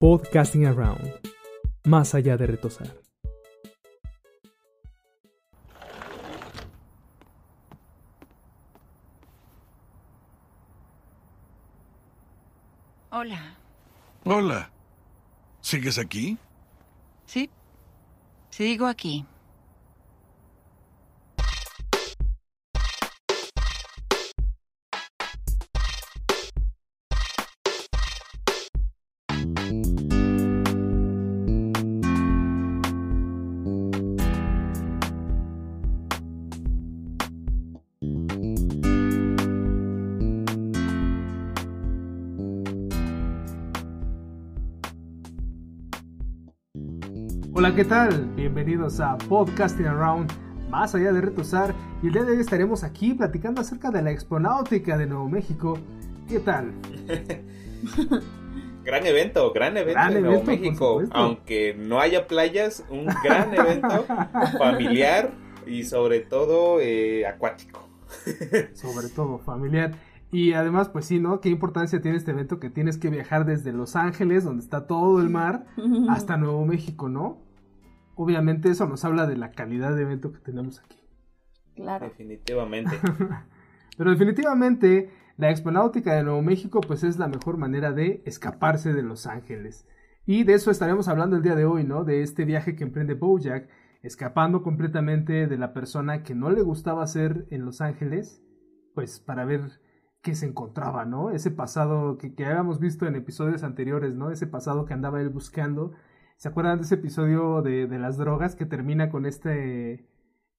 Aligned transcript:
Podcasting 0.00 0.64
Around, 0.64 1.12
más 1.84 2.14
allá 2.14 2.36
de 2.36 2.46
retosar. 2.46 2.94
Hola. 13.10 13.56
Hola. 14.24 14.70
¿Sigues 15.62 15.98
aquí? 15.98 16.38
Sí. 17.26 17.50
Sigo 18.50 18.86
aquí. 18.86 19.26
¿Qué 47.78 47.84
tal? 47.84 48.24
Bienvenidos 48.34 48.98
a 48.98 49.16
Podcasting 49.16 49.86
Around, 49.86 50.32
más 50.68 50.96
allá 50.96 51.12
de 51.12 51.20
retosar. 51.20 51.72
Y 52.02 52.08
el 52.08 52.12
día 52.12 52.24
de 52.24 52.32
hoy 52.32 52.40
estaremos 52.40 52.82
aquí 52.82 53.14
platicando 53.14 53.60
acerca 53.60 53.92
de 53.92 54.02
la 54.02 54.10
exponáutica 54.10 54.98
de 54.98 55.06
Nuevo 55.06 55.28
México. 55.28 55.78
¿Qué 56.28 56.40
tal? 56.40 56.72
gran 58.82 59.06
evento, 59.06 59.52
gran 59.52 59.76
evento 59.76 59.92
Gran 59.92 60.16
en 60.16 60.22
Nuevo 60.24 60.42
evento, 60.42 60.50
México. 60.50 61.02
Aunque 61.12 61.76
no 61.78 62.00
haya 62.00 62.26
playas, 62.26 62.84
un 62.90 63.06
gran 63.22 63.54
evento 63.54 64.06
familiar 64.58 65.30
y 65.64 65.84
sobre 65.84 66.18
todo 66.18 66.80
eh, 66.80 67.28
acuático. 67.28 67.88
Sobre 68.74 69.08
todo 69.08 69.38
familiar. 69.38 69.92
Y 70.32 70.54
además, 70.54 70.88
pues 70.88 71.04
sí, 71.04 71.20
¿no? 71.20 71.40
¿Qué 71.40 71.48
importancia 71.48 72.02
tiene 72.02 72.16
este 72.16 72.32
evento 72.32 72.58
que 72.58 72.70
tienes 72.70 72.98
que 72.98 73.08
viajar 73.08 73.44
desde 73.44 73.72
Los 73.72 73.94
Ángeles, 73.94 74.42
donde 74.42 74.64
está 74.64 74.88
todo 74.88 75.20
el 75.20 75.30
mar, 75.30 75.66
hasta 76.08 76.36
Nuevo 76.36 76.66
México, 76.66 77.08
¿no? 77.08 77.46
Obviamente 78.20 78.68
eso 78.68 78.84
nos 78.88 79.04
habla 79.04 79.28
de 79.28 79.36
la 79.36 79.52
calidad 79.52 79.94
de 79.94 80.02
evento 80.02 80.32
que 80.32 80.40
tenemos 80.40 80.80
aquí. 80.80 80.98
Claro. 81.76 82.06
Definitivamente. 82.06 82.98
Pero 83.96 84.10
definitivamente 84.10 85.10
la 85.36 85.50
exponáutica 85.50 86.14
de 86.14 86.24
Nuevo 86.24 86.42
México 86.42 86.80
pues 86.80 87.04
es 87.04 87.16
la 87.16 87.28
mejor 87.28 87.58
manera 87.58 87.92
de 87.92 88.24
escaparse 88.26 88.92
de 88.92 89.04
Los 89.04 89.28
Ángeles. 89.28 89.86
Y 90.26 90.42
de 90.42 90.54
eso 90.54 90.72
estaremos 90.72 91.06
hablando 91.06 91.36
el 91.36 91.42
día 91.42 91.54
de 91.54 91.64
hoy, 91.64 91.84
¿no? 91.84 92.02
De 92.02 92.22
este 92.22 92.44
viaje 92.44 92.74
que 92.74 92.82
emprende 92.82 93.14
Bojack, 93.14 93.68
escapando 94.02 94.64
completamente 94.64 95.46
de 95.46 95.56
la 95.56 95.72
persona 95.72 96.24
que 96.24 96.34
no 96.34 96.50
le 96.50 96.62
gustaba 96.62 97.06
ser 97.06 97.46
en 97.50 97.64
Los 97.64 97.80
Ángeles, 97.80 98.42
pues 98.96 99.20
para 99.20 99.44
ver 99.44 99.80
qué 100.22 100.34
se 100.34 100.46
encontraba, 100.46 101.04
¿no? 101.04 101.30
Ese 101.30 101.52
pasado 101.52 102.18
que, 102.18 102.34
que 102.34 102.46
habíamos 102.46 102.80
visto 102.80 103.06
en 103.06 103.14
episodios 103.14 103.62
anteriores, 103.62 104.16
¿no? 104.16 104.32
Ese 104.32 104.48
pasado 104.48 104.86
que 104.86 104.94
andaba 104.94 105.20
él 105.20 105.28
buscando. 105.28 105.92
¿Se 106.38 106.48
acuerdan 106.48 106.78
de 106.78 106.84
ese 106.84 106.94
episodio 106.94 107.62
de, 107.62 107.88
de 107.88 107.98
las 107.98 108.16
drogas 108.16 108.54
que 108.54 108.64
termina 108.64 109.10
con 109.10 109.26
este 109.26 110.06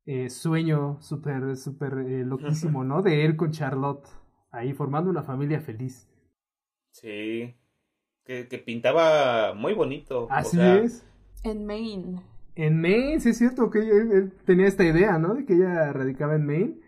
eh, 0.06 0.30
sueño 0.30 0.98
súper, 1.02 1.56
súper 1.56 2.00
eh, 2.00 2.26
loquísimo, 2.26 2.84
¿no? 2.84 3.02
De 3.02 3.24
él 3.24 3.38
con 3.38 3.52
Charlotte, 3.52 4.06
ahí 4.52 4.74
formando 4.74 5.10
una 5.10 5.24
familia 5.24 5.62
feliz. 5.62 6.10
Sí. 6.92 7.56
Que, 8.26 8.50
que 8.50 8.58
pintaba 8.58 9.54
muy 9.54 9.74
bonito. 9.74 10.26
o 10.26 10.32
Así 10.32 10.58
sea, 10.58 10.80
es. 10.80 11.08
En 11.44 11.66
Maine. 11.66 12.24
En 12.56 12.82
Maine, 12.82 13.22
sí 13.22 13.30
es 13.30 13.38
cierto 13.38 13.70
que 13.70 13.80
él, 13.80 14.12
él 14.12 14.34
tenía 14.46 14.68
esta 14.68 14.84
idea, 14.84 15.18
¿no? 15.18 15.34
De 15.34 15.46
que 15.46 15.54
ella 15.54 15.94
radicaba 15.94 16.36
en 16.36 16.46
Maine 16.46 16.82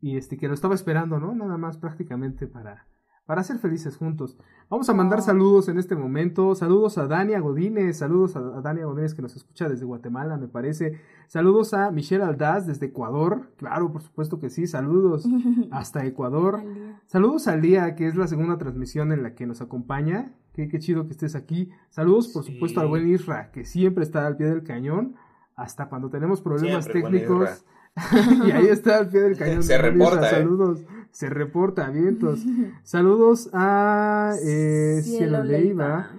y 0.00 0.16
este 0.16 0.38
que 0.38 0.48
lo 0.48 0.54
estaba 0.54 0.74
esperando, 0.74 1.20
¿no? 1.20 1.34
Nada 1.34 1.58
más 1.58 1.76
prácticamente 1.76 2.46
para 2.46 2.88
para 3.30 3.44
ser 3.44 3.58
felices 3.58 3.96
juntos. 3.96 4.36
Vamos 4.68 4.90
a 4.90 4.92
mandar 4.92 5.20
Oh. 5.20 5.22
saludos 5.22 5.68
en 5.68 5.78
este 5.78 5.94
momento. 5.94 6.56
Saludos 6.56 6.98
a 6.98 7.06
Dania 7.06 7.38
Godínez, 7.38 7.96
saludos 7.98 8.34
a, 8.34 8.40
a 8.40 8.60
Dania 8.60 8.86
Godínez 8.86 9.14
que 9.14 9.22
nos 9.22 9.36
escucha 9.36 9.68
desde 9.68 9.84
Guatemala, 9.84 10.36
me 10.36 10.48
parece. 10.48 10.98
Saludos 11.28 11.72
a 11.72 11.92
Michelle 11.92 12.24
Aldaz 12.24 12.66
desde 12.66 12.86
Ecuador. 12.86 13.52
Claro, 13.56 13.92
por 13.92 14.02
supuesto 14.02 14.40
que 14.40 14.50
sí. 14.50 14.66
Saludos 14.66 15.28
hasta 15.70 16.04
Ecuador. 16.06 16.60
Saludos 17.06 17.46
a 17.46 17.54
Lía, 17.54 17.94
que 17.94 18.08
es 18.08 18.16
la 18.16 18.26
segunda 18.26 18.58
transmisión 18.58 19.12
en 19.12 19.22
la 19.22 19.36
que 19.36 19.46
nos 19.46 19.60
acompaña. 19.60 20.32
Qué, 20.52 20.66
qué 20.68 20.80
chido 20.80 21.04
que 21.06 21.12
estés 21.12 21.36
aquí. 21.36 21.70
Saludos, 21.90 22.26
por 22.34 22.42
Sí. 22.42 22.54
supuesto, 22.54 22.80
al 22.80 22.88
buen 22.88 23.06
Isra, 23.08 23.52
que 23.52 23.64
siempre 23.64 24.02
está 24.02 24.26
al 24.26 24.36
pie 24.38 24.48
del 24.48 24.64
cañón, 24.64 25.14
hasta 25.54 25.88
cuando 25.88 26.10
tenemos 26.10 26.40
problemas 26.40 26.84
Siempre, 26.86 27.02
técnicos. 27.02 27.64
y 28.46 28.50
ahí 28.50 28.66
está 28.66 28.98
al 28.98 29.08
pie 29.08 29.20
del 29.20 29.36
cañón. 29.38 29.62
Se 29.62 29.74
Isra. 29.74 29.88
reporta, 29.88 30.26
¿eh? 30.30 30.34
Saludos. 30.34 30.82
Se 31.12 31.28
reporta, 31.28 31.90
vientos. 31.90 32.40
Saludos 32.82 33.50
a 33.52 34.34
eh, 34.44 35.00
Cielo 35.02 35.18
Cielo 35.18 35.44
Leiva. 35.44 36.10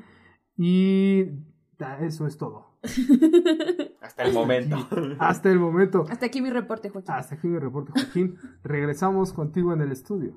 Y 0.57 1.25
eso 2.02 2.28
es 2.28 2.38
todo. 2.38 2.78
Hasta 4.01 4.24
el 4.24 4.34
momento. 4.34 4.88
Hasta 5.19 5.51
el 5.51 5.59
momento. 5.59 6.06
Hasta 6.09 6.25
aquí 6.25 6.41
mi 6.41 6.50
reporte, 6.50 6.90
Joaquín. 6.90 7.13
Hasta 7.13 7.35
aquí 7.35 7.47
mi 7.47 7.59
reporte, 7.59 7.91
Joaquín. 7.94 8.38
Regresamos 8.63 9.34
contigo 9.34 9.74
en 9.74 9.81
el 9.81 9.91
estudio. 9.91 10.35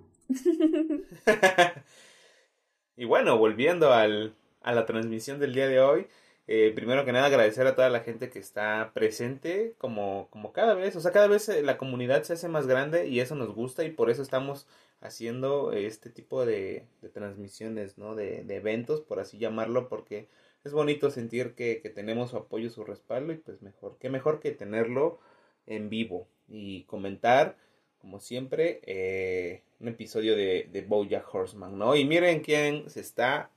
y 2.96 3.04
bueno, 3.04 3.38
volviendo 3.38 3.92
al, 3.92 4.36
a 4.62 4.72
la 4.72 4.86
transmisión 4.86 5.38
del 5.38 5.54
día 5.54 5.68
de 5.68 5.80
hoy, 5.80 6.06
eh, 6.46 6.72
primero 6.74 7.04
que 7.04 7.12
nada 7.12 7.26
agradecer 7.26 7.66
a 7.66 7.74
toda 7.74 7.88
la 7.88 8.00
gente 8.00 8.28
que 8.30 8.38
está 8.38 8.92
presente, 8.94 9.74
como, 9.78 10.28
como 10.30 10.52
cada 10.52 10.74
vez, 10.74 10.94
o 10.96 11.00
sea, 11.00 11.10
cada 11.12 11.26
vez 11.26 11.48
eh, 11.48 11.62
la 11.62 11.78
comunidad 11.78 12.22
se 12.22 12.34
hace 12.34 12.48
más 12.48 12.66
grande 12.66 13.08
y 13.08 13.20
eso 13.20 13.34
nos 13.34 13.54
gusta 13.54 13.84
y 13.84 13.90
por 13.90 14.10
eso 14.10 14.22
estamos 14.22 14.66
haciendo 15.00 15.72
este 15.72 16.10
tipo 16.10 16.44
de, 16.46 16.86
transmisiones, 17.12 17.98
¿no? 17.98 18.14
De, 18.14 18.40
eventos, 18.48 19.00
por 19.00 19.20
así 19.20 19.38
llamarlo, 19.38 19.88
porque 19.88 20.28
es 20.64 20.72
bonito 20.72 21.10
sentir 21.10 21.54
que, 21.54 21.80
que 21.80 21.90
tenemos 21.90 22.30
su 22.30 22.36
apoyo, 22.36 22.70
su 22.70 22.84
respaldo 22.84 23.32
y 23.32 23.36
pues 23.36 23.62
mejor, 23.62 23.96
qué 23.98 24.10
mejor 24.10 24.40
que 24.40 24.50
tenerlo 24.52 25.20
en 25.66 25.88
vivo 25.88 26.28
y 26.48 26.84
comentar, 26.84 27.56
como 27.98 28.20
siempre, 28.20 28.80
eh, 28.84 29.62
un 29.80 29.88
episodio 29.88 30.36
de, 30.36 30.68
de 30.70 31.22
Horseman, 31.32 31.78
¿no? 31.78 31.96
Y 31.96 32.04
miren 32.04 32.40
quién 32.40 32.88
se 32.90 33.00
está 33.00 33.50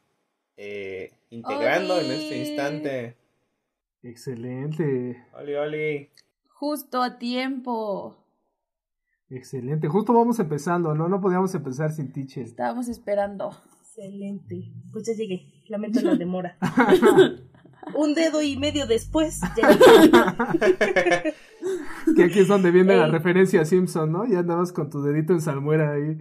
eh, 0.57 1.13
integrando 1.29 1.99
en 1.99 2.11
este 2.11 2.37
instante. 2.37 3.17
Excelente. 4.03 5.25
Oli, 5.33 5.55
oli. 5.55 6.09
Justo 6.49 7.01
a 7.01 7.17
tiempo. 7.17 8.17
Excelente. 9.29 9.87
Justo 9.87 10.13
vamos 10.13 10.39
empezando, 10.39 10.95
¿no? 10.95 11.07
No 11.07 11.21
podíamos 11.21 11.53
empezar 11.53 11.91
sin 11.91 12.11
teacher. 12.11 12.43
Estábamos 12.43 12.87
esperando. 12.87 13.51
Excelente. 13.81 14.71
Pues 14.91 15.05
ya 15.07 15.13
llegué. 15.13 15.63
Lamento 15.67 16.01
la 16.01 16.15
demora. 16.15 16.57
Un 17.95 18.15
dedo 18.15 18.41
y 18.41 18.57
medio 18.57 18.87
después. 18.87 19.39
ya 19.55 19.71
llegué. 19.71 21.33
Que 22.15 22.23
aquí 22.23 22.39
es 22.39 22.47
donde 22.47 22.71
viene 22.71 22.95
la 22.95 23.07
referencia 23.07 23.61
a 23.61 23.65
Simpson, 23.65 24.11
¿no? 24.11 24.25
Ya 24.25 24.39
andabas 24.39 24.71
con 24.71 24.89
tu 24.89 25.01
dedito 25.01 25.33
en 25.33 25.41
salmuera 25.41 25.91
ahí. 25.91 26.17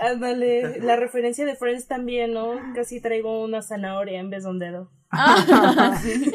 Ándale. 0.00 0.80
La 0.80 0.96
referencia 0.96 1.44
de 1.46 1.56
Friends 1.56 1.86
también, 1.86 2.32
¿no? 2.32 2.58
Casi 2.74 3.00
traigo 3.00 3.42
una 3.44 3.62
zanahoria 3.62 4.20
en 4.20 4.30
vez 4.30 4.44
de 4.44 4.50
un 4.50 4.58
dedo. 4.58 4.90
Ah, 5.10 5.96
sí. 6.02 6.32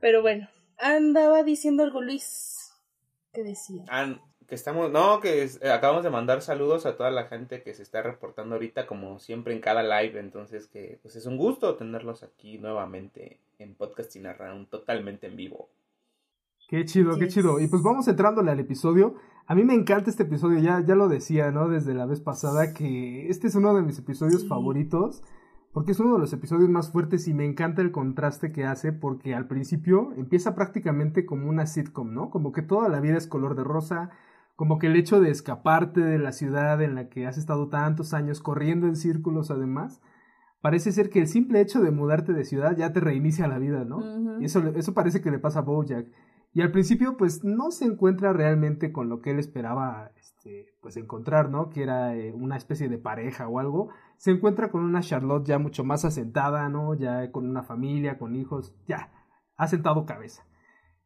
Pero 0.00 0.22
bueno. 0.22 0.48
Andaba 0.80 1.42
diciendo 1.42 1.82
algo 1.82 2.00
Luis. 2.00 2.72
¿Qué 3.32 3.42
decía? 3.42 3.82
Ah, 3.88 4.14
que 4.46 4.54
estamos, 4.54 4.90
no, 4.92 5.20
que 5.20 5.42
es- 5.42 5.60
eh, 5.60 5.70
acabamos 5.72 6.04
de 6.04 6.10
mandar 6.10 6.40
saludos 6.40 6.86
a 6.86 6.96
toda 6.96 7.10
la 7.10 7.24
gente 7.24 7.62
que 7.62 7.74
se 7.74 7.82
está 7.82 8.00
reportando 8.02 8.54
ahorita, 8.54 8.86
como 8.86 9.18
siempre 9.18 9.52
en 9.54 9.60
cada 9.60 9.82
live, 9.82 10.18
entonces 10.20 10.68
que 10.68 10.98
pues 11.02 11.16
es 11.16 11.26
un 11.26 11.36
gusto 11.36 11.74
tenerlos 11.76 12.22
aquí 12.22 12.58
nuevamente 12.58 13.40
en 13.58 13.74
Podcasting 13.74 14.26
Around, 14.26 14.68
totalmente 14.70 15.26
en 15.26 15.36
vivo. 15.36 15.68
Qué 16.68 16.84
chido, 16.84 17.18
qué 17.18 17.26
chido. 17.28 17.58
Y 17.60 17.66
pues 17.66 17.82
vamos 17.82 18.06
entrándole 18.08 18.50
al 18.52 18.60
episodio. 18.60 19.16
A 19.50 19.54
mí 19.54 19.64
me 19.64 19.74
encanta 19.74 20.10
este 20.10 20.24
episodio, 20.24 20.58
ya, 20.58 20.84
ya 20.84 20.94
lo 20.94 21.08
decía, 21.08 21.50
¿no? 21.50 21.68
Desde 21.68 21.94
la 21.94 22.04
vez 22.04 22.20
pasada, 22.20 22.74
que 22.74 23.28
este 23.30 23.46
es 23.46 23.54
uno 23.54 23.74
de 23.74 23.80
mis 23.82 23.98
episodios 23.98 24.42
Sí. 24.42 24.48
favoritos. 24.48 25.22
Porque 25.72 25.92
es 25.92 26.00
uno 26.00 26.14
de 26.14 26.18
los 26.18 26.32
episodios 26.32 26.68
más 26.70 26.90
fuertes 26.90 27.28
y 27.28 27.34
me 27.34 27.44
encanta 27.44 27.82
el 27.82 27.92
contraste 27.92 28.52
que 28.52 28.64
hace 28.64 28.92
porque 28.92 29.34
al 29.34 29.46
principio 29.46 30.12
empieza 30.16 30.54
prácticamente 30.54 31.24
como 31.26 31.48
una 31.48 31.66
sitcom, 31.66 32.12
¿no? 32.14 32.30
Como 32.30 32.52
que 32.52 32.62
toda 32.62 32.88
la 32.88 33.00
vida 33.00 33.16
es 33.16 33.26
color 33.26 33.54
de 33.54 33.64
rosa, 33.64 34.10
como 34.56 34.78
que 34.78 34.86
el 34.88 34.96
hecho 34.96 35.20
de 35.20 35.30
escaparte 35.30 36.00
de 36.00 36.18
la 36.18 36.32
ciudad 36.32 36.82
en 36.82 36.94
la 36.94 37.08
que 37.08 37.26
has 37.26 37.38
estado 37.38 37.68
tantos 37.68 38.12
años 38.14 38.40
corriendo 38.40 38.86
en 38.86 38.96
círculos 38.96 39.50
además, 39.50 40.00
parece 40.62 40.90
ser 40.90 41.10
que 41.10 41.20
el 41.20 41.28
simple 41.28 41.60
hecho 41.60 41.80
de 41.80 41.90
mudarte 41.92 42.32
de 42.32 42.44
ciudad 42.44 42.76
ya 42.76 42.92
te 42.92 43.00
reinicia 43.00 43.46
la 43.46 43.58
vida, 43.58 43.84
¿no? 43.84 44.40
Y 44.40 44.46
eso, 44.46 44.60
eso 44.74 44.94
parece 44.94 45.20
que 45.20 45.30
le 45.30 45.38
pasa 45.38 45.60
a 45.60 45.62
Bojack. 45.62 46.06
Y 46.52 46.62
al 46.62 46.70
principio, 46.72 47.16
pues, 47.16 47.44
no 47.44 47.70
se 47.70 47.84
encuentra 47.84 48.32
realmente 48.32 48.90
con 48.92 49.08
lo 49.08 49.20
que 49.20 49.30
él 49.30 49.38
esperaba, 49.38 50.10
este, 50.16 50.66
pues, 50.80 50.96
encontrar, 50.96 51.50
¿no? 51.50 51.68
Que 51.68 51.82
era 51.82 52.16
eh, 52.16 52.32
una 52.32 52.56
especie 52.56 52.88
de 52.88 52.98
pareja 52.98 53.48
o 53.48 53.58
algo. 53.58 53.90
Se 54.16 54.30
encuentra 54.30 54.70
con 54.70 54.82
una 54.82 55.00
Charlotte 55.00 55.46
ya 55.46 55.58
mucho 55.58 55.84
más 55.84 56.04
asentada, 56.04 56.68
¿no? 56.68 56.94
Ya 56.94 57.30
con 57.30 57.48
una 57.48 57.62
familia, 57.62 58.18
con 58.18 58.34
hijos, 58.34 58.74
ya, 58.86 59.12
ha 59.56 59.68
sentado 59.68 60.06
cabeza. 60.06 60.44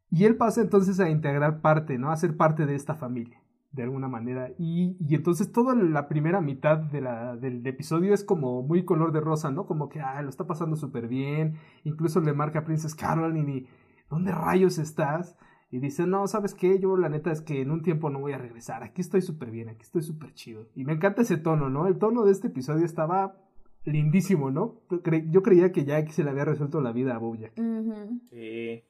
Y 0.09 0.25
él 0.25 0.37
pasa 0.37 0.61
entonces 0.61 0.99
a 0.99 1.09
integrar 1.09 1.61
parte, 1.61 1.97
¿no? 1.97 2.11
A 2.11 2.15
ser 2.15 2.37
parte 2.37 2.65
de 2.67 2.75
esta 2.75 2.93
familia, 2.93 3.41
de 3.71 3.81
alguna 3.81 4.07
manera. 4.07 4.51
Y, 4.59 4.95
y 4.99 5.15
entonces 5.15 5.51
toda 5.51 5.73
la 5.75 6.07
primera 6.07 6.39
mitad 6.39 6.77
del 6.77 7.65
episodio 7.65 8.13
es 8.13 8.23
como 8.23 8.61
muy 8.61 8.85
color 8.85 9.11
de 9.11 9.21
rosa, 9.21 9.49
¿no? 9.49 9.65
Como 9.65 9.89
que, 9.89 10.01
ah, 10.01 10.21
lo 10.21 10.29
está 10.29 10.45
pasando 10.45 10.75
súper 10.75 11.07
bien. 11.07 11.55
Incluso 11.83 12.21
le 12.21 12.33
marca 12.33 12.59
a 12.59 12.63
Princess 12.63 12.93
Caroline 12.93 13.51
y, 13.51 13.67
¿dónde 14.13 14.31
rayos 14.31 14.77
estás? 14.77 15.35
Y 15.71 15.79
dice, 15.79 16.05
no, 16.05 16.27
¿sabes 16.27 16.53
qué? 16.53 16.79
Yo 16.79 16.95
la 16.97 17.09
neta 17.09 17.31
es 17.31 17.41
que 17.41 17.61
en 17.61 17.71
un 17.71 17.81
tiempo 17.81 18.09
no 18.11 18.19
voy 18.19 18.33
a 18.33 18.37
regresar. 18.37 18.83
Aquí 18.83 19.01
estoy 19.01 19.21
súper 19.23 19.49
bien, 19.49 19.69
aquí 19.69 19.81
estoy 19.81 20.03
súper 20.03 20.33
chido. 20.33 20.67
Y 20.75 20.85
me 20.85 20.93
encanta 20.93 21.23
ese 21.23 21.37
tono, 21.37 21.69
¿no? 21.69 21.87
El 21.87 21.97
tono 21.97 22.23
de 22.23 22.31
este 22.31 22.47
episodio 22.47 22.85
estaba 22.85 23.35
lindísimo, 23.83 24.51
¿no? 24.51 24.81
Yo 25.29 25.41
creía 25.41 25.71
que 25.71 25.83
ya 25.83 26.05
se 26.07 26.23
le 26.23 26.29
había 26.29 26.45
resuelto 26.45 26.79
la 26.79 26.91
vida 26.91 27.15
a 27.15 27.17
Bojack. 27.17 27.57
Ujú. 27.57 28.19
Sí. 28.29 28.83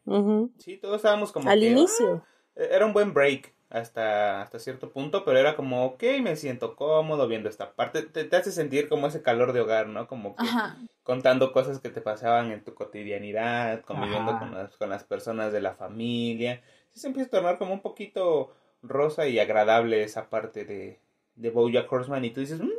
Sí, 0.57 0.77
todos 0.81 0.97
estábamos 0.97 1.31
como 1.31 1.49
Al 1.49 1.59
que, 1.61 1.71
inicio. 1.71 2.23
ah, 2.57 2.61
era 2.69 2.85
un 2.85 2.93
buen 2.93 3.13
break 3.13 3.55
hasta, 3.73 4.43
hasta 4.43 4.59
cierto 4.59 4.91
punto, 4.91 5.25
pero 5.25 5.39
era 5.39 5.55
como, 5.55 5.83
ok, 5.85 6.03
me 6.21 6.35
siento 6.35 6.75
cómodo 6.75 7.27
viendo 7.27 7.49
esta 7.49 7.73
parte. 7.73 8.03
Te, 8.03 8.23
te 8.23 8.35
hace 8.35 8.51
sentir 8.51 8.87
como 8.87 9.07
ese 9.07 9.23
calor 9.23 9.51
de 9.51 9.61
hogar, 9.61 9.87
¿no? 9.87 10.07
Como 10.07 10.35
que 10.35 10.43
Ajá. 10.43 10.77
contando 11.01 11.51
cosas 11.51 11.79
que 11.79 11.89
te 11.89 11.99
pasaban 11.99 12.51
en 12.51 12.63
tu 12.63 12.75
cotidianidad, 12.75 13.81
conviviendo 13.81 14.37
con 14.37 14.53
las, 14.53 14.77
con 14.77 14.89
las 14.91 15.03
personas 15.03 15.51
de 15.51 15.59
la 15.61 15.73
familia. 15.73 16.61
Sí 16.91 16.99
se 16.99 17.07
empieza 17.07 17.27
a 17.27 17.31
tornar 17.31 17.57
como 17.57 17.73
un 17.73 17.81
poquito 17.81 18.55
rosa 18.83 19.27
y 19.27 19.39
agradable 19.39 20.03
esa 20.03 20.29
parte 20.29 20.65
de, 20.65 20.99
de 21.35 21.49
Bojack 21.49 21.91
Horseman 21.91 22.25
y 22.25 22.29
tú 22.29 22.41
dices, 22.41 22.61
"Mm, 22.61 22.69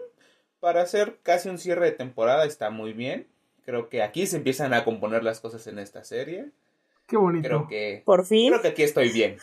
para 0.60 0.82
hacer 0.82 1.18
casi 1.24 1.48
un 1.48 1.58
cierre 1.58 1.86
de 1.86 1.92
temporada 1.92 2.44
está 2.44 2.70
muy 2.70 2.92
bien. 2.92 3.26
Creo 3.64 3.88
que 3.88 4.00
aquí 4.02 4.28
se 4.28 4.36
empiezan 4.36 4.72
a 4.74 4.84
componer 4.84 5.24
las 5.24 5.40
cosas 5.40 5.66
en 5.66 5.80
esta 5.80 6.04
serie. 6.04 6.50
Qué 7.08 7.16
bonito. 7.16 7.48
Creo 7.48 7.66
que, 7.66 8.02
Por 8.04 8.24
fin. 8.24 8.50
creo 8.50 8.62
que 8.62 8.68
aquí 8.68 8.82
estoy 8.84 9.08
bien. 9.10 9.38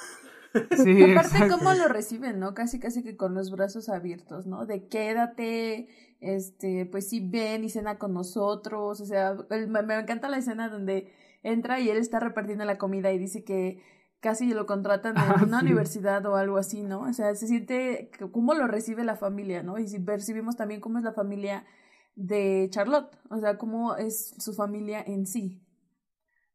Sí, 0.53 1.01
Aparte, 1.03 1.37
exacto. 1.37 1.57
cómo 1.57 1.73
lo 1.73 1.87
reciben, 1.87 2.39
¿no? 2.39 2.53
Casi, 2.53 2.79
casi 2.79 3.03
que 3.03 3.15
con 3.15 3.33
los 3.33 3.51
brazos 3.51 3.87
abiertos, 3.89 4.47
¿no? 4.47 4.65
De 4.65 4.87
quédate, 4.87 5.87
este, 6.19 6.85
pues 6.85 7.07
sí, 7.09 7.21
ven 7.25 7.63
y 7.63 7.69
cena 7.69 7.97
con 7.97 8.13
nosotros. 8.13 8.99
O 9.01 9.05
sea, 9.05 9.35
el- 9.49 9.67
me, 9.69 9.81
me 9.83 9.97
encanta 9.99 10.27
la 10.29 10.37
escena 10.37 10.69
donde 10.69 11.11
entra 11.43 11.79
y 11.79 11.89
él 11.89 11.97
está 11.97 12.19
repartiendo 12.19 12.65
la 12.65 12.77
comida 12.77 13.11
y 13.13 13.17
dice 13.17 13.43
que 13.43 13.81
casi 14.19 14.53
lo 14.53 14.65
contratan 14.65 15.15
en 15.17 15.23
Ah, 15.41 15.43
una 15.43 15.59
sí. 15.59 15.65
universidad 15.65 16.25
o 16.25 16.35
algo 16.35 16.57
así, 16.57 16.83
¿no? 16.83 17.01
O 17.01 17.13
sea, 17.13 17.33
se 17.35 17.47
siente 17.47 18.11
cómo 18.31 18.53
lo 18.53 18.67
recibe 18.67 19.03
la 19.03 19.15
familia, 19.15 19.63
¿no? 19.63 19.79
Y 19.79 19.87
si 19.87 19.99
percibimos 19.99 20.57
también 20.57 20.81
cómo 20.81 20.97
es 20.97 21.03
la 21.05 21.13
familia 21.13 21.65
de 22.15 22.67
Charlotte, 22.71 23.17
o 23.29 23.39
sea, 23.39 23.57
cómo 23.57 23.95
es 23.95 24.33
su 24.37 24.53
familia 24.53 25.01
en 25.01 25.25
sí. 25.25 25.61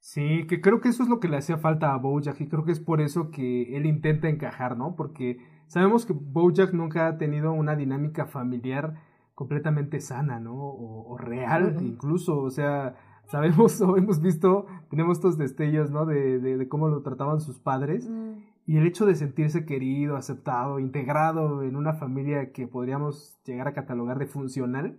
Sí, 0.07 0.47
que 0.47 0.61
creo 0.61 0.81
que 0.81 0.89
eso 0.89 1.03
es 1.03 1.09
lo 1.09 1.19
que 1.19 1.27
le 1.27 1.37
hacía 1.37 1.59
falta 1.59 1.93
a 1.93 1.99
Bojack 1.99 2.41
y 2.41 2.49
creo 2.49 2.65
que 2.65 2.71
es 2.71 2.79
por 2.79 3.01
eso 3.01 3.33
que 3.33 3.77
él 3.77 3.87
intenta 3.87 4.29
encajar, 4.29 4.77
¿no? 4.79 4.95
Porque 4.95 5.39
sabemos 5.67 6.07
que 6.07 6.13
Bojack 6.13 6.73
nunca 6.73 7.09
ha 7.09 7.19
tenido 7.19 7.53
una 7.53 7.75
dinámica 7.75 8.25
familiar 8.25 8.95
completamente 9.35 10.01
sana, 10.01 10.39
¿no? 10.39 10.55
O, 10.55 11.13
o 11.13 11.19
real 11.19 11.79
incluso, 11.81 12.39
o 12.41 12.51
sea, 12.51 12.95
sabemos 13.27 13.81
o 13.83 13.97
hemos 13.97 14.21
visto, 14.21 14.67
tenemos 14.91 15.19
estos 15.19 15.39
destellos, 15.39 15.91
¿no? 15.91 16.07
De, 16.07 16.39
de, 16.39 16.57
de 16.57 16.69
cómo 16.69 16.87
lo 16.87 17.03
trataban 17.03 17.41
sus 17.41 17.59
padres 17.59 18.09
Mm. 18.09 18.39
y 18.65 18.77
el 18.77 18.87
hecho 18.87 19.07
de 19.07 19.17
sentirse 19.17 19.65
querido, 19.65 20.17
aceptado, 20.17 20.79
integrado 20.79 21.65
en 21.65 21.75
una 21.75 21.95
familia 21.95 22.53
que 22.53 22.69
podríamos 22.69 23.41
llegar 23.45 23.67
a 23.67 23.75
catalogar 23.75 24.21
de 24.21 24.27
funcional, 24.27 24.99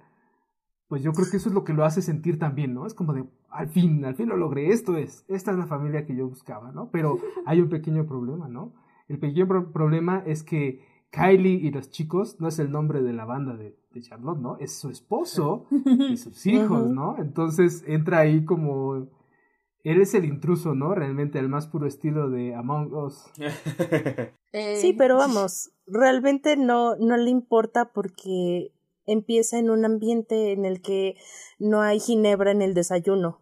pues 0.88 1.04
yo 1.04 1.12
creo 1.14 1.28
que 1.30 1.38
eso 1.38 1.50
es 1.50 1.56
lo 1.56 1.64
que 1.64 1.74
lo 1.74 1.84
hace 1.86 2.02
sentir 2.02 2.40
también, 2.40 2.74
¿no? 2.74 2.86
Es 2.86 2.94
como 2.94 3.14
de, 3.14 3.26
al 3.50 3.70
fin, 3.70 4.04
al 4.06 4.16
fin 4.16 4.30
lo 4.30 4.38
logré, 4.38 4.70
esto 4.70 4.96
es, 4.98 5.26
esta 5.28 5.52
es 5.52 5.58
la 5.58 5.68
familia 5.68 6.06
que 6.06 6.16
yo 6.16 6.28
buscaba, 6.28 6.72
¿no? 6.72 6.90
Pero 6.92 7.18
hay 7.46 7.62
un 7.62 7.70
pequeño 7.70 8.06
problema, 8.08 8.48
¿no? 8.48 8.74
El 9.08 9.20
pequeño 9.20 9.48
pro- 9.48 9.72
problema 9.72 10.24
es 10.26 10.44
que 10.44 10.82
Kylie 11.12 11.56
y 11.56 11.72
los 11.72 11.90
chicos 11.90 12.38
no 12.40 12.48
es 12.50 12.60
el 12.60 12.72
nombre 12.72 13.02
de 13.02 13.14
la 13.14 13.26
banda 13.26 13.56
de, 13.56 13.78
de 13.92 14.02
Charlotte, 14.02 14.40
¿no? 14.40 14.58
Es 14.58 14.78
su 14.78 14.90
esposo 14.90 15.66
y 16.10 16.18
sus 16.18 16.46
hijos. 16.46 16.90
¿no? 16.90 17.16
Entonces 17.18 17.84
entra 17.88 18.20
ahí 18.20 18.44
como... 18.46 19.08
Él 19.84 20.02
es 20.02 20.14
el 20.16 20.26
intruso, 20.26 20.76
¿no? 20.76 20.94
Realmente 20.94 21.40
el 21.40 21.48
más 21.48 21.68
puro 21.68 21.88
estilo 21.88 22.30
de 22.30 22.54
Among 22.56 22.94
Us. 22.94 23.24
Eh, 24.52 24.76
Sí, 24.82 24.92
pero 24.94 25.16
vamos, 25.18 25.72
realmente 25.86 26.58
no, 26.58 26.96
no 26.98 27.16
le 27.16 27.30
importa 27.30 27.92
porque 27.94 28.72
empieza 29.08 29.58
en 29.58 29.70
un 29.72 29.84
ambiente 29.86 30.52
en 30.52 30.66
el 30.66 30.82
que 30.82 31.16
no 31.58 31.82
hay 31.82 32.00
ginebra 32.00 32.52
en 32.52 32.62
el 32.62 32.74
desayuno, 32.74 33.42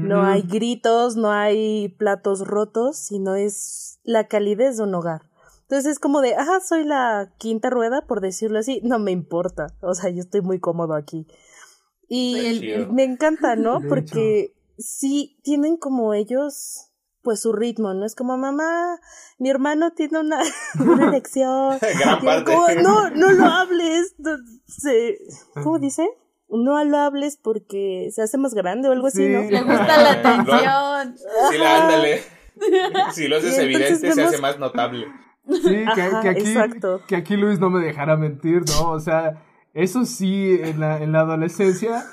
no 0.00 0.22
hay 0.24 0.42
gritos, 0.42 1.16
no 1.16 1.30
hay 1.30 1.88
platos 1.98 2.46
rotos, 2.46 2.96
sino 2.96 3.34
es 3.34 3.98
la 4.04 4.28
calidez 4.28 4.78
de 4.78 4.84
un 4.84 4.94
hogar. 4.94 5.22
Entonces 5.62 5.92
es 5.92 5.98
como 5.98 6.20
de, 6.20 6.34
ajá, 6.34 6.60
soy 6.60 6.84
la 6.84 7.32
quinta 7.38 7.68
rueda, 7.70 8.06
por 8.06 8.20
decirlo 8.20 8.58
así, 8.58 8.80
no 8.82 8.98
me 8.98 9.10
importa, 9.12 9.66
o 9.82 9.94
sea, 9.94 10.10
yo 10.10 10.20
estoy 10.20 10.40
muy 10.40 10.58
cómodo 10.58 10.94
aquí. 10.94 11.26
Y 12.08 12.46
el- 12.46 12.88
me 12.92 13.04
encanta, 13.04 13.54
¿no? 13.56 13.80
Porque 13.88 14.54
sí 14.78 15.38
tienen 15.42 15.76
como 15.76 16.14
ellos 16.14 16.89
pues 17.22 17.40
su 17.42 17.52
ritmo, 17.52 17.92
¿no? 17.94 18.04
Es 18.06 18.14
como 18.14 18.36
mamá, 18.38 18.98
mi 19.38 19.50
hermano 19.50 19.92
tiene 19.92 20.20
una, 20.20 20.38
una 20.80 21.08
elección. 21.08 21.78
Gran 21.80 22.18
Y 22.22 22.24
parte. 22.26 22.52
como, 22.54 22.68
no, 22.82 23.10
no 23.10 23.30
lo 23.32 23.44
hables. 23.46 24.14
no, 24.18 24.30
se- 24.66 25.18
¿Cómo 25.62 25.78
dice? 25.78 26.08
No 26.48 26.82
lo 26.84 26.98
hables 26.98 27.36
porque 27.36 28.08
se 28.12 28.22
hace 28.22 28.36
más 28.36 28.54
grande 28.54 28.88
o 28.88 28.92
algo 28.92 29.06
así, 29.06 29.28
¿no? 29.28 29.42
Le 29.42 29.62
gusta 29.62 30.02
la 30.02 30.10
atención. 30.12 31.16
Sí, 31.50 31.58
la 31.58 31.82
ándale. 31.82 32.22
Si 33.12 33.26
lo 33.28 33.36
haces 33.38 33.56
evidente, 33.58 34.12
se 34.12 34.22
hace 34.22 34.38
más 34.38 34.58
notable. 34.58 35.06
Sí, 35.48 35.62
que, 35.94 36.02
Ajá, 36.02 36.20
que 36.20 36.28
aquí, 36.28 36.40
exacto. 36.40 37.00
que 37.08 37.16
aquí 37.16 37.36
Luis 37.36 37.58
no 37.58 37.70
me 37.70 37.80
dejará 37.84 38.16
mentir, 38.16 38.62
¿no? 38.68 38.90
O 38.90 39.00
sea, 39.00 39.42
eso 39.72 40.04
sí, 40.04 40.58
en 40.62 40.78
la, 40.80 40.98
en 41.02 41.12
la 41.12 41.20
adolescencia, 41.20 42.04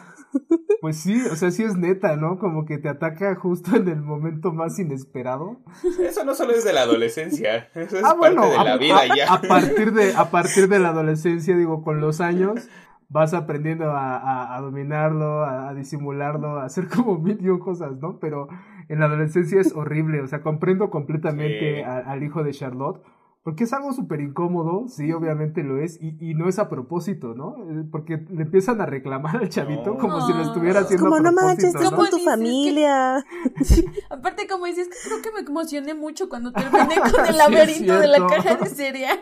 pues 0.82 0.98
sí, 0.98 1.20
o 1.32 1.36
sea, 1.36 1.52
sí 1.52 1.64
es 1.64 1.76
neta, 1.78 2.16
¿no? 2.16 2.38
Como 2.38 2.66
que 2.66 2.78
te 2.78 2.90
ataca 2.90 3.36
justo 3.36 3.76
en 3.76 3.88
el 3.88 4.02
momento 4.02 4.52
más 4.54 4.78
inesperado. 4.80 5.60
Eso 6.00 6.24
no 6.24 6.36
solo 6.36 6.54
es 6.54 6.64
de 6.64 6.74
la 6.74 6.82
adolescencia, 6.82 7.70
eso 7.74 7.98
es 7.98 8.04
ah, 8.04 8.16
parte 8.20 8.36
bueno, 8.36 8.50
de 8.50 8.58
a, 8.58 8.64
la 8.64 8.78
vida 8.78 8.98
a- 9.00 9.16
ya. 9.16 9.34
a 9.34 9.42
partir 9.42 9.94
de, 9.94 10.16
a 10.16 10.30
partir 10.32 10.68
de 10.70 10.80
la 10.80 10.90
adolescencia, 10.90 11.56
digo, 11.58 11.84
con 11.84 12.00
los 12.02 12.22
años, 12.22 12.70
vas 13.10 13.34
aprendiendo 13.34 13.92
a, 13.92 14.18
a- 14.18 14.56
a 14.56 14.62
dominarlo, 14.62 15.44
a, 15.44 15.70
a 15.70 15.74
disimularlo, 15.74 16.60
a 16.60 16.66
hacer 16.66 16.88
como 16.88 17.18
mil 17.18 17.38
cosas, 17.60 17.98
¿no? 18.02 18.20
Pero 18.20 18.48
en 18.90 19.00
la 19.00 19.06
adolescencia 19.06 19.60
es 19.60 19.74
horrible, 19.76 20.22
o 20.22 20.28
sea, 20.28 20.42
comprendo 20.42 20.90
completamente 20.90 21.78
Sí. 21.78 21.82
al 21.84 22.24
hijo 22.24 22.44
de 22.44 22.52
Charlotte, 22.52 23.02
porque 23.48 23.64
es 23.64 23.72
algo 23.72 23.94
súper 23.94 24.20
incómodo, 24.20 24.90
sí, 24.90 25.10
obviamente 25.14 25.64
lo 25.64 25.78
es, 25.82 25.98
y, 26.02 26.18
y 26.20 26.34
no 26.34 26.50
es 26.50 26.60
a 26.60 26.68
propósito, 26.68 27.34
¿no? 27.34 27.56
Eh, 27.70 27.86
Porque 27.90 28.18
le 28.30 28.42
empiezan 28.44 28.82
a 28.82 28.86
reclamar 28.86 29.38
al 29.38 29.48
chavito 29.48 29.92
No. 29.94 29.98
como 29.98 30.20
si 30.28 30.34
lo 30.34 30.42
estuviera 30.42 30.80
Es 30.82 30.86
haciendo 30.88 31.06
Como 31.06 31.16
a 31.16 31.20
no 31.22 31.30
propósito, 31.32 31.48
manches, 31.48 31.64
estás 31.68 31.84
¿no? 31.84 31.90
¿Cómo 31.92 32.02
con 32.02 32.10
tu 32.10 32.18
que- 32.18 32.24
familia. 32.26 33.26
Aparte, 34.10 34.48
como 34.50 34.66
dices, 34.66 34.90
creo 35.06 35.22
que 35.22 35.32
me 35.32 35.48
emocioné 35.48 35.94
mucho 35.94 36.28
cuando 36.28 36.52
terminé 36.52 36.96
con 37.16 37.26
el 37.26 37.38
laberinto 37.38 37.98
de 37.98 38.08
la 38.08 38.28
caja 38.28 38.56
de 38.56 38.66
cereal. 38.66 39.18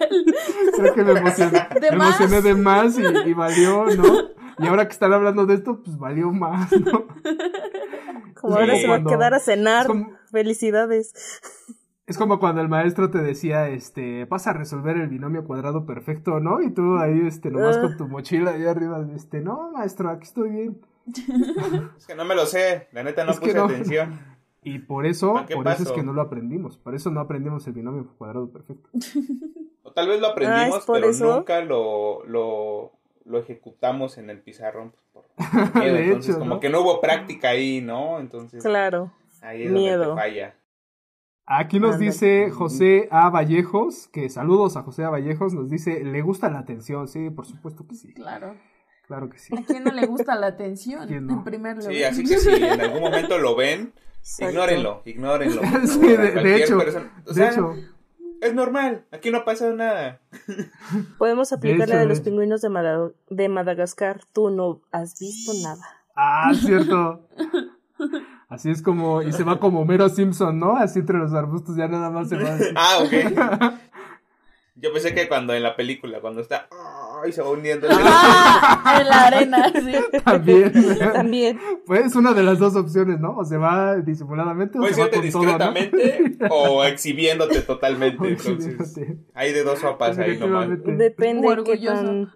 Creo 0.76 0.94
que 0.96 1.04
me 1.04 1.12
emocioné, 1.20 1.68
De 1.80 1.92
me 1.92 1.98
más. 1.98 2.20
emocioné 2.20 2.42
de 2.42 2.56
más 2.56 2.98
y, 2.98 3.30
y 3.30 3.34
valió, 3.36 3.86
¿no? 3.96 4.06
Y 4.58 4.66
ahora 4.66 4.88
que 4.88 4.94
están 4.94 5.14
hablando 5.14 5.46
de 5.46 5.54
esto, 5.54 5.84
pues 5.86 6.00
valió 6.00 6.32
más, 6.32 6.72
¿no? 6.72 7.06
Como 8.42 8.56
Sí. 8.56 8.60
ahora 8.60 8.76
se 8.76 8.88
va 8.88 8.96
a 8.96 9.04
quedar 9.04 9.36
a 9.36 9.40
cenar. 9.40 9.82
es 9.84 9.88
como- 9.88 10.10
Felicidades. 10.32 11.14
Es 12.08 12.18
como 12.20 12.40
cuando 12.40 12.62
el 12.62 12.70
maestro 12.70 13.10
te 13.10 13.18
decía, 13.20 13.68
este, 13.70 14.26
vas 14.26 14.46
a 14.46 14.54
resolver 14.54 14.96
el 14.98 15.08
binomio 15.08 15.44
cuadrado 15.44 15.86
perfecto, 15.88 16.40
¿no? 16.40 16.62
Y 16.62 16.72
tú 16.72 16.98
ahí, 16.98 17.26
este, 17.26 17.50
nomás 17.50 17.78
Ah. 17.78 17.82
con 17.82 17.98
tu 17.98 18.08
mochila 18.08 18.52
ahí 18.52 18.64
arriba, 18.66 19.04
este, 19.16 19.42
no, 19.42 19.72
maestro, 19.72 20.10
aquí 20.10 20.24
estoy 20.24 20.50
bien. 20.52 20.82
Es 21.98 22.06
que 22.06 22.14
no 22.16 22.26
me 22.26 22.36
lo 22.36 22.46
sé, 22.46 22.88
la 22.92 23.04
neta 23.04 23.24
no 23.26 23.32
Es 23.32 23.40
puse 23.40 23.54
no. 23.56 23.66
atención. 23.66 24.20
Y 24.64 24.80
por 24.80 25.06
eso, 25.06 25.34
¿Para 25.34 25.46
qué 25.48 25.56
por 25.56 25.68
eso 25.68 25.84
es 25.84 25.92
que 25.92 26.04
no 26.04 26.14
lo 26.14 26.22
aprendimos. 26.22 26.78
Por 26.78 26.96
eso 26.96 27.12
no 27.12 27.20
aprendimos 27.20 27.66
el 27.68 27.74
binomio 27.74 28.08
cuadrado 28.18 28.50
perfecto. 28.52 28.90
O 29.84 29.92
tal 29.92 30.08
vez 30.08 30.20
lo 30.20 30.28
aprendimos, 30.28 30.74
Ah, 30.76 30.78
¿es 30.80 30.86
por 30.86 30.96
pero 31.00 31.10
eso? 31.12 31.36
nunca 31.36 31.62
lo, 31.62 32.26
lo, 32.26 32.92
lo 33.26 33.38
ejecutamos 33.38 34.18
en 34.18 34.32
el 34.32 34.42
pizarrón. 34.42 34.94
pues, 35.14 35.26
por 35.38 35.76
miedo. 35.82 35.94
De 35.96 36.06
Entonces, 36.06 36.30
hecho, 36.32 36.40
como 36.40 36.56
¿no? 36.56 36.60
que 36.60 36.70
no 36.70 36.82
hubo 36.82 37.00
práctica 37.02 37.50
ahí, 37.50 37.82
¿no? 37.82 38.20
Entonces, 38.20 38.64
Claro. 38.64 39.12
ahí 39.42 39.64
es 39.64 39.72
donde 39.72 40.08
te 40.08 40.14
falla. 40.16 40.56
Aquí 41.48 41.80
nos 41.80 42.00
dice 42.00 42.50
José 42.52 43.08
A. 43.12 43.30
Vallejos, 43.30 44.08
que 44.08 44.30
saludos 44.30 44.78
a 44.78 44.82
José 44.84 45.04
A. 45.04 45.10
Vallejos, 45.10 45.54
nos 45.54 45.70
dice, 45.70 46.04
le 46.04 46.22
gusta 46.22 46.50
la 46.50 46.60
atención, 46.60 47.08
sí, 47.08 47.30
por 47.30 47.46
supuesto 47.46 47.86
que 47.88 47.96
sí. 47.96 48.14
Claro. 48.14 48.56
Claro 49.08 49.30
que 49.30 49.38
sí. 49.38 49.56
¿A 49.56 49.62
quién 49.64 49.84
no 49.84 49.92
le 49.92 50.08
gusta 50.08 50.36
la 50.36 50.48
atención? 50.48 51.08
¿Quién 51.08 51.28
no? 51.28 51.34
En 51.34 51.44
primer 51.44 51.78
lugar. 51.78 51.94
Sí, 51.94 52.04
así 52.04 52.24
que 52.24 52.40
si 52.40 52.50
en 52.52 52.82
algún 52.82 53.02
momento 53.02 53.38
lo 53.38 53.56
ven, 53.56 53.94
Exacto. 54.20 54.50
ignórenlo, 54.52 55.02
ignórenlo. 55.06 55.62
Sí, 55.86 56.00
de, 56.00 56.18
de 56.32 56.56
hecho, 56.64 56.78
persona- 56.80 57.12
o 57.24 57.30
de 57.30 57.34
sea, 57.36 57.52
hecho, 57.52 57.76
es 58.42 58.54
normal, 58.56 59.06
aquí 59.12 59.30
no 59.30 59.38
ha 59.40 59.46
pasado 59.46 59.76
nada. 59.76 60.22
Podemos 61.20 61.54
aplicar 61.54 61.82
la 61.82 61.86
hecho, 61.86 61.94
de 61.94 62.00
de 62.00 62.06
los 62.08 62.20
pingüinos 62.22 62.62
de, 62.62 62.70
Mada- 62.70 63.12
de 63.30 63.50
Madagascar. 63.50 64.22
Tú 64.34 64.50
no 64.50 64.82
has 64.92 65.20
visto 65.20 65.52
nada. 65.62 65.84
ah, 66.16 66.52
cierto. 66.56 67.28
Así 68.48 68.70
es 68.70 68.82
como, 68.82 69.22
y 69.22 69.32
se 69.32 69.44
va 69.44 69.60
como 69.60 69.82
Homero 69.82 70.08
Simpson, 70.10 70.60
¿no? 70.60 70.76
Así 70.76 71.00
entre 71.00 71.18
los 71.18 71.34
arbustos 71.34 71.76
ya 71.76 71.88
nada 71.88 72.10
más 72.10 72.30
se 72.30 72.38
va. 72.38 72.54
así. 72.54 72.66
Ah, 72.76 72.98
ok. 73.02 73.74
Yo 74.76 74.92
pensé 74.92 75.16
que 75.16 75.28
cuando 75.28 75.54
en 75.54 75.64
la 75.64 75.76
película, 75.76 76.20
cuando 76.20 76.42
está 76.42 76.68
ay, 77.24 77.32
se 77.32 77.42
va 77.42 77.50
hundiendo. 77.50 77.88
Ah, 77.92 78.98
en 79.02 79.08
la 79.08 79.26
arena, 79.26 79.72
sí. 79.74 80.20
También. 80.24 80.72
También. 81.14 81.60
Pues 81.86 82.16
una 82.16 82.34
de 82.34 82.44
las 82.44 82.60
dos 82.60 82.76
opciones, 82.76 83.20
¿no? 83.20 83.38
O 83.38 83.46
se 83.46 83.58
va 83.58 83.96
disimuladamente 83.98 84.78
o 84.78 84.82
Puedes 84.82 84.96
se 84.96 85.02
va 85.02 85.10
con 85.10 85.22
todo, 85.22 85.44
¿no? 85.44 85.50
discretamente 85.50 86.48
o 86.50 86.84
exhibiéndote 86.84 87.62
totalmente. 87.62 88.22
O 88.22 88.26
Entonces, 88.28 88.68
exhibiéndote. 88.68 89.18
hay 89.34 89.54
de 89.54 89.64
dos 89.64 89.80
sopas 89.80 90.18
ahí 90.18 90.38
nomás. 90.38 90.70
Depende 90.84 91.48
O 91.48 91.56
de 91.56 91.64
qué 91.64 91.88
tan... 91.88 92.32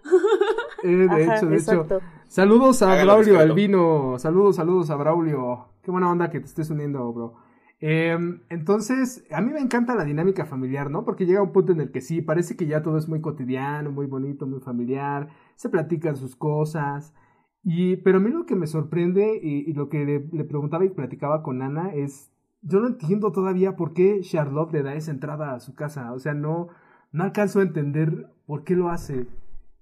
Eh, 0.82 1.08
de 1.08 1.24
Ajá, 1.24 1.36
hecho, 1.36 1.46
de 1.48 1.56
hecho. 1.58 1.92
Saludos 2.28 2.82
a 2.82 2.92
Hágalo 2.92 3.12
Braulio 3.12 3.34
discreto. 3.34 3.52
Albino. 3.52 4.18
Saludos, 4.18 4.56
saludos 4.56 4.90
a 4.90 4.96
Braulio. 4.96 5.68
Qué 5.82 5.90
buena 5.90 6.10
onda 6.10 6.30
que 6.30 6.40
te 6.40 6.46
estés 6.46 6.70
uniendo, 6.70 7.12
bro. 7.12 7.34
Eh, 7.80 8.16
entonces, 8.50 9.24
a 9.30 9.40
mí 9.40 9.52
me 9.52 9.60
encanta 9.60 9.94
la 9.94 10.04
dinámica 10.04 10.44
familiar, 10.44 10.90
¿no? 10.90 11.04
Porque 11.04 11.26
llega 11.26 11.42
un 11.42 11.52
punto 11.52 11.72
en 11.72 11.80
el 11.80 11.90
que 11.92 12.00
sí, 12.02 12.20
parece 12.22 12.56
que 12.56 12.66
ya 12.66 12.82
todo 12.82 12.98
es 12.98 13.08
muy 13.08 13.20
cotidiano, 13.20 13.90
muy 13.90 14.06
bonito, 14.06 14.46
muy 14.46 14.60
familiar, 14.60 15.28
se 15.54 15.70
platican 15.70 16.16
sus 16.16 16.36
cosas. 16.36 17.14
Y, 17.62 17.96
pero 17.98 18.18
a 18.18 18.20
mí 18.20 18.30
lo 18.30 18.46
que 18.46 18.56
me 18.56 18.66
sorprende 18.66 19.38
y, 19.42 19.70
y 19.70 19.72
lo 19.74 19.88
que 19.88 20.04
le, 20.04 20.28
le 20.32 20.44
preguntaba 20.44 20.84
y 20.84 20.90
platicaba 20.90 21.42
con 21.42 21.62
Ana 21.62 21.94
es, 21.94 22.30
yo 22.62 22.80
no 22.80 22.88
entiendo 22.88 23.32
todavía 23.32 23.76
por 23.76 23.92
qué 23.94 24.20
Charlotte 24.22 24.72
le 24.72 24.82
da 24.82 24.94
esa 24.94 25.10
entrada 25.10 25.54
a 25.54 25.60
su 25.60 25.74
casa. 25.74 26.12
O 26.12 26.18
sea, 26.18 26.34
no, 26.34 26.68
no 27.12 27.24
alcanzo 27.24 27.60
a 27.60 27.62
entender 27.62 28.30
por 28.46 28.64
qué 28.64 28.76
lo 28.76 28.90
hace. 28.90 29.26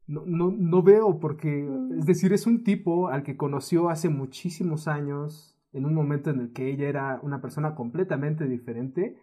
No, 0.09 0.25
no, 0.27 0.51
no 0.51 0.83
veo 0.83 1.21
porque, 1.21 1.69
es 1.97 2.07
decir, 2.07 2.33
es 2.33 2.47
un 2.47 2.65
tipo 2.65 3.09
al 3.09 3.23
que 3.23 3.37
conoció 3.37 3.91
hace 3.91 4.09
muchísimos 4.09 4.89
años, 4.89 5.57
en 5.73 5.85
un 5.85 5.95
momento 5.95 6.31
en 6.31 6.41
el 6.41 6.53
que 6.53 6.71
ella 6.71 6.89
era 6.89 7.21
una 7.23 7.41
persona 7.43 7.75
completamente 7.75 8.49
diferente, 8.49 9.19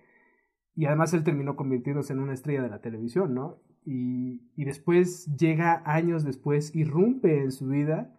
y 0.76 0.86
además 0.86 1.14
él 1.14 1.24
terminó 1.24 1.56
convirtiéndose 1.56 2.14
en 2.14 2.20
una 2.20 2.34
estrella 2.34 2.62
de 2.62 2.70
la 2.70 2.82
televisión, 2.82 3.34
¿no? 3.34 3.58
Y, 3.84 4.52
y 4.56 4.66
después 4.66 5.26
llega 5.36 5.82
años 5.86 6.24
después, 6.24 6.76
irrumpe 6.76 7.42
en 7.42 7.52
su 7.52 7.68
vida, 7.68 8.16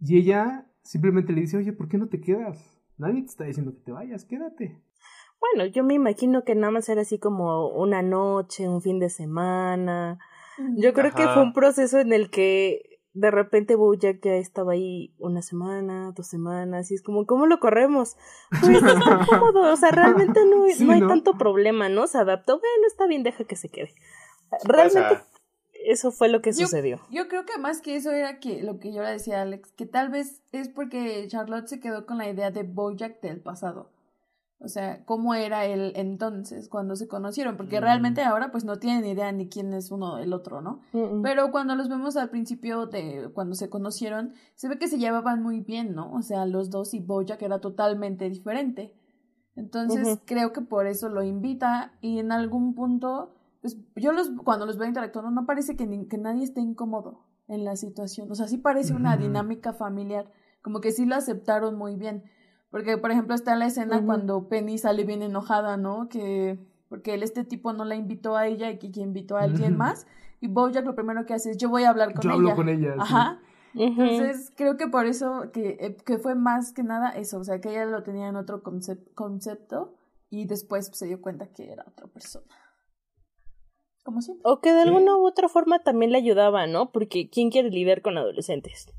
y 0.00 0.16
ella 0.16 0.66
simplemente 0.82 1.34
le 1.34 1.42
dice, 1.42 1.58
oye, 1.58 1.72
¿por 1.74 1.88
qué 1.88 1.98
no 1.98 2.08
te 2.08 2.20
quedas? 2.20 2.80
Nadie 2.96 3.20
te 3.20 3.28
está 3.28 3.44
diciendo 3.44 3.74
que 3.74 3.80
te 3.80 3.92
vayas, 3.92 4.24
quédate. 4.24 4.80
Bueno, 5.38 5.70
yo 5.70 5.84
me 5.84 5.92
imagino 5.92 6.44
que 6.44 6.54
nada 6.54 6.70
más 6.70 6.88
era 6.88 7.02
así 7.02 7.18
como 7.18 7.68
una 7.68 8.00
noche, 8.00 8.68
un 8.68 8.80
fin 8.80 8.98
de 8.98 9.10
semana. 9.10 10.18
Yo 10.76 10.92
creo 10.92 11.12
que 11.12 11.24
fue 11.28 11.42
un 11.42 11.52
proceso 11.52 11.98
en 11.98 12.12
el 12.12 12.30
que 12.30 13.00
de 13.12 13.30
repente 13.30 13.76
Bojack 13.76 14.22
ya 14.22 14.34
estaba 14.34 14.72
ahí 14.72 15.14
una 15.18 15.40
semana, 15.40 16.12
dos 16.14 16.26
semanas, 16.26 16.90
y 16.90 16.94
es 16.94 17.02
como, 17.02 17.24
¿cómo 17.26 17.46
lo 17.46 17.58
corremos? 17.60 18.16
Pues 18.60 18.76
está 18.82 18.84
cómodo, 19.28 19.72
o 19.72 19.76
sea, 19.76 19.90
realmente 19.90 20.40
no, 20.44 20.66
Sí, 20.68 20.84
no 20.84 20.92
hay 20.92 21.00
¿no? 21.00 21.08
tanto 21.08 21.32
problema, 21.38 21.88
¿no? 21.88 22.06
Se 22.06 22.18
adaptó, 22.18 22.58
bueno, 22.60 22.86
está 22.86 23.06
bien, 23.06 23.22
deja 23.22 23.44
que 23.44 23.56
se 23.56 23.70
quede. 23.70 23.94
Pasa. 24.50 24.68
Realmente 24.68 25.24
eso 25.86 26.10
fue 26.12 26.28
lo 26.28 26.42
que 26.42 26.52
Yo- 26.52 26.66
sucedió. 26.66 27.00
Yo 27.10 27.28
creo 27.28 27.46
que 27.46 27.56
más 27.58 27.80
que 27.80 27.96
eso 27.96 28.10
era 28.10 28.38
que 28.38 28.62
lo 28.62 28.78
que 28.78 28.92
yo 28.92 29.02
le 29.02 29.10
decía 29.12 29.38
a 29.38 29.42
Alex, 29.42 29.72
que 29.72 29.86
tal 29.86 30.10
vez 30.10 30.42
es 30.52 30.68
porque 30.68 31.26
Charlotte 31.28 31.68
se 31.68 31.80
quedó 31.80 32.04
con 32.06 32.18
la 32.18 32.28
idea 32.28 32.50
de 32.50 32.64
Bojack 32.64 33.20
del 33.22 33.40
pasado. 33.40 33.88
O 34.58 34.68
sea, 34.68 35.04
cómo 35.04 35.34
era 35.34 35.66
él 35.66 35.92
entonces 35.96 36.68
cuando 36.70 36.96
se 36.96 37.06
conocieron, 37.08 37.56
porque 37.58 37.78
Mm. 37.78 37.82
realmente 37.82 38.22
ahora 38.22 38.50
pues 38.50 38.64
no 38.64 38.78
tienen 38.78 39.04
idea 39.04 39.30
ni 39.30 39.48
quién 39.48 39.74
es 39.74 39.90
uno 39.90 40.16
del 40.16 40.32
otro, 40.32 40.62
¿no? 40.62 40.80
Mm, 40.92 41.18
mm. 41.18 41.22
Pero 41.22 41.50
cuando 41.50 41.74
los 41.76 41.88
vemos 41.90 42.16
al 42.16 42.30
principio 42.30 42.86
de 42.86 43.30
cuando 43.34 43.54
se 43.54 43.68
conocieron, 43.68 44.32
se 44.54 44.68
ve 44.68 44.78
que 44.78 44.88
se 44.88 44.98
llevaban 44.98 45.42
muy 45.42 45.60
bien, 45.60 45.94
¿no? 45.94 46.10
O 46.12 46.22
sea, 46.22 46.46
los 46.46 46.70
dos 46.70 46.94
y 46.94 47.00
Bojack 47.00 47.42
era 47.42 47.60
totalmente 47.60 48.30
diferente. 48.30 48.94
Entonces, 49.54 50.18
creo 50.26 50.52
que 50.52 50.60
por 50.60 50.86
eso 50.86 51.08
lo 51.08 51.22
invita 51.22 51.92
y 52.00 52.18
en 52.18 52.30
algún 52.32 52.74
punto, 52.74 53.34
pues 53.62 53.76
yo 53.96 54.12
los 54.12 54.30
cuando 54.44 54.66
los 54.66 54.76
veo 54.78 54.86
interactuando 54.88 55.30
no 55.30 55.46
parece 55.46 55.76
que, 55.76 55.86
ni- 55.86 56.06
que 56.08 56.18
nadie 56.18 56.44
esté 56.44 56.60
incómodo 56.60 57.26
en 57.48 57.64
la 57.64 57.76
situación. 57.76 58.30
O 58.30 58.34
sea, 58.34 58.48
sí 58.48 58.58
parece 58.58 58.92
una 58.94 59.16
dinámica 59.16 59.72
familiar, 59.72 60.30
como 60.62 60.80
que 60.80 60.92
sí 60.92 61.06
lo 61.06 61.14
aceptaron 61.14 61.76
muy 61.76 61.96
bien. 61.96 62.24
Porque, 62.76 62.98
por 62.98 63.10
ejemplo, 63.10 63.34
está 63.34 63.56
la 63.56 63.64
escena 63.64 64.04
cuando 64.04 64.48
Penny 64.50 64.76
sale 64.76 65.04
bien 65.04 65.22
enojada, 65.22 65.78
¿no? 65.78 66.10
Que 66.10 66.58
porque 66.90 67.14
él, 67.14 67.22
este 67.22 67.42
tipo 67.42 67.72
no 67.72 67.86
la 67.86 67.94
invitó 67.96 68.36
a 68.36 68.46
ella 68.48 68.70
y 68.70 68.76
que 68.78 69.00
invitó 69.00 69.38
a 69.38 69.44
alguien 69.44 69.78
más. 69.78 70.06
Y 70.42 70.48
Bojack 70.48 70.84
lo 70.84 70.94
primero 70.94 71.24
que 71.24 71.32
hace 71.32 71.52
es, 71.52 71.56
yo 71.56 71.70
voy 71.70 71.84
a 71.84 71.88
hablar 71.88 72.12
con 72.12 72.20
Yo 72.22 72.28
ella. 72.28 72.36
hablo 72.36 72.54
con 72.54 72.68
ella. 72.68 72.94
Ajá. 72.98 73.40
Entonces, 73.72 74.52
creo 74.54 74.76
que 74.76 74.88
por 74.88 75.06
eso, 75.06 75.50
que, 75.54 75.78
eh, 75.80 75.96
que 76.04 76.18
fue 76.18 76.34
más 76.34 76.74
que 76.74 76.82
nada 76.82 77.08
eso, 77.10 77.38
o 77.38 77.44
sea, 77.44 77.62
que 77.62 77.70
ella 77.70 77.86
lo 77.86 78.02
tenía 78.02 78.28
en 78.28 78.36
otro 78.36 78.62
concep- 78.62 79.10
concepto 79.14 79.94
y 80.28 80.44
después 80.44 80.90
pues, 80.90 80.98
se 80.98 81.06
dio 81.06 81.22
cuenta 81.22 81.46
que 81.46 81.72
era 81.72 81.82
otra 81.88 82.06
persona. 82.08 82.44
Como 84.04 84.20
siempre. 84.20 84.42
O 84.44 84.60
que 84.60 84.72
de 84.74 84.82
Sí. 84.82 84.88
alguna 84.88 85.16
u 85.16 85.26
otra 85.26 85.48
forma 85.48 85.78
también 85.78 86.12
le 86.12 86.18
ayudaba, 86.18 86.66
¿no? 86.66 86.92
Porque 86.92 87.30
¿quién 87.30 87.50
quiere 87.50 87.70
lidiar 87.70 88.02
con 88.02 88.18
adolescentes? 88.18 88.92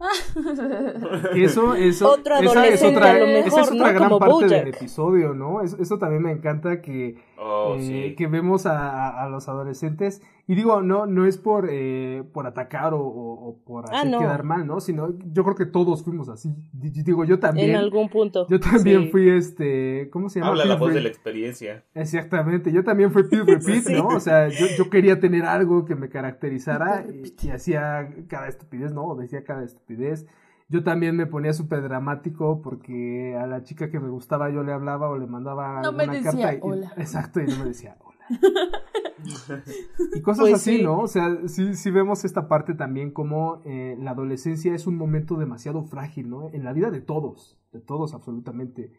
Eso, 1.34 1.74
eso, 1.74 2.12
Otro 2.12 2.36
esa 2.36 2.66
es 2.66 2.82
otra, 2.84 3.12
a 3.12 3.18
lo 3.18 3.24
esa 3.26 3.44
mejor, 3.46 3.60
es 3.62 3.70
¿no? 3.72 3.76
otra 3.76 3.92
gran 3.92 4.08
Como 4.08 4.18
parte 4.20 4.34
del 4.48 4.60
Bojack. 4.64 4.76
episodio, 4.76 5.34
¿no? 5.34 5.60
Es- 5.62 5.74
eso 5.78 5.98
también 5.98 6.22
me 6.22 6.30
encanta 6.32 6.80
que, 6.80 7.16
Oh, 7.40 7.76
eh, 7.78 7.82
sí. 7.82 8.14
que 8.16 8.26
vemos 8.26 8.66
a, 8.66 9.22
a- 9.22 9.28
los 9.28 9.48
adolescentes. 9.48 10.20
Y 10.48 10.54
digo, 10.54 10.80
no, 10.82 11.06
no 11.06 11.26
es 11.26 11.36
por, 11.38 11.68
eh, 11.70 12.24
por 12.32 12.46
atacar 12.46 12.94
o, 12.94 13.00
o- 13.00 13.48
o 13.48 13.58
por 13.64 13.84
Ah, 13.92 13.98
hacer 14.00 14.10
no. 14.10 14.18
quedar 14.18 14.42
mal, 14.44 14.66
¿no? 14.66 14.80
Sino, 14.80 15.14
yo 15.32 15.44
creo 15.44 15.54
que 15.54 15.66
todos 15.66 16.02
fuimos 16.02 16.28
así. 16.28 16.54
Digo, 16.72 17.24
yo 17.24 17.38
también. 17.38 17.70
En 17.70 17.76
algún 17.76 18.08
punto. 18.08 18.46
Yo 18.48 18.58
también 18.58 19.04
Sí. 19.04 19.08
fui 19.10 19.28
este, 19.28 20.08
¿cómo 20.10 20.28
se 20.30 20.40
llama? 20.40 20.50
Habla 20.52 20.64
la 20.64 20.76
voz 20.76 20.92
de 20.94 21.00
la 21.02 21.08
experiencia. 21.08 21.84
Exactamente, 21.94 22.72
yo 22.72 22.82
también 22.82 23.12
fui 23.12 23.24
Pete 23.24 23.44
Repeat, 23.44 23.82
Sí. 23.86 23.92
¿no? 23.94 24.08
O 24.08 24.20
sea, 24.20 24.48
yo, 24.48 24.66
yo 24.76 24.90
quería 24.90 25.20
tener 25.20 25.44
algo 25.44 25.84
que 25.84 25.94
me 25.94 26.08
caracterizara 26.08 27.04
y, 27.12 27.46
y 27.46 27.50
hacía 27.50 28.08
cada 28.28 28.48
estupidez, 28.48 28.92
¿no? 28.92 29.04
O 29.04 29.14
decía 29.16 29.44
cada 29.44 29.62
estupidez. 29.64 30.26
Yo 30.70 30.82
también 30.84 31.16
me 31.16 31.26
ponía 31.26 31.52
súper 31.54 31.82
dramático 31.82 32.60
porque 32.62 33.34
a 33.36 33.46
la 33.46 33.62
chica 33.62 33.90
que 33.90 33.98
me 34.00 34.10
gustaba 34.10 34.50
yo 34.50 34.62
le 34.62 34.72
hablaba 34.72 35.08
o 35.08 35.16
le 35.16 35.26
mandaba 35.26 35.80
No 35.80 35.92
me 35.92 36.04
una 36.04 36.12
decía 36.12 36.30
carta. 36.30 36.54
y- 36.54 36.58
hola. 36.62 36.92
exacto, 36.98 37.40
y 37.40 37.46
no 37.46 37.56
me 37.58 37.64
decía 37.66 37.96
hola. 38.00 38.18
y 40.14 40.20
cosas 40.20 40.40
Pues 40.42 40.54
así, 40.54 40.78
sí. 40.78 40.82
¿no? 40.84 41.00
O 41.00 41.06
sea, 41.08 41.36
sí, 41.48 41.74
sí 41.74 41.90
vemos 41.90 42.24
esta 42.24 42.48
parte 42.48 42.74
también 42.74 43.10
como 43.12 43.62
eh, 43.64 43.96
la 43.98 44.10
adolescencia 44.12 44.74
es 44.74 44.86
un 44.86 44.96
momento 44.96 45.36
demasiado 45.36 45.82
frágil, 45.84 46.28
¿no? 46.28 46.50
En 46.52 46.64
la 46.64 46.72
vida 46.72 46.90
de 46.90 47.00
todos, 47.00 47.58
de 47.72 47.80
todos 47.80 48.14
absolutamente. 48.14 48.92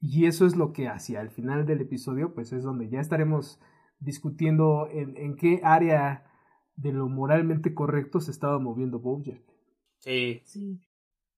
Y 0.00 0.26
eso 0.26 0.46
es 0.46 0.56
lo 0.56 0.72
que 0.72 0.88
hacia 0.88 1.20
el 1.20 1.30
final 1.30 1.64
del 1.64 1.80
episodio, 1.80 2.34
pues 2.34 2.52
es 2.52 2.64
donde 2.64 2.88
ya 2.88 3.00
estaremos 3.00 3.60
discutiendo 4.00 4.88
en, 4.90 5.16
en 5.16 5.36
qué 5.36 5.60
área 5.62 6.24
de 6.74 6.92
lo 6.92 7.08
moralmente 7.08 7.72
correcto 7.74 8.18
se 8.20 8.32
estaba 8.32 8.58
moviendo 8.58 8.98
Bojack. 8.98 9.42
Sí. 9.98 10.42
Sí. 10.44 10.80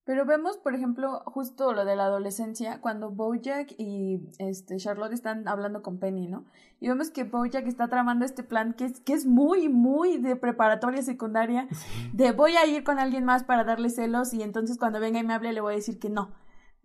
Pero 0.06 0.26
vemos, 0.26 0.58
por 0.58 0.74
ejemplo, 0.74 1.22
justo 1.24 1.72
lo 1.72 1.86
de 1.86 1.96
la 1.96 2.04
adolescencia, 2.04 2.80
cuando 2.82 3.10
Bojack 3.10 3.72
y 3.78 4.20
este 4.38 4.76
Charlotte 4.76 5.12
están 5.14 5.48
hablando 5.48 5.82
con 5.82 5.98
Penny, 5.98 6.26
¿no? 6.28 6.44
Y 6.78 6.88
vemos 6.88 7.08
que 7.10 7.24
Bojack 7.24 7.66
está 7.66 7.88
tramando 7.88 8.26
este 8.26 8.42
plan 8.42 8.74
que 8.74 8.84
es, 8.84 9.00
que 9.00 9.14
es 9.14 9.24
muy, 9.24 9.70
muy 9.70 10.18
de 10.18 10.36
preparatoria 10.36 11.00
secundaria, 11.02 11.68
de 12.12 12.32
voy 12.32 12.56
a 12.56 12.66
ir 12.66 12.84
con 12.84 12.98
alguien 12.98 13.24
más 13.24 13.44
para 13.44 13.64
darle 13.64 13.88
celos 13.88 14.34
y 14.34 14.42
entonces 14.42 14.76
cuando 14.76 15.00
venga 15.00 15.20
y 15.20 15.24
me 15.24 15.32
hable 15.32 15.54
le 15.54 15.62
voy 15.62 15.72
a 15.72 15.76
decir 15.76 15.98
que 15.98 16.10
no, 16.10 16.32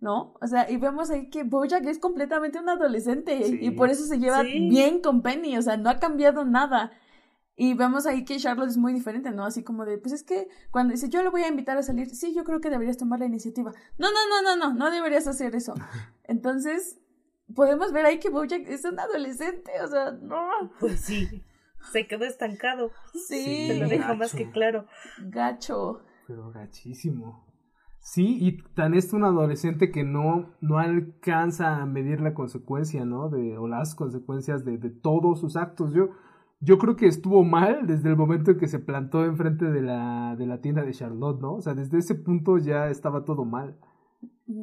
¿no? 0.00 0.32
O 0.40 0.46
sea, 0.46 0.70
y 0.70 0.78
vemos 0.78 1.10
ahí 1.10 1.28
que 1.28 1.44
Bojack 1.44 1.84
es 1.84 1.98
completamente 1.98 2.58
un 2.58 2.70
adolescente 2.70 3.42
Sí. 3.44 3.58
y 3.60 3.70
por 3.72 3.90
eso 3.90 4.04
se 4.06 4.18
lleva 4.18 4.40
Sí. 4.44 4.66
bien 4.70 5.02
con 5.02 5.20
Penny, 5.20 5.58
o 5.58 5.62
sea, 5.62 5.76
no 5.76 5.90
ha 5.90 5.98
cambiado 5.98 6.46
nada. 6.46 6.90
Y 7.56 7.74
vemos 7.74 8.06
ahí 8.06 8.24
que 8.24 8.38
Charlotte 8.38 8.68
es 8.70 8.78
muy 8.78 8.92
diferente, 8.94 9.30
¿no? 9.32 9.44
Así 9.44 9.62
como 9.62 9.84
de, 9.84 9.98
pues 9.98 10.12
es 10.14 10.22
que 10.24 10.48
cuando 10.70 10.92
dice, 10.92 11.08
yo 11.10 11.22
le 11.22 11.28
voy 11.28 11.42
a 11.42 11.48
invitar 11.48 11.76
a 11.76 11.82
salir, 11.82 12.08
sí, 12.08 12.32
yo 12.34 12.44
creo 12.44 12.60
que 12.60 12.70
deberías 12.70 12.96
tomar 12.96 13.18
la 13.20 13.26
iniciativa. 13.26 13.72
No, 13.98 14.08
no, 14.10 14.18
no, 14.30 14.56
no, 14.56 14.56
no, 14.68 14.74
no 14.74 14.90
deberías 14.90 15.26
hacer 15.26 15.54
eso. 15.54 15.74
Entonces, 16.24 16.98
podemos 17.54 17.92
ver 17.92 18.06
ahí 18.06 18.18
que 18.18 18.30
Bojack 18.30 18.66
es 18.66 18.84
un 18.84 18.98
adolescente, 18.98 19.72
o 19.84 19.88
sea, 19.88 20.12
no. 20.12 20.48
Pues 20.80 21.00
sí. 21.00 21.42
Se 21.92 22.06
quedó 22.06 22.24
estancado. 22.24 22.90
Sí, 23.14 23.68
Se 23.68 23.78
lo 23.78 23.86
Sí. 23.86 23.90
deja 23.90 24.14
más 24.14 24.34
que 24.34 24.50
claro. 24.50 24.86
gacho. 25.24 26.02
Pero 26.26 26.50
gachísimo. 26.52 27.46
Sí, 28.02 28.38
y 28.40 28.62
tan 28.74 28.94
es 28.94 29.12
un 29.12 29.24
adolescente 29.24 29.90
que 29.90 30.04
no, 30.04 30.54
no 30.60 30.78
alcanza 30.78 31.76
a 31.76 31.86
medir 31.86 32.20
la 32.20 32.32
consecuencia, 32.32 33.04
¿no? 33.04 33.28
De, 33.28 33.58
o 33.58 33.66
las 33.68 33.94
consecuencias 33.94 34.64
de, 34.64 34.78
de 34.78 34.90
todos 34.90 35.40
sus 35.40 35.56
actos. 35.56 35.92
Yo, 35.92 36.08
yo 36.60 36.78
creo 36.78 36.94
que 36.94 37.06
estuvo 37.06 37.42
mal 37.42 37.86
desde 37.86 38.10
el 38.10 38.16
momento 38.16 38.50
en 38.50 38.58
que 38.58 38.68
se 38.68 38.78
plantó 38.78 39.24
enfrente 39.24 39.64
de 39.64 39.80
la, 39.80 40.36
de 40.36 40.46
la 40.46 40.60
tienda 40.60 40.82
de 40.82 40.92
Charlotte, 40.92 41.40
¿no? 41.40 41.54
O 41.54 41.62
sea, 41.62 41.74
desde 41.74 41.98
ese 41.98 42.14
punto 42.14 42.58
ya 42.58 42.88
estaba 42.88 43.24
todo 43.24 43.44
mal. 43.44 43.78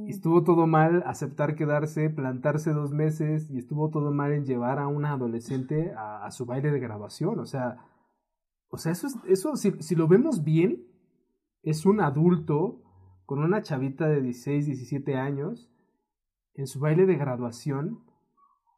Estuvo 0.08 0.44
todo 0.44 0.68
mal 0.68 1.02
aceptar 1.08 1.56
quedarse, 1.56 2.10
plantarse 2.10 2.72
dos 2.74 2.92
meses 2.92 3.50
y 3.50 3.58
estuvo 3.58 3.90
todo 3.90 4.12
mal 4.12 4.34
en 4.34 4.46
llevar 4.46 4.80
a 4.80 4.88
una 4.88 5.14
adolescente 5.14 5.94
a, 5.98 6.26
a 6.26 6.32
su 6.32 6.46
baile 6.46 6.72
de 6.72 6.80
graduación. 6.80 7.40
O 7.40 7.46
sea, 7.46 7.78
o 8.70 8.78
sea, 8.78 8.92
eso, 8.92 9.08
es, 9.08 9.16
eso 9.26 9.56
si, 9.56 9.72
si 9.80 9.96
lo 9.96 10.08
vemos 10.08 10.44
bien, 10.44 10.86
es 11.64 11.86
un 11.86 12.02
adulto 12.02 12.82
con 13.26 13.40
una 13.40 13.62
chavita 13.62 14.08
de 14.08 14.22
16, 14.22 14.66
17 14.68 15.16
años 15.16 15.72
en 16.54 16.68
su 16.68 16.80
baile 16.80 17.06
de 17.06 17.16
graduación. 17.16 18.04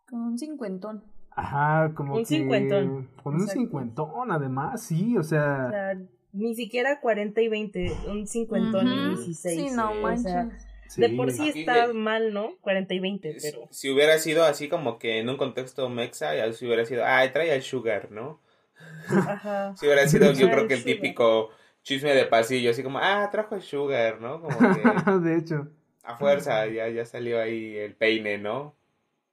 Con 0.07 0.21
un 0.21 0.37
cincuentón. 0.37 1.03
Ajá, 1.39 1.93
como 1.95 2.13
Un 2.15 2.19
que... 2.19 2.25
cincuentón. 2.25 3.09
Con 3.23 3.35
un 3.35 3.41
Exacto. 3.41 3.61
cincuentón, 3.61 4.31
además, 4.31 4.83
sí, 4.83 5.17
o 5.17 5.23
sea... 5.23 5.65
O 5.67 5.71
sea, 5.71 5.97
ni 6.33 6.53
siquiera 6.55 6.99
40 6.99 7.41
y 7.41 7.47
20, 7.47 7.91
un 8.07 8.27
50 8.27 8.77
Ujú. 8.77 8.87
y 8.87 9.15
16. 9.15 9.59
Sí, 9.69 9.75
no 9.75 9.91
o 9.91 9.95
manches. 9.95 10.23
sea, 10.31 10.49
sí. 10.87 11.01
de 11.01 11.09
por 11.09 11.31
sí 11.31 11.49
Aquí 11.49 11.59
está 11.61 11.87
le- 11.87 11.93
mal, 11.93 12.33
¿no? 12.33 12.49
40 12.61 12.93
y 12.93 12.99
20, 12.99 13.37
pero... 13.41 13.67
Si 13.71 13.89
hubiera 13.89 14.17
sido 14.19 14.43
así 14.43 14.67
como 14.69 14.99
que 14.99 15.19
en 15.19 15.29
un 15.29 15.37
contexto 15.37 15.89
mexa, 15.89 16.35
ya 16.35 16.51
si 16.51 16.65
hubiera 16.65 16.85
sido, 16.85 17.03
ay, 17.05 17.29
trae 17.31 17.51
al 17.53 17.61
sugar, 17.61 18.11
¿no? 18.11 18.41
Ajá. 19.07 19.73
Si 19.77 19.85
hubiera 19.85 20.07
sido, 20.07 20.31
yo 20.33 20.49
creo 20.51 20.67
que 20.67 20.73
el 20.75 20.81
sugar. 20.81 20.95
típico 20.95 21.49
chisme 21.83 22.13
de 22.13 22.25
pasillo, 22.25 22.71
así 22.71 22.83
como, 22.83 22.99
ah, 22.99 23.27
trajo 23.31 23.55
el 23.55 23.61
sugar, 23.61 24.19
¿no? 24.21 24.41
Como 24.41 24.57
que 24.59 25.11
de 25.29 25.37
hecho. 25.37 25.67
a 26.03 26.15
fuerza 26.17 26.67
ya, 26.67 26.89
ya 26.89 27.05
salió 27.05 27.39
ahí 27.39 27.75
el 27.77 27.95
peine, 27.95 28.37
¿no? 28.37 28.75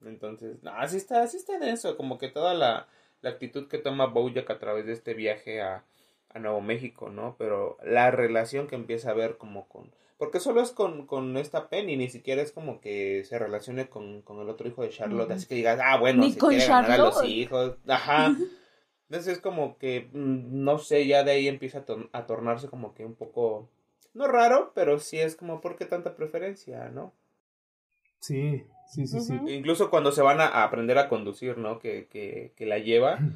Entonces, 0.04 0.62
no, 0.62 0.70
así 0.72 0.96
está, 0.96 1.22
así 1.22 1.36
está 1.36 1.58
denso, 1.58 1.96
como 1.96 2.18
que 2.18 2.28
toda 2.28 2.54
la, 2.54 2.86
la 3.22 3.30
actitud 3.30 3.68
que 3.68 3.78
toma 3.78 4.06
Bojack 4.06 4.50
a 4.50 4.58
través 4.58 4.86
de 4.86 4.92
este 4.92 5.14
viaje 5.14 5.60
a, 5.62 5.84
a 6.30 6.38
Nuevo 6.38 6.60
México, 6.60 7.10
¿no? 7.10 7.36
Pero 7.38 7.78
la 7.82 8.10
relación 8.10 8.66
que 8.68 8.74
empieza 8.76 9.10
a 9.10 9.14
ver 9.14 9.36
como 9.38 9.68
con... 9.68 9.90
Porque 10.18 10.40
solo 10.40 10.62
es 10.62 10.70
con, 10.70 11.06
con 11.06 11.36
esta 11.36 11.68
Penny, 11.68 11.96
ni 11.96 12.08
siquiera 12.08 12.40
es 12.40 12.50
como 12.52 12.80
que 12.80 13.24
se 13.24 13.38
relacione 13.38 13.88
con, 13.88 14.22
con 14.22 14.40
el 14.40 14.48
otro 14.48 14.66
hijo 14.66 14.82
de 14.82 14.88
Charlotte, 14.88 15.30
así 15.32 15.46
que 15.46 15.56
digas, 15.56 15.78
ah, 15.82 15.98
bueno, 15.98 16.22
Ni 16.22 16.32
se 16.32 16.40
con 16.40 16.50
quiere 16.50 16.66
ganar 16.66 16.90
a 16.90 16.98
los 16.98 17.14
Charlotte. 17.16 17.30
hijos, 17.30 17.76
ajá. 17.86 18.34
Entonces 19.08 19.34
es 19.34 19.40
como 19.40 19.78
que, 19.78 20.08
mm, 20.12 20.64
no 20.64 20.78
sé, 20.78 21.06
ya 21.06 21.22
de 21.24 21.32
ahí 21.32 21.48
empieza 21.48 21.78
a, 21.80 21.86
tor- 21.86 22.08
a 22.12 22.26
tornarse 22.26 22.68
como 22.68 22.94
que 22.94 23.04
un 23.04 23.14
poco, 23.14 23.68
no 24.14 24.26
raro, 24.26 24.72
pero 24.74 24.98
sí 24.98 25.18
es 25.20 25.36
como, 25.36 25.60
¿por 25.60 25.76
qué 25.76 25.84
tanta 25.86 26.16
preferencia, 26.16 26.88
no? 26.90 27.12
Sí, 28.20 28.64
sí, 28.88 29.06
sí, 29.06 29.20
sí. 29.20 29.34
Incluso 29.48 29.90
cuando 29.90 30.12
se 30.12 30.22
van 30.22 30.40
a, 30.40 30.46
a 30.46 30.64
aprender 30.64 30.98
a 30.98 31.08
conducir, 31.08 31.58
¿no? 31.58 31.78
Que, 31.78 32.06
que, 32.10 32.52
que 32.56 32.66
la 32.66 32.78
lleva. 32.78 33.18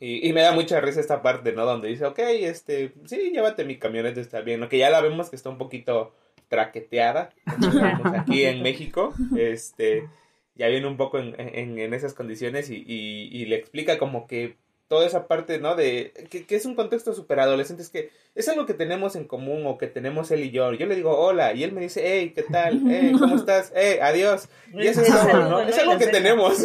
Y, 0.00 0.26
y 0.28 0.32
me 0.32 0.40
da 0.40 0.50
mucha 0.50 0.80
risa 0.80 0.98
esta 0.98 1.22
parte, 1.22 1.52
¿no? 1.52 1.64
Donde 1.64 1.86
dice, 1.86 2.04
ok, 2.04 2.18
este, 2.18 2.94
sí, 3.04 3.30
llévate 3.32 3.64
mi 3.64 3.78
camioneta, 3.78 4.20
está 4.20 4.40
bien, 4.40 4.58
¿no? 4.58 4.68
Que 4.68 4.78
ya 4.78 4.90
la 4.90 5.00
vemos 5.00 5.30
que 5.30 5.36
está 5.36 5.50
un 5.50 5.58
poquito 5.58 6.12
traqueteada, 6.48 7.30
como 7.60 8.08
aquí 8.18 8.44
en 8.44 8.62
México, 8.62 9.14
este, 9.36 10.08
ya 10.56 10.66
viene 10.66 10.86
un 10.88 10.96
poco 10.96 11.18
en, 11.18 11.36
en, 11.38 11.78
en 11.78 11.94
esas 11.94 12.14
condiciones 12.14 12.70
y, 12.70 12.76
y, 12.84 13.28
y 13.30 13.44
le 13.44 13.54
explica 13.54 13.98
como 13.98 14.26
que 14.26 14.56
toda 14.88 15.06
esa 15.06 15.26
parte, 15.28 15.58
¿no? 15.58 15.76
De 15.76 16.12
que, 16.30 16.46
que 16.46 16.56
es 16.56 16.64
un 16.64 16.74
contexto 16.74 17.12
súper 17.12 17.40
adolescente, 17.40 17.82
es 17.82 17.90
que 17.90 18.10
es 18.34 18.48
algo 18.48 18.64
que 18.64 18.72
tenemos 18.74 19.16
en 19.16 19.26
común 19.26 19.64
o 19.66 19.76
que 19.76 19.86
tenemos 19.86 20.30
él 20.30 20.44
y 20.44 20.50
yo. 20.50 20.72
Yo 20.72 20.86
le 20.86 20.96
digo 20.96 21.16
hola 21.18 21.52
y 21.52 21.62
él 21.62 21.72
me 21.72 21.82
dice, 21.82 22.02
hey, 22.04 22.32
¿qué 22.34 22.42
tal? 22.42 22.80
Hey, 22.88 23.12
¿cómo 23.18 23.36
estás? 23.36 23.70
Hey, 23.74 23.98
adiós. 24.00 24.48
Y 24.72 24.86
eso 24.86 25.02
es 25.02 25.08
saludo, 25.08 25.50
¿no? 25.50 25.60
Es 25.60 25.78
algo 25.78 25.98
que 25.98 26.06
tenemos. 26.06 26.58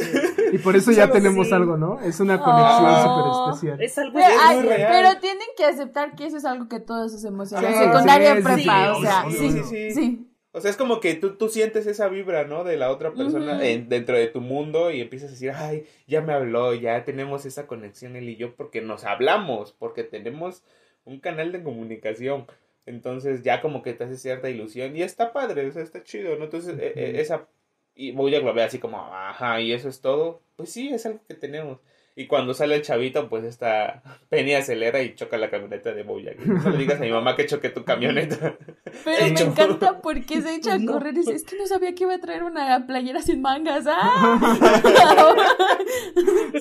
Y 0.53 0.57
por 0.59 0.75
eso 0.75 0.91
ya 0.91 1.03
Algo 1.03 1.15
tenemos 1.15 1.51
algo, 1.51 1.77
¿no? 1.77 1.99
Es 2.01 2.19
una 2.19 2.39
conexión 2.39 2.85
Oh. 2.85 3.53
súper 3.55 3.75
especial. 3.75 3.81
Es 3.81 3.97
algo 3.97 4.13
Pero, 4.13 4.27
es 4.33 4.39
ay, 4.41 4.57
muy 4.57 4.67
real. 4.67 4.91
pero 4.91 5.19
tienen 5.19 5.47
que 5.57 5.65
aceptar 5.65 6.15
que 6.15 6.25
eso 6.27 6.37
es 6.37 6.45
algo 6.45 6.69
que 6.69 6.79
todos 6.79 7.13
hacemos 7.13 7.51
en 7.51 7.59
Sí, 7.59 7.65
secundaria 7.73 8.33
sí, 8.33 8.39
y 8.39 8.43
prepa, 8.43 8.57
sí, 8.57 8.69
o 8.97 9.01
sea, 9.01 9.25
sí, 9.29 9.63
sí, 9.69 9.91
sí. 9.91 10.29
O 10.55 10.61
sea, 10.61 10.69
es 10.69 10.77
como 10.77 10.99
que 10.99 11.15
tú, 11.15 11.35
tú 11.35 11.49
sientes 11.49 11.87
esa 11.87 12.07
vibra, 12.09 12.45
¿no? 12.45 12.63
De 12.63 12.77
la 12.77 12.91
otra 12.91 13.13
persona 13.13 13.67
en- 13.67 13.89
dentro 13.89 14.15
de 14.15 14.27
tu 14.27 14.39
mundo 14.39 14.91
y 14.91 15.01
empiezas 15.01 15.29
a 15.29 15.31
decir, 15.33 15.51
ay, 15.55 15.85
ya 16.07 16.21
me 16.21 16.31
habló, 16.33 16.75
ya 16.75 17.03
tenemos 17.03 17.45
esa 17.45 17.65
conexión 17.65 18.15
él 18.15 18.29
y 18.29 18.35
yo 18.35 18.55
porque 18.55 18.79
nos 18.81 19.03
hablamos, 19.03 19.71
porque 19.73 20.03
tenemos 20.03 20.63
un 21.05 21.19
canal 21.19 21.51
de 21.51 21.63
comunicación. 21.63 22.45
Entonces 22.85 23.41
ya 23.41 23.61
como 23.61 23.81
que 23.81 23.93
te 23.93 24.03
hace 24.03 24.17
cierta 24.17 24.49
ilusión 24.49 24.95
y 24.95 25.01
está 25.01 25.33
padre, 25.33 25.67
o 25.67 25.71
sea, 25.71 25.81
está 25.81 26.03
chido, 26.03 26.35
¿no? 26.37 26.45
Entonces 26.45 26.75
Ujú. 26.75 26.81
esa... 26.95 27.47
Y 27.95 28.11
Bojack 28.11 28.43
lo 28.43 28.53
ve 28.53 28.63
así 28.63 28.79
como, 28.79 28.97
ajá, 28.97 29.59
y 29.61 29.71
eso 29.73 29.89
es 29.89 30.01
todo. 30.01 30.41
Pues 30.55 30.71
sí, 30.71 30.89
es 30.89 31.05
algo 31.05 31.19
que 31.27 31.35
tenemos. 31.35 31.79
Y 32.15 32.27
cuando 32.27 32.53
sale 32.53 32.75
el 32.75 32.83
chavito, 32.83 33.27
pues 33.27 33.43
esta 33.43 34.03
Penny 34.29 34.53
acelera 34.53 35.01
y 35.01 35.15
choca 35.15 35.37
la 35.37 35.49
camioneta 35.49 35.93
de 35.93 36.03
Bojack. 36.03 36.39
No 36.45 36.69
le 36.69 36.77
digas 36.77 36.99
a 36.99 37.03
mi 37.03 37.11
mamá 37.11 37.35
que 37.35 37.47
choque 37.47 37.69
tu 37.69 37.83
camioneta. 37.83 38.55
Pero 39.03 39.25
me 39.33 39.41
encanta 39.41 39.99
porque 40.01 40.41
se 40.41 40.55
echa 40.55 40.75
a 40.75 40.85
correr 40.85 41.13
y 41.15 41.17
dice, 41.19 41.33
es 41.33 41.43
que 41.43 41.57
no 41.57 41.65
sabía 41.65 41.95
que 41.95 42.03
iba 42.03 42.13
a 42.13 42.19
traer 42.19 42.43
una 42.43 42.85
playera 42.85 43.21
sin 43.21 43.41
mangas. 43.41 43.85
¡Ah! 43.87 44.39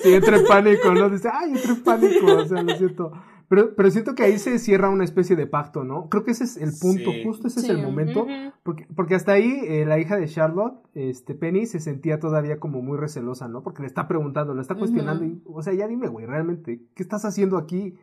Sí, 0.01 0.13
entra 0.13 0.37
en 0.37 0.45
pánico, 0.45 0.91
¿no? 0.93 1.09
Dice, 1.09 1.29
ay, 1.31 1.51
entra 1.51 1.71
en 1.71 1.83
pánico, 1.83 2.25
o 2.25 2.45
sea, 2.45 2.63
lo 2.63 2.75
siento. 2.75 3.11
Pero, 3.53 3.75
pero 3.75 3.91
siento 3.91 4.15
que 4.15 4.23
ahí 4.23 4.39
se 4.39 4.57
cierra 4.57 4.89
una 4.89 5.03
especie 5.03 5.35
de 5.35 5.45
pacto, 5.45 5.83
¿no? 5.83 6.09
Creo 6.09 6.23
que 6.23 6.31
ese 6.31 6.43
es 6.43 6.57
el 6.57 6.71
punto, 6.81 7.11
Sí. 7.11 7.23
justo 7.23 7.47
ese 7.47 7.59
es 7.59 7.69
el 7.69 7.83
momento. 7.83 8.25
Porque, 8.63 8.87
porque 8.95 9.13
hasta 9.13 9.33
ahí 9.33 9.59
eh, 9.67 9.85
la 9.85 9.99
hija 9.99 10.17
de 10.17 10.27
Charlotte, 10.27 10.81
este, 10.95 11.35
Penny, 11.35 11.67
se 11.67 11.79
sentía 11.79 12.19
todavía 12.19 12.59
como 12.59 12.81
muy 12.81 12.97
recelosa, 12.97 13.47
¿no? 13.47 13.61
Porque 13.61 13.83
le 13.83 13.87
está 13.87 14.07
preguntando, 14.07 14.55
le 14.55 14.61
está 14.61 14.73
cuestionando. 14.73 15.23
y, 15.25 15.39
o 15.45 15.61
sea, 15.61 15.71
ya 15.71 15.87
dime, 15.87 16.07
güey, 16.07 16.25
realmente, 16.25 16.81
¿qué 16.95 17.03
estás 17.03 17.25
haciendo 17.25 17.59
aquí? 17.59 17.95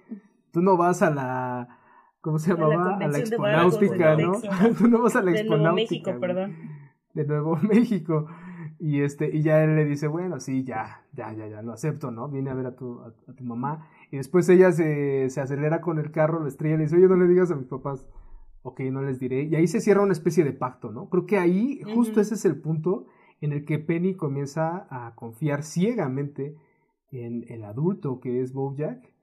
Tú 0.53 0.63
no 0.63 0.77
vas 0.77 1.03
a 1.03 1.11
la... 1.11 1.81
¿Cómo 2.21 2.39
se 2.39 2.55
llamaba? 2.55 2.99
A 2.99 3.09
la, 3.09 3.19
exponáutica, 3.19 4.15
¿no? 4.15 4.35
Tú 4.79 4.87
no 4.87 5.03
vas 5.03 5.17
a 5.17 5.23
la 5.23 5.33
De 5.33 5.43
Nuevo 5.43 5.55
exponáutica. 5.57 5.73
México, 5.73 6.11
güey 6.11 6.21
perdón. 6.21 6.57
de 7.15 7.25
Nuevo 7.27 7.57
México. 7.63 8.27
Y 8.79 9.01
este, 9.01 9.35
y 9.37 9.43
ya 9.43 9.65
él 9.65 9.75
le 9.75 9.85
dice, 9.85 10.07
bueno, 10.07 10.39
sí, 10.39 10.63
ya, 10.63 11.03
ya, 11.13 11.33
ya, 11.33 11.49
ya, 11.49 11.61
lo 11.61 11.73
acepto, 11.73 12.13
¿no? 12.13 12.29
Viene 12.29 12.51
a 12.51 12.55
ver 12.55 12.67
a 12.67 12.77
tu, 12.77 13.01
a, 13.01 13.09
a 13.09 13.35
tu 13.35 13.43
mamá. 13.43 13.89
Y 14.11 14.17
después 14.17 14.49
ella 14.49 14.73
se, 14.73 15.31
se 15.31 15.41
acelera 15.41 15.81
con 15.81 15.99
el 15.99 16.11
carro, 16.11 16.41
lo 16.41 16.49
estrella 16.49 16.75
y 16.75 16.79
le 16.79 16.85
dice, 16.85 16.97
oye, 16.97 17.07
no 17.09 17.17
le 17.17 17.29
digas 17.29 17.51
a 17.51 17.57
mis 17.57 17.69
papás. 17.69 18.07
Ok, 18.63 18.81
no 18.81 19.03
les 19.03 19.19
diré. 19.19 19.45
Y 19.45 19.55
ahí 19.55 19.67
se 19.67 19.81
cierra 19.81 20.03
una 20.03 20.13
especie 20.13 20.45
de 20.45 20.53
pacto, 20.53 20.91
¿no? 20.91 21.09
Creo 21.09 21.27
que 21.27 21.39
ahí, 21.39 21.81
justo 21.95 22.21
ese 22.21 22.35
es 22.35 22.45
el 22.45 22.61
punto 22.61 23.07
en 23.41 23.53
el 23.53 23.65
que 23.65 23.79
Penny 23.79 24.15
comienza 24.15 24.87
a 24.91 25.15
confiar 25.15 25.63
ciegamente 25.63 26.57
en 27.11 27.45
el 27.49 27.65
adulto 27.65 28.21
que 28.21 28.43
es 28.43 28.53
Bojack. 28.53 29.15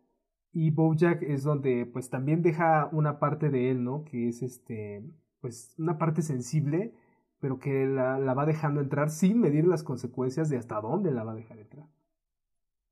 Y 0.54 0.72
Bojack 0.72 1.22
es 1.22 1.44
donde, 1.44 1.86
pues, 1.86 2.10
también 2.10 2.42
deja 2.42 2.90
una 2.92 3.20
parte 3.20 3.50
de 3.50 3.70
él, 3.70 3.84
¿no? 3.84 4.04
Que 4.06 4.30
es 4.30 4.42
este, 4.42 5.04
pues, 5.40 5.76
una 5.78 5.98
parte 6.00 6.22
sensible 6.24 6.94
pero 7.40 7.60
que 7.60 7.86
la, 7.86 8.20
la 8.20 8.34
va 8.34 8.46
dejando 8.46 8.82
entrar 8.82 9.10
sin 9.10 9.40
medir 9.40 9.68
las 9.68 9.84
consecuencias 9.84 10.50
de 10.50 10.58
hasta 10.58 10.82
dónde 10.82 11.12
la 11.12 11.24
va 11.24 11.34
a 11.34 11.36
dejar 11.36 11.60
entrar. 11.60 11.88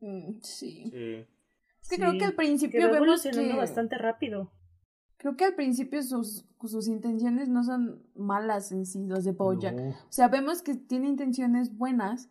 Mm, 0.02 0.40
Sí. 0.42 0.92
Sí. 0.92 1.26
Es 1.86 1.90
que 1.90 1.98
creo 1.98 2.18
que 2.18 2.26
al 2.26 2.34
principio 2.34 2.92
vemos 2.92 3.22
que... 3.22 3.56
bastante 3.56 3.96
rápido. 4.00 4.52
Creo 5.18 5.38
que 5.38 5.46
al 5.46 5.54
principio 5.54 6.02
sus, 6.02 6.48
sus 6.64 6.88
intenciones 6.88 7.48
no 7.48 7.64
son 7.64 8.02
malas 8.16 8.72
en 8.72 8.88
sí, 8.88 9.06
los 9.06 9.24
de 9.24 9.34
Bojack. 9.34 9.76
No. 9.76 9.90
O 9.90 10.12
sea, 10.12 10.28
vemos 10.28 10.64
que 10.64 10.74
tiene 10.74 11.08
intenciones 11.08 11.78
buenas, 11.78 12.28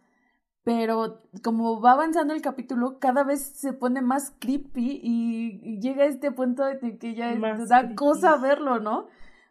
pero 0.65 1.23
como 1.45 1.81
va 1.81 1.93
avanzando 1.93 2.35
el 2.35 2.43
capítulo, 2.43 2.99
cada 2.99 3.23
vez 3.23 3.43
se 3.43 3.73
pone 3.73 4.03
más 4.03 4.35
creepy 4.41 5.01
y, 5.01 5.61
y 5.63 5.81
llega 5.81 6.03
a 6.03 6.09
este 6.09 6.33
punto 6.33 6.65
de 6.65 6.99
que 6.99 7.15
ya 7.15 7.33
Más 7.37 7.69
da 7.69 7.79
creepy. 7.83 7.95
cosa 7.95 8.37
verlo, 8.37 8.81
¿no? 8.81 9.07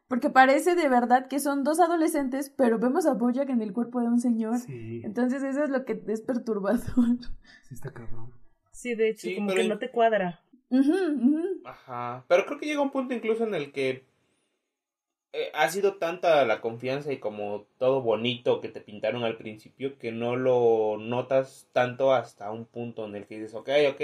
Porque 0.09 0.29
parece 0.29 0.75
de 0.75 0.89
verdad 0.89 1.29
que 1.29 1.39
son 1.39 1.63
dos 1.63 1.79
adolescentes, 1.79 2.49
pero 2.49 2.77
vemos 2.77 3.05
a 3.05 3.13
Bojack 3.13 3.49
en 3.49 3.61
el 3.61 3.71
cuerpo 3.71 4.01
de 4.01 4.07
un 4.07 4.19
señor. 4.19 4.57
Sí, 4.57 5.01
Entonces 5.05 5.43
eso 5.43 5.63
es 5.63 5.69
lo 5.69 5.85
que 5.85 6.03
es 6.07 6.21
perturbador. 6.21 6.81
sí 7.63 7.73
está 7.73 7.93
cabrón. 7.93 8.42
Sí, 8.73 8.95
de 8.95 9.09
hecho, 9.09 9.27
Sí, 9.27 9.35
como 9.35 9.47
pero 9.47 9.57
que 9.57 9.63
en- 9.63 9.69
no 9.69 9.79
te 9.79 9.89
cuadra. 9.89 10.41
Ajá. 11.63 12.25
Pero 12.27 12.45
creo 12.45 12.59
que 12.59 12.65
llega 12.65 12.81
un 12.81 12.91
punto 12.91 13.13
incluso 13.13 13.45
en 13.45 13.53
el 13.55 13.71
que 13.71 14.03
eh, 15.31 15.49
ha 15.53 15.69
sido 15.69 15.95
tanta 15.95 16.45
la 16.45 16.61
confianza 16.61 17.11
y 17.11 17.17
como 17.19 17.65
todo 17.79 18.01
bonito 18.01 18.61
que 18.61 18.69
te 18.69 18.81
pintaron 18.81 19.23
al 19.23 19.37
principio 19.37 19.97
que 19.97 20.11
no 20.11 20.35
lo 20.35 20.97
notas 20.99 21.67
tanto 21.73 22.13
hasta 22.13 22.51
un 22.51 22.65
punto 22.65 23.05
en 23.05 23.15
el 23.15 23.25
que 23.25 23.35
dices, 23.39 23.55
ok, 23.55 23.69
ok, 23.91 24.01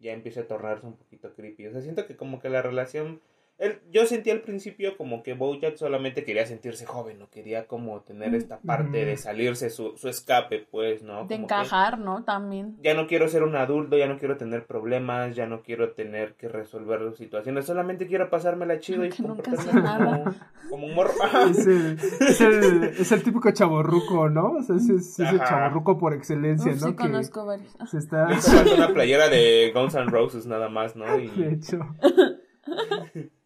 ya 0.00 0.12
empieza 0.12 0.40
a 0.42 0.46
tornarse 0.48 0.86
un 0.86 0.96
poquito 0.96 1.32
creepy. 1.34 1.66
O 1.68 1.72
sea, 1.72 1.80
siento 1.80 2.06
que 2.06 2.16
como 2.16 2.40
que 2.40 2.48
la 2.48 2.62
relación 2.62 3.20
él- 3.62 3.80
yo 3.90 4.06
sentí 4.06 4.30
al 4.30 4.40
principio 4.42 4.96
como 4.96 5.22
que 5.22 5.34
Bojack 5.34 5.76
solamente 5.76 6.24
quería 6.24 6.44
sentirse 6.46 6.84
joven, 6.84 7.18
no 7.18 7.30
quería 7.30 7.66
como 7.66 8.00
tener 8.02 8.34
esta 8.34 8.58
parte 8.60 9.04
de 9.04 9.16
salirse 9.16 9.70
su, 9.70 9.96
su 9.96 10.08
escape, 10.08 10.66
pues, 10.70 11.02
¿no? 11.02 11.24
Mm. 11.24 11.28
De 11.28 11.34
Como 11.36 11.46
que 11.46 11.54
encajar, 11.54 11.98
¿no? 11.98 12.24
También. 12.24 12.76
ya 12.82 12.94
no 12.94 13.06
quiero 13.06 13.28
ser 13.28 13.42
un 13.44 13.56
adulto, 13.56 13.96
ya 13.96 14.06
no 14.08 14.18
quiero 14.18 14.36
tener 14.36 14.66
problemas, 14.66 15.34
ya 15.36 15.46
no 15.46 15.62
quiero 15.62 15.92
tener 15.92 16.34
que 16.34 16.48
resolver 16.48 17.14
situaciones, 17.16 17.64
solamente 17.66 18.06
quiero 18.06 18.28
pasármela 18.28 18.78
chido 18.80 19.04
y 19.04 19.10
Que 19.10 19.22
nunca 19.22 19.50
comportarme 19.50 20.04
como, 20.04 20.34
como 20.70 20.86
un 20.86 20.94
morro. 20.94 21.12
Es 21.50 21.66
el, 21.66 21.98
es 22.20 22.40
el, 22.40 22.84
es 22.84 23.12
el 23.12 23.22
típico 23.22 23.50
chaborruco, 23.52 24.28
¿no? 24.28 24.52
O 24.58 24.62
sea, 24.62 24.76
es, 24.76 24.88
es- 24.88 25.18
es 25.20 25.30
el 25.32 25.38
chaborruco 25.40 25.98
por 25.98 26.14
excelencia, 26.14 26.72
Uf, 26.72 26.80
¿no? 26.80 26.86
sí 26.88 26.92
que 26.92 27.02
conozco 27.02 27.46
varios. 27.46 27.72
Se 27.90 27.98
está... 27.98 28.28
Una 28.76 28.88
playera 28.92 29.28
de 29.28 29.70
Guns 29.74 29.94
N' 29.94 30.06
Roses 30.10 30.46
nada 30.46 30.68
más, 30.68 30.96
¿no? 30.96 31.04
De 31.16 31.24
Y, 31.24 31.42
hecho. 31.44 31.78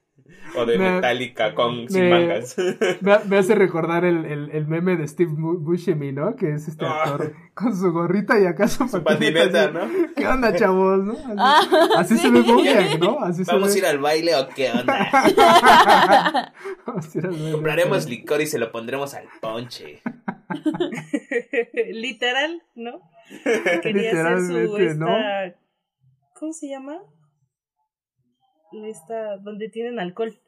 o 0.55 0.65
de 0.67 0.79
Me- 0.79 0.93
Metallica 0.93 1.55
con 1.55 1.89
sin 1.89 2.09
mangas. 2.11 2.57
Me, 3.01 3.19
me 3.27 3.39
hace 3.39 3.55
recordar 3.55 4.05
el, 4.05 4.25
el, 4.25 4.51
el 4.51 4.67
meme 4.67 4.97
de 4.97 5.07
Steve 5.09 5.31
Bu- 5.33 5.59
Buscemi, 5.59 6.13
¿no? 6.13 6.37
Que 6.37 6.53
es 6.55 6.69
este 6.69 6.85
Ah. 6.87 7.03
actor 7.05 7.35
con 7.55 7.77
su 7.77 7.91
gorrita 7.93 8.39
y 8.41 8.47
acá 8.47 8.69
su, 8.69 8.87
Su 8.89 9.03
patineta. 9.03 9.71
¿no? 9.71 9.81
¿Qué 10.17 10.27
onda, 10.27 10.55
chavos? 10.55 11.05
¿no? 11.05 11.13
Así, 11.37 11.37
Ah, 11.39 11.61
así 11.99 12.19
se 12.19 12.31
ve 12.31 12.41
Bojack, 12.43 12.99
¿no? 13.01 13.19
Así 13.21 13.43
¿Vamos 13.47 13.75
a 13.75 13.79
ir 13.79 13.87
al 13.87 13.99
baile 13.99 14.37
o 14.37 14.49
qué 14.49 14.71
onda? 14.73 15.09
Vamos 16.87 17.15
a 17.15 17.19
ir 17.19 17.25
al 17.27 17.31
baile. 17.33 17.53
Compraremos 17.53 18.09
licor 18.09 18.41
y 18.41 18.47
se 18.47 18.59
lo 18.59 18.71
pondremos 18.73 19.15
al 19.15 19.25
ponche. 19.41 20.03
Literal, 21.93 22.63
¿no? 22.75 23.01
Quería 23.83 24.11
hacer 24.13 24.39
su 24.41 24.53
Literalmente, 24.53 24.87
esta... 24.87 25.05
¿no? 25.05 25.55
¿Cómo 26.39 26.53
se 26.53 26.69
llama? 26.69 26.99
Esta, 28.85 29.37
donde 29.39 29.69
tienen 29.69 29.99
alcohol. 29.99 30.39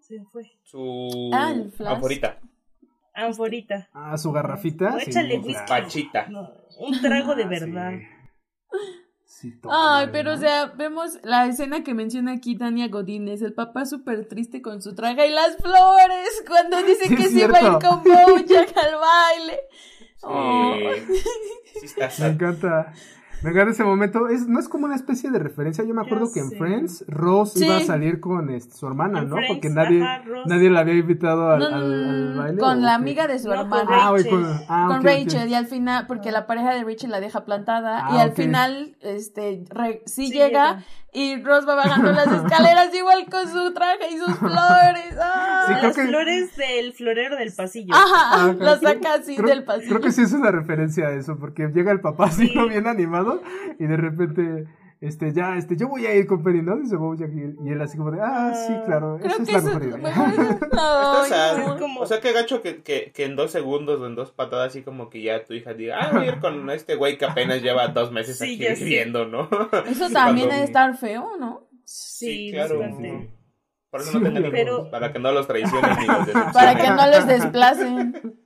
Se 0.00 0.20
fue. 0.32 0.50
Su 0.62 1.30
Ah, 1.32 1.54
favorita. 1.76 2.38
Anforita. 3.14 3.88
Ah, 3.92 4.16
su 4.16 4.32
garrafita. 4.32 4.90
No, 4.90 4.98
sí, 5.00 5.10
échale 5.10 5.34
claro. 5.40 5.46
whisky. 5.46 5.64
Pachita. 5.68 6.26
No, 6.28 6.50
un 6.78 7.00
trago 7.00 7.34
de 7.34 7.44
Ah, 7.44 7.48
verdad. 7.48 7.92
Sí, 9.24 9.48
Sí, 9.50 9.60
toma, 9.60 9.98
Ay, 9.98 10.08
pero 10.12 10.34
o 10.34 10.36
sea, 10.36 10.66
vemos 10.66 11.18
la 11.24 11.46
escena 11.46 11.82
que 11.82 11.94
menciona 11.94 12.32
aquí 12.32 12.56
Tania 12.56 12.86
Godínez, 12.88 13.42
el 13.42 13.54
papá 13.54 13.86
súper 13.86 14.28
triste 14.28 14.62
con 14.62 14.80
su 14.82 14.94
traje 14.94 15.26
y 15.26 15.30
las 15.30 15.56
flores, 15.56 16.44
cuando 16.46 16.76
dice 16.86 17.08
Sí, 17.08 17.16
que 17.16 17.24
se 17.24 17.46
va 17.48 17.58
a 17.58 17.62
ir 17.62 17.72
con 17.82 18.02
Bojack 18.04 18.76
al 18.76 18.94
baile. 19.00 19.60
Sí. 20.16 20.24
Oh. 20.24 20.74
Sí 21.80 21.86
está 21.86 22.08
Me 22.20 22.32
encanta. 22.34 22.92
Me 23.42 23.50
encanta 23.50 23.72
ese 23.72 23.84
momento. 23.84 24.28
Es, 24.28 24.46
no 24.46 24.60
es 24.60 24.68
como 24.68 24.86
una 24.86 24.94
especie 24.94 25.30
de 25.30 25.38
referencia. 25.38 25.84
Yo 25.84 25.94
me 25.94 26.02
acuerdo 26.02 26.26
Ya 26.28 26.34
que 26.34 26.40
en 26.40 26.48
sé. 26.50 26.56
Friends, 26.56 27.04
Rose 27.08 27.58
Sí. 27.58 27.64
iba 27.64 27.76
a 27.76 27.80
salir 27.80 28.20
con 28.20 28.50
este, 28.50 28.74
su 28.74 28.86
hermana, 28.86 29.20
En 29.20 29.28
¿no? 29.28 29.34
Friends, 29.36 29.52
Porque 29.54 29.68
nadie, 29.70 30.02
ajá, 30.02 30.22
nadie 30.46 30.70
la 30.70 30.80
había 30.80 30.94
invitado 30.94 31.50
al, 31.50 31.58
No, 31.58 31.66
al- 31.66 31.74
al 32.08 32.34
baile. 32.36 32.58
con 32.60 32.78
¿o 32.78 32.80
la 32.80 32.88
qué? 32.90 32.94
amiga 32.94 33.26
de 33.26 33.38
su 33.38 33.48
No, 33.48 33.54
con 33.54 33.60
hermana. 33.80 33.88
Ah, 33.90 34.10
güey, 34.10 34.28
con, 34.28 34.42
Rachel. 34.42 34.66
ah, 34.68 34.84
con 34.88 34.96
ok, 34.98 35.02
ok. 35.02 35.06
Rachel 35.06 35.48
y 35.48 35.54
al 35.54 35.66
final, 35.66 36.06
porque 36.06 36.30
la 36.32 36.46
pareja 36.46 36.72
de 36.74 36.84
Rachel 36.84 37.10
la 37.10 37.20
deja 37.20 37.44
plantada 37.44 38.06
Ah, 38.06 38.16
y 38.16 38.20
al 38.20 38.32
final, 38.32 38.96
este, 39.00 39.64
re- 39.70 40.02
sí, 40.06 40.26
Sí 40.28 40.32
llega, 40.32 40.46
llega. 40.74 40.84
Y 41.12 41.42
Ross 41.42 41.68
va 41.68 41.74
bajando 41.74 42.10
las 42.12 42.26
escaleras 42.44 42.94
igual 42.94 43.26
con 43.30 43.46
su 43.48 43.72
traje 43.74 44.10
y 44.12 44.18
sus 44.18 44.34
flores. 44.38 45.14
¡ah! 45.20 45.64
Sí, 45.68 45.74
Las 45.82 45.94
que- 45.96 46.06
flores 46.06 46.56
del 46.56 46.92
florero 46.94 47.36
del 47.36 47.52
pasillo. 47.52 47.94
Ajá, 47.94 48.30
Ah, 48.32 48.54
la 48.58 48.78
creo- 48.78 48.94
saca 48.94 49.14
así 49.14 49.36
creo, 49.36 49.48
del 49.48 49.64
pasillo. 49.64 49.88
Creo 49.90 50.00
que 50.00 50.12
sí 50.12 50.22
es 50.22 50.32
una 50.32 50.50
referencia 50.50 51.08
a 51.08 51.12
eso, 51.12 51.36
porque 51.38 51.68
llega 51.68 51.92
el 51.92 52.00
papá 52.00 52.26
así, 52.26 52.48
Sí. 52.48 52.58
bien 52.68 52.86
animado, 52.86 53.42
y 53.78 53.86
de 53.86 53.96
repente, 53.96 54.66
este, 55.02 55.32
ya, 55.34 55.56
este, 55.56 55.76
yo 55.76 55.88
voy 55.88 56.06
a 56.06 56.14
ir 56.14 56.26
con 56.26 56.42
Penny, 56.42 56.62
¿no? 56.62 56.76
Dice 56.78 56.96
Bojack, 56.96 57.30
y, 57.34 57.40
él- 57.40 57.56
y 57.64 57.70
él 57.70 57.80
así 57.82 57.98
como 57.98 58.10
de, 58.10 58.20
ah, 58.22 58.52
sí, 58.54 58.72
claro, 58.86 59.18
Creo 59.20 59.30
esa 59.32 59.42
es 59.42 59.48
que 59.48 59.52
la 59.52 59.58
es 59.58 59.64
O 62.00 62.06
sea, 62.06 62.20
qué 62.20 62.32
gacho 62.32 62.62
que, 62.62 62.82
que, 62.82 63.12
que 63.12 63.24
en 63.24 63.36
dos 63.36 63.50
segundos 63.50 64.00
o 64.00 64.06
en 64.06 64.14
dos 64.14 64.30
patadas, 64.32 64.68
así 64.68 64.82
como 64.82 65.10
que 65.10 65.22
ya 65.22 65.44
tu 65.44 65.54
hija 65.54 65.74
diga, 65.74 65.98
ah, 66.00 66.10
voy 66.12 66.24
a 66.24 66.28
ir 66.28 66.40
con 66.40 66.70
este 66.70 66.94
güey 66.96 67.18
que 67.18 67.24
apenas 67.26 67.62
lleva 67.62 67.88
dos 67.88 68.10
meses 68.12 68.38
Sí, 68.38 68.64
aquí 68.66 68.82
viviendo, 68.84 69.26
¿no? 69.26 69.48
Eso 69.86 70.08
también 70.10 70.48
debe 70.48 70.64
estar 70.64 70.96
feo, 70.96 71.36
¿no? 71.38 71.68
Sí, 71.84 72.50
claro. 72.52 72.78
bastante. 72.78 73.30
Por 73.90 74.00
eso 74.00 74.12
Sí, 74.12 74.18
no 74.18 74.24
tengan 74.24 74.42
hijos, 74.44 74.52
pero- 74.54 74.90
para 74.90 75.12
que 75.12 75.18
no 75.18 75.32
los 75.32 75.46
traicionen 75.46 75.90
ni 76.00 76.06
los. 76.06 76.52
Para 76.54 76.74
que 76.76 76.88
no 76.88 77.06
los 77.08 77.26
desplacen. 77.26 78.41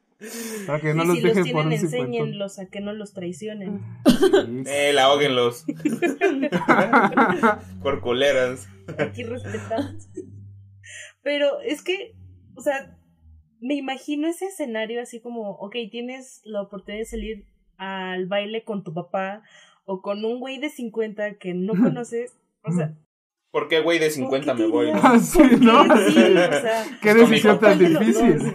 Para 0.66 0.80
que 0.80 0.94
no 0.94 1.04
y 1.04 1.06
los 1.06 1.16
si 1.16 1.22
dejen 1.22 1.42
los 1.42 1.52
por 1.52 1.68
tienen, 1.68 1.84
enséñenlos 1.84 2.58
a 2.58 2.66
que 2.66 2.80
no 2.80 2.92
los 2.92 3.12
traicionen. 3.12 3.82
Eh, 4.66 4.92
la 4.92 5.04
ahóguenlos. 5.04 5.64
Por 7.82 8.00
culeras. 8.00 8.68
Aquí 8.98 9.24
respetamos. 9.24 10.08
Pero 11.22 11.60
es 11.60 11.82
que, 11.82 12.14
o 12.54 12.60
sea, 12.60 12.96
me 13.60 13.74
imagino 13.74 14.28
ese 14.28 14.46
escenario 14.46 15.02
así 15.02 15.20
como, 15.20 15.50
ok, 15.52 15.76
tienes 15.90 16.40
la 16.44 16.62
oportunidad 16.62 17.00
de 17.00 17.06
salir 17.06 17.46
al 17.76 18.26
baile 18.26 18.64
con 18.64 18.84
tu 18.84 18.94
papá 18.94 19.42
o 19.84 20.00
con 20.00 20.24
un 20.24 20.40
güey 20.40 20.58
de 20.58 20.70
50 20.70 21.34
que 21.34 21.54
no 21.54 21.74
conoces. 21.74 22.32
O 22.62 22.72
sea, 22.72 22.94
¿Por 23.56 23.68
qué 23.68 23.80
güey 23.80 23.98
de 23.98 24.10
50 24.10 24.52
¿por 24.52 24.56
qué 24.56 24.62
me 24.62 24.68
voy? 24.68 24.92
no? 24.92 25.00
Ah, 25.02 25.18
sí. 25.18 25.40
¿no? 25.60 25.84
Sí, 25.84 26.18
o 26.18 26.60
sea, 26.60 26.84
Qué 27.00 27.14
decisión 27.14 27.58
tan 27.58 27.78
difícil. 27.78 28.52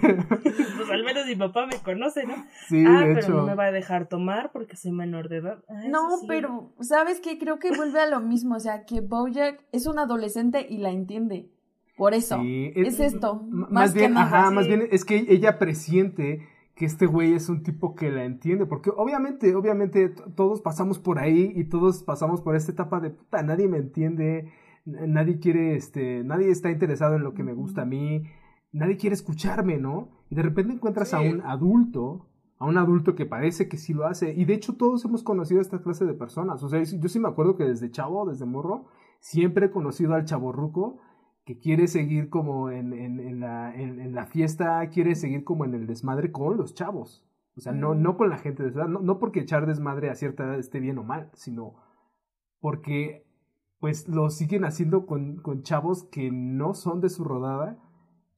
Al 0.94 1.04
menos 1.04 1.26
mi 1.28 1.36
papá 1.36 1.66
me 1.68 1.78
conoce, 1.78 2.26
¿no? 2.26 2.36
Sí, 2.68 2.84
ah, 2.88 3.00
de 3.02 3.14
pero 3.16 3.20
hecho. 3.20 3.32
no 3.34 3.46
me 3.46 3.56
va 3.56 3.66
a 3.66 3.72
dejar 3.72 4.08
tomar 4.08 4.52
porque 4.52 4.76
soy 4.76 4.92
menor 4.92 5.30
de 5.30 5.38
edad. 5.38 5.64
Ah, 5.70 5.84
No, 5.90 6.18
sí. 6.20 6.26
pero, 6.28 6.74
¿sabes 6.82 7.20
qué? 7.20 7.38
Creo 7.38 7.60
que 7.60 7.72
vuelve 7.76 8.00
a 8.00 8.08
lo 8.10 8.20
mismo. 8.20 8.56
O 8.56 8.60
sea, 8.60 8.86
que 8.86 9.02
Bojack 9.02 9.64
es 9.72 9.88
un 9.88 10.00
adolescente 10.00 10.66
y 10.70 10.78
la 10.78 10.92
entiende. 10.92 11.50
Por 11.98 12.14
eso. 12.14 12.40
Sí, 12.42 12.72
es 12.76 13.00
esto. 13.00 13.42
M- 13.52 13.68
Más, 13.70 13.94
bien, 13.94 14.08
que 14.08 14.14
nada. 14.16 14.26
ajá, 14.26 14.50
sí. 14.50 14.56
más 14.56 14.68
bien 14.68 14.88
es 14.92 15.06
que 15.06 15.26
ella 15.30 15.60
presiente 15.60 16.48
que 16.76 16.86
este 16.86 17.06
güey 17.06 17.34
es 17.34 17.48
un 17.50 17.62
tipo 17.62 17.94
que 17.94 18.10
la 18.10 18.24
entiende, 18.24 18.66
porque 18.66 18.90
obviamente, 18.96 19.54
obviamente 19.56 20.10
todos 20.36 20.62
pasamos 20.62 20.98
por 20.98 21.20
ahí 21.20 21.52
y 21.56 21.66
todos 21.66 22.02
pasamos 22.02 22.42
por 22.42 22.56
esta 22.56 22.72
etapa 22.72 23.00
de 23.00 23.12
puta, 23.12 23.44
nadie 23.44 23.68
me 23.68 23.78
entiende, 23.78 24.52
nadie 24.86 25.38
quiere, 25.40 25.76
este, 25.76 26.24
nadie 26.24 26.50
está 26.50 26.72
interesado 26.72 27.18
en 27.18 27.24
lo 27.24 27.34
que 27.36 27.44
me 27.44 27.54
gusta 27.54 27.84
a 27.84 27.86
mí, 27.86 28.24
nadie 28.72 28.98
quiere 28.98 29.14
escucharme, 29.14 29.78
¿no? 29.78 30.10
Y 30.30 30.36
de 30.36 30.44
repente 30.44 30.74
encuentras 30.74 31.14
a 31.14 31.22
un 31.22 31.42
adulto, 31.42 32.28
a 32.58 32.66
un 32.66 32.78
adulto 32.78 33.16
que 33.16 33.26
parece 33.26 33.68
que 33.68 33.78
sí 33.78 33.94
lo 33.94 34.06
hace, 34.06 34.34
y 34.34 34.46
de 34.46 34.54
hecho 34.54 34.76
todos 34.76 35.04
hemos 35.06 35.24
conocido 35.24 35.60
a 35.60 35.64
esta 35.64 35.82
clase 35.82 36.06
de 36.06 36.14
personas, 36.14 36.64
o 36.64 36.70
sea, 36.70 36.82
yo 36.82 37.10
sí 37.10 37.20
me 37.20 37.28
acuerdo 37.28 37.58
que 37.58 37.66
desde 37.66 37.92
chavo, 37.92 38.26
desde 38.26 38.46
morro, 38.46 38.86
siempre 39.20 39.68
he 39.68 39.72
conocido 39.72 40.14
al 40.14 40.26
chaborruco 40.26 41.00
que 41.46 41.60
quiere 41.60 41.88
seguir 41.88 42.30
como 42.30 42.70
en, 42.70 42.94
en, 42.94 43.20
en 43.20 43.40
la, 43.40 43.76
en, 43.76 44.00
en 44.00 44.14
la 44.14 44.26
fiesta, 44.26 44.88
quiere 44.90 45.16
seguir 45.16 45.44
como 45.44 45.66
en 45.66 45.74
el 45.74 45.88
desmadre 45.88 46.32
con 46.32 46.58
los 46.58 46.76
chavos. 46.76 47.26
O 47.58 47.62
sea, 47.62 47.74
no, 47.74 47.96
no 47.96 48.16
con 48.16 48.30
la 48.30 48.38
gente 48.38 48.64
de 48.64 48.72
su 48.72 48.80
edad, 48.80 48.88
no, 48.88 49.02
no 49.02 49.20
porque 49.20 49.42
echar 49.42 49.66
desmadre 49.66 50.10
a 50.10 50.16
cierta 50.16 50.46
edad 50.46 50.58
esté 50.58 50.80
bien 50.80 50.98
o 51.00 51.04
mal, 51.04 51.30
sino 51.34 51.76
porque 52.60 53.26
pues 53.80 54.08
lo 54.08 54.30
siguen 54.30 54.64
haciendo 54.64 55.06
con, 55.06 55.38
con 55.38 55.64
chavos 55.64 56.04
que 56.06 56.32
no 56.32 56.74
son 56.76 57.02
de 57.02 57.10
su 57.10 57.24
rodada 57.24 57.78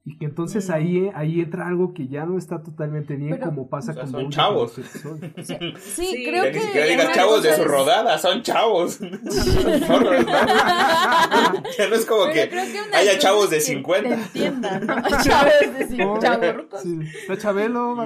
y 0.06 0.18
que 0.18 0.26
entonces 0.26 0.68
ahí, 0.68 1.10
ahí 1.14 1.40
entra 1.40 1.66
algo 1.66 1.94
que 1.94 2.08
ya 2.08 2.26
no 2.26 2.36
está 2.36 2.62
totalmente 2.62 3.16
bien 3.16 3.30
Pero- 3.38 3.46
como 3.46 3.70
pasa 3.70 3.92
O 3.92 3.94
sea, 3.94 4.02
con 4.02 4.12
son 4.12 4.30
chavos. 4.30 4.76
en 4.76 4.84
los 4.84 4.94
episodios. 5.24 5.32
Sí, 5.80 6.04
Sí, 6.04 6.24
creo 6.28 6.44
que. 6.44 6.52
ni 6.52 6.60
siquiera 6.60 6.86
digas 6.88 7.12
chavos 7.14 7.42
de 7.42 7.54
su 7.54 7.62
es- 7.62 7.66
rodada, 7.68 8.18
son 8.18 8.42
chavos. 8.42 9.00
Morros, 9.88 10.26
¿no? 10.26 10.32
ya 11.78 11.88
no 11.88 11.94
es 11.94 12.04
como 12.04 12.24
Pero 12.24 12.34
que 12.34 12.48
que 12.50 12.96
haya 12.96 13.18
chavos 13.18 13.48
de 13.48 13.56
que 13.56 13.62
50. 13.62 14.08
Te 14.08 14.14
entiendan, 14.14 14.86
¿no? 14.86 14.94
Chavos 15.22 15.52
de 15.78 15.88
cin- 15.88 16.06
Oh, 16.06 16.18
chavorrucos. 16.18 16.82
sí. 16.82 16.98
Chabelo. 17.38 17.96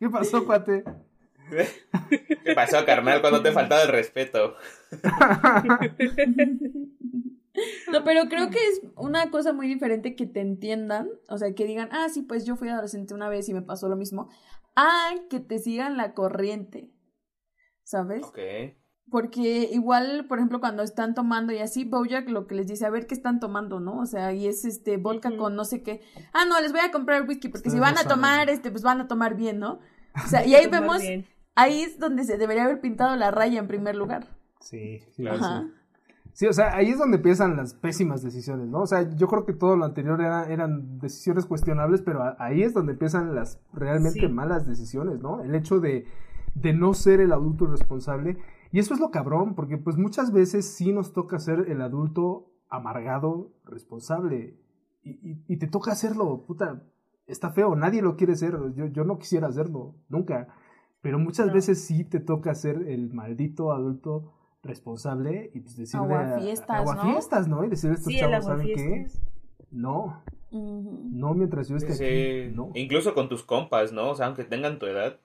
¿Qué 0.00 0.08
pasó, 0.10 0.44
cuate? 0.44 0.82
¿Qué 2.44 2.52
pasó, 2.54 2.84
carnal? 2.84 3.20
Cuando 3.20 3.42
te 3.42 3.52
faltaba 3.52 3.82
el 3.82 3.88
respeto. 3.88 4.56
No, 7.92 8.04
pero 8.04 8.28
creo 8.28 8.50
que 8.50 8.58
es 8.58 8.82
una 8.96 9.30
cosa 9.30 9.52
muy 9.52 9.66
diferente 9.68 10.14
que 10.16 10.26
te 10.26 10.40
entiendan, 10.40 11.08
o 11.28 11.38
sea, 11.38 11.54
que 11.54 11.64
digan, 11.66 11.88
ah, 11.92 12.08
sí, 12.08 12.22
pues 12.22 12.44
yo 12.44 12.56
fui 12.56 12.68
adolescente 12.68 13.14
una 13.14 13.28
vez 13.28 13.48
y 13.48 13.54
me 13.54 13.62
pasó 13.62 13.88
lo 13.88 13.96
mismo, 13.96 14.28
a 14.76 15.14
que 15.28 15.40
te 15.40 15.58
sigan 15.58 15.96
la 15.96 16.14
corriente, 16.14 16.90
¿sabes? 17.82 18.22
Ok. 18.24 18.38
Porque 19.10 19.68
igual, 19.72 20.26
por 20.28 20.38
ejemplo, 20.38 20.60
cuando 20.60 20.84
están 20.84 21.14
tomando 21.16 21.52
y 21.52 21.58
así, 21.58 21.84
Bojack 21.84 22.28
lo 22.28 22.46
que 22.46 22.54
les 22.54 22.68
dice, 22.68 22.86
a 22.86 22.90
ver 22.90 23.08
qué 23.08 23.14
están 23.14 23.40
tomando, 23.40 23.80
¿no? 23.80 23.98
O 23.98 24.06
sea, 24.06 24.32
y 24.32 24.46
es 24.46 24.64
este 24.64 24.98
vodka 24.98 25.36
con 25.36 25.56
no 25.56 25.64
sé 25.64 25.82
qué. 25.82 26.00
Ah, 26.32 26.44
no, 26.48 26.60
les 26.60 26.70
voy 26.70 26.80
a 26.80 26.92
comprar 26.92 27.26
whisky 27.26 27.48
porque 27.48 27.68
Ustedes 27.70 27.74
si 27.74 27.80
van 27.80 27.94
no 27.94 28.00
a 28.00 28.02
saben. 28.04 28.16
tomar, 28.16 28.50
este, 28.50 28.70
pues 28.70 28.84
van 28.84 29.00
a 29.00 29.08
tomar 29.08 29.34
bien, 29.34 29.58
¿no? 29.58 29.80
O 30.24 30.28
sea, 30.28 30.44
y 30.46 30.54
ahí 30.54 30.68
vemos, 30.68 31.00
bien. 31.00 31.26
ahí 31.56 31.82
es 31.82 31.98
donde 31.98 32.22
se 32.22 32.38
debería 32.38 32.64
haber 32.64 32.80
pintado 32.80 33.16
la 33.16 33.32
raya 33.32 33.58
en 33.58 33.66
primer 33.66 33.96
lugar. 33.96 34.28
Sí, 34.60 35.00
Claro. 35.16 35.38
Ajá. 35.38 35.64
Sí, 35.68 35.79
o 36.46 36.52
sea, 36.52 36.74
ahí 36.74 36.88
es 36.90 36.98
donde 36.98 37.16
empiezan 37.18 37.56
las 37.56 37.74
pésimas 37.74 38.22
decisiones, 38.22 38.68
¿no? 38.68 38.80
O 38.82 38.86
sea, 38.86 39.02
yo 39.16 39.26
creo 39.28 39.44
que 39.44 39.52
todo 39.52 39.76
lo 39.76 39.84
anterior 39.84 40.20
era- 40.20 40.46
eran 40.50 40.98
decisiones 40.98 41.44
cuestionables, 41.46 42.02
pero 42.02 42.22
a- 42.22 42.36
ahí 42.38 42.62
es 42.62 42.72
donde 42.72 42.92
empiezan 42.92 43.34
las 43.34 43.60
realmente 43.72 44.20
Sí. 44.20 44.28
malas 44.28 44.66
decisiones, 44.66 45.20
¿no? 45.20 45.42
El 45.42 45.54
hecho 45.54 45.80
de, 45.80 46.06
de 46.54 46.72
no 46.72 46.94
ser 46.94 47.20
el 47.20 47.32
adulto 47.32 47.66
responsable. 47.66 48.38
Y 48.72 48.78
eso 48.78 48.94
es 48.94 49.00
lo 49.00 49.10
cabrón, 49.10 49.54
porque 49.54 49.76
pues 49.78 49.96
muchas 49.96 50.32
veces 50.32 50.66
sí 50.72 50.92
nos 50.92 51.12
toca 51.12 51.38
ser 51.38 51.66
el 51.68 51.80
adulto 51.82 52.46
amargado, 52.68 53.50
responsable. 53.64 54.56
Y, 55.02 55.10
y, 55.30 55.44
y 55.48 55.56
te 55.58 55.66
toca 55.66 55.92
hacerlo, 55.92 56.44
puta. 56.46 56.82
Está 57.26 57.50
feo, 57.50 57.74
nadie 57.76 58.02
lo 58.02 58.16
quiere 58.16 58.34
ser. 58.36 58.56
Yo, 58.74 58.86
yo 58.86 59.04
no 59.04 59.18
quisiera 59.18 59.48
hacerlo, 59.48 59.94
nunca. 60.08 60.48
Pero 61.02 61.18
muchas 61.18 61.48
No. 61.48 61.52
veces 61.54 61.80
sí 61.84 62.04
te 62.04 62.20
toca 62.20 62.54
ser 62.54 62.88
el 62.88 63.12
maldito 63.12 63.72
adulto 63.72 64.32
responsable 64.62 65.50
y 65.54 65.60
pues 65.60 65.76
decirle 65.76 66.14
a- 66.14 66.20
Aguafiestas, 66.20 66.70
aguafiestas, 66.80 67.48
¿no? 67.48 67.64
Y 67.64 67.68
decirle 67.68 67.94
a 67.96 67.98
estos 67.98 68.12
Sí, 68.12 68.18
chavos, 68.20 68.44
¿saben 68.44 68.66
qué? 68.66 68.72
aguafiestas. 68.74 69.22
No, 69.70 70.22
no 70.52 71.34
mientras 71.34 71.68
yo 71.68 71.76
esté 71.76 71.92
Sí, 71.94 72.04
aquí, 72.04 72.54
no. 72.56 72.70
Incluso 72.74 73.14
con 73.14 73.28
tus 73.28 73.42
compas, 73.44 73.92
¿no? 73.92 74.10
O 74.10 74.14
sea, 74.16 74.26
aunque 74.26 74.44
tengan 74.44 74.78
tu 74.78 74.86
edad, 74.86 75.16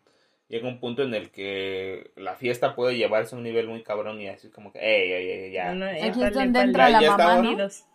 llega 0.48 0.67
un 0.69 0.80
punto 0.80 1.02
en 1.04 1.13
el 1.15 1.32
que 1.32 2.12
la 2.15 2.36
fiesta 2.36 2.76
puede 2.76 2.95
llevarse 2.95 3.34
a 3.36 3.38
un 3.39 3.43
nivel 3.43 3.67
muy 3.67 3.82
cabrón 3.84 4.21
y 4.21 4.28
así 4.28 4.50
como 4.50 4.71
que, 4.71 4.80
ey, 4.80 5.12
ey, 5.12 5.30
ey, 5.45 5.52
ya. 5.52 5.74
No, 5.74 5.86
no, 5.86 5.91
Aquí 5.91 6.24
es 6.24 6.34
donde 6.34 6.60
entra 6.62 6.89
la 6.89 7.02
Ya 7.02 7.12
mamá. 7.17 7.36
¿no? 7.36 7.39
Unidos. 7.50 7.86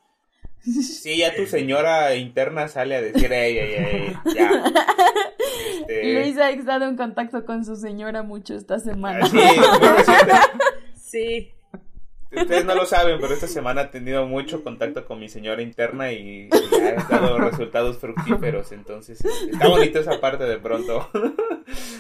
Sí, 0.63 1.17
ya 1.19 1.35
tu 1.35 1.47
señora 1.47 2.15
interna 2.17 2.69
sale 2.69 2.97
a 2.97 3.01
decir, 3.01 3.33
ey, 3.33 3.57
ey, 3.57 3.73
ey, 3.75 4.17
ya. 4.35 4.65
Este, 5.81 6.15
Luis 6.15 6.39
ha 6.39 6.51
estado 6.51 6.85
en 6.87 6.97
contacto 6.97 7.45
con 7.45 7.65
su 7.65 7.75
señora 7.75 8.23
mucho 8.23 8.55
esta 8.55 8.79
semana. 8.79 9.27
sí, 9.27 9.37
muy 9.37 9.89
reciente. 9.89 10.33
Sí. 11.11 11.53
Ustedes 12.33 12.65
no 12.65 12.77
lo 12.77 12.87
saben, 12.87 13.19
pero 13.21 13.35
esta 13.35 13.49
semana 13.49 13.83
he 13.83 13.87
tenido 13.87 14.25
mucho 14.25 14.63
contacto 14.63 15.05
con 15.05 15.19
mi 15.19 15.29
señora 15.29 15.63
interna 15.63 16.13
y 16.13 16.49
ha 16.53 17.19
dado 17.19 17.39
resultados 17.39 17.99
fructíferos. 17.99 18.71
Entonces, 18.71 19.21
está 19.51 19.67
bonito 19.67 19.99
esa 19.99 20.21
parte 20.21 20.45
de 20.45 20.59
pronto. 20.59 21.09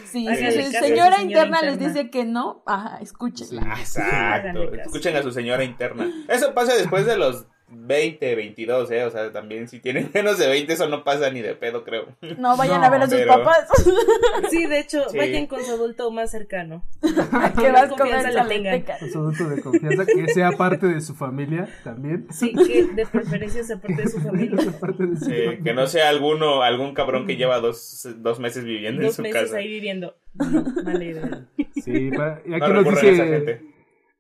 Sí, 0.04 0.26
si 0.26 0.42
caso 0.42 0.62
su 0.62 0.72
señora 0.72 1.22
interna 1.22 1.62
les 1.62 1.78
dice 1.78 2.10
que 2.10 2.24
no, 2.24 2.62
ajá, 2.66 2.98
escúchenla. 3.00 3.76
Exacto. 3.78 4.72
Escuchen 4.74 5.16
a 5.16 5.22
su 5.22 5.32
señora 5.32 5.64
interna. 5.64 6.08
Eso 6.28 6.54
pasa 6.54 6.76
después 6.76 7.06
de 7.06 7.16
los 7.16 7.46
20, 7.70 8.34
22, 8.34 8.90
¿eh? 8.90 9.04
O 9.04 9.10
sea, 9.10 9.32
también 9.32 9.68
si 9.68 9.78
tienen 9.80 10.10
menos 10.14 10.38
de 10.38 10.48
20, 10.48 10.72
eso 10.72 10.88
no 10.88 11.04
pasa 11.04 11.30
ni 11.30 11.40
de 11.40 11.54
pedo, 11.54 11.84
creo. 11.84 12.06
No 12.38 12.56
vayan 12.56 12.80
No, 12.80 12.86
a 12.86 12.90
ver 12.90 13.02
a 13.02 13.06
sus 13.06 13.14
pero- 13.20 13.32
papás. 13.38 13.68
Sí, 14.50 14.66
de 14.66 14.80
hecho, 14.80 15.08
Sí. 15.10 15.18
vayan 15.18 15.46
con 15.46 15.64
su 15.64 15.72
adulto 15.72 16.10
más 16.10 16.30
cercano. 16.30 16.84
que 17.00 17.08
comer 17.14 17.88
confianza 17.88 18.30
le 18.44 18.48
tengan. 18.48 18.82
Con 18.82 19.10
su 19.10 19.18
adulto 19.18 19.48
de 19.48 19.62
confianza, 19.62 20.06
que 20.06 20.28
sea 20.28 20.50
parte 20.52 20.86
de 20.86 21.00
su 21.00 21.14
familia 21.14 21.68
también. 21.84 22.26
Sí, 22.30 22.52
que 22.54 22.84
de 22.94 23.06
preferencia 23.06 23.62
sea 23.64 23.78
parte 23.78 24.02
de 24.02 24.08
su 24.08 24.20
familia. 24.20 24.56
Sea 24.60 24.72
parte 24.80 25.06
de 25.06 25.16
su 25.16 25.24
Sí, 25.24 25.30
familia. 25.30 25.60
que 25.64 25.74
no 25.74 25.86
sea 25.86 26.08
alguno, 26.08 26.62
algún 26.62 26.94
cabrón 26.94 27.26
que 27.26 27.36
lleva 27.36 27.60
dos, 27.60 28.06
dos 28.18 28.40
meses 28.40 28.64
viviendo 28.64 29.00
en 29.00 29.06
Dos 29.08 29.16
su 29.16 29.22
meses 29.22 29.42
casa. 29.42 29.56
ahí 29.58 29.68
viviendo. 29.68 30.16
No, 30.34 30.64
mala 30.84 31.04
idea. 31.04 31.46
Sí, 31.82 32.10
pa- 32.10 32.40
y 32.44 32.50
No 32.50 32.56
aquí 32.64 32.72
nos 32.72 32.86
a 32.86 32.90
esa 32.90 33.06
dice, 33.06 33.26
gente. 33.26 33.62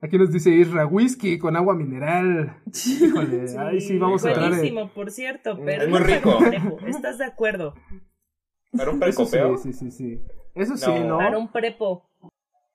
Aquí 0.00 0.18
nos 0.18 0.32
dice 0.32 0.50
Isra, 0.50 0.86
whisky 0.86 1.38
con 1.38 1.56
agua 1.56 1.74
mineral. 1.74 2.56
Híjole, 3.00 3.44
ay 3.58 3.80
sí, 3.80 3.98
vamos 3.98 4.24
a 4.24 4.28
entrar 4.28 4.46
en... 4.46 4.50
Buenísimo, 4.52 4.88
por 4.90 5.10
cierto, 5.10 5.58
pero 5.64 5.82
Es 5.84 5.88
muy 5.88 6.00
rico. 6.00 6.38
un 6.38 6.48
prepo. 6.48 6.78
¿Estás 6.86 7.18
de 7.18 7.24
acuerdo? 7.24 7.74
¿Para 8.76 8.90
un 8.90 9.02
Eso 9.04 9.24
sí, 9.26 9.38
sí, 9.62 9.72
sí, 9.72 9.90
sí. 9.90 10.20
Eso 10.54 10.76
sí, 10.76 10.90
No. 11.04 11.18
Para 11.18 11.38
un 11.38 11.50
prepo. 11.50 12.08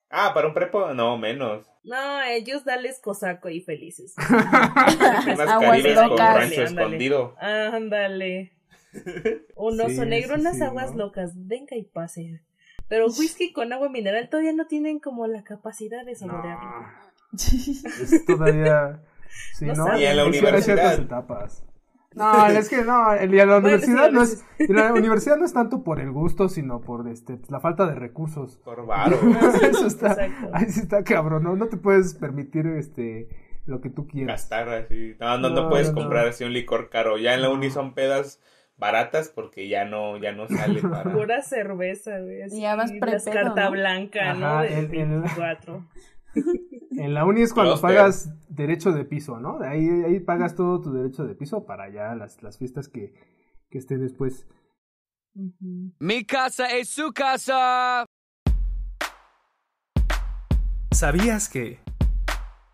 Ah, 0.10 0.32
¿para 0.34 0.48
un 0.48 0.54
prepo? 0.54 0.94
No, 0.94 1.18
menos. 1.18 1.66
No, 1.84 2.22
ellos 2.24 2.64
dales 2.64 3.00
cosaco 3.02 3.50
y 3.50 3.62
felices. 3.62 4.16
Unas 4.30 5.40
Aguas 5.40 5.70
caribes 5.72 5.96
con 6.00 6.10
locas. 6.10 6.36
rancho 6.38 6.62
Ándale. 6.62 6.82
escondido. 6.84 7.36
Ándale. 7.40 8.52
Un 9.56 9.82
oso 9.82 9.90
Sí, 9.90 10.10
negro, 10.10 10.36
sí, 10.36 10.42
unas 10.42 10.58
sí, 10.58 10.64
aguas 10.64 10.92
¿no? 10.96 11.06
locas. 11.06 11.34
Venga 11.36 11.76
y 11.76 11.84
pase. 11.84 12.42
Pero 12.88 13.08
whisky 13.08 13.52
con 13.52 13.74
agua 13.74 13.90
mineral 13.90 14.30
todavía 14.30 14.54
no 14.54 14.68
tienen 14.68 15.00
como 15.00 15.28
la 15.28 15.44
capacidad 15.44 16.06
de 16.06 16.16
saborearlo. 16.16 16.64
No, 16.82 16.88
es 17.34 18.26
todavía... 18.26 19.02
Sí, 19.54 19.66
No 19.66 19.74
¿no? 19.74 19.98
Y 20.00 20.06
en 20.06 20.16
la 20.18 20.26
universidad. 20.26 20.94
etapas. 21.00 21.66
No, 22.14 22.46
es 22.48 22.70
que 22.70 22.84
no, 22.84 23.12
el- 23.14 23.34
y 23.34 23.38
la 23.38 23.46
Bueno, 23.46 23.58
universidad 23.60 24.06
a 24.06 24.12
no 24.12 24.22
es, 24.24 24.46
y 24.60 24.72
la 24.72 24.94
universidad 24.94 25.36
no 25.38 25.44
es 25.46 25.52
tanto 25.54 25.84
por 25.84 26.00
el 26.00 26.12
gusto, 26.12 26.48
sino 26.48 26.80
por 26.82 27.08
este, 27.10 27.40
la 27.50 27.60
falta 27.60 27.86
de 27.86 27.96
recursos. 27.96 28.58
Por 28.64 28.86
varo. 28.86 29.18
Eso 29.62 29.88
está, 29.88 30.12
Exacto. 30.12 30.50
ahí 30.54 30.66
sí 30.70 30.80
está 30.82 31.04
cabrón, 31.04 31.44
¿no? 31.44 31.56
No 31.58 31.68
te 31.68 31.76
puedes 31.78 32.14
permitir 32.16 32.66
este 32.68 33.28
lo 33.66 33.82
que 33.82 33.90
tú 33.90 34.08
quieras. 34.08 34.42
Gastar 34.50 34.70
así. 34.70 35.16
No, 35.20 35.38
no, 35.38 35.50
no, 35.50 35.64
No, 35.64 35.70
puedes 35.70 35.90
no, 35.90 35.96
no. 35.96 36.02
comprar 36.02 36.28
así 36.28 36.44
un 36.46 36.54
licor 36.54 36.90
caro. 36.90 37.18
Ya 37.18 37.34
en 37.34 37.42
la 37.42 37.48
No. 37.50 37.56
uni 37.56 37.70
son 37.70 37.94
pedas 37.94 38.42
baratas 38.78 39.30
porque 39.30 39.68
ya 39.68 39.84
no, 39.86 40.18
ya 40.18 40.32
no 40.32 40.48
sale 40.48 40.82
para. 40.82 41.12
Pura 41.12 41.42
cerveza, 41.42 42.20
güey. 42.20 42.42
Así, 42.44 42.62
Ya 42.62 42.76
vas 42.76 42.92
las 42.92 43.00
prepedo, 43.00 43.34
carta 43.34 43.66
¿no? 43.66 43.72
blanca, 43.72 44.34
¿no? 44.34 44.46
Ajá, 44.48 44.62
De 44.64 44.80
el- 44.80 44.86
el- 44.96 45.10
24. 45.10 45.86
En 46.98 47.14
la 47.14 47.26
uni 47.26 47.42
es 47.42 47.54
cuando 47.54 47.80
pagas 47.80 48.32
derecho 48.48 48.92
de 48.92 49.06
piso, 49.06 49.40
¿no? 49.40 49.60
De 49.60 49.68
Ahí, 49.68 49.88
ahí 49.88 50.20
pagas 50.20 50.56
todo 50.56 50.82
tu 50.82 50.94
derecho 50.94 51.26
de 51.26 51.36
piso 51.36 51.66
para 51.66 51.90
ya 51.90 52.16
las, 52.16 52.42
las 52.42 52.58
fiestas 52.58 52.88
que, 52.88 53.14
que 53.70 53.78
estén 53.78 54.02
después. 54.02 54.48
Mi 56.00 56.26
casa 56.26 56.72
es 56.72 56.90
su 56.90 57.12
casa. 57.12 58.06
¿Sabías 60.92 61.50
que? 61.50 61.80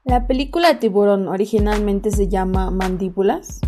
La 0.03 0.27
película 0.27 0.79
Tiburón 0.79 1.27
originalmente 1.27 2.11
se 2.11 2.27
llama 2.27 2.69
Mandíbulas. 2.69 3.61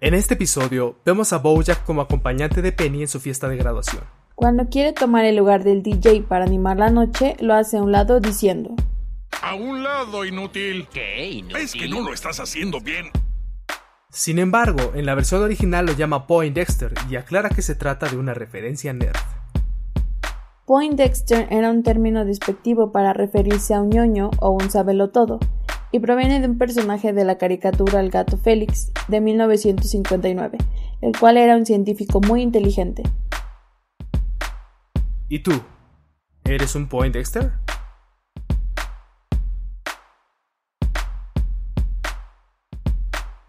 En 0.00 0.14
este 0.14 0.34
episodio 0.34 0.96
vemos 1.04 1.32
a 1.32 1.38
Bojack 1.38 1.84
como 1.84 2.00
acompañante 2.00 2.62
de 2.62 2.72
Penny 2.72 3.02
en 3.02 3.08
su 3.08 3.20
fiesta 3.20 3.48
de 3.48 3.56
graduación. 3.56 4.02
Cuando 4.34 4.68
quiere 4.68 4.92
tomar 4.92 5.24
el 5.24 5.36
lugar 5.36 5.62
del 5.62 5.82
DJ 5.82 6.22
para 6.22 6.44
animar 6.44 6.78
la 6.78 6.90
noche, 6.90 7.36
lo 7.40 7.54
hace 7.54 7.76
a 7.76 7.82
un 7.82 7.92
lado 7.92 8.18
diciendo, 8.18 8.74
A 9.40 9.54
un 9.54 9.82
lado, 9.82 10.24
inútil. 10.24 10.86
¿Qué? 10.92 11.30
Inútil? 11.30 11.56
Es 11.56 11.72
que 11.72 11.88
no 11.88 12.00
lo 12.00 12.12
estás 12.12 12.40
haciendo 12.40 12.80
bien. 12.80 13.10
Sin 14.10 14.38
embargo, 14.38 14.92
en 14.94 15.06
la 15.06 15.14
versión 15.14 15.42
original 15.42 15.86
lo 15.86 15.92
llama 15.92 16.26
Poindexter 16.26 16.92
y 17.08 17.16
aclara 17.16 17.48
que 17.48 17.62
se 17.62 17.74
trata 17.74 18.08
de 18.08 18.16
una 18.18 18.34
referencia 18.34 18.92
nerd. 18.92 19.16
Poindexter 20.66 21.48
era 21.50 21.70
un 21.70 21.82
término 21.82 22.24
despectivo 22.24 22.92
para 22.92 23.12
referirse 23.12 23.74
a 23.74 23.80
un 23.80 23.90
ñoño 23.90 24.30
o 24.38 24.50
un 24.50 24.70
sabelotodo, 24.70 25.40
y 25.92 26.00
proviene 26.00 26.40
de 26.40 26.46
un 26.46 26.58
personaje 26.58 27.12
de 27.12 27.24
la 27.24 27.36
caricatura 27.36 28.00
El 28.00 28.10
gato 28.10 28.38
Félix 28.38 28.92
de 29.08 29.20
1959, 29.20 30.58
el 31.02 31.18
cual 31.18 31.36
era 31.36 31.56
un 31.56 31.66
científico 31.66 32.20
muy 32.20 32.42
inteligente. 32.42 33.02
¿Y 35.28 35.40
tú? 35.40 35.52
¿Eres 36.44 36.74
un 36.74 36.88
Poindexter? 36.88 37.52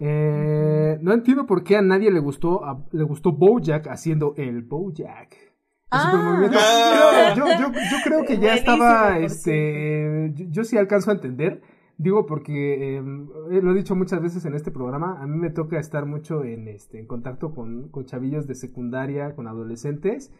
Eh, 0.06 0.98
no 1.02 1.14
entiendo 1.14 1.46
por 1.46 1.64
qué 1.64 1.78
a 1.78 1.82
nadie 1.82 2.12
le 2.12 2.20
gustó 2.20 2.66
a- 2.66 2.86
le 2.92 3.04
gustó 3.04 3.32
Bojack 3.32 3.88
haciendo 3.88 4.34
el 4.36 4.64
Bojack. 4.64 5.34
El 5.34 5.50
Ah. 5.92 7.34
Yo, 7.38 7.46
yo- 7.46 7.72
yo 7.72 7.98
creo 8.04 8.26
que 8.26 8.38
ya 8.40 8.56
estaba, 8.56 9.20
este, 9.20 10.32
yo, 10.34 10.46
yo 10.50 10.64
sí 10.64 10.78
alcanzo 10.78 11.12
a 11.12 11.14
entender. 11.14 11.62
Digo 11.98 12.26
porque 12.26 12.98
eh, 12.98 13.02
lo 13.02 13.72
he 13.72 13.76
dicho 13.76 13.96
muchas 13.96 14.20
veces 14.22 14.44
en 14.46 14.56
este 14.56 14.72
programa, 14.72 15.22
a 15.22 15.28
mí 15.28 15.38
me 15.38 15.52
toca 15.52 15.80
estar 15.80 16.06
mucho 16.08 16.44
en, 16.44 16.68
este, 16.68 17.00
en 17.00 17.06
contacto 17.06 17.54
con, 17.54 17.90
con 17.90 18.06
chavillos 18.06 18.48
de 18.48 18.56
secundaria, 18.56 19.36
con 19.36 19.48
adolescentes. 19.48 20.34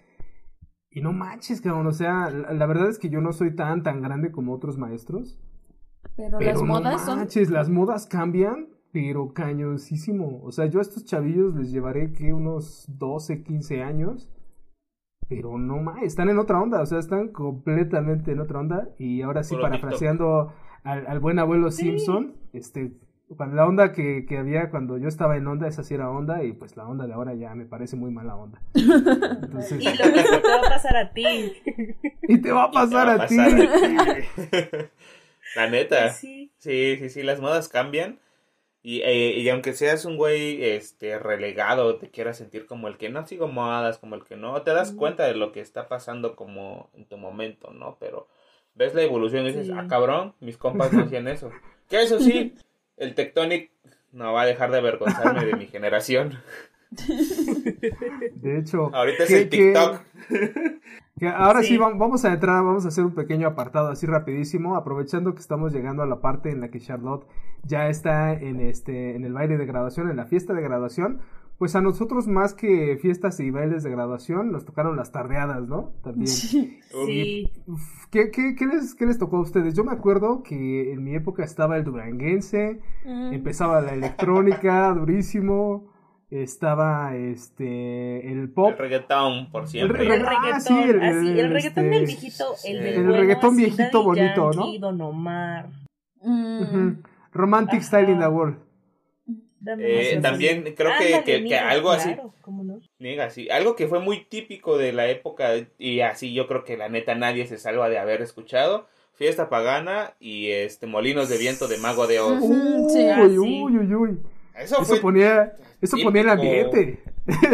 Y 0.90 1.02
no 1.02 1.14
manches, 1.14 1.62
cabrón, 1.62 1.88
o 1.88 1.92
sea, 1.92 2.30
la, 2.32 2.52
la 2.54 2.66
verdad 2.66 2.90
es 2.90 2.98
que 3.00 3.10
yo 3.10 3.22
no 3.22 3.32
soy 3.32 3.56
tan, 3.56 3.84
tan 3.84 4.02
grande 4.02 4.32
como 4.32 4.54
otros 4.54 4.78
maestros. 4.78 5.40
Pero, 6.18 6.38
Pero 6.40 6.52
las 6.52 6.62
no 6.62 6.68
modas 6.68 7.06
son... 7.06 7.20
manches, 7.20 7.50
las 7.52 7.70
modas 7.70 8.08
cambian, 8.08 8.70
pero 8.94 9.34
cañoncísimo. 9.34 10.40
O 10.44 10.52
sea, 10.52 10.68
yo 10.68 10.80
a 10.80 10.84
estos 10.84 11.04
chavillos 11.04 11.56
les 11.56 11.72
llevaré 11.72 12.14
que 12.14 12.32
unos 12.32 12.86
12, 12.88 13.44
15 13.44 13.82
años. 13.84 14.30
Pero 15.28 15.58
no 15.58 15.78
más, 15.80 16.04
están 16.04 16.30
en 16.30 16.38
otra 16.38 16.62
onda, 16.62 16.82
o 16.82 16.86
sea, 16.86 17.00
están 17.00 17.30
completamente 17.30 18.32
en 18.32 18.40
otra 18.40 18.60
onda. 18.60 18.90
Y 19.00 19.24
ahora 19.24 19.44
sí, 19.44 19.56
parafraseando 19.60 20.54
al, 20.84 21.08
al 21.08 21.20
buen 21.20 21.40
abuelo 21.40 21.72
Simpson, 21.72 22.36
este, 22.52 22.92
cuando 23.36 23.56
la 23.56 23.66
onda 23.66 23.94
que, 23.94 24.26
que 24.28 24.38
había 24.38 24.70
cuando 24.70 24.98
yo 24.98 25.08
estaba 25.08 25.38
en 25.38 25.48
onda, 25.48 25.68
esa 25.68 25.82
sí 25.84 25.96
era 25.96 26.12
onda, 26.12 26.44
y 26.44 26.52
pues 26.54 26.78
la 26.78 26.88
onda 26.88 27.08
de 27.08 27.14
ahora 27.14 27.34
ya 27.34 27.56
me 27.56 27.66
parece 27.66 27.96
muy 27.96 28.12
mala 28.12 28.36
onda. 28.36 28.62
Entonces, 28.76 29.82
Y 29.82 29.86
lo 29.86 30.06
mismo 30.06 30.40
te 30.42 30.50
va 30.50 30.68
a 30.68 30.70
pasar 30.70 30.98
a 30.98 31.14
ti. 31.14 31.26
y 32.28 32.38
te 32.40 32.52
va 32.52 32.66
a 32.66 32.70
¿Qué 32.70 32.74
pasar 32.74 33.08
va 33.08 33.24
a 33.24 33.26
ti. 33.26 33.38
pasar 33.38 33.56
ti? 33.58 34.88
La 35.56 35.70
neta. 35.70 36.10
Sí. 36.10 36.52
Sí, 36.58 36.98
sí, 37.00 37.10
sí, 37.10 37.24
las 37.24 37.40
modas 37.40 37.70
cambian. 37.70 38.20
Y, 38.86 39.00
eh, 39.02 39.40
y 39.40 39.48
aunque 39.48 39.72
seas 39.72 40.04
un 40.04 40.18
güey 40.18 40.62
este, 40.64 41.18
relegado, 41.18 41.96
te 41.96 42.10
quieras 42.12 42.38
sentir 42.38 42.66
como 42.66 42.90
el 42.90 42.98
que 42.98 43.08
no 43.08 43.26
sigo 43.26 43.48
modas, 43.48 43.98
como 43.98 44.16
el 44.16 44.26
que 44.26 44.36
no, 44.36 44.62
te 44.62 44.74
das 44.74 44.92
cuenta 44.92 45.24
de 45.26 45.36
lo 45.36 45.54
que 45.54 45.62
está 45.62 45.88
pasando 45.88 46.36
como 46.36 46.90
en 46.94 47.06
tu 47.06 47.18
momento, 47.18 47.72
¿no? 47.72 47.96
Pero 48.00 48.28
ves 48.76 48.94
la 48.94 49.02
evolución 49.02 49.46
y 49.46 49.48
dices, 49.52 49.68
Sí. 49.68 49.74
ah, 49.74 49.86
cabrón, 49.88 50.36
mis 50.42 50.58
compas 50.58 50.92
no 50.92 51.04
hacían 51.04 51.30
eso. 51.30 51.50
Que 51.90 52.02
eso 52.02 52.20
sí, 52.20 52.56
el 52.98 53.16
Tectonic 53.16 53.72
no 54.12 54.34
va 54.34 54.42
a 54.42 54.46
dejar 54.46 54.70
de 54.72 54.80
avergonzarme 54.80 55.46
de 55.46 55.56
mi 55.56 55.68
generación. 55.68 56.38
De 58.36 58.58
hecho, 58.60 58.94
Ahorita 58.94 59.24
es 59.24 59.30
que- 59.30 59.42
el 59.42 59.50
TikTok. 59.50 60.02
que- 60.30 60.80
que 61.20 61.28
ahora 61.28 61.62
sí, 61.62 61.70
Sí. 61.70 61.78
vam- 61.78 61.98
vamos 61.98 62.26
a 62.26 62.34
entrar, 62.34 62.64
vamos 62.64 62.86
a 62.86 62.88
hacer 62.90 63.04
un 63.06 63.14
pequeño 63.14 63.48
apartado 63.48 63.90
así 63.90 64.06
rapidísimo, 64.06 64.76
aprovechando 64.76 65.34
que 65.34 65.42
estamos 65.42 65.74
llegando 65.74 66.02
a 66.04 66.06
la 66.08 66.22
parte 66.22 66.50
en 66.52 66.60
la 66.62 66.70
que 66.70 66.80
Charlotte 66.80 67.26
ya 67.64 67.88
está 67.90 68.34
en 68.34 68.60
este 68.60 69.16
en 69.16 69.24
el 69.26 69.34
baile 69.34 69.58
de 69.58 69.66
graduación, 69.66 70.10
en 70.10 70.18
la 70.18 70.26
fiesta 70.26 70.54
de 70.54 70.62
graduación. 70.62 71.20
Pues 71.60 71.76
a 71.76 71.82
nosotros 71.82 72.28
más 72.28 72.56
que 72.56 72.98
fiestas 73.00 73.40
y 73.40 73.52
bailes 73.52 73.84
de 73.84 73.92
graduación 73.92 74.52
nos 74.52 74.66
tocaron 74.66 74.98
las 74.98 75.12
tardeadas, 75.12 75.68
¿no? 75.68 75.92
También. 76.04 76.28
Sí. 76.28 76.82
Uf, 77.68 78.06
¿Qué, 78.10 78.32
qué, 78.32 78.56
qué 78.56 78.66
les, 78.66 78.96
¿Qué 78.96 79.06
les 79.06 79.18
tocó 79.20 79.38
a 79.38 79.42
ustedes? 79.42 79.76
Yo 79.76 79.84
me 79.84 79.92
acuerdo 79.92 80.42
que 80.44 80.92
en 80.92 81.04
mi 81.04 81.14
época 81.16 81.44
estaba 81.44 81.78
el 81.78 81.84
duranguense, 81.84 82.80
Mm. 83.06 83.34
empezaba 83.34 83.82
la 83.82 83.94
electrónica, 83.94 84.92
durísimo, 84.94 85.93
estaba 86.42 87.16
este 87.16 88.32
el 88.32 88.50
pop, 88.50 88.72
El 88.72 88.78
reggaetón, 88.78 89.52
por 89.52 89.68
siempre. 89.68 90.04
El 90.04 90.12
El 90.12 90.26
Ah, 90.26 90.30
reggaetón, 90.30 90.62
sí, 90.62 90.90
el- 90.90 91.02
así, 91.04 91.28
el, 91.30 91.40
el, 91.40 91.52
reggaetón 91.52 91.86
este, 91.86 91.96
del 91.98 92.06
viejito, 92.06 92.46
el 92.66 92.78
del 92.80 92.88
el 92.96 93.04
bueno, 93.04 93.18
reggaetón 93.22 93.56
viejito 93.58 93.84
Daddy 93.84 94.04
bonito, 94.06 94.52
¿no? 94.54 94.78
Don 94.80 95.02
Omar. 95.02 95.68
Mm. 96.22 96.94
Romantic 97.34 97.80
Ajá. 97.80 97.88
Style 97.88 98.10
in 98.12 98.20
the 98.20 98.28
World. 98.28 98.58
Dame 99.60 99.84
Eh, 100.12 100.20
también 100.22 100.64
creo 100.76 100.92
que, 101.24 101.44
que, 101.46 101.58
algo 101.58 101.92
así, 101.92 102.14
claro, 102.14 102.34
¿cómo 102.42 102.64
no? 102.64 102.80
Niega, 103.00 103.30
sí. 103.30 103.50
Algo 103.50 103.76
que 103.78 103.88
fue 103.88 104.00
muy 104.00 104.26
típico 104.26 104.78
de 104.78 104.92
la 104.92 105.08
época 105.08 105.52
y 105.78 106.02
así 106.02 106.34
yo 106.34 106.48
creo 106.48 106.66
que 106.66 106.76
la 106.76 106.90
neta 106.90 107.16
nadie 107.16 107.48
se 107.48 107.58
salva 107.58 107.88
de 107.90 107.98
haber 107.98 108.22
escuchado. 108.22 108.88
Fiesta 109.14 109.48
pagana 109.48 110.16
y 110.20 110.50
este 110.50 110.86
Molinos 110.88 111.30
de 111.30 111.38
Viento 111.38 111.68
de 111.68 111.78
Mago 111.78 112.08
de 112.08 112.20
Oz. 112.20 112.42
Ah, 112.42 112.42
Uy, 112.42 112.90
sí. 112.90 113.38
uy, 113.40 113.78
uy, 113.78 113.96
uy. 113.96 114.20
Eso 114.56 114.76
Eso 114.76 114.86
fue 114.86 115.00
ponía, 115.02 115.54
eso 115.82 115.98
ponía 116.04 116.22
el 116.22 116.30
ambiente. 116.30 117.04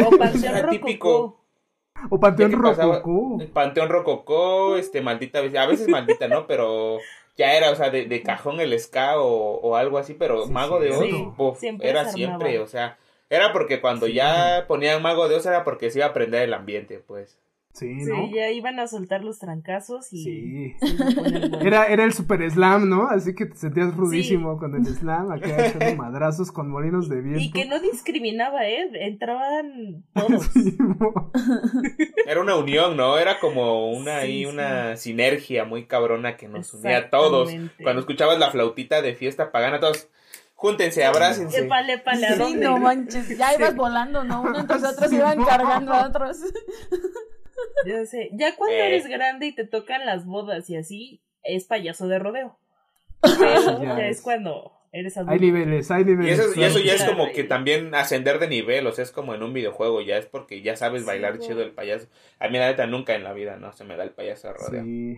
O 0.06 0.10
Panteón 0.10 0.62
Rococó. 0.62 1.40
O 2.10 2.20
Panteón. 2.20 2.52
Rococó. 2.52 3.38
el 3.40 3.48
Panteón 3.48 3.88
Rococó, 3.88 4.76
este 4.76 5.00
maldita 5.00 5.38
a 5.40 5.66
veces 5.66 5.88
maldita, 5.88 6.28
¿no? 6.28 6.46
Pero 6.46 6.98
ya 7.36 7.54
era, 7.54 7.70
o 7.70 7.74
sea, 7.76 7.90
de, 7.90 8.06
de 8.06 8.22
cajón 8.22 8.60
el 8.60 8.78
ska 8.78 9.18
o, 9.20 9.54
o 9.60 9.76
algo 9.76 9.98
así, 9.98 10.14
pero 10.14 10.44
Sí, 10.46 10.52
Mago 10.52 10.80
de 10.80 10.90
Oz, 10.90 10.98
sí, 11.04 11.28
buf, 11.36 11.58
siempre 11.58 11.88
era 11.88 12.04
siempre, 12.06 12.58
o 12.58 12.66
sea, 12.66 12.98
era 13.30 13.52
porque 13.52 13.80
cuando 13.80 14.06
Sí. 14.06 14.14
ya 14.14 14.64
ponían 14.68 15.00
Mago 15.02 15.28
de 15.28 15.36
Oz 15.36 15.46
era 15.46 15.64
porque 15.64 15.90
se 15.90 15.98
iba 16.00 16.06
a 16.06 16.12
prender 16.12 16.42
el 16.42 16.54
ambiente, 16.54 16.98
pues. 16.98 17.38
Sí, 17.72 18.00
Sí, 18.04 18.10
¿no? 18.10 18.28
ya 18.34 18.50
iban 18.50 18.80
a 18.80 18.88
soltar 18.88 19.22
los 19.22 19.38
trancazos 19.38 20.12
y 20.12 20.24
Sí. 20.24 20.74
Era, 21.62 21.86
era 21.86 22.04
el 22.04 22.12
super 22.12 22.48
slam, 22.50 22.88
¿no? 22.88 23.06
Así 23.08 23.34
que 23.34 23.46
te 23.46 23.56
sentías 23.56 23.94
rudísimo 23.94 24.58
con 24.58 24.74
el 24.74 24.84
slam, 24.86 25.30
acá 25.32 25.66
echando 25.68 25.94
madrazos 26.02 26.50
con 26.50 26.68
molinos 26.68 27.08
de 27.08 27.20
viento. 27.20 27.40
Y 27.40 27.50
que 27.52 27.66
no 27.66 27.78
discriminaba, 27.80 28.66
¿eh? 28.66 28.90
Entraban 29.06 30.04
todos. 30.14 30.46
Sí, 30.52 30.76
Era 32.26 32.40
una 32.40 32.56
unión, 32.56 32.96
¿no? 32.96 33.18
Era 33.18 33.38
como 33.38 33.90
una 33.92 34.18
ahí, 34.18 34.40
Sí, 34.40 34.46
una 34.46 34.96
sinergia 34.96 35.64
muy 35.64 35.86
cabrona 35.86 36.36
que 36.36 36.48
nos 36.48 36.74
unía 36.74 36.98
a 36.98 37.10
todos. 37.10 37.50
Cuando 37.82 38.00
escuchabas 38.00 38.38
la 38.38 38.50
flautita 38.50 39.00
de 39.00 39.14
fiesta 39.14 39.52
pagana, 39.52 39.78
todos, 39.80 40.08
júntense, 40.54 41.04
abrácense. 41.04 41.60
Épale, 41.66 42.02
¿a 42.04 42.36
Sí, 42.36 42.54
no 42.54 42.78
manches, 42.78 43.36
ya 43.38 43.54
ibas 43.54 43.76
volando, 43.76 44.24
¿no? 44.24 44.42
Uno 44.42 44.58
entre 44.58 44.76
otros 44.76 45.08
Sí, 45.10 45.16
iban 45.16 45.38
no. 45.38 45.46
cargando 45.46 45.92
a 45.92 46.08
otros. 46.08 46.38
Ya 47.86 48.04
sé. 48.06 48.30
Ya 48.32 48.56
cuando 48.56 48.76
Eh. 48.76 48.86
eres 48.88 49.06
grande 49.06 49.46
y 49.46 49.52
te 49.54 49.64
tocan 49.66 50.04
las 50.06 50.24
bodas 50.26 50.68
y 50.70 50.76
así, 50.76 51.20
es 51.42 51.64
payaso 51.64 52.08
de 52.08 52.18
rodeo. 52.18 52.56
Pero 53.22 53.82
Ya 53.82 53.96
ya 53.98 54.08
es. 54.08 54.18
es 54.18 54.22
cuando 54.22 54.72
eres 54.92 55.16
adulto. 55.16 55.32
Hay 55.32 55.40
niveles, 55.40 55.90
hay 55.90 56.02
Y 56.02 56.06
niveles. 56.06 56.38
eso, 56.38 56.60
y 56.60 56.64
eso 56.64 56.78
ya 56.80 56.94
es 56.94 57.04
como 57.04 57.30
que 57.32 57.44
también 57.44 57.94
ascender 57.94 58.38
de 58.38 58.48
nivel, 58.48 58.86
o 58.86 58.92
sea, 58.92 59.04
es 59.04 59.12
como 59.12 59.34
en 59.34 59.42
un 59.42 59.52
videojuego, 59.52 60.00
ya 60.00 60.16
es 60.18 60.26
porque 60.26 60.62
ya 60.62 60.76
sabes 60.76 61.02
Sí, 61.02 61.06
bailar 61.06 61.38
chido 61.38 61.62
el 61.62 61.72
payaso. 61.72 62.08
A 62.38 62.48
mí 62.48 62.58
la 62.58 62.66
neta 62.68 62.86
nunca 62.86 63.14
en 63.14 63.22
la 63.24 63.32
vida, 63.32 63.56
no, 63.56 63.72
se 63.72 63.84
me 63.84 63.96
da 63.96 64.04
el 64.04 64.10
payaso 64.10 64.48
de 64.48 64.54
rodeo. 64.54 64.84
Sí. 64.84 65.16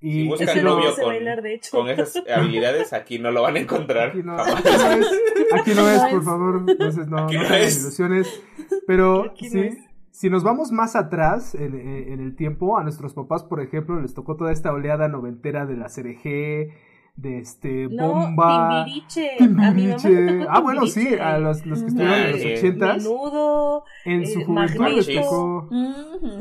Si 0.00 0.20
Y 0.22 0.28
buscan 0.28 0.56
no 0.58 0.62
no, 0.62 0.76
novio 0.76 0.94
con, 0.94 1.06
bailar, 1.06 1.42
de 1.42 1.54
hecho. 1.54 1.70
con 1.72 1.88
esas 1.88 2.22
habilidades, 2.32 2.92
aquí 2.92 3.18
no 3.18 3.32
lo 3.32 3.42
van 3.42 3.56
a 3.56 3.60
encontrar. 3.60 4.10
aquí 4.10 4.22
no, 4.22 4.36
jamás. 4.38 4.64
aquí 4.64 4.70
no 4.76 4.92
es, 5.00 5.06
aquí 5.52 5.70
no 5.74 5.90
es, 5.90 6.02
por 6.12 6.24
favor. 6.24 6.64
Entonces 6.68 7.08
no, 7.08 7.24
Aquí 7.24 7.34
no 7.36 7.42
no 7.48 7.56
ilusiones. 7.58 8.42
Pero 8.86 9.24
Aquí 9.24 9.46
no 9.46 9.50
sí, 9.50 9.60
es. 9.60 9.78
Si 10.18 10.30
nos 10.30 10.42
vamos 10.42 10.72
más 10.72 10.96
atrás 10.96 11.54
en, 11.54 11.74
el 11.76 12.34
tiempo, 12.34 12.76
a 12.76 12.82
nuestros 12.82 13.14
papás, 13.14 13.44
por 13.44 13.60
ejemplo, 13.60 14.00
les 14.00 14.14
tocó 14.14 14.34
toda 14.34 14.50
esta 14.50 14.72
oleada 14.72 15.06
noventera 15.06 15.64
de 15.64 15.76
la 15.76 15.86
CRG, 15.86 16.74
de 17.14 17.38
este 17.38 17.86
No, 17.86 18.14
bomba. 18.14 18.84
Timbiriche. 18.84 19.36
A 19.38 19.46
mi 19.46 19.48
mamá 19.48 19.70
le 19.70 19.94
Timbiriche. 19.94 20.46
Ah, 20.48 20.60
bueno, 20.60 20.86
sí, 20.88 21.14
a 21.14 21.38
los, 21.38 21.64
los 21.64 21.82
que 21.82 21.86
estuvieron 21.86 22.18
en 22.18 22.32
los 22.32 22.58
ochentas, 22.58 23.04
Menudo. 23.04 23.84
en 24.04 24.22
eh, 24.22 24.26
su 24.26 24.44
juventud 24.44 24.88
les 24.88 25.06
tocó, 25.06 25.68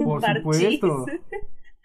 por 0.04 0.22
Parchís. 0.22 0.80
supuesto. 0.80 1.06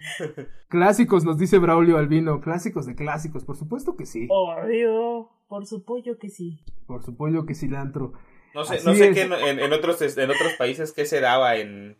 Clásicos, 0.68 1.26
nos 1.26 1.36
dice 1.36 1.58
Braulio 1.58 1.98
Albino, 1.98 2.40
clásicos 2.40 2.86
de 2.86 2.94
clásicos, 2.94 3.44
por 3.44 3.58
supuesto 3.58 3.96
que 3.96 4.06
sí, 4.06 4.28
Obvio. 4.30 5.28
Por 5.46 5.66
su 5.66 5.84
pollo 5.84 6.18
que 6.18 6.30
sí. 6.30 6.64
por 6.86 7.02
supuesto 7.02 7.44
que 7.44 7.54
cilantro. 7.54 8.14
No 8.54 8.64
sé, 8.64 8.74
Así 8.76 8.86
no 8.86 8.94
sé 8.94 9.08
es. 9.08 9.14
qué 9.14 9.22
en, 9.22 9.32
en- 9.60 9.72
otros 9.72 10.00
en 10.02 10.30
otros 10.30 10.52
países 10.58 10.92
qué 10.92 11.04
se 11.06 11.20
daba 11.20 11.56
en 11.56 11.96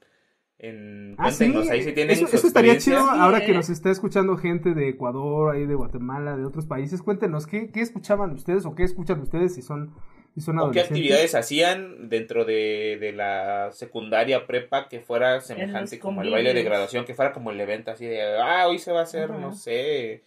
en 0.58 1.16
Ah, 1.18 1.30
sí, 1.32 1.38
cuéntenos 1.46 1.70
ahí 1.70 1.82
si 1.82 1.92
tienen 1.92 2.16
eso, 2.24 2.46
estaría 2.46 2.78
chido 2.78 2.98
Sí, 3.00 3.04
ahora 3.18 3.38
eh. 3.38 3.46
que 3.46 3.52
nos 3.52 3.68
está 3.68 3.90
escuchando 3.90 4.36
gente 4.36 4.74
de 4.74 4.88
Ecuador, 4.90 5.54
ahí 5.54 5.66
de 5.66 5.74
Guatemala, 5.74 6.36
de 6.36 6.44
otros 6.44 6.66
países. 6.66 7.02
Cuéntenos, 7.02 7.46
¿qué, 7.46 7.70
qué 7.72 7.80
escuchaban 7.80 8.30
ustedes 8.32 8.64
o 8.66 8.74
qué 8.76 8.84
escuchan 8.84 9.20
ustedes 9.20 9.54
si 9.56 9.62
son, 9.62 9.92
si 10.34 10.40
son 10.40 10.58
¿O 10.60 10.70
qué 10.70 10.80
actividades 10.80 11.34
hacían 11.34 12.08
dentro 12.08 12.44
de, 12.44 12.96
de 13.00 13.10
la 13.12 13.70
secundaria 13.72 14.46
prepa 14.46 14.88
que 14.88 15.00
fuera 15.00 15.40
semejante 15.40 15.98
como 15.98 16.22
el 16.22 16.30
baile 16.30 16.54
de 16.54 16.62
graduación, 16.62 17.04
que 17.04 17.14
fuera 17.14 17.32
como 17.32 17.50
el 17.50 17.60
evento 17.60 17.90
así 17.90 18.06
de, 18.06 18.22
ah, 18.40 18.68
hoy 18.68 18.78
se 18.78 18.92
va 18.92 19.00
a 19.00 19.04
hacer, 19.04 19.30
no 19.30 19.52
sé, 19.52 20.22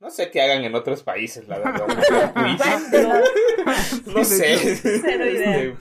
no 0.00 0.10
sé 0.10 0.28
qué 0.32 0.42
hagan 0.42 0.64
en 0.64 0.74
otros 0.74 1.04
países, 1.04 1.46
la 1.46 1.58
verdad. 1.60 1.86
no 4.14 4.24
sé. 4.24 4.76
Cero 4.76 5.24
idea. 5.30 5.56
Este, 5.62 5.76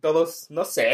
Todos, 0.00 0.46
no 0.50 0.64
sé, 0.64 0.92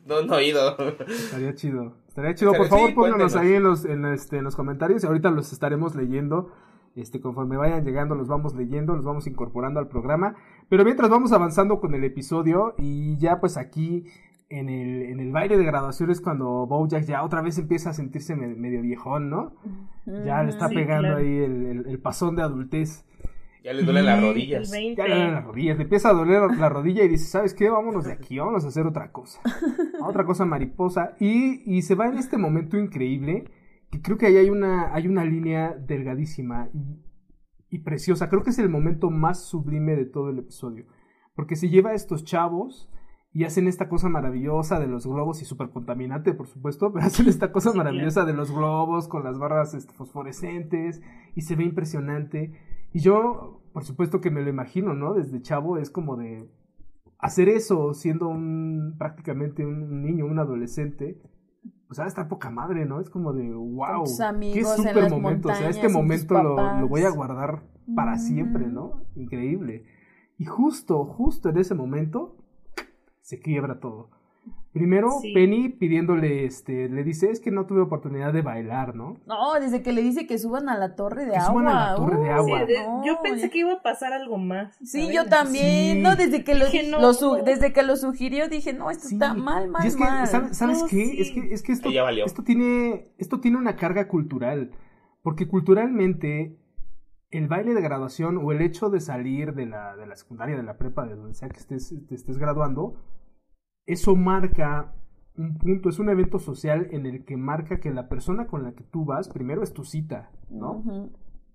no, 0.06 0.22
no 0.22 0.38
he 0.38 0.48
ido. 0.48 0.76
Estaría 1.08 1.54
chido. 1.54 1.96
Estaría 2.08 2.34
chido. 2.34 2.52
Por 2.52 2.64
Sí, 2.66 2.70
favor, 2.70 2.94
pónganos 2.94 3.32
cuéntenos. 3.32 3.36
ahí 3.36 3.52
en 3.54 3.62
los, 3.62 3.84
en, 3.84 4.04
este, 4.06 4.38
en 4.38 4.44
los 4.44 4.56
comentarios 4.56 5.02
y 5.02 5.06
ahorita 5.06 5.30
los 5.30 5.52
estaremos 5.52 5.94
leyendo. 5.94 6.52
Este, 6.96 7.20
conforme 7.20 7.56
vayan 7.56 7.84
llegando, 7.84 8.14
los 8.16 8.26
vamos 8.28 8.54
leyendo, 8.56 8.94
los 8.96 9.04
vamos 9.04 9.26
incorporando 9.26 9.78
al 9.78 9.88
programa. 9.88 10.34
Pero 10.68 10.84
mientras 10.84 11.08
vamos 11.10 11.32
avanzando 11.32 11.80
con 11.80 11.94
el 11.94 12.02
episodio 12.04 12.74
y 12.76 13.16
ya 13.18 13.38
pues 13.40 13.56
aquí 13.56 14.04
en 14.50 14.68
el, 14.68 15.02
en 15.02 15.20
el 15.20 15.30
baile 15.30 15.56
de 15.58 15.64
graduación 15.64 16.10
es 16.10 16.20
cuando 16.20 16.66
Bojack 16.66 17.04
ya 17.04 17.22
otra 17.22 17.40
vez 17.40 17.56
empieza 17.58 17.90
a 17.90 17.92
sentirse 17.92 18.34
me- 18.34 18.48
medio 18.56 18.82
viejón, 18.82 19.30
¿no? 19.30 19.52
Ya 20.06 20.42
le 20.42 20.50
está 20.50 20.68
Sí, 20.68 20.74
pegando 20.74 21.08
claro. 21.08 21.18
ahí 21.18 21.36
el, 21.38 21.66
el- 21.66 21.86
el 21.86 21.98
pasón 22.00 22.34
de 22.34 22.42
adultez. 22.42 23.04
Ya 23.68 23.74
les 23.74 23.84
duelen 23.84 24.06
las 24.06 24.22
rodillas. 24.22 24.70
20. 24.70 24.96
Ya 24.96 25.06
le 25.06 25.14
duelen 25.14 25.34
las 25.34 25.44
rodillas, 25.44 25.76
le 25.76 25.82
empieza 25.82 26.08
a 26.08 26.14
doler 26.14 26.56
la 26.56 26.70
rodilla 26.70 27.04
y 27.04 27.08
dice, 27.08 27.26
¿sabes 27.26 27.52
qué? 27.52 27.68
Vámonos 27.68 28.06
de 28.06 28.14
aquí, 28.14 28.38
vámonos 28.38 28.64
a 28.64 28.68
hacer 28.68 28.86
otra 28.86 29.12
cosa. 29.12 29.42
A 30.00 30.08
otra 30.08 30.24
cosa 30.24 30.46
mariposa. 30.46 31.16
Y, 31.20 31.60
y 31.66 31.82
se 31.82 31.94
va 31.94 32.08
en 32.08 32.16
este 32.16 32.38
momento 32.38 32.78
increíble, 32.78 33.44
que 33.90 34.00
creo 34.00 34.16
que 34.16 34.24
ahí 34.24 34.38
hay 34.38 34.48
una, 34.48 34.94
hay 34.94 35.06
una 35.06 35.22
línea 35.22 35.74
delgadísima 35.74 36.70
y, 36.72 37.02
y 37.68 37.80
preciosa. 37.80 38.30
Creo 38.30 38.42
que 38.42 38.50
es 38.50 38.58
el 38.58 38.70
momento 38.70 39.10
más 39.10 39.44
sublime 39.44 39.96
de 39.96 40.06
todo 40.06 40.30
el 40.30 40.38
episodio. 40.38 40.86
Porque 41.34 41.54
se 41.54 41.68
lleva 41.68 41.90
a 41.90 41.94
estos 41.94 42.24
chavos 42.24 42.90
y 43.34 43.44
hacen 43.44 43.68
esta 43.68 43.90
cosa 43.90 44.08
maravillosa 44.08 44.80
de 44.80 44.86
los 44.86 45.06
globos 45.06 45.42
y 45.42 45.44
súper 45.44 45.68
contaminante, 45.68 46.32
por 46.32 46.46
supuesto, 46.46 46.90
pero 46.90 47.04
hacen 47.04 47.28
esta 47.28 47.52
cosa 47.52 47.74
maravillosa 47.74 48.24
de 48.24 48.32
los 48.32 48.50
globos 48.50 49.08
con 49.08 49.24
las 49.24 49.38
barras 49.38 49.74
este, 49.74 49.92
fosforescentes 49.92 51.02
y 51.34 51.42
se 51.42 51.54
ve 51.54 51.64
impresionante. 51.64 52.54
Y 52.92 53.00
yo, 53.00 53.57
por 53.72 53.84
supuesto 53.84 54.20
que 54.20 54.30
me 54.30 54.42
lo 54.42 54.50
imagino, 54.50 54.94
¿no? 54.94 55.14
Desde 55.14 55.42
chavo 55.42 55.78
es 55.78 55.90
como 55.90 56.16
de 56.16 56.48
hacer 57.18 57.48
eso 57.48 57.94
siendo 57.94 58.28
un 58.28 58.94
prácticamente 58.98 59.64
un 59.66 60.02
niño, 60.02 60.26
un 60.26 60.38
adolescente. 60.38 61.20
O 61.90 61.94
sea, 61.94 62.06
está 62.06 62.28
poca 62.28 62.50
madre, 62.50 62.84
¿no? 62.84 63.00
Es 63.00 63.08
como 63.08 63.32
de, 63.32 63.50
wow, 63.50 64.04
qué 64.52 64.64
súper 64.64 65.10
momento. 65.10 65.48
O 65.48 65.54
sea, 65.54 65.70
este 65.70 65.88
momento 65.88 66.34
lo 66.42 66.88
voy 66.88 67.02
a 67.02 67.10
guardar 67.10 67.62
para 67.94 68.18
siempre, 68.18 68.66
¿no? 68.66 69.02
Increíble. 69.14 69.84
Y 70.36 70.44
justo, 70.44 71.04
justo 71.04 71.48
en 71.48 71.58
ese 71.58 71.74
momento 71.74 72.36
se 73.22 73.40
quiebra 73.40 73.80
todo. 73.80 74.10
Primero, 74.72 75.10
Sí. 75.22 75.32
Penny 75.32 75.70
pidiéndole, 75.70 76.44
este, 76.44 76.88
le 76.90 77.02
dice, 77.02 77.30
es 77.30 77.40
que 77.40 77.50
no 77.50 77.64
tuve 77.66 77.80
oportunidad 77.80 78.32
de 78.34 78.42
bailar, 78.42 78.94
¿no? 78.94 79.16
No, 79.26 79.54
desde 79.58 79.82
que 79.82 79.92
le 79.92 80.02
dice 80.02 80.26
que 80.26 80.38
suban 80.38 80.68
a 80.68 80.76
la 80.76 80.94
torre 80.94 81.24
de 81.24 81.30
Que 81.32 81.36
agua. 81.38 81.50
suban 81.62 81.68
a 81.68 81.90
la 81.90 81.96
torre 81.96 82.18
de 82.22 82.30
agua. 82.30 82.60
Sí, 82.66 82.72
de- 82.74 82.82
no, 82.82 83.04
yo 83.04 83.18
pensé 83.22 83.46
ya- 83.46 83.50
que 83.50 83.58
iba 83.60 83.72
a 83.72 83.82
pasar 83.82 84.12
algo 84.12 84.36
más. 84.36 84.76
Sí, 84.84 85.00
¿sabes? 85.00 85.14
yo 85.16 85.24
también. 85.26 85.96
Sí. 85.96 86.02
No, 86.02 86.16
desde 86.16 86.44
que 86.44 86.54
lo, 86.54 86.66
no. 86.90 87.00
lo 87.00 87.14
su- 87.14 87.42
desde 87.44 87.72
que 87.72 87.82
lo 87.82 87.96
sugirió 87.96 88.48
dije, 88.48 88.74
no, 88.74 88.90
esto 88.90 89.08
Sí. 89.08 89.14
está 89.14 89.32
mal, 89.32 89.68
mal, 89.68 89.84
y 89.84 89.88
es 89.88 89.96
que, 89.96 90.04
mal. 90.04 90.26
¿sabes, 90.28 90.56
sabes 90.56 90.82
No, 90.82 90.86
qué? 90.86 91.06
sí. 91.06 91.16
Es 91.22 91.30
que, 91.32 91.54
es 91.54 91.62
que 91.62 91.72
esto, 91.72 91.88
esto, 92.24 92.42
tiene, 92.44 93.08
esto 93.16 93.40
tiene 93.40 93.56
una 93.56 93.74
carga 93.76 94.06
cultural. 94.06 94.70
Porque 95.22 95.48
culturalmente, 95.48 96.56
el 97.30 97.48
baile 97.48 97.74
de 97.74 97.80
graduación 97.80 98.38
o 98.38 98.52
el 98.52 98.60
hecho 98.60 98.90
de 98.90 99.00
salir 99.00 99.54
de 99.54 99.66
la, 99.66 99.96
de 99.96 100.06
la 100.06 100.14
secundaria, 100.16 100.56
de 100.56 100.62
la 100.62 100.76
prepa, 100.78 101.06
de 101.06 101.14
donde 101.16 101.34
sea 101.34 101.48
que 101.48 101.58
estés, 101.58 101.94
te 102.06 102.14
estés 102.14 102.38
graduando, 102.38 102.94
eso 103.88 104.14
marca 104.16 104.92
un 105.36 105.56
punto, 105.56 105.88
es 105.88 105.98
un 105.98 106.10
evento 106.10 106.38
social 106.38 106.88
en 106.90 107.06
el 107.06 107.24
que 107.24 107.36
marca 107.36 107.80
que 107.80 107.90
la 107.90 108.08
persona 108.08 108.46
con 108.46 108.62
la 108.64 108.72
que 108.72 108.84
tú 108.84 109.04
vas, 109.04 109.28
primero 109.28 109.62
es 109.62 109.72
tu 109.72 109.82
cita, 109.84 110.30
¿no? 110.50 110.82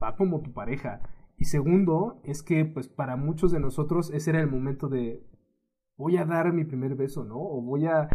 Va 0.01 0.15
como 0.15 0.41
tu 0.41 0.51
pareja. 0.51 1.01
Y 1.37 1.45
segundo, 1.45 2.19
es 2.23 2.41
que 2.41 2.65
pues 2.65 2.87
para 2.89 3.17
muchos 3.17 3.51
de 3.51 3.59
nosotros 3.59 4.09
ese 4.13 4.31
era 4.31 4.39
el 4.39 4.49
momento 4.49 4.87
de 4.87 5.23
voy 5.97 6.17
a 6.17 6.25
dar 6.25 6.51
mi 6.53 6.63
primer 6.65 6.95
beso, 6.95 7.23
¿no? 7.23 7.37
O 7.37 7.61
voy 7.61 7.85
a 7.85 8.07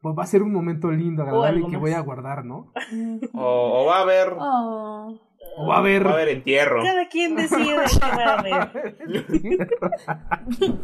pues 0.00 0.16
va 0.18 0.22
a 0.24 0.26
ser 0.26 0.42
un 0.42 0.52
momento 0.52 0.90
lindo, 0.90 1.22
agradable 1.22 1.60
y 1.60 1.66
que 1.66 1.72
más. 1.72 1.80
voy 1.80 1.92
a 1.92 2.00
guardar, 2.00 2.44
¿no? 2.44 2.72
O, 3.34 3.82
o 3.82 3.86
va 3.86 3.98
a 3.98 4.02
haber, 4.02 4.34
Oh. 4.38 5.18
O 5.56 5.66
va 5.68 5.76
a 5.76 5.78
haber 5.78 6.06
va 6.06 6.10
a 6.10 6.14
haber 6.14 6.28
entierro. 6.28 6.82
Cada 6.82 7.08
quien 7.08 7.34
decide 7.36 7.76
qué 8.00 8.06
va 8.16 8.34
a 8.34 8.42
ver. 8.42 8.96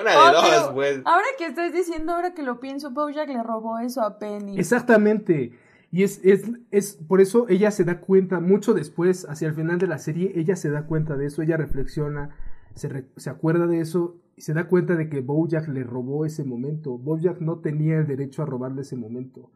Una 0.00 0.10
de 0.10 0.16
Oh, 0.16 0.32
dos, 0.32 0.70
pues. 0.74 1.00
Ahora 1.04 1.26
que 1.38 1.46
estás 1.46 1.72
diciendo, 1.72 2.12
ahora 2.12 2.34
que 2.34 2.42
lo 2.42 2.60
pienso, 2.60 2.90
Bojack 2.90 3.28
le 3.28 3.42
robó 3.42 3.78
eso 3.78 4.02
a 4.02 4.18
Penny. 4.18 4.58
Exactamente. 4.58 5.52
Y 5.92 6.04
es, 6.04 6.20
es, 6.24 6.44
es 6.70 6.94
por 7.08 7.20
eso 7.20 7.46
ella 7.48 7.70
se 7.72 7.84
da 7.84 8.00
cuenta, 8.00 8.38
mucho 8.40 8.74
después, 8.74 9.26
hacia 9.28 9.48
el 9.48 9.54
final 9.54 9.78
de 9.78 9.88
la 9.88 9.98
serie, 9.98 10.32
ella 10.36 10.54
se 10.54 10.70
da 10.70 10.86
cuenta 10.86 11.16
de 11.16 11.26
eso, 11.26 11.42
ella 11.42 11.56
reflexiona, 11.56 12.30
se, 12.74 12.88
re- 12.88 13.08
se 13.16 13.28
acuerda 13.28 13.66
de 13.66 13.80
eso 13.80 14.16
y 14.36 14.42
se 14.42 14.54
da 14.54 14.68
cuenta 14.68 14.94
de 14.94 15.08
que 15.08 15.20
Bojack 15.20 15.66
le 15.68 15.82
robó 15.82 16.24
ese 16.24 16.44
momento. 16.44 16.96
Bojack 16.96 17.40
no 17.40 17.58
tenía 17.58 17.98
el 17.98 18.06
derecho 18.06 18.42
a 18.42 18.46
robarle 18.46 18.82
ese 18.82 18.96
momento. 18.96 19.50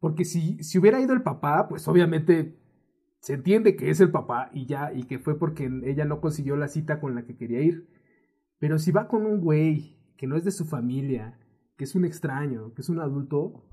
Porque 0.00 0.24
si, 0.24 0.62
si 0.62 0.78
hubiera 0.78 0.98
ido 0.98 1.12
el 1.12 1.22
papá, 1.22 1.68
pues 1.68 1.86
obviamente 1.88 2.56
se 3.20 3.34
entiende 3.34 3.76
que 3.76 3.90
es 3.90 4.00
el 4.00 4.10
papá 4.10 4.50
y 4.52 4.66
ya, 4.66 4.92
y 4.92 5.04
que 5.04 5.18
fue 5.18 5.38
porque 5.38 5.70
ella 5.84 6.04
no 6.04 6.20
consiguió 6.20 6.56
la 6.56 6.68
cita 6.68 7.00
con 7.00 7.14
la 7.14 7.24
que 7.24 7.36
quería 7.36 7.60
ir. 7.60 7.88
Pero 8.58 8.78
si 8.78 8.92
va 8.92 9.08
con 9.08 9.26
un 9.26 9.40
güey 9.40 9.98
que 10.16 10.26
no 10.26 10.36
es 10.36 10.44
de 10.44 10.50
su 10.50 10.64
familia, 10.64 11.38
que 11.76 11.84
es 11.84 11.94
un 11.94 12.04
extraño, 12.04 12.72
que 12.74 12.82
es 12.82 12.88
un 12.88 12.98
adulto, 12.98 13.66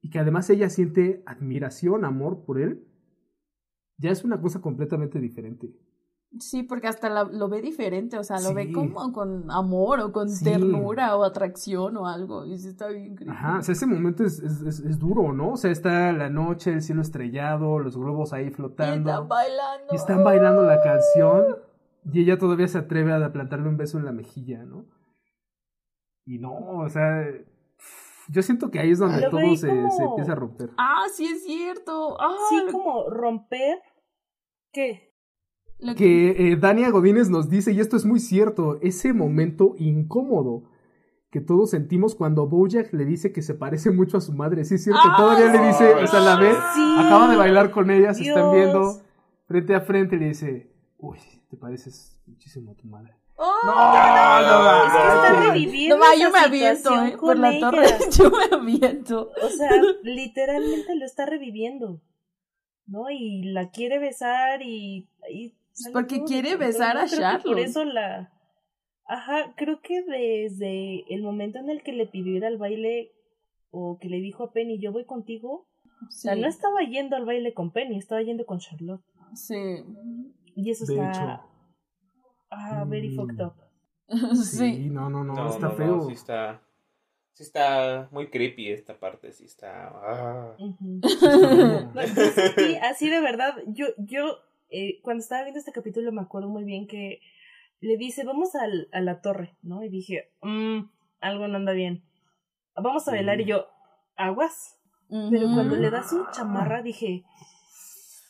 y 0.00 0.10
que 0.10 0.18
además 0.18 0.50
ella 0.50 0.68
siente 0.68 1.22
admiración, 1.26 2.04
amor 2.04 2.44
por 2.44 2.60
él, 2.60 2.88
ya 3.98 4.10
es 4.10 4.24
una 4.24 4.40
cosa 4.40 4.60
completamente 4.60 5.20
diferente. 5.20 5.72
Sí, 6.40 6.62
porque 6.62 6.88
hasta 6.88 7.10
la- 7.10 7.24
lo 7.24 7.48
ve 7.50 7.60
diferente, 7.60 8.18
o 8.18 8.24
sea, 8.24 8.40
lo 8.40 8.54
ve 8.54 8.72
como 8.72 9.12
con 9.12 9.50
amor 9.50 10.00
o 10.00 10.12
con 10.12 10.30
Sí. 10.30 10.44
ternura 10.44 11.14
o 11.16 11.24
atracción 11.24 11.94
o 11.98 12.06
algo. 12.06 12.46
Y 12.46 12.56
sí 12.58 12.68
está 12.68 12.88
bien 12.88 13.14
creepy. 13.16 13.30
Ajá, 13.32 13.58
o 13.58 13.62
sea, 13.62 13.74
ese 13.74 13.84
momento 13.86 14.24
es, 14.24 14.38
es, 14.38 14.62
es- 14.62 14.80
es 14.80 14.98
duro, 14.98 15.32
¿no? 15.34 15.50
O 15.52 15.56
sea, 15.58 15.70
está 15.70 16.10
la 16.12 16.30
noche, 16.30 16.72
el 16.72 16.80
cielo 16.80 17.02
estrellado, 17.02 17.78
los 17.80 17.98
globos 17.98 18.32
ahí 18.32 18.46
Y 18.46 18.50
flotando. 18.50 19.10
están 19.10 19.28
bailando. 19.28 19.86
Y 19.92 19.94
están 19.96 20.24
bailando 20.24 20.62
la 20.62 20.80
canción 20.82 21.58
y 22.10 22.22
ella 22.22 22.38
todavía 22.38 22.66
se 22.66 22.78
atreve 22.78 23.12
a 23.12 23.30
plantarle 23.30 23.68
un 23.68 23.76
beso 23.76 23.98
en 23.98 24.06
la 24.06 24.12
mejilla, 24.12 24.64
¿no? 24.64 24.86
Y 26.24 26.38
no, 26.38 26.54
o 26.78 26.88
sea, 26.88 27.26
yo 28.30 28.42
siento 28.42 28.70
que 28.70 28.78
ahí 28.78 28.92
es 28.92 29.00
donde 29.00 29.20
Lo 29.20 29.28
todo 29.30 29.54
se, 29.56 29.68
como- 29.68 29.90
se 29.90 30.02
empieza 30.02 30.32
a 30.32 30.36
romper. 30.36 30.70
Ah, 30.78 31.04
sí 31.12 31.26
es 31.26 31.44
cierto. 31.44 32.16
Ah, 32.18 32.36
Sí, 32.48 32.62
lo- 32.64 32.72
como 32.72 33.10
romper. 33.10 33.78
¿Qué? 34.72 35.11
Lo 35.82 35.94
Que 35.94 36.52
eh, 36.52 36.56
Dania 36.56 36.90
Godínez 36.90 37.28
nos 37.28 37.48
dice, 37.50 37.72
y 37.72 37.80
esto 37.80 37.96
es 37.96 38.04
muy 38.04 38.20
cierto, 38.20 38.78
ese 38.82 39.12
momento 39.12 39.74
incómodo 39.78 40.64
que 41.30 41.40
todos 41.40 41.70
sentimos 41.70 42.14
cuando 42.14 42.46
Bojack 42.46 42.92
le 42.92 43.04
dice 43.06 43.32
que 43.32 43.40
se 43.42 43.54
parece 43.54 43.90
mucho 43.90 44.18
a 44.18 44.20
su 44.20 44.32
madre. 44.34 44.64
Sí, 44.64 44.74
es 44.74 44.84
cierto, 44.84 45.00
Ah, 45.02 45.14
todavía 45.16 45.46
le 45.50 45.66
dice, 45.68 45.94
o 45.94 46.06
sea, 46.06 46.20
la 46.20 46.36
ve, 46.36 46.52
Sí. 46.74 46.94
acaba 46.98 47.28
de 47.30 47.36
bailar 47.36 47.70
con 47.70 47.90
ella, 47.90 48.12
se 48.14 48.22
están 48.28 48.52
viendo 48.52 49.00
frente 49.46 49.74
a 49.74 49.80
frente 49.80 50.16
y 50.16 50.18
le 50.18 50.28
dice, 50.28 50.70
uy, 50.98 51.18
te 51.48 51.56
pareces 51.56 52.20
muchísimo 52.26 52.72
a 52.72 52.74
tu 52.74 52.86
madre. 52.86 53.14
Oh, 53.36 53.50
No, 53.64 53.74
no, 53.74 54.84
Es 54.84 54.92
que 54.92 54.98
está 54.98 55.88
no, 55.88 55.96
no, 55.98 56.18
yo 56.20 56.30
me 56.30 56.38
aviento, 56.38 57.04
eh, 57.04 57.16
por 57.18 57.38
la 57.38 57.50
ella. 57.50 57.70
torre. 57.70 57.86
Yo 58.16 58.30
me 58.30 58.54
aviento. 58.56 59.30
O 59.42 59.48
sea, 59.48 59.70
literalmente 60.02 60.94
lo 60.94 61.04
está 61.06 61.26
reviviendo. 61.26 62.00
¿No? 62.86 63.10
Y 63.10 63.42
la 63.52 63.70
quiere 63.70 63.98
besar 63.98 64.60
y. 64.62 65.08
y 65.32 65.54
Porque 65.92 66.22
quiere 66.24 66.56
besar 66.56 66.96
a 66.96 67.06
Creo 67.06 67.10
que 67.10 67.16
Charlotte. 67.16 67.42
Por 67.44 67.58
eso 67.60 67.84
la. 67.84 68.32
Ajá, 69.06 69.54
creo 69.56 69.80
que 69.82 70.02
desde 70.02 71.04
el 71.12 71.22
momento 71.22 71.58
en 71.58 71.68
el 71.70 71.82
que 71.82 71.92
le 71.92 72.06
pidió 72.06 72.36
ir 72.36 72.44
al 72.44 72.56
baile 72.56 73.10
o 73.70 73.98
que 74.00 74.08
le 74.08 74.18
dijo 74.20 74.44
a 74.44 74.52
Penny, 74.52 74.78
yo 74.78 74.92
voy 74.92 75.04
contigo, 75.04 75.66
o 76.06 76.10
sea, 76.10 76.34
no 76.36 76.46
estaba 76.46 76.80
yendo 76.82 77.16
al 77.16 77.24
baile 77.24 77.52
con 77.54 77.72
Penny, 77.72 77.98
estaba 77.98 78.22
yendo 78.22 78.46
con 78.46 78.58
Charlotte. 78.58 79.02
sí. 79.34 79.54
Y 80.54 80.70
eso 80.70 80.84
De 80.86 80.94
está. 80.94 81.10
hecho. 81.10 81.40
Ah, 82.50 82.84
very 82.86 83.08
Mm. 83.10 83.16
fucked 83.16 83.40
up. 83.44 83.54
Sí, 84.36 84.56
sí. 84.74 84.78
no, 84.90 85.08
no, 85.08 85.24
no, 85.24 85.34
No, 85.34 85.48
está 85.48 85.68
no, 85.68 85.74
feo. 85.74 85.96
no, 85.96 86.06
sí 86.06 86.12
está. 86.12 86.60
Sí 87.32 87.42
está 87.44 88.08
muy 88.12 88.28
creepy 88.28 88.70
esta 88.70 88.98
parte, 89.00 89.32
sí 89.32 89.44
está. 89.46 89.88
ah. 89.94 90.56
Sí, 92.56 92.76
así 92.82 93.08
de 93.08 93.20
verdad, 93.20 93.54
yo, 93.68 93.86
yo 93.98 94.36
eh, 94.72 95.00
cuando 95.02 95.22
estaba 95.22 95.42
viendo 95.42 95.58
este 95.60 95.72
capítulo 95.72 96.10
me 96.12 96.22
acuerdo 96.22 96.48
muy 96.48 96.64
bien 96.64 96.86
que 96.86 97.20
le 97.80 97.96
dice, 97.96 98.24
vamos 98.24 98.54
al, 98.54 98.88
a 98.92 99.00
la 99.00 99.20
torre, 99.20 99.56
¿no? 99.62 99.82
Y 99.84 99.88
dije, 99.88 100.30
"Mm, 100.42 100.88
algo 101.20 101.48
no 101.48 101.56
anda 101.56 101.72
bien. 101.72 102.02
Vamos 102.76 103.06
a 103.08 103.10
bailar 103.12 103.40
y 103.40 103.44
yo, 103.44 103.66
aguas. 104.16 104.78
Pero 105.30 105.46
cuando 105.52 105.76
le 105.76 105.90
da 105.90 106.02
su 106.02 106.24
chamarra 106.32 106.80
dije, 106.82 107.22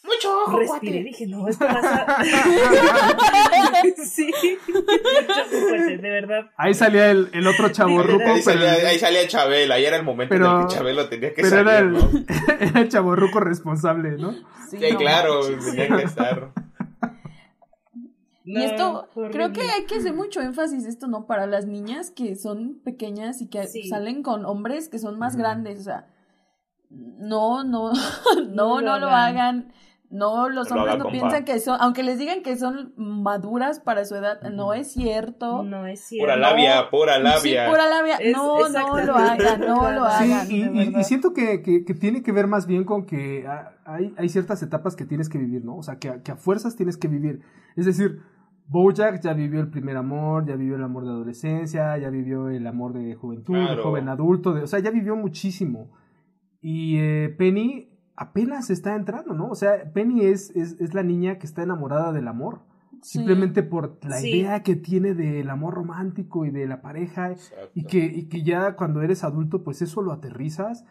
Mucho 0.04 0.36
ojo, 0.46 0.58
respiré, 0.58 0.92
cuate. 0.92 1.04
dije, 1.04 1.26
no, 1.28 1.46
esto 1.46 1.64
pasa. 1.64 2.16
sí, 4.04 4.30
mucho 4.68 5.86
de 5.86 5.96
verdad. 6.10 6.50
Ahí 6.56 6.74
salía 6.74 7.10
el, 7.10 7.28
el 7.32 7.46
otro 7.46 7.68
chaborruco, 7.68 8.24
Ahí 8.24 8.40
pero, 8.44 8.60
salía, 8.60 8.88
ahí 8.88 8.98
salía 8.98 9.28
Chabela, 9.28 9.76
ahí 9.76 9.84
era 9.84 9.96
el 9.96 10.04
momento 10.04 10.34
Pero- 10.34 10.50
en 10.56 10.60
el 10.62 10.66
que 10.66 10.74
Chabelo 10.74 11.08
tenía 11.08 11.34
que 11.34 11.42
pero 11.42 11.50
salir, 11.50 11.68
era 11.68 11.78
el, 11.78 11.92
¿no? 11.92 12.10
era 12.60 12.80
el 12.80 12.88
chaborruco 12.88 13.38
responsable, 13.40 14.16
¿no? 14.18 14.32
Sí, 14.68 14.78
Sí, 14.80 14.92
no 14.92 14.98
claro, 14.98 15.40
manches. 15.42 15.64
tenía 15.66 15.96
que 15.96 16.02
estar. 16.04 16.52
Y 18.44 18.60
esto, 18.60 19.08
horrible. 19.14 19.30
creo 19.32 19.52
que 19.52 19.60
hay 19.70 19.84
que 19.84 19.96
hacer 19.96 20.14
mucho 20.14 20.40
énfasis 20.40 20.84
esto, 20.84 21.06
¿no? 21.06 21.26
Para 21.26 21.46
las 21.46 21.66
niñas 21.66 22.10
que 22.10 22.34
son 22.34 22.80
pequeñas 22.84 23.40
y 23.40 23.48
que 23.48 23.68
Sí. 23.68 23.86
salen 23.88 24.24
con 24.24 24.44
hombres 24.46 24.88
que 24.88 24.98
son 24.98 25.16
más 25.16 25.36
grandes, 25.36 25.78
o 25.78 25.84
sea, 25.84 26.06
no, 26.90 27.62
no, 27.62 27.92
no, 27.92 28.00
No 28.48 28.80
no, 28.80 28.80
lo 28.80 28.98
lo 28.98 29.06
hagan. 29.10 29.36
hagan. 29.36 29.72
No, 30.14 30.50
los 30.50 30.68
lo 30.70 30.76
hombres 30.76 30.98
no 30.98 31.04
compa. 31.04 31.18
piensan 31.18 31.44
que 31.46 31.58
son, 31.58 31.78
aunque 31.80 32.02
les 32.02 32.18
digan 32.18 32.42
que 32.42 32.56
son 32.58 32.92
maduras 32.98 33.80
para 33.80 34.04
su 34.04 34.14
edad, 34.14 34.42
no 34.52 34.74
es 34.74 34.92
cierto. 34.92 35.62
No 35.62 35.86
es 35.86 36.04
cierto. 36.04 36.26
Pura 36.26 36.36
labia, 36.36 36.90
pura 36.90 37.16
Sí, 37.16 37.22
labia. 37.22 37.70
pura 37.70 37.88
labia. 37.88 38.16
Es 38.16 38.36
no, 38.36 38.68
no 38.68 39.00
lo 39.00 39.16
hagan, 39.16 39.60
no 39.60 39.90
lo 39.90 40.04
Sí, 40.18 40.30
hagan. 40.32 40.50
y, 40.52 40.62
de 40.64 40.70
y- 40.70 40.80
y 40.82 40.84
verdad. 40.90 41.02
siento 41.04 41.32
que, 41.32 41.62
que- 41.62 41.84
que 41.86 41.94
tiene 41.94 42.22
que 42.22 42.30
ver 42.30 42.46
más 42.46 42.66
bien 42.66 42.84
con 42.84 43.06
que 43.06 43.46
hay, 43.86 44.12
hay 44.18 44.28
ciertas 44.28 44.62
etapas 44.62 44.96
que 44.96 45.06
tienes 45.06 45.30
que 45.30 45.38
vivir, 45.38 45.64
¿no? 45.64 45.76
O 45.78 45.82
sea, 45.82 45.96
que, 45.98 46.10
a- 46.10 46.22
que 46.22 46.30
a 46.32 46.36
fuerzas 46.36 46.76
tienes 46.76 46.98
que 46.98 47.08
vivir. 47.08 47.40
Es 47.74 47.86
decir, 47.86 48.20
Bojack 48.68 49.20
ya 49.22 49.32
vivió 49.32 49.60
el 49.60 49.70
primer 49.70 49.96
amor, 49.96 50.46
ya 50.46 50.56
vivió 50.56 50.76
el 50.76 50.84
amor 50.84 51.04
de 51.04 51.10
adolescencia, 51.10 51.96
ya 51.96 52.10
vivió 52.10 52.48
el 52.50 52.66
amor 52.66 52.92
de 52.92 53.14
juventud, 53.14 53.54
de 53.54 53.64
Claro. 53.64 53.82
joven 53.82 54.08
adulto, 54.10 54.52
de, 54.52 54.62
o 54.62 54.66
sea, 54.66 54.78
ya 54.78 54.90
vivió 54.90 55.16
muchísimo. 55.16 55.90
Y 56.60 56.96
eh, 56.98 57.34
Penny 57.36 57.88
apenas 58.16 58.70
está 58.70 58.94
entrando, 58.94 59.34
¿no? 59.34 59.48
O 59.48 59.54
sea, 59.54 59.92
Penny 59.92 60.24
es, 60.26 60.50
es, 60.56 60.80
es 60.80 60.94
la 60.94 61.02
niña 61.02 61.38
que 61.38 61.46
está 61.46 61.62
enamorada 61.62 62.12
del 62.12 62.28
amor. 62.28 62.60
Sí. 63.02 63.18
Simplemente 63.18 63.62
por 63.64 63.98
la 64.04 64.18
Sí. 64.18 64.30
idea 64.30 64.62
que 64.62 64.76
tiene 64.76 65.14
del 65.14 65.50
amor 65.50 65.74
romántico 65.74 66.44
y 66.44 66.50
de 66.50 66.66
la 66.68 66.82
pareja 66.82 67.34
y 67.74 67.84
que, 67.84 67.98
y 68.04 68.28
que 68.28 68.42
ya 68.44 68.76
cuando 68.76 69.02
eres 69.02 69.24
adulto, 69.24 69.64
pues 69.64 69.82
eso 69.82 70.02
lo 70.02 70.12
aterrizas. 70.12 70.84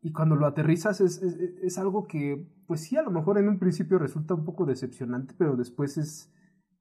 Y 0.00 0.12
cuando 0.12 0.36
lo 0.36 0.46
aterrizas 0.46 1.00
es, 1.00 1.20
es, 1.22 1.34
es 1.62 1.76
algo 1.78 2.06
que, 2.06 2.46
pues 2.66 2.82
sí, 2.82 2.96
a 2.96 3.02
lo 3.02 3.10
mejor 3.10 3.36
en 3.36 3.48
un 3.48 3.58
principio 3.58 3.98
resulta 3.98 4.32
un 4.34 4.44
poco 4.44 4.64
decepcionante, 4.64 5.34
pero 5.36 5.56
después 5.56 5.98
es. 5.98 6.32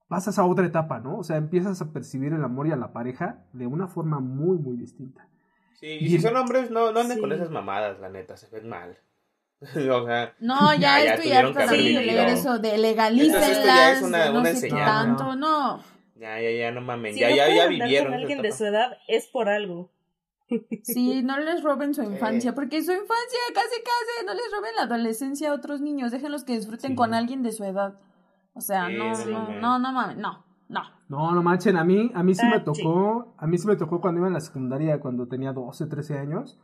pasas 0.08 0.40
a 0.40 0.46
otra 0.46 0.66
etapa, 0.68 1.00
¿no? 1.02 1.18
O 1.18 1.24
sea, 1.24 1.36
empiezas 1.36 1.82
a 1.82 1.92
percibir 1.92 2.32
el 2.32 2.44
amor 2.44 2.68
y 2.68 2.72
a 2.72 2.78
la 2.78 2.94
pareja 2.94 3.44
de 3.52 3.68
una 3.68 3.88
forma 3.90 4.20
muy, 4.22 4.58
muy 4.58 4.78
distinta. 4.78 5.28
Sí, 5.74 5.88
y 6.00 6.10
si 6.10 6.20
son 6.20 6.38
hombres, 6.38 6.72
no, 6.72 6.94
no 6.94 7.00
anden 7.02 7.18
Sí. 7.18 7.22
con 7.22 7.32
esas 7.34 7.52
mamadas, 7.52 8.00
la 8.00 8.10
neta, 8.10 8.38
se 8.38 8.48
ven 8.56 8.70
mal. 8.70 8.96
o 9.92 10.06
sea, 10.06 10.34
No, 10.40 10.74
ya, 10.76 11.04
Ya, 11.04 11.22
ya 11.24 11.40
harta 11.40 11.62
que 11.62 11.66
también 11.68 11.96
de 12.08 12.32
eso 12.34 12.60
de 12.60 12.78
legalícenlas, 12.78 13.50
esto 13.50 13.66
ya 13.66 13.92
es 13.94 14.02
una- 14.04 14.30
no 14.32 14.40
una 14.40 14.54
sé 14.54 14.70
tanto, 14.70 15.36
no. 15.36 15.82
ya, 16.16 16.40
ya, 16.42 16.52
ya, 16.52 16.72
no 16.72 16.82
mamen, 16.82 17.14
Si 17.14 17.20
ya, 17.20 17.30
no 17.30 17.36
ya, 17.36 17.48
ya 17.48 17.54
andar 17.64 17.70
vivieron. 17.70 18.12
con 18.14 18.22
alguien 18.22 18.42
de 18.42 18.52
su 18.52 18.66
edad 18.66 18.98
es 19.08 19.28
por 19.28 19.50
algo. 19.50 19.90
Sí, 20.84 21.24
no 21.24 21.38
les 21.40 21.62
roben 21.64 21.94
su 21.94 22.04
infancia, 22.04 22.56
porque 22.56 22.82
su 22.82 22.92
infancia 22.92 23.40
casi 23.54 23.82
casi 23.84 24.26
no 24.26 24.34
les 24.34 24.50
roben 24.56 24.72
la 24.78 24.84
adolescencia 24.84 25.50
a 25.52 25.54
otros 25.54 25.82
niños, 25.82 26.12
déjenlos 26.12 26.44
que 26.46 26.54
disfruten 26.54 26.92
Sí. 26.92 26.96
con 26.96 27.14
alguien 27.14 27.44
de 27.44 27.52
su 27.52 27.64
edad. 27.66 28.00
O 28.54 28.62
sea, 28.62 28.88
Sí, 28.88 28.94
no, 28.96 29.12
no 29.14 29.26
no, 29.26 29.60
no, 29.60 29.80
no 29.80 29.92
mames, 29.92 30.18
no, 30.18 30.46
no. 30.70 30.82
No, 31.10 31.32
no 31.34 31.44
manchen, 31.44 31.76
a 31.78 31.84
mí, 31.84 32.12
a 32.14 32.24
mí 32.24 32.34
sí 32.34 32.46
me 32.46 32.56
Ah, 32.56 32.64
tocó, 32.64 33.34
a 33.38 33.46
mí 33.48 33.58
sí 33.58 33.68
me 33.68 33.76
tocó 33.76 34.00
cuando 34.02 34.20
iba 34.20 34.28
en 34.28 34.34
la 34.34 34.40
secundaria, 34.40 35.00
cuando 35.00 35.28
tenía 35.28 35.52
12, 35.52 35.86
13 35.88 36.18
años, 36.18 36.58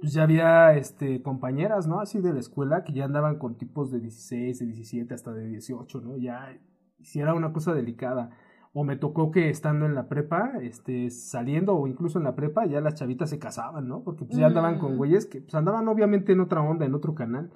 pues 0.00 0.12
ya 0.12 0.24
había 0.24 0.74
este 0.74 1.22
compañeras, 1.22 1.86
¿no? 1.86 2.00
Así 2.00 2.20
de 2.20 2.32
la 2.32 2.40
escuela 2.40 2.84
que 2.84 2.92
ya 2.92 3.04
andaban 3.04 3.38
con 3.38 3.56
tipos 3.56 3.90
de 3.90 4.00
16, 4.00 4.58
de 4.58 4.66
17, 4.66 5.14
hasta 5.14 5.32
de 5.32 5.46
18, 5.48 6.00
¿no? 6.00 6.16
Ya, 6.16 6.58
sí 7.02 7.20
era 7.20 7.34
una 7.34 7.52
cosa 7.52 7.74
delicada. 7.74 8.30
o 8.78 8.84
me 8.84 8.96
tocó 8.96 9.30
que 9.30 9.48
estando 9.48 9.86
en 9.86 9.94
la 9.94 10.06
prepa, 10.06 10.52
este, 10.60 11.08
saliendo 11.10 11.74
o 11.74 11.86
incluso 11.86 12.18
en 12.18 12.24
la 12.24 12.34
prepa, 12.36 12.66
ya 12.66 12.82
las 12.82 12.94
chavitas 12.94 13.30
se 13.30 13.38
casaban, 13.38 13.88
¿no? 13.88 14.02
Porque 14.02 14.26
pues 14.26 14.38
ya 14.38 14.46
andaban 14.46 14.78
con 14.78 14.98
güeyes 14.98 15.24
que 15.24 15.40
pues 15.40 15.54
andaban 15.54 15.88
obviamente 15.88 16.32
en 16.32 16.40
otra 16.40 16.60
onda, 16.60 16.84
en 16.84 16.94
otro 16.94 17.14
canal. 17.14 17.50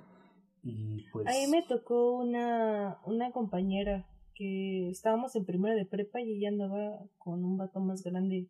Y 0.63 1.05
pues... 1.13 1.27
A 1.27 1.33
mí 1.33 1.47
me 1.51 1.63
tocó 1.63 2.19
una, 2.19 2.99
una 3.05 3.33
compañera 3.33 4.07
que 4.35 4.89
estábamos 4.89 5.37
en 5.37 5.45
primero 5.45 5.77
de 5.77 5.85
prepa 5.85 6.23
y 6.23 6.39
ella 6.39 6.49
andaba 6.49 7.01
con 7.19 7.45
un 7.45 7.59
vato 7.59 7.81
más 7.81 8.03
grande 8.03 8.49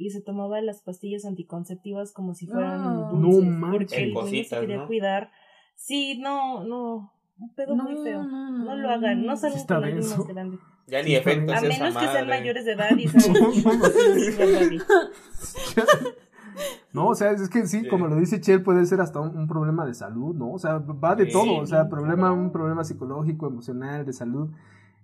y 0.00 0.10
se 0.10 0.20
tomaba 0.22 0.60
las 0.62 0.80
pastillas 0.82 1.24
anticonceptivas 1.24 2.12
como 2.12 2.34
si 2.34 2.46
fueran 2.46 2.80
Ah. 2.80 3.08
dulces 3.12 3.44
No 3.44 3.50
manches. 3.50 3.78
porque 3.90 4.02
el 4.04 4.12
güey 4.12 4.24
no 4.24 4.30
se 4.30 4.36
Cositas, 4.38 4.60
quería 4.60 4.76
¿no? 4.78 4.86
cuidar. 4.86 5.30
Sí, 5.76 6.18
no, 6.20 6.64
no, 6.64 7.12
un 7.38 7.54
pedo 7.54 7.76
muy 7.76 7.96
feo. 8.02 8.22
No 8.22 8.76
lo 8.76 8.90
hagan, 8.90 9.24
no 9.26 9.36
salgan 9.36 9.66
con 9.66 9.84
alguien 9.84 10.08
más 10.08 10.26
grande. 10.26 10.58
Ya 10.86 11.02
ni 11.02 11.14
efectos 11.14 11.56
A 11.56 11.60
menos 11.60 11.96
que 11.96 12.06
sean 12.08 12.26
mayores 12.28 12.64
de 12.64 12.72
edad 12.72 12.90
y. 12.98 13.06
No, 16.92 17.08
o 17.08 17.14
sea, 17.14 17.30
es 17.30 17.48
que 17.48 17.64
sí, 17.66 17.82
Sí. 17.82 17.88
como 17.88 18.08
lo 18.08 18.16
dice 18.16 18.40
Chel, 18.40 18.62
puede 18.62 18.84
ser 18.84 19.00
hasta 19.00 19.20
un, 19.20 19.36
un 19.38 19.46
problema 19.46 19.86
de 19.86 19.94
salud, 19.94 20.34
¿no? 20.34 20.50
O 20.52 20.58
sea, 20.58 20.78
va 20.78 21.14
de 21.14 21.26
Sí. 21.26 21.32
todo, 21.32 21.58
o 21.58 21.66
sea, 21.66 21.88
problema, 21.88 22.32
un 22.32 22.50
problema 22.50 22.82
psicológico, 22.82 23.46
emocional, 23.46 24.04
de 24.04 24.12
salud, 24.12 24.50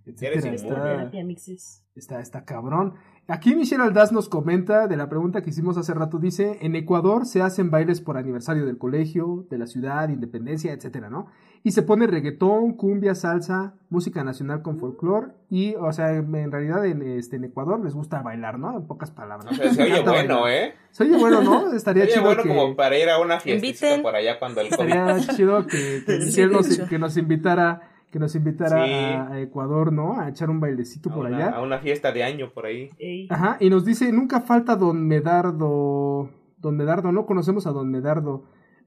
etcétera. 0.06 0.48
Eres. 0.48 0.62
Está, 0.62 1.80
está, 1.94 2.20
está 2.20 2.44
cabrón. 2.44 2.94
Aquí 3.28 3.56
Michelle 3.56 3.82
Aldaz 3.82 4.12
nos 4.12 4.28
comenta 4.28 4.86
de 4.86 4.96
la 4.96 5.08
pregunta 5.08 5.42
que 5.42 5.50
hicimos 5.50 5.76
hace 5.76 5.92
rato, 5.94 6.18
dice, 6.18 6.58
en 6.60 6.76
Ecuador 6.76 7.26
se 7.26 7.42
hacen 7.42 7.72
bailes 7.72 8.00
por 8.00 8.16
aniversario 8.16 8.64
del 8.64 8.78
colegio, 8.78 9.46
de 9.50 9.58
la 9.58 9.66
ciudad, 9.66 10.08
independencia, 10.10 10.72
etcétera, 10.72 11.10
¿no? 11.10 11.26
Y 11.64 11.72
se 11.72 11.82
pone 11.82 12.06
reggaetón, 12.06 12.74
cumbia, 12.74 13.16
salsa, 13.16 13.74
música 13.90 14.22
nacional 14.22 14.62
con 14.62 14.78
folclore 14.78 15.32
y, 15.50 15.74
o 15.74 15.90
sea, 15.92 16.12
en 16.12 16.52
realidad 16.52 16.86
en, 16.86 17.02
este, 17.02 17.34
en 17.34 17.44
Ecuador 17.44 17.82
les 17.82 17.94
gusta 17.94 18.22
bailar, 18.22 18.60
¿no? 18.60 18.76
En 18.76 18.86
pocas 18.86 19.10
palabras. 19.10 19.50
O 19.50 19.54
sea, 19.56 19.74
se 19.74 19.82
oye 19.82 20.02
bueno, 20.02 20.42
bailar. 20.42 20.68
¿eh? 20.68 20.74
Se 20.92 21.02
oye 21.02 21.16
bueno, 21.18 21.42
¿no? 21.42 21.72
Estaría 21.74 22.04
Se 22.04 22.10
oye 22.10 22.14
chido 22.14 22.26
bueno 22.26 22.42
que... 22.44 22.48
como 22.48 22.76
para 22.76 22.96
ir 22.96 23.08
a 23.08 23.18
una 23.18 23.40
Inviten. 23.44 24.02
por 24.02 24.14
allá 24.14 24.38
cuando 24.38 24.60
el 24.60 24.68
COVID. 24.68 24.88
Estaría 24.88 25.34
chido 25.34 25.66
que, 25.66 26.04
que 26.06 26.20
Sí, 26.30 26.46
nos, 26.46 26.78
que 26.78 26.98
nos 27.00 27.16
invitara, 27.16 27.95
que 28.10 28.18
nos 28.18 28.34
invitara 28.34 28.84
Sí. 28.86 28.92
a, 28.92 29.40
Ecuador, 29.40 29.92
¿no? 29.92 30.18
A 30.20 30.28
echar 30.28 30.48
un 30.50 30.60
bailecito 30.60 31.10
A 31.10 31.14
por 31.14 31.26
una, 31.26 31.36
allá. 31.36 31.56
a 31.56 31.62
una 31.62 31.78
fiesta 31.78 32.12
de 32.12 32.22
año 32.24 32.50
por 32.54 32.66
ahí. 32.66 32.90
Ey. 32.98 33.26
Ajá, 33.30 33.56
y 33.60 33.68
nos 33.70 33.84
dice, 33.84 34.10
nunca 34.12 34.40
falta 34.40 34.76
Don 34.76 35.06
Medardo. 35.06 36.30
Don 36.58 36.76
Medardo, 36.76 37.12
no 37.12 37.26
conocemos 37.26 37.66
a 37.66 37.70
Don 37.72 37.90
Medardo, 37.90 38.44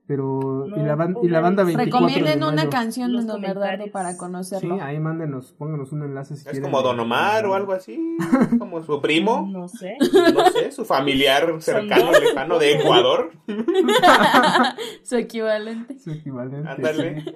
pero 0.07 0.65
y, 0.67 0.71
la 0.81 0.95
ban- 0.95 1.17
y 1.21 1.27
la 1.27 1.39
banda 1.39 1.63
24 1.63 2.07
de 2.07 2.13
Recomienden 2.15 2.43
una 2.43 2.67
canción 2.69 3.11
de 3.11 3.17
Don 3.23 3.27
comentarios. 3.41 3.89
para 3.91 4.13
Sí, 4.13 4.17
conocerlo. 4.17 4.79
ahí 4.81 4.99
mándenos, 4.99 5.53
pónganos 5.53 5.91
un 5.91 6.01
enlace 6.03 6.33
si 6.35 6.39
Es 6.41 6.43
quieren. 6.45 6.63
como 6.63 6.81
Don 6.81 6.99
Omar 6.99 7.45
o 7.45 7.53
algo 7.53 7.73
así. 7.73 8.17
Como 8.59 8.81
su 8.81 8.99
primo. 9.01 9.47
No 9.51 9.67
sé. 9.67 9.97
No 10.33 10.45
sé, 10.49 10.71
su 10.71 10.83
familiar 10.83 11.45
cercano, 11.61 12.11
lejano 12.11 12.57
de 12.57 12.73
Ecuador. 12.79 13.31
Su 15.03 15.15
equivalente. 15.17 15.99
Su 15.99 16.09
equivalente. 16.11 16.67
Ándale. 16.67 17.21
sí. 17.21 17.35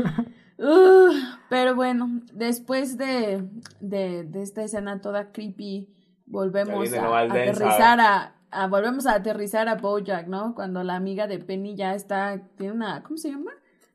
Uh, 0.58 1.12
pero 1.48 1.74
bueno, 1.74 2.20
después 2.32 2.96
de, 2.96 3.48
de, 3.80 4.24
de 4.24 4.42
esta 4.42 4.62
escena 4.62 5.00
toda 5.00 5.32
creepy, 5.32 5.88
volvemos 6.26 6.92
a, 6.92 7.18
aterrizar 7.20 8.00
a, 8.00 8.34
a- 8.50 8.66
volvemos 8.68 9.06
a 9.06 9.14
aterrizar 9.14 9.68
a 9.68 9.74
Bojack, 9.74 10.28
¿no? 10.28 10.54
Cuando 10.54 10.84
la 10.84 10.94
amiga 10.94 11.26
de 11.26 11.38
Penny 11.40 11.74
ya 11.74 11.94
está, 11.94 12.40
tiene 12.56 12.72
una, 12.72 13.02
¿cómo 13.02 13.16
se 13.16 13.30
llama? 13.30 13.50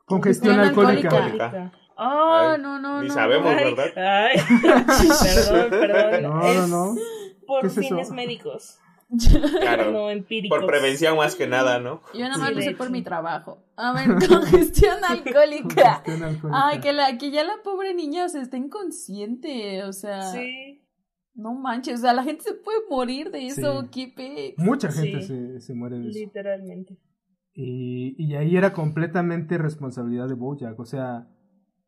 Congestión 0.06 0.56
Congestión 0.56 0.86
alcohólica. 0.88 1.24
alcohólica. 1.24 1.72
Oh, 2.02 2.52
Ay, 2.54 2.62
no, 2.62 2.80
no, 2.80 3.02
ni 3.02 3.08
no. 3.10 3.14
sabemos. 3.14 3.54
Ay, 3.56 3.76
¿verdad? 3.76 4.26
ay. 4.28 4.38
perdón, 5.50 5.70
perdón. 5.70 6.24
No, 6.24 6.40
no, 6.40 6.50
Es 6.50 6.70
no. 6.70 6.96
Por 7.46 7.62
¿Qué 7.62 7.68
es 7.68 7.78
eso? 7.78 7.82
fines 7.90 8.12
médicos, 8.12 8.80
Claro. 9.62 9.92
no 9.92 10.10
empíricos. 10.10 10.58
Por 10.60 10.68
prevención 10.68 11.18
más 11.18 11.36
que 11.36 11.48
nada, 11.48 11.80
¿no? 11.80 12.02
Yo 12.14 12.22
nada 12.22 12.38
más 12.38 12.50
Sí, 12.50 12.56
lo 12.56 12.62
sé 12.62 12.72
por 12.72 12.92
mi 12.92 13.02
trabajo. 13.02 13.64
A 13.76 13.92
ver, 13.94 14.08
congestión 14.30 14.98
alcohólica. 15.08 16.04
Congestión 16.06 16.24
alcohólica. 16.24 16.68
Ay, 16.68 16.80
que, 16.80 16.94
la, 16.94 17.18
que 17.18 17.32
ya 17.32 17.44
la 17.44 17.58
pobre 17.64 17.94
niña, 17.94 18.26
o 18.26 18.30
sea, 18.30 18.42
está 18.42 18.58
inconsciente, 18.58 19.84
o 19.84 19.94
sea, 19.94 20.22
Sí. 20.32 20.84
no 21.34 21.54
manches, 21.56 21.96
o 22.00 22.02
sea, 22.04 22.14
la 22.14 22.24
gente 22.24 22.44
se 22.44 22.54
puede 22.54 22.80
morir 22.90 23.32
de 23.32 23.48
eso, 23.48 23.82
Sí. 23.82 23.88
qué 23.92 24.14
pe... 24.16 24.54
Mucha 24.58 24.92
gente 24.92 25.22
Sí. 25.22 25.28
se, 25.28 25.60
se 25.62 25.74
muere 25.74 25.98
de 26.00 26.10
eso. 26.10 26.20
Literalmente. 26.20 26.98
Y, 27.54 28.16
y 28.24 28.36
ahí 28.36 28.56
era 28.56 28.74
completamente 28.74 29.58
responsabilidad 29.58 30.28
de 30.28 30.36
Bojack, 30.36 30.80
o 30.80 30.86
sea, 30.86 31.28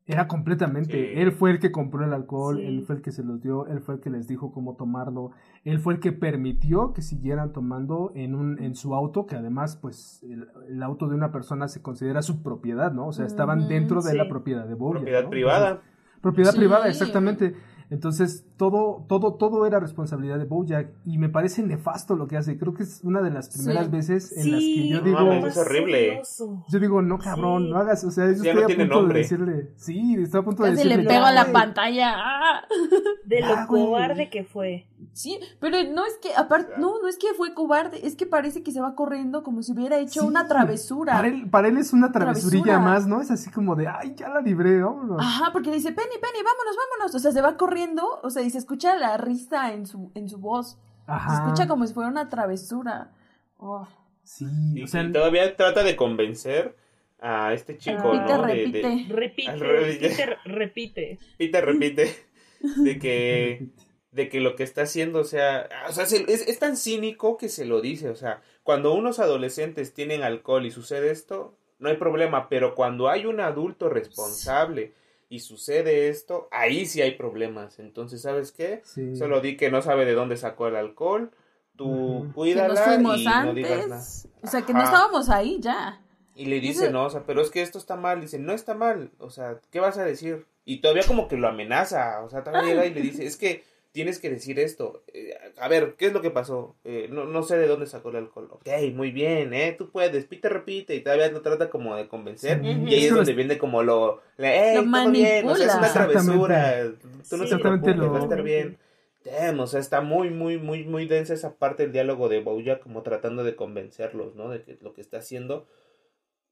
era 0.08 0.28
completamente, 0.28 0.91
Sí. 0.91 1.20
él 1.20 1.32
fue 1.32 1.52
el 1.52 1.60
que 1.60 1.72
compró 1.72 2.04
el 2.04 2.14
alcohol, 2.14 2.58
Sí. 2.58 2.66
él 2.66 2.82
fue 2.82 2.95
el 2.95 3.02
que 3.02 3.12
se 3.12 3.24
los 3.24 3.41
dio, 3.41 3.68
él 3.68 3.82
fue 3.82 3.95
el 3.95 4.02
que 4.02 4.10
les 4.10 4.28
dijo 4.28 4.52
cómo 4.52 4.76
tomarlo, 4.76 5.32
él 5.64 5.80
fue 5.80 5.93
el 5.93 5.99
que 5.99 6.12
permitió 6.12 6.91
que 6.93 7.02
siguieran 7.02 7.54
tomando 7.54 8.12
en 8.16 8.36
un 8.36 8.62
en 8.62 8.76
su 8.76 8.93
auto, 8.95 9.26
que 9.26 9.36
además 9.36 9.78
pues 9.78 10.22
el, 10.24 10.47
el 10.70 10.84
auto 10.84 11.08
de 11.08 11.16
una 11.16 11.32
persona 11.32 11.68
se 11.68 11.82
considera 11.82 12.22
su 12.24 12.41
propiedad, 12.41 12.91
¿no? 12.91 13.08
O 13.08 13.12
sea, 13.14 13.26
estaban 13.26 13.68
dentro 13.68 14.02
de 14.02 14.16
la 14.16 14.28
propiedad 14.28 14.68
de 14.68 14.74
Bojack. 14.74 15.02
Propiedad 15.02 15.24
¿no? 15.24 15.30
privada. 15.30 15.68
Entonces, 15.70 16.22
propiedad 16.22 16.56
privada, 16.56 16.88
exactamente. 16.88 17.56
Entonces, 17.89 18.47
todo, 18.62 19.03
todo, 19.07 19.34
todo 19.34 19.66
era 19.66 19.80
responsabilidad 19.80 20.38
de 20.38 20.45
Bojack 20.45 20.91
y 21.03 21.18
me 21.18 21.30
parece 21.30 21.64
nefasto 21.64 22.16
lo 22.16 22.28
que 22.28 22.38
hace. 22.38 22.59
Creo 22.59 22.76
que 22.76 22.84
es 22.84 23.01
una 23.03 23.20
de 23.24 23.32
las 23.32 23.49
primeras 23.49 23.86
Sí. 23.86 23.91
veces 23.91 24.38
en 24.38 24.51
las 24.51 24.59
que 24.59 24.88
yo 24.88 25.01
digo, 25.01 25.18
mames, 25.20 25.45
es 25.45 25.57
horrible. 25.57 26.22
yo 26.70 26.80
digo, 26.80 27.01
no, 27.01 27.18
cabrón, 27.18 27.64
Sí. 27.64 27.70
no 27.72 27.78
hagas, 27.80 28.03
o 28.03 28.12
sea, 28.12 28.26
yo 28.28 28.43
Ya 28.43 28.51
estoy 28.51 28.53
no 28.53 28.62
a 28.62 28.68
tiene 28.68 28.84
punto 28.86 28.95
nombre. 28.99 29.14
de 29.16 29.24
decirle, 29.24 29.72
sí, 29.78 30.16
estoy 30.22 30.41
a 30.41 30.43
punto 30.43 30.62
de 30.62 30.70
Casi 30.74 30.84
le 30.84 30.89
decirle, 30.97 31.09
pego 31.12 31.26
a 31.26 31.32
la 31.32 31.51
pantalla. 31.51 32.14
¡ah! 32.16 32.62
De 33.26 33.41
lo 33.41 33.66
cobarde 33.68 34.30
que 34.30 34.43
fue. 34.43 34.86
Sí, 35.14 35.39
pero 35.59 35.78
no 35.91 36.05
es 36.05 36.18
que, 36.22 36.36
aparte, 36.36 36.74
no, 36.78 37.01
no 37.01 37.07
es 37.07 37.18
que 37.18 37.34
fue 37.36 37.55
cobarde, 37.55 38.05
es 38.05 38.16
que 38.16 38.28
parece 38.28 38.62
que 38.62 38.72
se 38.72 38.80
va 38.82 38.93
corriendo 38.93 39.41
como 39.41 39.64
si 39.64 39.72
hubiera 39.72 39.97
hecho 39.97 40.22
Sí. 40.22 40.28
una 40.28 40.47
travesura. 40.47 41.14
Para 41.14 41.28
él, 41.30 41.49
para 41.49 41.68
él 41.70 41.78
es 41.78 41.93
una 41.93 42.12
travesurilla 42.12 42.64
Travesura. 42.66 42.91
más, 42.93 43.07
¿no? 43.07 43.22
Es 43.22 43.32
así 43.32 43.49
como 43.49 43.76
de, 43.76 43.88
ay, 43.88 44.14
ya 44.16 44.30
la 44.30 44.41
libré, 44.41 44.82
vámonos. 44.84 45.18
Ajá, 45.20 45.51
porque 45.51 45.72
dice, 45.72 45.91
Penny, 45.91 46.16
Penny, 46.22 46.43
vámonos, 46.43 46.76
vámonos. 46.78 47.16
O 47.16 47.20
sea, 47.20 47.32
se 47.32 47.41
va 47.41 47.57
corriendo, 47.57 48.03
o 48.22 48.30
sea, 48.30 48.43
y 48.43 48.51
se 48.52 48.58
escucha 48.60 48.95
la 48.95 49.18
risa 49.18 49.74
en 49.74 49.86
su, 49.88 50.12
en 50.16 50.30
su 50.30 50.38
voz. 50.38 50.78
Se 51.08 51.34
escucha 51.34 51.68
como 51.68 51.86
si 51.88 51.93
fuera 51.93 52.10
una 52.10 52.30
travesura. 52.30 53.12
Oh. 53.58 53.88
Sí, 54.24 54.45
Y, 54.76 54.84
o 54.84 54.88
sea, 54.88 55.04
y 55.04 55.12
todavía 55.12 55.56
trata 55.58 55.84
de 55.84 55.95
convencer 55.95 56.76
a 57.20 57.54
este 57.54 57.78
chico, 57.78 58.12
Repite, 58.14 58.34
¿no? 58.34 58.41
De- 58.47 58.54
repite. 58.54 58.82
de- 58.88 59.06
Repite, 59.16 59.49
Al 59.52 59.60
revés. 59.60 59.97
Peter, 59.97 60.38
repite. 60.45 61.20
Repite, 61.38 61.62
repite. 61.62 62.16
De 62.84 62.99
que, 62.99 63.70
de 64.12 64.30
que 64.30 64.39
lo 64.39 64.56
que 64.56 64.62
está 64.64 64.84
haciendo, 64.84 65.20
o 65.20 65.24
sea, 65.24 65.68
o 65.89 65.91
sea, 65.91 66.06
se- 66.06 66.32
es, 66.32 66.47
es 66.47 66.60
tan 66.60 66.78
cínico 66.78 67.38
que 67.38 67.49
se 67.49 67.66
lo 67.66 67.82
dice, 67.82 68.10
o 68.10 68.16
sea, 68.16 68.41
cuando 68.62 68.93
unos 68.93 69.18
adolescentes 69.20 69.95
tienen 69.95 70.22
alcohol 70.22 70.64
y 70.68 70.70
sucede 70.72 71.10
esto, 71.10 71.58
no 71.80 71.89
hay 71.89 71.97
problema, 71.97 72.49
pero 72.49 72.76
cuando 72.76 73.10
hay 73.10 73.26
un 73.26 73.39
adulto 73.39 73.89
responsable 73.89 74.93
y 75.32 75.40
sucede 75.40 76.10
esto, 76.10 76.48
ahí 76.52 76.86
sí 76.86 77.02
hay 77.02 77.12
problemas. 77.12 77.80
Entonces, 77.80 78.22
¿sabes 78.22 78.52
qué? 78.52 78.82
sí. 78.84 79.16
Solo 79.16 79.40
di 79.42 79.56
que 79.58 79.72
no 79.72 79.82
sabe 79.82 80.06
de 80.06 80.14
dónde 80.14 80.36
sacó 80.38 80.68
el 80.68 80.76
alcohol, 80.76 81.32
tú. 81.78 82.26
Que 82.28 82.34
cuídala 82.34 82.96
y 82.96 83.02
no 83.02 83.14
digas 83.54 83.72
nada. 83.88 83.96
antes. 83.96 84.28
O 84.44 84.48
sea, 84.48 84.62
que 84.64 84.74
no 84.74 84.84
estábamos 84.84 85.30
ahí 85.30 85.60
ya. 85.62 86.02
Y 86.36 86.46
le 86.46 86.60
dice, 86.60 86.84
Ese- 86.86 86.92
no, 86.94 87.06
o 87.06 87.10
sea, 87.10 87.24
pero 87.26 87.42
es 87.42 87.50
que 87.50 87.62
esto 87.62 87.78
está 87.78 87.96
mal. 87.96 88.20
Dice, 88.22 88.40
no 88.40 88.52
está 88.54 88.74
mal. 88.74 89.12
O 89.20 89.30
sea, 89.30 89.60
¿qué 89.72 89.80
vas 89.80 89.98
a 89.98 90.04
decir? 90.04 90.46
Y 90.66 90.82
todavía 90.82 91.04
como 91.08 91.28
que 91.28 91.38
lo 91.38 91.48
amenaza. 91.48 92.22
O 92.24 92.30
sea, 92.30 92.44
todavía 92.44 92.70
llega 92.74 92.86
y 92.86 92.94
le 92.94 93.02
dice, 93.02 93.26
es 93.26 93.38
que 93.38 93.64
tienes 93.92 94.20
que 94.20 94.30
decir 94.30 94.60
esto. 94.60 95.04
Eh, 95.14 95.34
a 95.58 95.68
ver, 95.68 95.96
¿qué 95.98 96.08
es 96.08 96.14
lo 96.14 96.22
que 96.22 96.32
pasó? 96.32 96.76
Eh, 96.84 97.08
no, 97.12 97.26
no 97.26 97.44
sé 97.44 97.58
de 97.58 97.68
dónde 97.68 97.86
sacó 97.88 98.10
el 98.10 98.16
alcohol. 98.18 98.48
Ok, 98.52 98.68
muy 98.94 99.12
bien, 99.12 99.54
¿eh? 99.54 99.74
Tú 99.78 99.89
puedes, 99.92 100.26
pite, 100.26 100.50
repite. 100.50 100.96
Y 100.96 101.02
todavía 101.02 101.30
lo 101.32 101.42
trata 101.42 101.70
como 101.70 101.96
de 101.96 102.08
convencer. 102.08 102.62
Sí. 102.62 102.68
Y 102.68 102.94
ahí 102.96 103.06
Es 103.06 103.14
donde 103.14 103.34
viene 103.34 103.58
como 103.58 103.84
lo... 103.84 104.22
Le, 104.38 104.76
Lo 104.76 104.82
"Ey, 104.82 104.92
todo 104.92 105.12
bien, 105.12 105.48
o 105.48 105.56
sea, 105.56 105.66
es 105.68 105.74
una 105.74 105.82
manipula. 105.82 105.94
travesura. 105.94 106.84
Tú 107.30 107.38
no 107.38 107.44
Sí. 107.46 107.50
te 107.50 107.58
preocupes, 107.58 107.98
lo- 107.98 108.12
va 108.12 108.20
a 108.20 108.24
estar 108.24 108.44
bien. 108.44 108.78
Damn, 109.24 109.60
o 109.60 109.68
sea, 109.68 109.80
está 109.80 110.02
muy, 110.02 110.32
muy, 110.32 110.58
muy, 110.58 110.84
muy 110.84 111.06
densa 111.06 111.34
esa 111.36 111.54
parte 111.56 111.84
del 111.84 111.92
diálogo 111.92 112.28
de 112.28 112.39
Bojack 112.42 112.82
como 112.82 113.04
tratando 113.04 113.44
de 113.44 113.56
convencerlos, 113.56 114.36
¿no? 114.36 114.50
De 114.50 114.64
que 114.64 114.78
lo 114.82 114.94
que 114.94 115.02
está 115.02 115.18
haciendo 115.18 115.68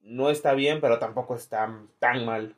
no 0.02 0.30
está 0.30 0.54
bien, 0.54 0.80
pero 0.80 1.00
tampoco 1.00 1.36
está 1.36 1.74
tan 1.98 2.26
mal. 2.26 2.56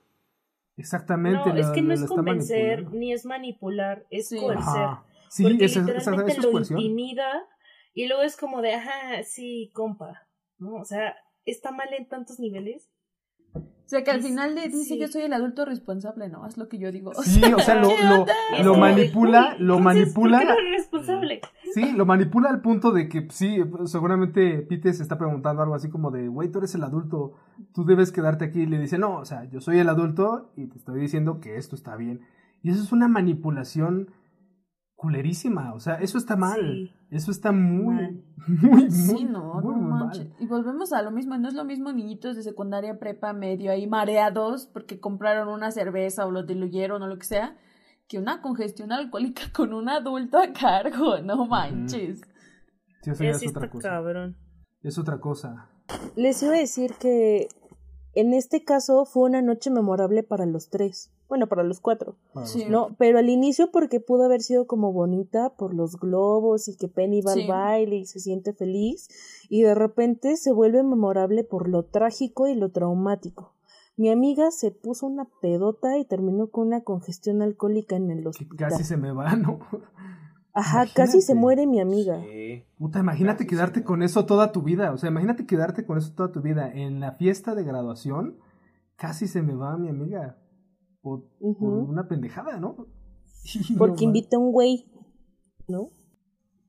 Exactamente. 0.78 1.50
No, 1.54 1.56
es 1.58 1.68
que 1.70 1.82
no 1.82 1.94
es 1.94 2.04
convencer 2.06 2.92
ni 2.92 3.14
es 3.14 3.26
manipular, 3.26 4.06
es 4.10 4.30
Sí. 4.30 4.38
coercer. 4.40 4.88
Sí, 5.30 5.44
porque 5.44 5.66
esa, 5.66 5.80
esa- 5.82 5.94
literalmente 6.12 6.32
eso 6.40 6.60
es 6.60 6.70
lo 6.72 6.78
intimida 6.78 7.48
y 7.94 8.08
luego 8.08 8.24
es 8.24 8.36
como 8.38 8.62
de, 8.62 8.74
ajá, 8.74 9.24
sí, 9.24 9.72
compa. 9.74 10.28
¿no? 10.58 10.76
O 10.76 10.86
sea, 10.86 11.16
está 11.46 11.72
mal 11.72 11.92
en 11.94 12.08
tantos 12.08 12.40
niveles. 12.40 12.91
O 13.92 13.94
sea, 13.94 14.06
que 14.06 14.12
al 14.12 14.22
Sí, 14.22 14.30
final 14.30 14.56
le 14.56 14.70
dice, 14.70 14.86
sí. 14.86 14.98
yo 14.98 15.10
soy 15.10 15.24
el 15.24 15.34
adulto 15.34 15.66
responsable, 15.66 16.30
¿no? 16.30 16.48
Es 16.48 16.56
lo 16.58 16.70
que 16.70 16.78
yo 16.78 16.94
digo. 16.94 17.12
O 17.14 17.24
Sí, 17.24 17.42
o 17.54 17.60
sea, 17.60 17.76
lo, 17.76 17.90
¿qué 17.90 18.64
lo, 18.64 18.64
lo 18.64 18.78
manipula, 18.78 19.58
"Uy, 19.60 19.66
lo 19.66 19.78
entonces, 19.80 19.84
manipula. 19.84 20.38
¿por 20.38 20.48
qué 20.48 20.54
no 20.54 20.60
eres 20.60 20.80
responsable? 20.80 21.42
Sí, 21.74 21.92
lo 21.92 22.06
manipula 22.06 22.50
al 22.52 22.62
punto 22.62 22.94
de 22.94 23.10
que 23.10 23.28
sí, 23.32 23.58
seguramente 23.84 24.60
Pete 24.60 24.94
se 24.94 25.04
está 25.04 25.18
preguntando 25.18 25.62
algo 25.62 25.76
así 25.76 25.90
como 25.90 26.10
de, 26.10 26.30
güey, 26.30 26.50
tú 26.50 26.60
eres 26.60 26.74
el 26.76 26.86
adulto, 26.86 27.34
tú 27.74 27.84
debes 27.84 28.14
quedarte 28.14 28.46
aquí. 28.46 28.62
Y 28.62 28.66
le 28.66 28.80
dice, 28.80 28.98
no, 28.98 29.18
o 29.18 29.26
sea, 29.26 29.44
yo 29.50 29.60
soy 29.60 29.80
el 29.80 29.90
adulto 29.90 30.54
y 30.56 30.68
te 30.68 30.78
estoy 30.78 31.02
diciendo 31.02 31.42
que 31.42 31.58
esto 31.58 31.76
está 31.76 31.98
bien. 31.98 32.22
Y 32.64 32.70
eso 32.72 32.82
es 32.82 32.94
una 32.94 33.10
manipulación 33.10 34.10
culerísima. 35.02 35.74
O 35.74 35.80
sea, 35.80 35.96
eso 35.96 36.20
está 36.20 36.36
mal. 36.36 36.60
Sí. 36.62 36.94
Eso 37.10 37.32
está 37.32 37.52
muy, 37.52 37.96
Mal. 37.96 38.24
muy, 38.48 38.70
muy, 38.84 38.92
Sí, 38.92 39.24
no, 39.24 39.56
muy, 39.56 39.64
no 39.76 39.82
muy 39.82 39.90
mal. 39.90 40.00
manches. 40.06 40.28
Y 40.40 40.46
volvemos 40.46 40.94
a 40.94 41.02
lo 41.02 41.10
mismo, 41.10 41.36
no 41.40 41.48
es 41.48 41.56
lo 41.56 41.66
mismo 41.66 41.92
niñitos 41.92 42.36
de 42.36 42.44
secundaria, 42.44 43.00
prepa, 43.00 43.34
medio 43.34 43.72
ahí 43.72 43.88
mareados 43.88 44.68
porque 44.68 45.00
compraron 45.00 45.48
una 45.48 45.72
cerveza 45.72 46.28
o 46.28 46.32
lo 46.32 46.44
diluyeron 46.44 47.02
o 47.02 47.08
lo 47.08 47.18
que 47.18 47.26
sea, 47.26 47.58
que 48.08 48.20
una 48.20 48.44
congestión 48.44 48.92
alcohólica 48.92 49.42
con 49.56 49.74
un 49.74 49.90
adulto 49.90 50.38
a 50.38 50.54
cargo, 50.54 51.18
no 51.20 51.48
manches. 51.48 52.22
Sí, 53.02 53.10
eso 53.10 53.24
ya 53.24 53.32
es 53.32 53.48
otra 53.48 53.72
cosa. 53.72 53.90
cabrón. 53.90 54.38
Es 54.84 55.00
otra 55.00 55.20
cosa. 55.20 55.72
Les 56.16 56.44
iba 56.44 56.54
a 56.54 56.58
decir 56.60 56.94
que 57.00 57.48
en 58.14 58.34
este 58.36 58.64
caso 58.64 59.06
fue 59.06 59.24
una 59.30 59.42
noche 59.42 59.72
memorable 59.72 60.22
para 60.22 60.46
los 60.46 60.70
tres. 60.70 61.12
Bueno, 61.32 61.48
para 61.48 61.64
los 61.64 61.80
cuatro. 61.80 62.18
para 62.34 62.46
Sí. 62.46 62.60
los- 62.60 62.70
No, 62.70 62.96
pero 63.00 63.18
al 63.18 63.30
inicio 63.30 63.72
porque 63.72 64.02
pudo 64.02 64.26
haber 64.26 64.42
sido 64.42 64.68
como 64.68 64.92
bonita 64.92 65.56
por 65.56 65.74
los 65.74 65.96
globos 65.98 66.68
y 66.68 66.76
que 66.76 66.90
Penny 66.90 67.22
va 67.22 67.32
Sí. 67.36 67.44
al 67.44 67.48
baile 67.48 67.96
y 67.96 68.06
se 68.06 68.20
siente 68.20 68.52
feliz 68.52 69.08
y 69.50 69.62
de 69.62 69.74
repente 69.74 70.36
se 70.36 70.52
vuelve 70.52 70.84
memorable 70.84 71.46
por 71.46 71.70
lo 71.70 71.86
trágico 71.86 72.50
y 72.50 72.56
lo 72.56 72.70
traumático. 72.70 73.54
Mi 73.96 74.10
amiga 74.10 74.52
se 74.52 74.72
puso 74.72 75.08
una 75.08 75.30
pedota 75.42 75.98
y 75.98 76.04
terminó 76.04 76.48
con 76.50 76.68
una 76.68 76.82
congestión 76.82 77.42
alcohólica 77.42 77.96
en 77.96 78.12
el 78.12 78.24
que 78.24 78.28
hospital. 78.28 78.70
casi 78.72 78.84
se 78.84 78.98
me 78.98 79.14
va, 79.14 79.34
¿no? 79.38 79.60
Ajá, 80.54 80.86
casi 80.94 81.22
se 81.22 81.34
muere 81.34 81.66
mi 81.66 81.80
amiga. 81.80 82.22
Sí. 82.30 82.66
Puta, 82.78 83.00
imagínate 83.00 83.46
Casi 83.46 83.56
quedarte 83.56 83.84
con 83.86 84.04
eso 84.04 84.26
toda 84.26 84.52
tu 84.52 84.64
vida. 84.64 84.92
O 84.92 84.98
sea, 84.98 85.10
imagínate 85.10 85.46
quedarte 85.46 85.86
con 85.86 85.98
eso 85.98 86.12
toda 86.14 86.34
tu 86.34 86.42
vida. 86.42 86.70
En 86.74 87.00
la 87.00 87.14
fiesta 87.14 87.56
de 87.56 87.64
graduación, 87.64 88.36
casi 88.98 89.30
se 89.30 89.42
me 89.42 89.56
va 89.56 89.78
mi 89.78 89.88
amiga. 89.88 90.36
Por, 91.02 91.24
una 91.40 92.08
pendejada, 92.08 92.58
¿no? 92.58 92.88
Porque 93.78 94.04
invita 94.04 94.38
a 94.38 94.40
un 94.40 94.52
güey, 94.52 94.86
¿no? 95.68 95.90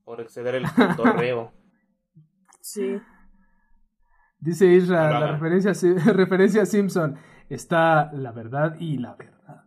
Por 0.04 0.20
exceder 0.20 0.56
el 0.56 0.64
cotorreo. 0.70 1.52
Sí. 2.64 2.96
Dice 4.38 4.66
Isra, 4.66 5.18
la 5.18 5.32
referencia, 5.32 5.72
referencia 6.12 6.62
a 6.62 6.66
Simpson. 6.66 7.16
Está 7.48 8.12
la 8.12 8.30
verdad 8.30 8.76
y 8.78 8.98
la 8.98 9.16
verdad. 9.16 9.64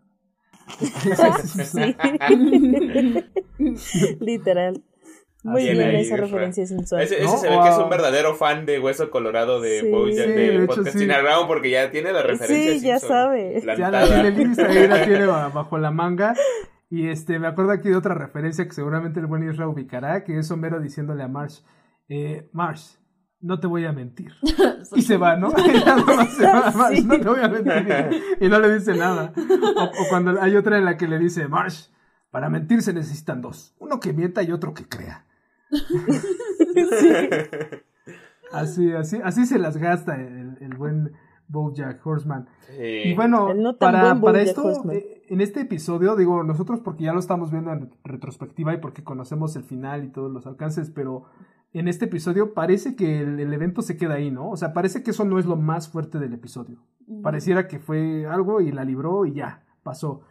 Sí. 1.66 1.94
Literal. 4.22 4.82
Muy 5.46 5.64
bien 5.64 5.82
es, 5.82 6.08
esa 6.08 6.18
referencia 6.18 6.66
sensual. 6.66 7.02
Ese, 7.04 7.16
ese 7.16 7.24
¿No? 7.26 7.38
se 7.38 7.50
ve 7.50 7.56
que 7.62 7.70
es 7.70 7.76
Wow. 7.76 7.84
un 7.86 7.90
verdadero 7.90 8.36
fan 8.36 8.66
de 8.66 8.80
Hueso 8.80 9.10
Colorado 9.12 9.62
de 9.62 9.82
Sí. 9.82 9.90
Bojack, 9.92 10.26
Sí, 10.26 10.32
de, 10.32 10.66
Podcasting 10.68 11.02
sí. 11.10 11.16
Porque 11.48 11.70
ya 11.70 11.92
tiene 11.92 12.12
la 12.14 12.22
referencia. 12.24 12.74
Sí, 12.74 12.80
ya 12.86 13.00
sabe. 13.00 13.62
Ya 13.78 13.90
la 13.92 14.06
tiene 14.06 14.32
lista, 14.32 14.66
ahí 14.68 14.88
la 14.88 15.06
tiene 15.06 15.26
ba- 15.26 15.50
bajo 15.50 15.78
la 15.78 15.92
manga. 15.92 16.34
Y 16.90 17.10
este, 17.10 17.40
me 17.40 17.48
acuerdo 17.48 17.72
aquí 17.72 17.90
de 17.90 17.96
otra 17.96 18.14
referencia 18.16 18.66
que 18.66 18.72
seguramente 18.74 19.20
el 19.20 19.26
buen 19.26 19.48
Isra 19.50 19.68
ubicará, 19.68 20.24
que 20.24 20.38
es 20.38 20.50
Homero 20.52 20.80
diciéndole 20.80 21.24
a 21.24 21.28
Marsh, 21.28 21.60
eh, 22.10 22.48
Marsh, 22.54 22.96
no 23.42 23.60
te 23.60 23.68
voy 23.68 23.86
a 23.86 23.92
mentir. 23.92 24.32
Y 24.96 25.02
se 25.02 25.18
va, 25.18 25.36
¿no? 25.36 25.50
Y 25.58 25.78
nada 25.84 26.04
más 26.04 26.30
se 26.34 26.44
va, 26.46 26.72
Marsh, 26.72 27.04
no 27.04 27.20
te 27.20 27.28
voy 27.28 27.40
a 27.42 27.48
mentir. 27.50 28.22
Y 28.40 28.48
no 28.48 28.60
le 28.60 28.74
dice 28.76 28.96
nada. 28.96 29.34
O, 29.78 29.84
o 29.84 30.10
cuando 30.10 30.40
hay 30.42 30.56
otra 30.56 30.78
en 30.78 30.86
la 30.86 30.96
que 30.96 31.08
le 31.08 31.18
dice, 31.20 31.48
Marsh, 31.48 31.88
para 32.30 32.50
mentir 32.50 32.82
se 32.82 32.94
necesitan 32.94 33.42
dos. 33.42 33.74
Uno 33.80 34.00
que 34.00 34.14
mienta 34.14 34.44
y 34.44 34.52
otro 34.52 34.74
que 34.74 34.88
crea. 34.88 35.26
Así, 38.52 38.92
así, 38.94 39.20
así 39.24 39.46
se 39.46 39.60
las 39.60 39.78
gasta 39.78 40.16
el, 40.16 40.58
el 40.62 40.76
buen 40.76 41.12
Bojack 41.48 42.06
Horseman. 42.06 42.48
Sí. 42.68 43.10
Y 43.10 43.16
bueno, 43.16 43.54
no 43.54 43.78
para, 43.78 44.14
buen 44.14 44.22
para 44.22 44.42
esto, 44.42 44.64
Horseman. 44.64 44.96
eh, 44.96 45.24
en 45.28 45.42
este 45.42 45.62
episodio, 45.62 46.16
digo, 46.16 46.44
nosotros 46.44 46.80
porque 46.80 47.04
ya 47.04 47.14
lo 47.14 47.20
estamos 47.20 47.52
viendo 47.52 47.72
en 47.74 47.92
retrospectiva 48.04 48.74
y 48.74 48.78
porque 48.78 49.04
conocemos 49.04 49.56
el 49.56 49.64
final 49.64 50.06
y 50.06 50.10
todos 50.10 50.32
los 50.32 50.48
alcances, 50.48 50.90
pero 50.90 51.26
en 51.74 51.88
este 51.88 52.06
episodio 52.06 52.54
parece 52.54 52.96
que 52.96 53.20
el, 53.20 53.40
el 53.40 53.54
evento 53.54 53.82
se 53.82 53.98
queda 53.98 54.16
ahí, 54.16 54.32
¿no? 54.32 54.50
O 54.50 54.58
sea, 54.58 54.74
parece 54.74 55.04
que 55.04 55.12
eso 55.12 55.26
no 55.26 55.40
es 55.40 55.46
lo 55.46 55.58
más 55.58 55.90
fuerte 55.90 56.20
del 56.20 56.34
episodio. 56.34 56.80
Pareciera 57.22 57.68
que 57.68 57.80
fue 57.80 58.26
algo 58.26 58.62
y 58.62 58.72
la 58.72 58.86
libró 58.86 59.26
y 59.26 59.34
ya, 59.34 59.64
pasó. 59.84 60.22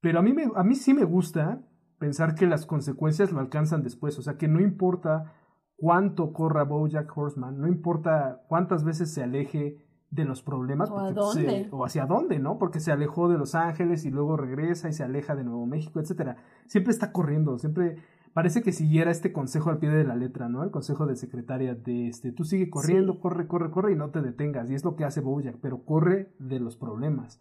Pero 0.00 0.18
a 0.18 0.22
mí, 0.22 0.32
me, 0.32 0.50
a 0.54 0.64
mí 0.64 0.74
sí 0.74 0.94
me 0.94 1.04
gusta 1.04 1.60
pensar 2.04 2.34
que 2.34 2.46
las 2.46 2.66
consecuencias 2.66 3.32
lo 3.32 3.40
alcanzan 3.40 3.82
después, 3.82 4.18
o 4.18 4.22
sea, 4.22 4.36
que 4.36 4.46
no 4.46 4.60
importa 4.60 5.32
cuánto 5.76 6.32
corra 6.34 6.62
Bojack 6.64 7.10
Horseman, 7.16 7.58
no 7.58 7.66
importa 7.66 8.42
cuántas 8.46 8.84
veces 8.84 9.14
se 9.14 9.22
aleje 9.22 9.78
de 10.10 10.24
los 10.26 10.42
problemas, 10.42 10.90
O 10.90 10.98
a 10.98 11.04
pues, 11.04 11.14
dónde. 11.14 11.68
o 11.72 11.82
hacia 11.86 12.04
dónde, 12.04 12.38
¿no? 12.38 12.58
Porque 12.58 12.78
se 12.80 12.92
alejó 12.92 13.28
de 13.30 13.38
Los 13.38 13.54
Ángeles 13.54 14.04
y 14.04 14.10
luego 14.10 14.36
regresa 14.36 14.88
y 14.90 14.92
se 14.92 15.02
aleja 15.02 15.34
de 15.34 15.44
Nuevo 15.44 15.64
México, 15.66 15.98
etcétera. 15.98 16.36
Siempre 16.66 16.92
está 16.92 17.10
corriendo, 17.10 17.56
siempre 17.58 17.96
parece 18.34 18.62
que 18.62 18.72
siguiera 18.72 19.10
este 19.10 19.32
consejo 19.32 19.70
al 19.70 19.78
pie 19.78 19.88
de 19.88 20.04
la 20.04 20.14
letra, 20.14 20.48
¿no? 20.50 20.62
El 20.62 20.70
consejo 20.70 21.06
de 21.06 21.16
secretaria 21.16 21.74
de 21.74 22.08
este, 22.08 22.32
tú 22.32 22.44
sigue 22.44 22.68
corriendo, 22.68 23.14
Sí. 23.14 23.18
corre, 23.20 23.46
corre, 23.48 23.70
corre 23.70 23.92
y 23.92 23.96
no 23.96 24.10
te 24.10 24.20
detengas, 24.20 24.70
y 24.70 24.74
es 24.74 24.84
lo 24.84 24.94
que 24.94 25.04
hace 25.04 25.20
Bojack, 25.22 25.56
pero 25.62 25.84
corre 25.84 26.34
de 26.38 26.60
los 26.60 26.76
problemas. 26.76 27.40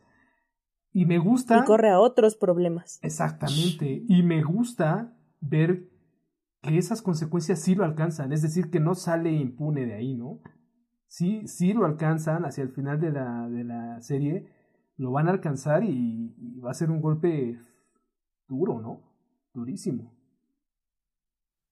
Y 0.93 1.05
me 1.05 1.17
gusta 1.17 1.57
Y 1.59 1.65
corre 1.65 1.89
a 1.89 1.99
otros 1.99 2.35
problemas. 2.35 2.99
Exactamente. 3.01 4.03
Y 4.07 4.21
me 4.23 4.43
gusta 4.43 5.13
ver 5.41 5.89
que 6.61 6.77
esas 6.77 7.01
consecuencias 7.01 7.59
sí 7.59 7.75
lo 7.75 7.83
alcanzan. 7.83 8.31
Es 8.31 8.41
decir, 8.41 8.69
que 8.69 8.79
no 8.79 8.93
sale 8.95 9.31
impune 9.31 9.85
de 9.85 9.95
ahí, 9.95 10.13
¿no? 10.15 10.39
Sí, 11.07 11.47
sí 11.47 11.73
lo 11.73 11.85
alcanzan 11.85 12.45
hacia 12.45 12.63
el 12.63 12.69
final 12.69 12.99
de 13.01 13.11
la, 13.11 13.49
de 13.49 13.63
la 13.63 14.01
serie. 14.01 14.47
Lo 14.97 15.11
van 15.11 15.27
a 15.27 15.31
alcanzar 15.31 15.83
y, 15.83 16.33
y 16.37 16.59
va 16.59 16.71
a 16.71 16.75
ser 16.75 16.91
un 16.91 17.01
golpe 17.01 17.59
duro, 18.47 18.79
¿no? 18.79 19.01
Durísimo. 19.53 20.13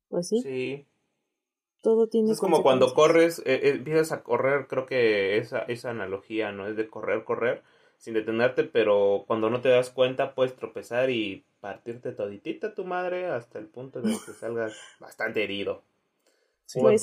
Pues 0.09 0.27
sí, 0.27 0.41
Sí. 0.41 0.87
todo 1.81 2.07
tiene 2.07 2.31
Es 2.31 2.39
como 2.39 2.63
cuando 2.63 2.93
corres, 2.93 3.39
eh, 3.45 3.53
eh, 3.63 3.69
empiezas 3.69 4.11
a 4.11 4.23
correr, 4.23 4.67
creo 4.67 4.85
que 4.85 5.37
esa, 5.37 5.59
esa 5.59 5.91
analogía, 5.91 6.51
¿no? 6.51 6.67
Es 6.67 6.75
de 6.75 6.89
correr, 6.89 7.23
correr, 7.23 7.63
sin 8.01 8.15
detenerte, 8.15 8.63
pero 8.63 9.25
cuando 9.27 9.51
no 9.51 9.61
te 9.61 9.69
das 9.69 9.91
cuenta 9.91 10.33
puedes 10.33 10.55
tropezar 10.55 11.11
y 11.11 11.45
partirte 11.59 12.11
toditita 12.11 12.73
tu 12.73 12.83
madre 12.83 13.27
hasta 13.27 13.59
el 13.59 13.67
punto 13.67 14.01
de 14.01 14.09
que 14.25 14.33
salgas 14.33 14.73
bastante 14.99 15.43
herido. 15.43 15.83
Sí. 16.65 16.79
O 16.79 16.95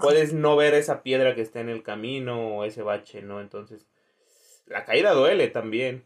puedes, 0.00 0.32
no 0.32 0.56
ver 0.56 0.72
esa 0.72 1.02
piedra 1.02 1.34
que 1.34 1.42
está 1.42 1.60
en 1.60 1.68
el 1.68 1.82
camino 1.82 2.56
o 2.56 2.64
ese 2.64 2.82
bache, 2.82 3.20
¿no? 3.20 3.42
Entonces, 3.42 3.86
la 4.64 4.86
caída 4.86 5.12
duele 5.12 5.48
también. 5.48 6.02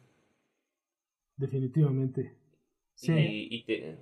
Definitivamente. 1.37 2.35
Sí. 2.95 3.13
Y, 3.13 3.57
y 3.57 3.65
te, 3.65 3.99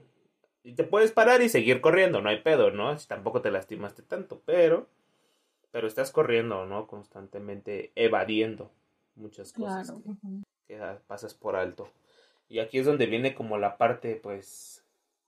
y 0.63 0.75
te 0.75 0.85
puedes 0.85 1.13
parar 1.13 1.43
y 1.43 1.51
seguir 1.51 1.83
corriendo, 1.83 2.23
no 2.23 2.31
hay 2.31 2.41
pedo, 2.41 2.71
¿no? 2.71 2.97
Si 2.99 3.07
tampoco 3.07 3.43
te 3.43 3.51
lastimaste 3.51 4.03
tanto, 4.03 4.41
pero, 4.47 4.89
pero 5.71 5.87
estás 5.87 6.11
corriendo, 6.13 6.65
¿no? 6.65 6.87
Constantemente 6.87 7.93
evadiendo 7.95 8.71
muchas 9.21 9.53
cosas 9.53 9.91
Claro. 9.91 10.03
que, 10.67 10.81
pasas 11.07 11.35
por 11.35 11.57
alto. 11.57 11.89
Y 12.49 12.59
aquí 12.59 12.79
es 12.79 12.87
donde 12.87 13.07
viene 13.07 13.35
como 13.35 13.59
la 13.59 13.77
parte, 13.77 14.17
pues, 14.17 14.83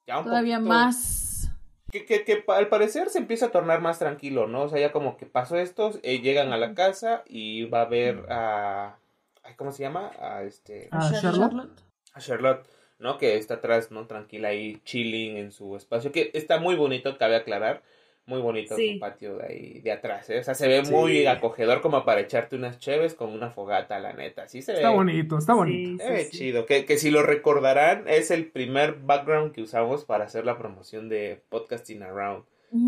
ya 0.06 0.18
un 0.18 0.24
Todavía 0.24 0.56
poquito- 0.56 0.68
más. 0.74 1.48
Que, 1.92 2.06
que, 2.06 2.24
que 2.24 2.42
al 2.48 2.68
parecer 2.68 3.10
se 3.10 3.18
empieza 3.18 3.46
a 3.46 3.50
tornar 3.50 3.82
más 3.82 3.98
tranquilo, 3.98 4.46
¿no? 4.48 4.62
O 4.62 4.68
sea, 4.70 4.80
ya 4.80 4.92
como 4.92 5.18
que 5.18 5.26
pasó 5.26 5.56
esto, 5.58 5.92
eh, 6.02 6.20
llegan 6.20 6.52
a 6.52 6.56
la 6.56 6.74
casa 6.74 7.22
y 7.28 7.64
va 7.66 7.82
a 7.82 7.86
ver 7.86 8.24
a... 8.30 8.96
ay, 9.42 9.54
¿Cómo 9.56 9.72
se 9.72 9.82
llama? 9.82 10.10
A 10.18 10.42
este... 10.42 10.88
Ah, 10.90 11.12
Charlotte. 11.20 11.68
a 12.14 12.20
Charlotte, 12.20 12.66
¿no? 12.98 13.18
Que 13.18 13.36
está 13.36 13.54
atrás, 13.54 13.90
¿no? 13.90 14.06
Tranquila 14.06 14.48
ahí, 14.48 14.80
chilling 14.84 15.36
en 15.36 15.52
su 15.52 15.76
espacio, 15.76 16.12
que 16.12 16.30
está 16.32 16.58
muy 16.58 16.76
bonito, 16.76 17.18
cabe 17.18 17.36
aclarar, 17.36 17.82
muy 18.26 18.40
bonito 18.40 18.76
Sí. 18.76 18.94
su 18.94 19.00
patio 19.00 19.36
de 19.38 19.46
ahí, 19.46 19.80
de 19.80 19.92
atrás, 19.92 20.30
¿eh? 20.30 20.38
O 20.38 20.44
sea, 20.44 20.54
se 20.54 20.68
ve 20.68 20.84
Sí. 20.84 20.92
muy 20.92 21.26
acogedor 21.26 21.80
como 21.80 22.04
para 22.04 22.20
echarte 22.20 22.56
unas 22.56 22.78
cheves 22.78 23.14
con 23.14 23.30
una 23.30 23.50
fogata, 23.50 23.98
la 23.98 24.12
neta, 24.12 24.46
sí 24.48 24.62
se 24.62 24.72
ve. 24.72 24.78
Está 24.78 24.90
bonito, 24.90 25.38
está 25.38 25.54
bonito. 25.54 26.04
Sí, 26.06 26.30
chido, 26.30 26.64
que, 26.66 26.84
que 26.84 26.98
si 26.98 27.10
lo 27.10 27.22
recordarán, 27.22 28.04
es 28.06 28.30
el 28.30 28.46
primer 28.50 29.00
background 29.00 29.52
que 29.52 29.62
usamos 29.62 30.04
para 30.04 30.24
hacer 30.24 30.44
la 30.46 30.56
promoción 30.56 31.08
de 31.08 31.42
Podcasting 31.48 32.02
Around. 32.02 32.44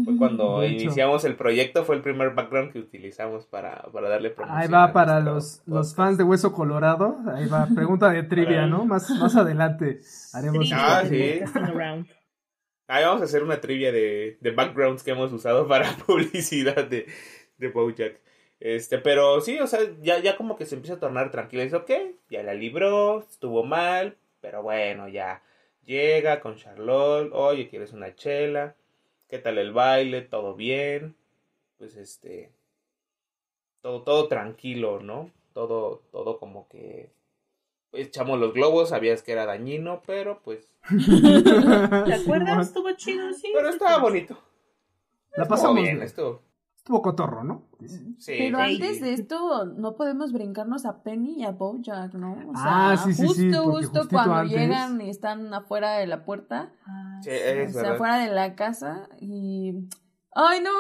Fue 0.07 0.17
cuando 0.17 0.65
iniciamos 0.65 1.27
el 1.27 1.37
proyecto, 1.37 1.85
fue 1.85 1.97
el 1.97 2.01
primer 2.01 2.31
background 2.31 2.73
que 2.73 2.79
utilizamos 2.79 3.45
para, 3.45 3.83
para 3.93 4.09
darle 4.09 4.31
promoción. 4.31 4.63
Ahí 4.63 4.67
va 4.69 4.95
para 4.95 5.21
los, 5.21 5.63
los 5.67 5.95
fans 5.95 6.17
de 6.17 6.25
Hueso 6.25 6.55
Colorado. 6.55 7.19
Ahí 7.35 7.47
va, 7.49 7.67
pregunta 7.75 8.09
de 8.09 8.23
trivia, 8.23 8.67
¿no? 8.67 8.87
Más, 8.87 9.11
más 9.11 9.37
adelante 9.37 9.99
haremos. 10.33 10.71
Ah, 10.73 11.03
sí. 11.07 11.41
Ahí 12.87 13.05
vamos 13.05 13.23
a 13.23 13.25
hacer 13.25 13.43
una 13.43 13.61
trivia 13.61 13.93
de, 13.93 14.37
de 14.41 14.51
backgrounds 14.51 15.03
que 15.03 15.13
hemos 15.13 15.33
usado 15.33 15.67
para 15.69 15.97
publicidad 16.07 16.85
de, 16.87 17.07
de 17.59 17.69
Bojack. 17.69 18.21
Este, 18.61 18.99
pero 18.99 19.41
sí, 19.41 19.59
o 19.61 19.67
sea, 19.67 19.81
ya, 20.01 20.19
ya 20.21 20.37
como 20.37 20.57
que 20.57 20.67
se 20.67 20.75
empieza 20.75 20.95
a 20.95 21.01
tornar 21.01 21.31
tranquilo. 21.31 21.63
Dice, 21.63 21.77
ok, 21.77 21.91
ya 22.31 22.43
la 22.43 22.55
libró, 22.55 23.21
estuvo 23.21 23.65
mal, 23.65 24.17
pero 24.41 24.63
bueno, 24.63 25.09
ya 25.09 25.43
llega 25.85 26.41
con 26.41 26.57
Charlotte, 26.57 27.31
oye, 27.33 27.69
¿quieres 27.69 27.93
una 27.93 28.15
chela? 28.15 28.77
¿Qué 29.29 29.39
tal 29.39 29.59
el 29.59 29.73
baile? 29.73 30.23
¿Todo 30.23 30.55
bien? 30.55 31.17
Pues 31.79 31.97
este, 31.97 32.53
todo, 33.83 34.03
todo 34.03 34.29
tranquilo, 34.29 35.01
¿no? 35.01 35.31
Todo, 35.53 36.03
todo 36.11 36.39
como 36.39 36.69
que, 36.69 37.11
echamos 37.93 38.39
los 38.41 38.53
globos, 38.55 38.91
sabías 38.91 39.23
que 39.23 39.33
era 39.33 39.47
dañino, 39.47 40.03
pero 40.07 40.41
pues... 40.43 40.74
¿Te 42.05 42.15
acuerdas? 42.15 42.69
Estuvo 42.69 42.91
chido, 42.93 43.33
sí. 43.33 43.49
Pero 43.55 43.69
estaba 43.71 43.99
bonito. 43.99 44.37
La 45.37 45.47
pasamos 45.47 45.77
bien, 45.77 45.97
bien. 45.97 46.03
estuvo... 46.03 46.43
Estuvo 46.77 47.01
cotorro, 47.01 47.43
¿no? 47.45 47.63
Sí, 48.19 48.35
Pero 48.39 48.59
sí. 48.59 48.63
antes 48.75 49.01
de 49.01 49.15
esto, 49.15 49.65
no 49.65 49.97
podemos 49.97 50.35
brincarnos 50.35 50.85
a 50.85 51.03
Penny 51.03 51.41
y 51.41 51.45
a 51.45 51.53
Bojack, 51.53 52.13
¿no? 52.13 52.33
O 52.33 52.53
Ah, 52.55 52.95
sea, 52.99 53.07
sí, 53.07 53.15
sí, 53.15 53.27
justo, 53.27 53.41
sí, 53.43 53.49
justo 53.55 53.71
justito 54.01 54.09
cuando 54.11 54.35
antes- 54.35 54.59
llegan 54.59 55.01
y 55.01 55.09
están 55.09 55.55
afuera 55.55 55.93
de 55.95 56.07
la 56.07 56.27
puerta, 56.27 56.73
Ah, 56.87 57.21
Sí, 57.23 57.31
o 57.31 57.33
sea, 57.33 57.55
verdad. 57.83 57.95
afuera 57.95 58.19
de 58.19 58.31
la 58.35 58.55
casa 58.55 59.09
y... 59.19 59.89
¡Ay, 60.35 60.61
no, 60.61 60.71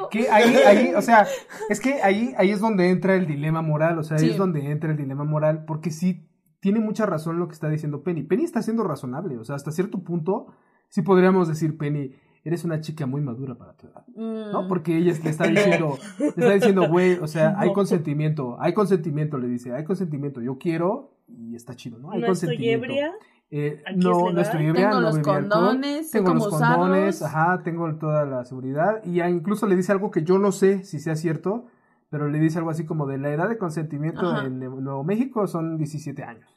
no! 0.00 0.08
Que 0.08 0.28
ahí, 0.28 0.56
ahí, 0.66 0.92
o 0.96 1.02
sea, 1.02 1.24
es 1.68 1.78
que 1.78 2.02
ahí, 2.02 2.34
ahí 2.36 2.50
es 2.50 2.58
donde 2.58 2.90
entra 2.90 3.14
el 3.14 3.28
dilema 3.28 3.62
moral, 3.62 3.96
o 4.00 4.02
sea, 4.02 4.16
ahí 4.16 4.24
Sí. 4.24 4.30
es 4.30 4.36
donde 4.36 4.68
entra 4.72 4.90
el 4.90 4.96
dilema 4.96 5.22
moral, 5.22 5.64
porque 5.66 5.92
sí 5.92 6.26
tiene 6.64 6.80
mucha 6.80 7.04
razón 7.04 7.38
lo 7.38 7.46
que 7.46 7.52
está 7.52 7.68
diciendo 7.68 8.02
Penny. 8.02 8.22
Penny 8.22 8.44
está 8.44 8.62
siendo 8.62 8.84
razonable, 8.84 9.36
o 9.36 9.44
sea, 9.44 9.54
hasta 9.54 9.70
cierto 9.70 9.98
punto, 9.98 10.46
sí 10.88 11.02
podríamos 11.02 11.46
decir, 11.46 11.76
Penny, 11.76 12.12
eres 12.42 12.64
una 12.64 12.80
chica 12.80 13.04
muy 13.04 13.20
madura 13.20 13.54
para 13.54 13.74
tu 13.74 13.86
edad, 13.86 14.06
¿no? 14.16 14.62
Mm, 14.62 14.68
Porque 14.68 14.96
ella 14.96 15.12
le 15.22 15.28
está 15.28 15.46
diciendo, 15.46 15.98
le 16.18 16.26
está 16.28 16.52
diciendo, 16.54 16.88
güey, 16.88 17.18
o 17.18 17.26
sea, 17.26 17.54
hay 17.58 17.70
consentimiento, 17.74 18.56
hay 18.58 18.72
consentimiento, 18.72 19.36
le 19.36 19.48
dice, 19.48 19.74
hay 19.74 19.84
consentimiento, 19.84 20.40
yo 20.40 20.56
quiero 20.56 21.10
y 21.28 21.54
está 21.54 21.76
chido, 21.76 21.98
¿no? 21.98 22.12
Hay 22.12 22.22
no 22.22 22.28
estoy 22.32 22.48
consentimiento. 22.48 22.84
ebria. 22.86 23.12
Eh, 23.50 23.82
no, 23.96 24.32
no 24.32 24.40
estoy 24.40 24.64
ebria, 24.64 24.88
Tengo 24.88 25.00
no 25.02 25.06
los 25.08 25.16
bebí 25.16 25.28
alcohol, 25.28 25.50
condones, 25.50 26.10
tengo 26.12 26.32
los 26.32 26.48
condones, 26.48 27.16
usarlos. 27.16 27.22
ajá, 27.22 27.62
tengo 27.62 27.94
toda 27.96 28.24
la 28.24 28.42
seguridad 28.46 29.04
y 29.04 29.20
incluso 29.20 29.66
le 29.66 29.76
dice 29.76 29.92
algo 29.92 30.10
que 30.10 30.22
yo 30.22 30.38
no 30.38 30.50
sé 30.50 30.82
si 30.82 30.98
sea 30.98 31.14
cierto, 31.14 31.66
pero 32.14 32.28
le 32.28 32.38
dice 32.38 32.58
algo 32.58 32.70
así 32.70 32.86
como 32.86 33.06
de 33.06 33.18
la 33.18 33.30
edad 33.30 33.48
de 33.48 33.58
consentimiento 33.58 34.20
Ajá. 34.20 34.46
en 34.46 34.60
Nuevo 34.60 35.02
México 35.02 35.48
son 35.48 35.78
17 35.78 36.22
años, 36.22 36.48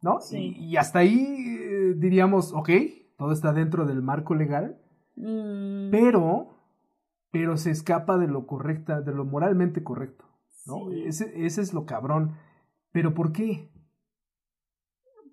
¿no? 0.00 0.20
Sí. 0.20 0.56
Y, 0.58 0.70
y 0.70 0.76
hasta 0.78 0.98
ahí 0.98 1.36
eh, 1.60 1.94
diríamos, 1.96 2.52
ok, 2.52 2.70
todo 3.16 3.30
está 3.30 3.52
dentro 3.52 3.86
del 3.86 4.02
marco 4.02 4.34
legal, 4.34 4.80
mm, 5.14 5.92
pero, 5.92 6.56
pero 7.30 7.56
se 7.56 7.70
escapa 7.70 8.18
de 8.18 8.26
lo 8.26 8.48
correcta, 8.48 9.00
de 9.00 9.12
lo 9.12 9.24
moralmente 9.24 9.84
correcto, 9.84 10.24
¿no? 10.66 10.90
Sí. 10.90 11.04
Ese, 11.06 11.46
ese 11.46 11.60
es 11.60 11.72
lo 11.72 11.86
cabrón. 11.86 12.36
¿Pero 12.90 13.14
por 13.14 13.30
qué? 13.30 13.70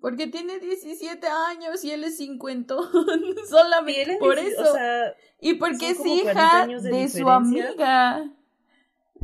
Porque 0.00 0.28
tiene 0.28 0.60
17 0.60 1.26
años 1.50 1.82
y 1.82 1.90
él 1.90 2.04
es 2.04 2.16
50. 2.18 2.74
Y 2.76 3.46
Solamente 3.48 4.02
él 4.02 4.10
es 4.10 4.18
por 4.18 4.38
eso. 4.38 4.62
O 4.62 4.72
sea, 4.72 5.14
y 5.40 5.54
porque 5.54 5.90
es 5.90 5.98
como 5.98 6.16
40 6.22 6.30
hija 6.30 6.66
de 6.68 6.90
de, 6.90 7.08
su 7.08 7.28
amiga. 7.28 8.36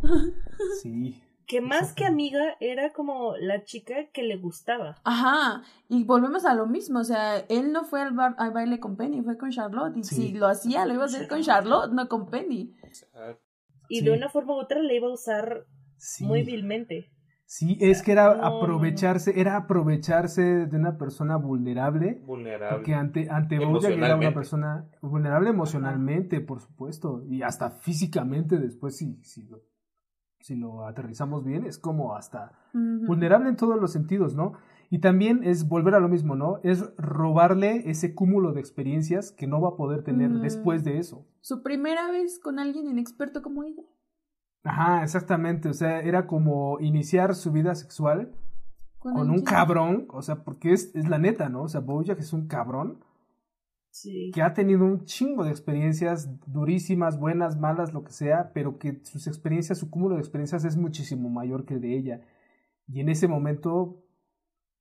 Sí. 0.83 1.23
que 1.47 1.61
más 1.61 1.93
que 1.93 2.05
amiga 2.05 2.57
era 2.61 2.93
como 2.93 3.37
la 3.37 3.63
chica 3.65 3.95
que 4.13 4.23
le 4.25 4.37
gustaba. 4.37 4.97
Ajá, 5.05 5.63
y 5.89 6.03
volvemos 6.05 6.45
a 6.45 6.55
lo 6.55 6.67
mismo, 6.67 6.99
o 7.01 7.05
sea, 7.05 7.39
él 7.39 7.73
no 7.73 7.85
fue 7.85 8.03
al, 8.03 8.13
bar- 8.15 8.35
al 8.39 8.51
baile 8.53 8.81
con 8.81 8.97
Penny, 8.97 9.23
fue 9.23 9.37
con 9.39 9.51
Charlotte, 9.51 9.97
y 9.97 10.03
Sí. 10.03 10.15
si 10.17 10.33
lo 10.33 10.49
hacía, 10.49 10.85
lo 10.87 10.95
iba 10.95 11.05
a 11.05 11.07
hacer 11.07 11.29
con 11.29 11.41
Charlotte, 11.43 11.93
no 11.93 12.09
con 12.09 12.27
Penny. 12.27 12.75
Y 13.89 13.99
Sí. 14.01 14.05
de 14.05 14.11
una 14.11 14.29
forma 14.29 14.55
u 14.55 14.59
otra 14.59 14.81
le 14.81 14.97
iba 14.97 15.07
a 15.07 15.13
usar 15.13 15.67
Sí. 15.99 16.25
muy 16.25 16.43
vilmente. 16.43 17.13
Sí, 17.49 17.79
es 17.81 18.03
que 18.03 18.11
era 18.11 18.35
No, 18.35 18.45
aprovecharse, 18.45 19.39
era 19.41 19.57
aprovecharse 19.57 20.43
de 20.43 20.77
una 20.77 20.99
persona 20.99 21.37
vulnerable, 21.37 22.21
Vulnerable. 22.27 22.77
porque 22.77 22.93
ante, 22.95 23.29
ante 23.31 23.65
Bojack 23.65 23.93
era 23.93 24.17
una 24.17 24.35
persona 24.35 24.91
vulnerable 25.01 25.51
emocionalmente, 25.51 26.41
por 26.41 26.61
supuesto, 26.61 27.23
y 27.29 27.43
hasta 27.43 27.71
físicamente 27.71 28.59
después 28.59 28.97
si, 28.97 29.21
si, 29.23 29.45
lo, 29.45 29.61
si 30.41 30.55
lo 30.55 30.87
aterrizamos 30.87 31.45
bien, 31.45 31.65
es 31.65 31.79
como 31.79 32.15
hasta 32.15 32.53
vulnerable 32.73 33.49
en 33.49 33.57
todos 33.57 33.81
los 33.81 33.93
sentidos, 33.93 34.35
¿no? 34.35 34.55
Y 34.91 35.01
también 35.01 35.43
es 35.43 35.69
volver 35.69 35.95
a 35.95 36.01
lo 36.01 36.09
mismo, 36.09 36.37
¿no? 36.37 36.61
Es 36.63 36.95
robarle 36.97 37.91
ese 37.91 38.15
cúmulo 38.15 38.53
de 38.53 38.61
experiencias 38.61 39.33
que 39.33 39.47
no 39.47 39.61
va 39.61 39.71
a 39.71 39.77
poder 39.77 40.05
tener 40.05 40.31
después 40.31 40.85
de 40.85 40.99
eso. 40.99 41.27
Su 41.41 41.63
primera 41.63 42.11
vez 42.11 42.39
con 42.39 42.59
alguien 42.59 42.89
inexperto 42.89 43.43
como 43.43 43.65
ella. 43.65 43.83
Ajá, 44.63 45.03
exactamente, 45.03 45.69
o 45.69 45.75
sea, 45.75 46.01
era 46.01 46.27
como 46.27 46.79
iniciar 46.81 47.35
su 47.35 47.53
vida 47.53 47.75
sexual 47.75 48.33
con 48.99 49.31
un 49.31 49.43
cabrón, 49.43 50.07
o 50.11 50.23
sea, 50.23 50.43
porque 50.43 50.73
es, 50.73 50.95
es 50.95 51.09
la 51.09 51.19
neta, 51.19 51.49
¿no? 51.49 51.63
O 51.63 51.69
sea, 51.69 51.81
Bojack 51.81 52.19
es 52.19 52.33
un 52.33 52.49
cabrón 52.49 52.99
Sí. 53.99 54.31
que 54.35 54.43
ha 54.43 54.53
tenido 54.53 54.85
un 54.85 55.05
chingo 55.07 55.43
de 55.45 55.51
experiencias 55.51 56.29
durísimas, 56.47 57.19
buenas, 57.19 57.59
malas, 57.59 57.95
lo 57.95 58.05
que 58.05 58.13
sea, 58.13 58.51
pero 58.53 58.79
que 58.79 59.01
sus 59.05 59.27
experiencias, 59.27 59.79
su 59.79 59.89
cúmulo 59.89 60.17
de 60.17 60.21
experiencias 60.21 60.65
es 60.67 60.77
muchísimo 60.77 61.31
mayor 61.31 61.65
que 61.65 61.75
el 61.75 61.81
de 61.81 61.97
ella. 61.97 62.21
Y 62.87 63.01
en 63.01 63.09
ese 63.09 63.27
momento 63.27 64.05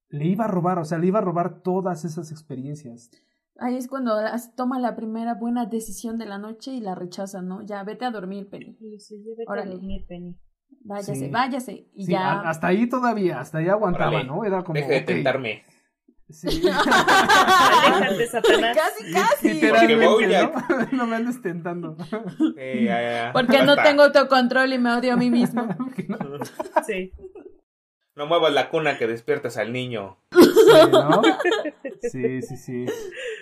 le 0.09 0.25
iba 0.25 0.43
a 0.45 0.47
robar, 0.49 0.79
o 0.79 0.85
sea, 0.85 0.97
le 0.97 1.07
iba 1.07 1.19
a 1.19 1.21
robar 1.21 1.61
todas 1.61 2.03
esas 2.03 2.29
experiencias. 2.31 3.09
Ahí 3.57 3.77
es 3.77 3.87
cuando 3.87 4.11
toma 4.57 4.79
la 4.79 4.97
primera 4.97 5.33
buena 5.35 5.65
decisión 5.65 6.17
de 6.17 6.25
la 6.25 6.37
noche 6.37 6.71
y 6.73 6.81
la 6.81 6.93
rechaza, 6.93 7.41
¿no? 7.41 7.61
Ya, 7.61 7.83
vete 7.85 8.03
a 8.03 8.11
dormir, 8.11 8.49
Penny. 8.49 8.77
Y 8.81 8.89
dice, 8.91 9.15
"Ya 9.23 9.31
vete 9.37 9.49
a 9.49 9.65
dormir, 9.75 10.05
Penny". 10.07 10.35
Váyase, 10.83 11.15
Sí. 11.15 11.29
váyase. 11.29 11.87
Y 11.93 12.05
Sí, 12.05 12.11
ya. 12.11 12.41
hasta 12.41 12.67
ahí 12.67 12.87
todavía, 12.89 13.39
hasta 13.39 13.59
ahí 13.59 13.69
aguantaba, 13.69 14.09
Órale, 14.09 14.25
¿no? 14.27 14.43
Era 14.43 14.61
como... 14.63 14.73
Deje 14.75 14.91
de 14.91 15.01
tentarme. 15.01 15.63
Sí. 16.29 16.47
Aléjate, 16.67 18.27
Satanás. 18.27 18.77
Casi, 18.77 19.11
casi. 19.11 19.53
Literalmente. 19.53 20.27
¿no? 20.27 20.87
no 20.91 21.07
me 21.07 21.15
andes 21.15 21.41
tentando. 21.41 21.97
Eh, 22.57 22.83
ya, 22.85 23.01
ya. 23.01 23.33
Porque 23.33 23.63
no 23.63 23.75
tengo 23.75 24.03
autocontrol 24.03 24.73
y 24.73 24.77
me 24.79 24.91
odio 24.93 25.13
a 25.13 25.17
mí 25.17 25.29
mismo. 25.29 25.67
Sí. 26.85 27.11
No 28.15 28.27
muevas 28.27 28.53
la 28.53 28.69
cuna 28.69 28.97
que 28.97 29.07
despiertas 29.07 29.57
al 29.57 29.73
niño. 29.73 30.17
Sí, 30.31 30.91
¿no? 30.91 31.21
Sí, 32.01 32.41
sí, 32.41 32.57
sí. 32.57 32.85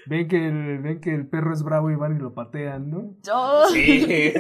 Ven 0.06 0.28
que, 0.28 0.48
el, 0.48 0.80
ven 0.80 1.02
que 1.02 1.14
el 1.14 1.28
perro 1.28 1.54
es 1.54 1.64
bravo 1.64 1.92
y 1.92 1.96
van 1.96 2.16
y 2.16 2.20
lo 2.20 2.34
patean, 2.34 2.90
¿no? 2.90 3.14
Yo. 3.22 3.66
Sí. 3.72 4.34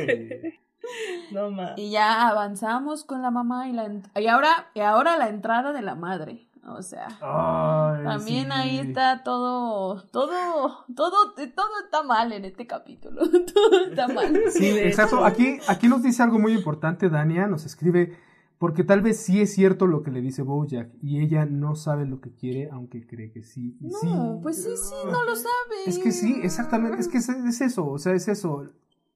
No 1.31 1.51
más. 1.51 1.73
Y 1.77 1.91
ya 1.91 2.29
avanzamos 2.29 3.03
con 3.03 3.21
la 3.21 3.31
mamá 3.31 3.67
y 3.67 3.73
la 3.73 3.89
y 4.15 4.27
ahora 4.27 4.71
y 4.73 4.79
ahora 4.81 5.17
la 5.17 5.29
entrada 5.29 5.73
de 5.73 5.81
la 5.81 5.95
madre. 5.95 6.47
O 6.66 6.82
sea, 6.82 7.07
Ay, 7.22 8.03
también 8.05 8.45
sí. 8.45 8.51
ahí 8.53 8.80
está 8.80 9.22
todo 9.24 10.01
todo 10.11 10.86
todo 10.95 11.34
todo 11.36 11.68
está 11.84 12.03
mal 12.03 12.32
en 12.32 12.45
este 12.45 12.66
capítulo. 12.68 13.22
todo 13.53 13.86
está 13.89 14.07
mal. 14.07 14.34
Sí, 14.49 14.68
exacto. 14.70 15.26
Aquí, 15.26 15.57
aquí 15.68 15.88
nos 15.89 16.03
dice 16.03 16.24
algo 16.24 16.39
muy 16.39 16.53
importante, 16.53 17.09
Dania, 17.09 17.47
nos 17.47 17.66
escribe, 17.66 18.18
porque 18.59 18.86
tal 18.86 19.01
vez 19.01 19.20
sí 19.20 19.41
es 19.41 19.53
cierto 19.53 19.88
lo 19.88 20.03
que 20.03 20.11
le 20.11 20.22
dice 20.22 20.41
Bojack, 20.41 20.89
y 21.01 21.20
ella 21.20 21.45
no 21.45 21.76
sabe 21.76 22.05
lo 22.05 22.22
que 22.22 22.34
quiere, 22.34 22.70
aunque 22.72 23.05
cree 23.05 23.30
que 23.34 23.43
sí. 23.43 23.78
Y 23.82 23.89
No, 23.89 23.99
sí. 23.99 24.39
pues 24.41 24.64
sí, 24.64 24.70
sí, 24.78 24.95
no 25.11 25.22
lo 25.26 25.36
sabe. 25.36 25.84
Es 25.86 25.99
que 25.99 26.11
sí, 26.14 26.39
exactamente, 26.43 26.97
es 27.01 27.09
que 27.09 27.18
es, 27.18 27.28
es 27.28 27.59
eso, 27.59 27.86
o 27.89 27.97
sea, 27.99 28.14
es 28.14 28.30
eso. 28.30 28.70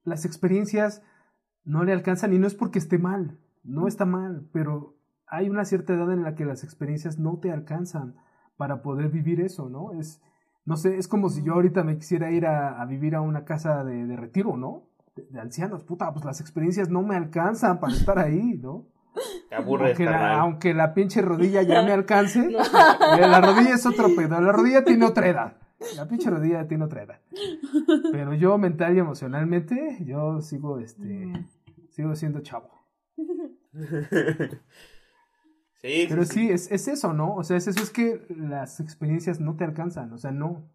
Las 0.04 0.26
experiencias 0.26 1.00
no 1.64 1.82
le 1.82 1.94
alcanzan 1.94 2.34
y 2.34 2.38
no 2.38 2.46
es 2.46 2.54
porque 2.54 2.78
esté 2.78 2.98
mal, 2.98 3.38
no 3.64 3.88
está 3.88 4.04
mal, 4.04 4.46
pero 4.52 4.97
hay 5.30 5.48
una 5.50 5.64
cierta 5.64 5.94
edad 5.94 6.12
en 6.12 6.22
la 6.22 6.34
que 6.34 6.44
las 6.44 6.64
experiencias 6.64 7.18
no 7.18 7.38
te 7.38 7.50
alcanzan 7.52 8.16
para 8.56 8.82
poder 8.82 9.08
vivir 9.08 9.40
eso, 9.40 9.68
¿no? 9.68 9.92
Es, 9.92 10.20
no 10.64 10.76
sé, 10.76 10.96
es 10.98 11.08
como 11.08 11.28
si 11.30 11.42
yo 11.42 11.54
ahorita 11.54 11.82
me 11.84 11.96
quisiera 11.96 12.30
ir 12.30 12.46
a, 12.46 12.80
a 12.80 12.84
vivir 12.86 13.14
a 13.14 13.20
una 13.20 13.44
casa 13.44 13.84
de, 13.84 14.06
de 14.06 14.16
retiro, 14.16 14.56
¿no? 14.56 14.84
De, 15.16 15.24
de 15.30 15.40
ancianos, 15.40 15.84
puta, 15.84 16.12
pues 16.12 16.24
las 16.24 16.40
experiencias 16.40 16.88
no 16.90 17.02
me 17.02 17.16
alcanzan 17.16 17.80
para 17.80 17.92
estar 17.94 18.18
ahí, 18.18 18.58
¿no? 18.60 18.86
Te 19.48 19.54
aburres, 19.56 19.88
Aunque 19.90 20.04
la, 20.04 20.38
aunque 20.40 20.74
la 20.74 20.94
pinche 20.94 21.22
rodilla 21.22 21.62
ya 21.62 21.82
me 21.82 21.92
alcance, 21.92 22.40
No. 22.50 22.58
eh, 22.60 23.20
la 23.28 23.40
rodilla 23.40 23.74
es 23.74 23.84
otro 23.86 24.08
pedo. 24.14 24.40
La 24.40 24.52
rodilla 24.52 24.84
tiene 24.84 25.04
otra 25.06 25.26
edad. 25.28 25.56
La 25.96 26.06
pinche 26.06 26.28
rodilla 26.30 26.66
tiene 26.68 26.84
otra 26.84 27.02
edad. 27.04 27.20
Pero 28.12 28.34
yo 28.34 28.58
mental 28.58 28.96
y 28.96 29.00
emocionalmente, 29.00 29.98
yo 30.04 30.40
sigo 30.40 30.78
este 30.78 31.32
sigo 31.90 32.14
siendo 32.14 32.40
chavo. 32.40 32.68
Sí, 35.80 36.06
Pero 36.08 36.24
sí, 36.24 36.50
es, 36.50 36.70
es 36.72 36.88
eso, 36.88 37.12
¿no? 37.12 37.36
O 37.36 37.44
sea, 37.44 37.56
es 37.56 37.68
eso, 37.68 37.80
es 37.80 37.90
que 37.90 38.20
las 38.30 38.80
experiencias 38.80 39.38
no 39.38 39.56
te 39.56 39.64
alcanzan, 39.64 40.12
o 40.12 40.18
sea, 40.18 40.32
no. 40.32 40.68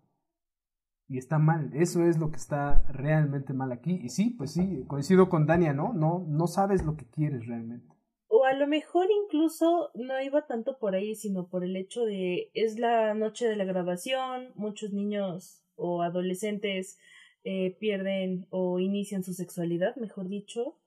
Y 1.10 1.18
está 1.18 1.40
mal, 1.40 1.72
eso 1.74 2.06
es 2.06 2.18
lo 2.18 2.32
que 2.32 2.38
está 2.38 2.84
realmente 2.88 3.54
mal 3.54 3.74
aquí. 3.74 4.00
Y 4.02 4.10
sí, 4.10 4.30
pues 4.30 4.54
sí, 4.54 4.86
coincido 4.88 5.28
con 5.28 5.46
Dania, 5.46 5.74
¿no? 5.74 5.94
No, 5.94 6.26
no 6.28 6.48
sabes 6.48 6.86
lo 6.86 6.96
que 6.96 7.06
quieres 7.06 7.46
realmente. 7.46 7.94
O 8.28 8.46
a 8.46 8.54
lo 8.54 8.66
mejor 8.66 9.08
incluso 9.26 9.92
no 9.94 10.20
iba 10.22 10.48
tanto 10.48 10.80
por 10.80 10.96
ahí, 10.96 11.16
sino 11.16 11.50
por 11.50 11.64
el 11.64 11.76
hecho 11.76 12.06
de 12.06 12.50
es 12.54 12.80
la 12.80 13.14
noche 13.14 13.48
de 13.48 13.58
la 13.58 13.66
grabación, 13.66 14.54
muchos 14.56 14.94
niños 14.94 15.62
o 15.76 16.02
adolescentes 16.02 16.98
eh, 17.44 17.76
pierden 17.80 18.48
o 18.50 18.80
inician 18.80 19.24
su 19.24 19.34
sexualidad, 19.34 19.98
mejor 19.98 20.30
dicho. 20.30 20.80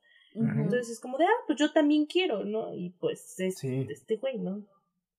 Entonces 0.44 0.90
es 0.90 1.00
como 1.00 1.18
de, 1.18 1.24
ah, 1.24 1.42
pues 1.46 1.58
yo 1.58 1.72
también 1.72 2.06
quiero, 2.06 2.44
¿no? 2.44 2.74
Y 2.74 2.90
pues 2.98 3.38
es 3.40 3.58
Sí. 3.58 3.86
este 3.90 4.16
güey, 4.16 4.38
¿no? 4.38 4.62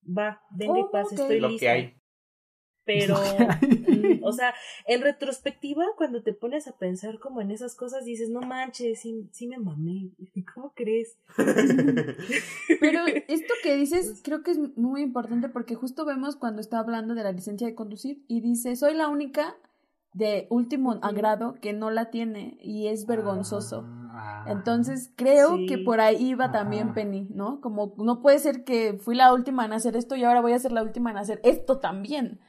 Va, 0.06 0.40
y 0.58 0.66
Oh, 0.68 0.90
ok. 0.92 1.12
estoy 1.12 1.40
lo 1.40 1.48
lista. 1.48 1.60
que 1.66 1.68
hay. 1.70 1.94
Pero, 2.84 3.16
mm, 3.68 4.24
O 4.24 4.32
sea, 4.32 4.54
en 4.86 5.02
retrospectiva, 5.02 5.84
cuando 5.98 6.22
te 6.22 6.32
pones 6.32 6.66
a 6.68 6.76
pensar 6.78 7.18
como 7.18 7.42
en 7.42 7.50
esas 7.50 7.74
cosas, 7.74 8.04
dices, 8.06 8.30
no 8.30 8.40
manches, 8.40 9.00
sí, 9.00 9.28
sí 9.32 9.46
me 9.46 9.58
mamé. 9.58 10.08
¿Cómo 10.54 10.72
crees? 10.74 11.18
Pero 12.80 13.00
esto 13.28 13.54
que 13.62 13.76
dices 13.76 14.20
creo 14.24 14.42
que 14.42 14.52
es 14.52 14.58
muy 14.76 15.02
importante 15.02 15.48
porque 15.48 15.74
justo 15.74 16.04
vemos 16.04 16.36
cuando 16.36 16.60
está 16.60 16.78
hablando 16.78 17.14
de 17.14 17.24
la 17.24 17.32
licencia 17.32 17.66
de 17.66 17.74
conducir 17.74 18.22
y 18.28 18.40
dice, 18.40 18.74
soy 18.76 18.94
la 18.94 19.08
única 19.08 19.56
de 20.14 20.46
último 20.50 20.98
agrado 21.02 21.54
que 21.60 21.72
no 21.72 21.90
la 21.90 22.10
tiene 22.10 22.56
y 22.60 22.88
es 22.88 23.06
vergonzoso. 23.06 23.84
Ah, 24.10 24.44
Entonces 24.48 25.12
creo 25.16 25.56
Sí. 25.56 25.66
que 25.66 25.78
por 25.78 26.00
ahí 26.00 26.16
iba 26.30 26.46
Ajá. 26.46 26.52
también 26.52 26.92
Penny, 26.94 27.28
¿no? 27.30 27.60
Como 27.60 27.94
no 27.98 28.20
puede 28.20 28.38
ser 28.38 28.64
que 28.64 28.94
fui 28.94 29.14
la 29.14 29.32
última 29.32 29.64
en 29.64 29.72
hacer 29.72 29.96
esto 29.96 30.16
y 30.16 30.24
ahora 30.24 30.40
voy 30.40 30.52
a 30.54 30.58
ser 30.58 30.72
la 30.72 30.82
última 30.82 31.10
en 31.10 31.18
hacer 31.18 31.40
esto 31.44 31.78
también, 31.78 32.40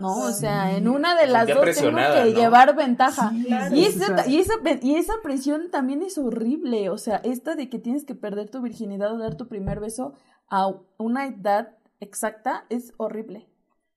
¿no? 0.00 0.18
O 0.18 0.32
sea, 0.32 0.76
en 0.76 0.88
una 0.88 1.14
de 1.18 1.26
las 1.28 1.46
dos 1.46 1.64
tengo 1.76 1.96
que 1.96 2.24
¿no? 2.24 2.26
llevar 2.26 2.74
ventaja. 2.76 3.30
Sí, 3.30 3.44
Claro. 3.44 3.74
Y 3.76 3.84
o 3.84 3.88
esa, 3.88 4.16
sea, 4.18 4.28
y, 4.28 4.38
esa, 4.38 4.54
y 4.82 4.96
esa 4.96 5.14
presión 5.22 5.70
también 5.70 6.02
es 6.02 6.18
horrible, 6.18 6.90
o 6.90 6.98
sea, 6.98 7.16
esta 7.24 7.54
de 7.54 7.70
que 7.70 7.78
tienes 7.78 8.04
que 8.04 8.14
perder 8.16 8.50
tu 8.50 8.60
virginidad 8.60 9.12
o 9.14 9.18
dar 9.18 9.36
tu 9.36 9.46
primer 9.48 9.80
beso 9.80 10.14
a 10.50 10.68
una 10.98 11.26
edad 11.26 11.76
exacta 12.00 12.66
es 12.68 12.92
horrible. 12.98 13.48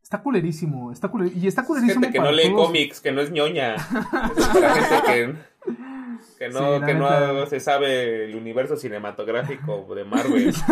Está 0.07 0.21
culerísimo, 0.21 0.89
está 0.93 1.11
culer- 1.11 1.33
y 1.35 1.47
está 1.47 1.65
culerísimo 1.65 1.99
Gente 1.99 2.13
que 2.13 2.19
no 2.19 2.25
para 2.27 2.37
lee 2.37 2.49
todos. 2.49 2.67
cómics, 2.67 3.01
que 3.01 3.11
no 3.11 3.19
es 3.19 3.29
ñoña. 3.29 3.75
Es 4.37 4.47
gente 4.47 5.01
que, 5.05 5.35
que 6.39 6.47
no, 6.49 6.79
Sí, 6.79 6.85
que 6.85 6.93
no 6.93 7.09
neta. 7.09 7.45
se 7.47 7.59
sabe 7.59 8.23
el 8.23 8.35
universo 8.37 8.77
cinematográfico 8.77 9.85
de 9.93 10.05
Marvel. 10.05 10.53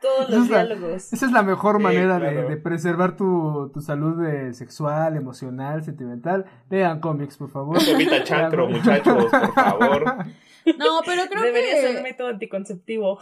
Todos 0.00 0.28
Esa 0.28 0.30
los 0.30 0.44
es 0.44 0.50
la- 0.50 0.64
diálogos. 0.64 1.12
Esa 1.12 1.26
es 1.26 1.30
la 1.30 1.42
mejor 1.44 1.76
Sí, 1.76 1.82
manera 1.84 2.18
de- 2.18 2.32
claro. 2.32 2.48
de, 2.48 2.56
preservar 2.56 3.16
tu, 3.16 3.70
tu 3.72 3.80
salud 3.80 4.24
eh, 4.26 4.52
sexual, 4.54 5.14
emocional, 5.16 5.84
sentimental. 5.84 6.46
Lean 6.68 6.98
cómics, 6.98 7.36
por 7.36 7.50
favor. 7.50 7.78
Evita 7.80 8.24
chancro, 8.24 8.68
muchachos, 8.68 9.26
por 9.30 9.54
favor. 9.54 10.04
No, 10.78 11.00
pero 11.04 11.26
creo 11.28 11.42
Debería 11.42 11.80
ser 11.80 11.96
que... 11.96 12.02
método 12.02 12.28
anticonceptivo. 12.28 13.18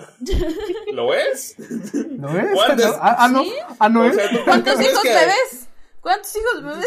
¿Lo 0.92 1.14
es? 1.14 1.56
¿No 2.10 2.38
es? 2.38 2.52
¿Cuántos? 2.52 2.96
Ah, 3.00 3.16
ah, 3.18 3.28
no. 3.28 3.42
¿Sí? 3.44 3.52
Ah, 3.78 3.88
no 3.88 4.02
O 4.02 4.04
es. 4.04 4.14
sea, 4.14 4.30
¿tú 4.30 4.38
¿Cuántos 4.44 4.80
hijos 4.80 5.02
que- 5.02 5.08
ves? 5.08 5.68
¿Cuántos 6.00 6.34
hijos 6.36 6.62
me 6.62 6.76
ves? 6.76 6.86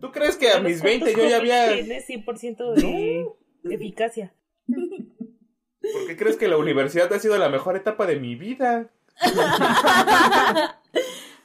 ¿Tú 0.00 0.12
crees 0.12 0.36
que 0.36 0.50
a 0.50 0.60
mis 0.60 0.82
20 0.82 1.14
yo 1.14 1.24
ya 1.26 1.36
había... 1.38 1.72
Tiene 1.74 2.04
100% 2.04 2.74
de 2.74 3.26
eficacia. 3.74 4.34
¿Por 4.66 6.06
qué 6.06 6.16
crees 6.16 6.36
que 6.36 6.48
la 6.48 6.56
universidad 6.56 7.12
ha 7.12 7.18
sido 7.18 7.36
la 7.38 7.48
mejor 7.48 7.76
etapa 7.76 8.06
de 8.06 8.16
mi 8.16 8.34
vida? 8.34 8.90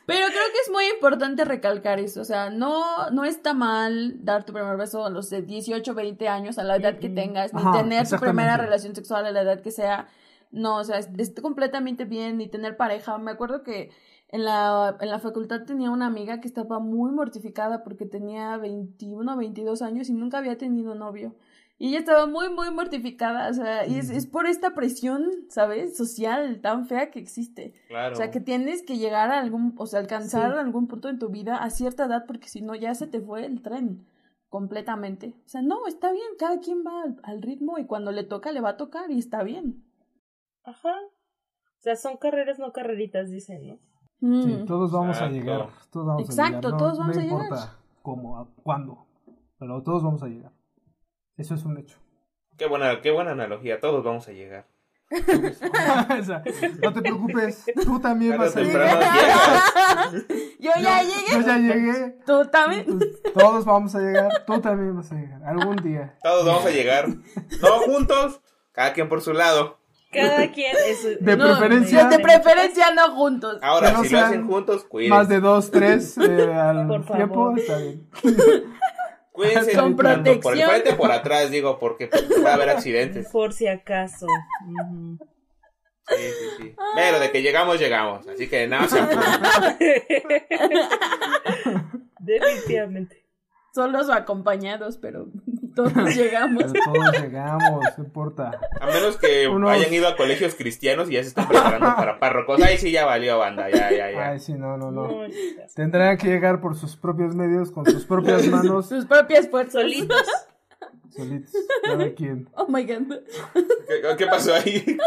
Pero 0.05 0.27
creo 0.27 0.45
que 0.51 0.59
es 0.65 0.71
muy 0.71 0.85
importante 0.93 1.45
recalcar 1.45 1.99
eso, 1.99 2.21
o 2.21 2.25
sea, 2.25 2.49
no, 2.49 3.09
no 3.11 3.23
está 3.23 3.53
mal 3.53 4.25
dar 4.25 4.43
tu 4.43 4.51
primer 4.51 4.75
beso 4.75 5.05
a 5.05 5.09
los 5.09 5.29
de 5.29 5.41
18, 5.41 5.93
20 5.93 6.27
años, 6.27 6.57
a 6.57 6.63
la 6.63 6.77
edad 6.77 6.97
que 6.97 7.09
tengas, 7.09 7.53
ni 7.53 7.61
Ajá, 7.61 7.77
tener 7.77 8.07
tu 8.07 8.17
primera 8.17 8.57
relación 8.57 8.95
sexual 8.95 9.25
a 9.25 9.31
la 9.31 9.41
edad 9.41 9.61
que 9.61 9.71
sea. 9.71 10.07
No, 10.51 10.77
o 10.77 10.83
sea, 10.83 10.97
es, 10.97 11.09
es 11.17 11.33
completamente 11.41 12.05
bien, 12.05 12.37
ni 12.37 12.47
tener 12.47 12.75
pareja. 12.75 13.17
Me 13.19 13.31
acuerdo 13.31 13.63
que 13.63 13.91
en 14.31 14.45
la, 14.45 14.97
en 14.99 15.09
la 15.09 15.19
facultad 15.19 15.63
tenía 15.65 15.91
una 15.91 16.07
amiga 16.07 16.39
que 16.39 16.47
estaba 16.47 16.79
muy 16.79 17.11
mortificada 17.11 17.83
porque 17.83 18.05
tenía 18.05 18.57
21, 18.57 19.37
22 19.37 19.81
años 19.81 20.09
y 20.09 20.13
nunca 20.13 20.37
había 20.37 20.57
tenido 20.57 20.95
novio. 20.95 21.35
Y 21.81 21.87
ella 21.89 21.99
estaba 21.99 22.27
muy, 22.27 22.49
muy 22.53 22.69
mortificada, 22.71 23.49
o 23.49 23.53
sea, 23.53 23.87
y 23.87 23.97
es, 23.97 24.11
es 24.11 24.27
por 24.27 24.45
esta 24.45 24.75
presión, 24.75 25.23
¿sabes? 25.49 25.97
Social 25.97 26.61
tan 26.61 26.85
fea 26.85 27.09
que 27.09 27.17
existe. 27.19 27.73
Claro. 27.87 28.13
O 28.13 28.15
sea, 28.15 28.29
que 28.29 28.39
tienes 28.39 28.83
que 28.83 28.97
llegar 28.97 29.31
a 29.31 29.39
algún, 29.39 29.73
o 29.77 29.87
sea, 29.87 29.99
alcanzar 29.99 30.51
Sí. 30.53 30.59
algún 30.59 30.87
punto 30.87 31.09
en 31.09 31.17
tu 31.17 31.29
vida 31.29 31.57
a 31.57 31.69
cierta 31.71 32.05
edad 32.05 32.25
porque 32.27 32.49
si 32.49 32.61
no 32.61 32.75
ya 32.75 32.93
se 32.93 33.07
te 33.07 33.19
fue 33.19 33.45
el 33.47 33.63
tren 33.63 34.05
completamente. 34.49 35.33
O 35.45 35.49
sea, 35.49 35.63
no, 35.63 35.87
está 35.87 36.11
bien, 36.11 36.27
cada 36.37 36.59
quien 36.59 36.83
va 36.85 37.01
al, 37.03 37.19
al 37.23 37.41
ritmo 37.41 37.79
y 37.79 37.85
cuando 37.87 38.11
le 38.11 38.25
toca 38.25 38.51
le 38.51 38.61
va 38.61 38.69
a 38.69 38.77
tocar 38.77 39.09
y 39.09 39.17
está 39.17 39.41
bien. 39.41 39.83
Ajá. 40.63 40.93
O 40.99 41.81
sea, 41.81 41.95
son 41.95 42.17
carreras, 42.17 42.59
no 42.59 42.71
carreritas, 42.73 43.31
dicen, 43.31 43.67
¿no? 43.67 43.79
Mm. 44.19 44.43
Sí, 44.43 44.65
todos 44.67 44.91
vamos 44.91 45.17
a 45.19 45.25
Exacto. 45.25 45.33
llegar. 45.35 45.69
Todos 45.91 46.05
vamos 46.05 46.21
Exacto, 46.29 46.43
a 46.43 46.59
llegar. 46.59 46.71
No, 46.73 46.77
todos 46.77 46.97
vamos 46.99 47.15
no 47.15 47.21
a 47.21 47.25
llegar. 47.25 47.43
importa 47.45 47.77
cómo, 48.03 48.37
a- 48.37 48.47
cuándo, 48.61 49.07
pero 49.57 49.81
todos 49.81 50.03
vamos 50.03 50.21
a 50.21 50.27
llegar. 50.27 50.51
Eso 51.37 51.55
es 51.55 51.63
un 51.63 51.77
hecho. 51.77 51.97
Qué 52.57 52.65
buena, 52.67 53.01
qué 53.01 53.11
buena 53.11 53.31
analogía, 53.31 53.79
todos 53.79 54.03
vamos 54.03 54.27
a 54.27 54.31
llegar. 54.31 54.65
O 55.11 56.23
sea, 56.23 56.41
no 56.81 56.93
te 56.93 57.01
preocupes, 57.01 57.65
tú 57.83 57.99
también 57.99 58.37
vas 58.37 58.55
a 58.55 58.61
temprano 58.61 58.99
llegar. 59.01 60.11
Yo 60.59 60.71
ya 60.81 61.01
llegué, 61.01 61.31
Yo 61.31 61.41
ya 61.41 61.57
llegué. 61.57 62.15
tú 62.25 62.45
también. 62.49 62.85
Todos 63.33 63.65
vamos 63.65 63.93
a 63.95 63.99
llegar. 63.99 64.29
Tú 64.45 64.61
también 64.61 64.95
vas 64.95 65.11
a 65.11 65.15
llegar. 65.15 65.43
Algún 65.43 65.75
día. 65.77 66.15
Todos 66.23 66.45
vamos 66.45 66.65
a 66.65 66.69
llegar. 66.69 67.07
No 67.61 67.79
juntos, 67.85 68.41
cada 68.71 68.93
quien 68.93 69.09
por 69.09 69.21
su 69.21 69.33
lado. 69.33 69.79
Cada 70.13 70.51
quien 70.51 70.75
es 70.87 71.03
De 71.23 71.35
No, 71.37 71.45
preferencia- 71.57 72.05
De 72.07 72.19
preferencia 72.19 72.93
no 72.93 73.11
juntos. 73.15 73.59
Ahora, 73.63 73.87
Que 73.91 73.93
no 73.97 74.03
si 74.03 74.09
lo 74.11 74.19
hacen 74.19 74.45
juntos, 74.47 74.83
cuídense. 74.85 75.17
Más 75.17 75.27
de 75.29 75.39
dos, 75.39 75.71
tres 75.71 76.17
eh, 76.17 76.53
al 76.53 76.87
Por 76.87 77.03
favor. 77.03 77.15
tiempo, 77.17 77.55
está 77.57 77.77
bien. 77.77 78.07
Cuídense 79.31 79.73
Con 79.75 79.95
tanto 79.95 79.97
por 79.97 80.07
el 80.07 80.21
protección. 80.41 80.69
frente 80.69 80.93
por 80.93 81.11
atrás, 81.11 81.49
digo, 81.51 81.79
porque 81.79 82.09
va 82.45 82.51
a 82.51 82.53
haber 82.55 82.69
accidentes. 82.69 83.29
por 83.29 83.53
si 83.53 83.67
acaso. 83.67 84.27
Sí, 86.09 86.15
sí, 86.17 86.45
sí. 86.57 86.75
Pero 86.95 87.19
de 87.19 87.31
que 87.31 87.41
llegamos, 87.41 87.79
llegamos. 87.79 88.27
Así 88.27 88.49
que 88.49 88.67
nada, 88.67 88.87
se. 88.89 88.99
Definitivamente. 92.19 93.25
Solos 93.73 94.09
o 94.09 94.13
acompañados, 94.13 94.97
pero 94.97 95.27
todos 95.75 95.93
llegamos. 96.15 96.63
Pero 96.71 96.83
todos 96.93 97.21
llegamos, 97.21 97.85
no 97.97 98.03
importa. 98.03 98.51
A 98.79 98.85
menos 98.87 99.17
que 99.17 99.47
Unos- 99.47 99.71
hayan 99.71 99.93
ido 99.93 100.07
a 100.07 100.15
colegios 100.15 100.55
cristianos 100.55 101.09
y 101.09 101.13
ya 101.13 101.23
se 101.23 101.29
están 101.29 101.47
preparando 101.47 101.85
para 101.95 102.19
párrocos. 102.19 102.61
Ahí 102.61 102.77
sí 102.77 102.91
ya 102.91 103.05
valió 103.05 103.37
banda, 103.39 103.69
ya, 103.69 103.91
ya, 103.91 104.11
ya. 104.11 104.29
Ay, 104.31 104.39
sí, 104.39 104.53
no, 104.53 104.77
no, 104.77 104.91
no. 104.91 105.09
Tendrán 105.75 106.17
que 106.17 106.27
llegar 106.27 106.61
por 106.61 106.75
sus 106.75 106.95
propios 106.95 107.35
medios, 107.35 107.71
con 107.71 107.85
sus 107.85 108.05
propias 108.05 108.45
manos, 108.47 108.87
Sus 108.89 109.05
propias 109.05 109.47
fuerzas. 109.49 109.81
Solitos. 109.81 110.23
solitos, 111.15 111.51
cada 111.83 112.13
quien. 112.13 112.47
Oh 112.55 112.67
my 112.67 112.83
god. 112.85 113.17
¿Qué, 113.53 114.15
qué 114.17 114.25
pasó 114.27 114.53
ahí? 114.55 114.97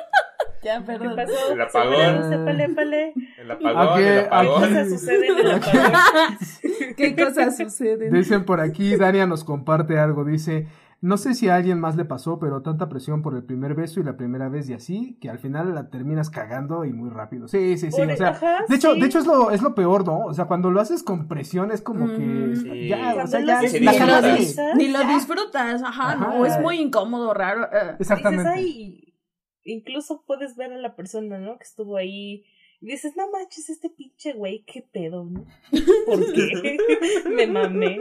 Ya, 0.65 0.79
¿Qué 0.81 0.85
perdón. 0.87 1.17
pasó? 1.17 1.53
El 1.53 1.61
apagón. 1.61 2.31
Sépale, 2.31 2.67
sépale. 2.69 3.15
El 3.39 3.51
apagón, 3.51 3.99
el 4.03 4.29
¿Qué 4.29 4.29
cosas 4.47 4.89
suceden 4.91 5.39
en 5.39 5.39
el 5.47 5.51
apagón? 5.53 5.93
¿Qué 6.97 7.17
cosas 7.17 7.57
suceden? 7.57 8.13
Dicen 8.13 8.45
por 8.45 8.61
aquí, 8.61 8.97
Dania 8.97 9.27
nos 9.27 9.45
comparte 9.45 9.99
algo, 9.99 10.25
dice, 10.25 10.67
no 11.01 11.19
sé 11.19 11.35
si 11.35 11.49
a 11.51 11.57
alguien 11.57 11.79
más 11.81 11.97
le 11.97 12.07
pasó, 12.07 12.39
pero 12.39 12.63
tanta 12.63 12.89
presión 12.89 13.21
por 13.21 13.35
el 13.35 13.43
primer 13.45 13.75
beso 13.75 14.01
y 14.01 14.05
la 14.05 14.17
primera 14.17 14.49
vez 14.49 14.71
y 14.71 14.73
así, 14.73 15.19
que 15.21 15.29
al 15.29 15.39
final 15.39 15.75
la 15.75 15.91
terminas 15.91 16.31
cagando 16.31 16.87
y 16.87 16.93
muy 16.95 17.11
rápido. 17.11 17.47
Sí, 17.47 17.77
sí, 17.77 17.91
sí, 17.93 18.01
o 18.01 18.17
sea, 18.17 18.29
ajá, 18.31 18.65
de 18.67 18.75
hecho, 18.77 18.95
sí. 18.95 19.01
de 19.01 19.07
hecho 19.07 19.19
es 19.19 19.27
lo, 19.27 19.51
es 19.51 19.61
lo 19.61 19.75
peor, 19.75 20.07
¿no? 20.07 20.21
O 20.21 20.33
sea, 20.33 20.47
cuando 20.47 20.71
lo 20.71 20.81
haces 20.81 21.03
con 21.03 21.29
presión 21.29 21.73
es 21.73 21.83
como 21.83 22.07
que 22.07 22.19
Mm. 22.25 22.57
Sí. 22.57 22.89
ya, 22.89 23.17
o 23.23 23.27
sea, 23.27 23.41
ya 23.41 23.61
Sí, 23.69 23.81
ni, 23.81 23.87
lo 23.87 23.93
disfrutas. 23.93 24.25
dis- 24.39 24.75
ni 24.77 24.89
lo 24.89 24.99
disfrutas, 25.05 25.83
ajá, 25.83 26.13
Ajá. 26.13 26.17
no, 26.17 26.47
es 26.47 26.59
muy 26.61 26.79
incómodo, 26.81 27.35
raro. 27.35 27.65
eh. 27.65 27.97
Exactamente. 27.99 29.14
Incluso 29.65 30.23
puedes 30.27 30.57
ver 30.57 30.73
a 30.73 30.79
la 30.79 30.95
persona, 30.97 31.39
¿no? 31.39 31.57
Que 31.59 31.65
estuvo 31.65 31.97
ahí. 31.97 32.45
Y 32.81 32.87
dices, 32.89 33.17
no 33.17 33.31
manches, 33.31 33.71
este 33.71 33.89
pinche 33.89 34.33
güey, 34.35 34.63
qué 34.67 34.83
pedo, 34.83 35.25
¿no? 35.25 35.47
¿Por 36.07 36.33
qué? 36.35 36.77
Me 37.31 37.47
mamé. 37.47 38.01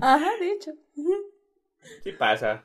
Ajá, 0.00 0.30
de 0.40 0.52
hecho. 0.52 0.72
Sí 2.02 2.12
pasa. 2.12 2.64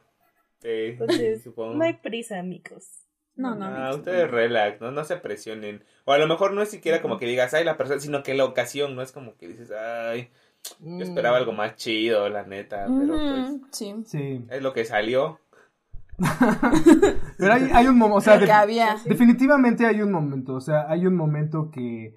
Sí, 0.62 0.68
Entonces, 0.70 1.44
supongo. 1.44 1.74
no 1.76 1.84
hay 1.84 1.94
prisa, 1.94 2.40
amigos. 2.40 3.06
No, 3.36 3.56
no, 3.56 3.66
Ah, 3.66 3.90
no. 3.92 3.96
ustedes 3.98 4.30
relax, 4.30 4.82
¿no? 4.82 4.92
No 4.92 5.04
se 5.06 5.16
presionen. 5.18 5.84
O 6.06 6.12
a 6.12 6.18
lo 6.18 6.28
mejor 6.28 6.54
no 6.54 6.62
es 6.62 6.70
siquiera 6.70 7.02
como 7.02 7.18
que 7.18 7.26
digas, 7.26 7.54
ay, 7.54 7.64
la 7.64 7.78
persona, 7.78 8.00
sino 8.02 8.24
que 8.24 8.34
la 8.34 8.44
ocasión, 8.46 8.96
no 8.96 9.02
es 9.02 9.12
como 9.14 9.36
que 9.38 9.48
dices, 9.48 9.72
ay, 9.72 10.30
yo 10.82 11.04
esperaba 11.04 11.38
algo 11.38 11.54
más 11.54 11.76
chido, 11.78 12.28
la 12.28 12.44
neta, 12.44 12.86
pero 12.88 13.14
pues 13.18 13.62
Sí. 13.72 13.96
Sí, 14.06 14.42
es 14.50 14.62
lo 14.62 14.74
que 14.74 14.84
salió. 14.84 15.40
pero 17.38 17.54
hay, 17.54 17.70
hay 17.74 17.88
un 17.88 17.98
momento, 17.98 18.18
o 18.18 18.22
sea, 18.22 18.38
de- 18.38 18.52
había. 18.52 18.96
definitivamente 19.06 19.86
hay 19.86 20.02
un 20.02 20.12
momento, 20.12 20.56
o 20.56 20.62
sea, 20.62 20.90
hay 20.90 21.06
un 21.06 21.16
momento 21.16 21.70
que 21.72 22.16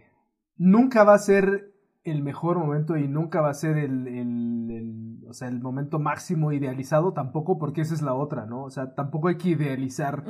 nunca 0.56 1.04
va 1.04 1.14
a 1.14 1.18
ser 1.18 1.72
el 2.04 2.22
mejor 2.22 2.58
momento 2.58 2.96
y 2.96 3.06
nunca 3.06 3.40
va 3.40 3.50
a 3.50 3.54
ser 3.54 3.78
el, 3.78 4.08
el, 4.08 4.70
el- 4.70 5.24
o 5.28 5.34
sea, 5.34 5.48
el 5.48 5.60
momento 5.60 5.98
máximo 5.98 6.52
idealizado 6.52 7.12
tampoco, 7.12 7.58
porque 7.58 7.80
esa 7.80 7.94
es 7.94 8.02
la 8.02 8.12
otra, 8.14 8.44
¿no? 8.44 8.64
O 8.64 8.70
sea, 8.70 8.94
tampoco 8.94 9.28
hay 9.28 9.36
que 9.38 9.50
idealizar 9.50 10.24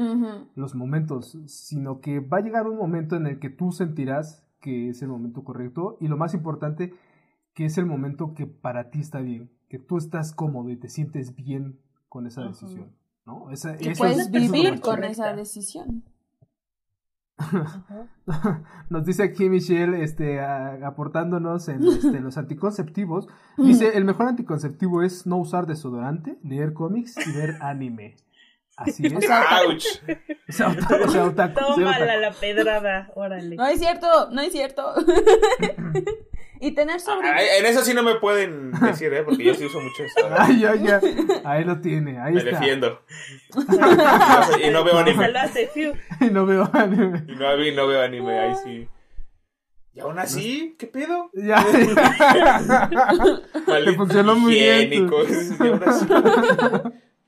los 0.54 0.74
momentos, 0.74 1.38
sino 1.46 2.00
que 2.00 2.20
va 2.20 2.38
a 2.38 2.42
llegar 2.42 2.66
un 2.68 2.76
momento 2.76 3.16
en 3.16 3.26
el 3.26 3.38
que 3.40 3.50
tú 3.50 3.72
sentirás 3.72 4.46
que 4.60 4.90
es 4.90 5.02
el 5.02 5.08
momento 5.08 5.42
correcto 5.42 5.96
y 6.00 6.06
lo 6.06 6.16
más 6.16 6.34
importante, 6.34 6.94
que 7.52 7.64
es 7.64 7.78
el 7.78 7.86
momento 7.86 8.32
que 8.34 8.46
para 8.46 8.90
ti 8.90 9.00
está 9.00 9.18
bien, 9.20 9.50
que 9.68 9.78
tú 9.80 9.96
estás 9.96 10.32
cómodo 10.32 10.70
y 10.70 10.76
te 10.76 10.88
sientes 10.88 11.34
bien 11.34 11.80
con 12.08 12.26
esa 12.28 12.42
decisión, 12.42 12.92
¿no? 13.26 13.50
Esa, 13.50 13.74
eso 13.76 13.92
puedes 13.98 14.30
vivir 14.30 14.80
con 14.80 15.04
esa 15.04 15.32
decisión. 15.34 16.04
Nos 18.90 19.04
dice 19.04 19.22
aquí 19.24 19.48
Michelle, 19.48 20.02
este, 20.02 20.40
a- 20.40 20.86
aportándonos 20.86 21.68
en 21.68 21.82
este, 21.88 22.20
los 22.20 22.38
anticonceptivos. 22.38 23.28
Dice, 23.58 23.96
el 23.96 24.04
mejor 24.04 24.28
anticonceptivo 24.28 25.02
es 25.02 25.26
no 25.26 25.36
usar 25.38 25.66
desodorante, 25.66 26.38
leer 26.42 26.72
cómics 26.72 27.14
y 27.26 27.32
ver 27.36 27.56
anime. 27.60 28.16
Así 28.76 29.06
es. 29.06 29.12
¡Auch! 29.30 29.84
O 30.48 30.52
sea, 30.52 30.68
otaku, 30.68 31.08
sí, 31.08 31.80
Tómala 31.80 32.04
otaku. 32.04 32.20
la 32.20 32.32
pedrada, 32.32 33.10
órale. 33.14 33.56
No 33.56 33.66
es 33.66 33.78
cierto, 33.78 34.28
no 34.30 34.40
es 34.42 34.52
cierto. 34.52 34.94
y 36.60 36.72
tener 36.72 37.00
sobrinos. 37.00 37.36
Ay, 37.38 37.46
En 37.58 37.66
eso 37.66 37.82
sí 37.82 37.94
no 37.94 38.02
me 38.02 38.16
pueden 38.16 38.72
decir, 38.72 39.12
¿eh? 39.14 39.22
Porque 39.22 39.44
yo 39.44 39.54
sí 39.54 39.64
uso 39.66 39.80
mucho 39.80 40.04
eso. 40.04 40.28
Ay, 40.38 40.60
ya, 40.60 40.74
ya. 40.74 41.00
Ahí 41.44 41.64
lo 41.64 41.80
tiene, 41.80 42.20
ahí 42.20 42.34
Me 42.34 42.40
está. 42.40 42.50
defiendo. 42.58 43.02
y 44.62 44.70
no 44.70 44.84
veo 44.84 44.98
anime. 44.98 45.30
Y 46.20 46.24
no 46.30 46.46
veo 46.46 46.68
anime. 46.72 47.24
Y 47.28 47.34
no, 47.34 47.64
y 47.64 47.74
no 47.74 47.86
veo 47.86 48.02
anime, 48.02 48.38
ahí 48.38 48.54
sí. 48.64 48.88
Y 49.94 50.00
aún 50.00 50.18
así, 50.18 50.74
¿qué 50.78 50.86
pedo? 50.86 51.30
Ya. 51.34 51.64
Maldito 53.66 53.94
funcionó 53.96 54.36
muy 54.36 54.54
bien, 54.54 55.06
tú. 55.08 55.16
y 55.64 55.68
aún 55.68 55.82
así. 55.86 56.06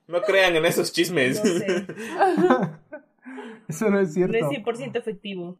No 0.07 0.21
crean 0.23 0.55
en 0.57 0.65
esos 0.67 0.93
chismes. 0.93 1.43
No 1.45 1.51
sé, 1.51 1.87
Eso 3.69 3.89
no 3.91 3.99
es 3.99 4.09
no 4.09 4.15
cierto. 4.15 4.37
es 4.37 4.45
100% 4.45 4.97
efectivo. 4.97 5.59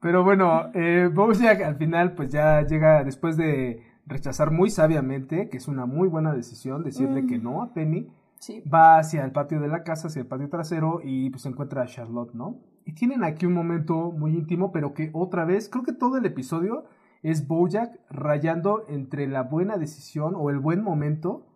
Pero 0.00 0.24
bueno, 0.24 0.70
eh, 0.74 1.10
Bojack 1.12 1.60
al 1.62 1.76
final 1.76 2.14
pues 2.14 2.30
ya 2.30 2.62
llega 2.62 3.04
después 3.04 3.36
de 3.36 3.82
rechazar 4.06 4.50
muy 4.50 4.70
sabiamente, 4.70 5.48
que 5.50 5.56
es 5.58 5.68
una 5.68 5.84
muy 5.86 6.08
buena 6.08 6.32
decisión, 6.32 6.82
decirle 6.84 7.26
que 7.26 7.38
no 7.38 7.62
a 7.62 7.74
Penny, 7.74 8.08
Sí. 8.38 8.62
va 8.72 8.98
hacia 8.98 9.24
el 9.24 9.32
patio 9.32 9.60
de 9.60 9.66
la 9.68 9.82
casa, 9.82 10.06
hacia 10.06 10.20
el 10.22 10.28
patio 10.28 10.48
trasero 10.48 11.00
y 11.02 11.28
pues 11.30 11.44
encuentra 11.44 11.82
a 11.82 11.86
Charlotte, 11.86 12.32
¿no? 12.34 12.60
Y 12.86 12.92
tienen 12.94 13.24
aquí 13.24 13.44
un 13.46 13.52
momento 13.52 14.12
muy 14.12 14.30
íntimo, 14.32 14.70
pero 14.70 14.94
que 14.94 15.10
otra 15.12 15.44
vez, 15.44 15.68
creo 15.68 15.82
que 15.82 15.92
todo 15.92 16.16
el 16.16 16.24
episodio 16.24 16.84
es 17.24 17.48
Bojack 17.48 17.98
rayando 18.08 18.84
entre 18.88 19.26
la 19.26 19.42
buena 19.42 19.76
decisión 19.76 20.34
o 20.36 20.50
el 20.50 20.60
buen 20.60 20.82
momento 20.82 21.47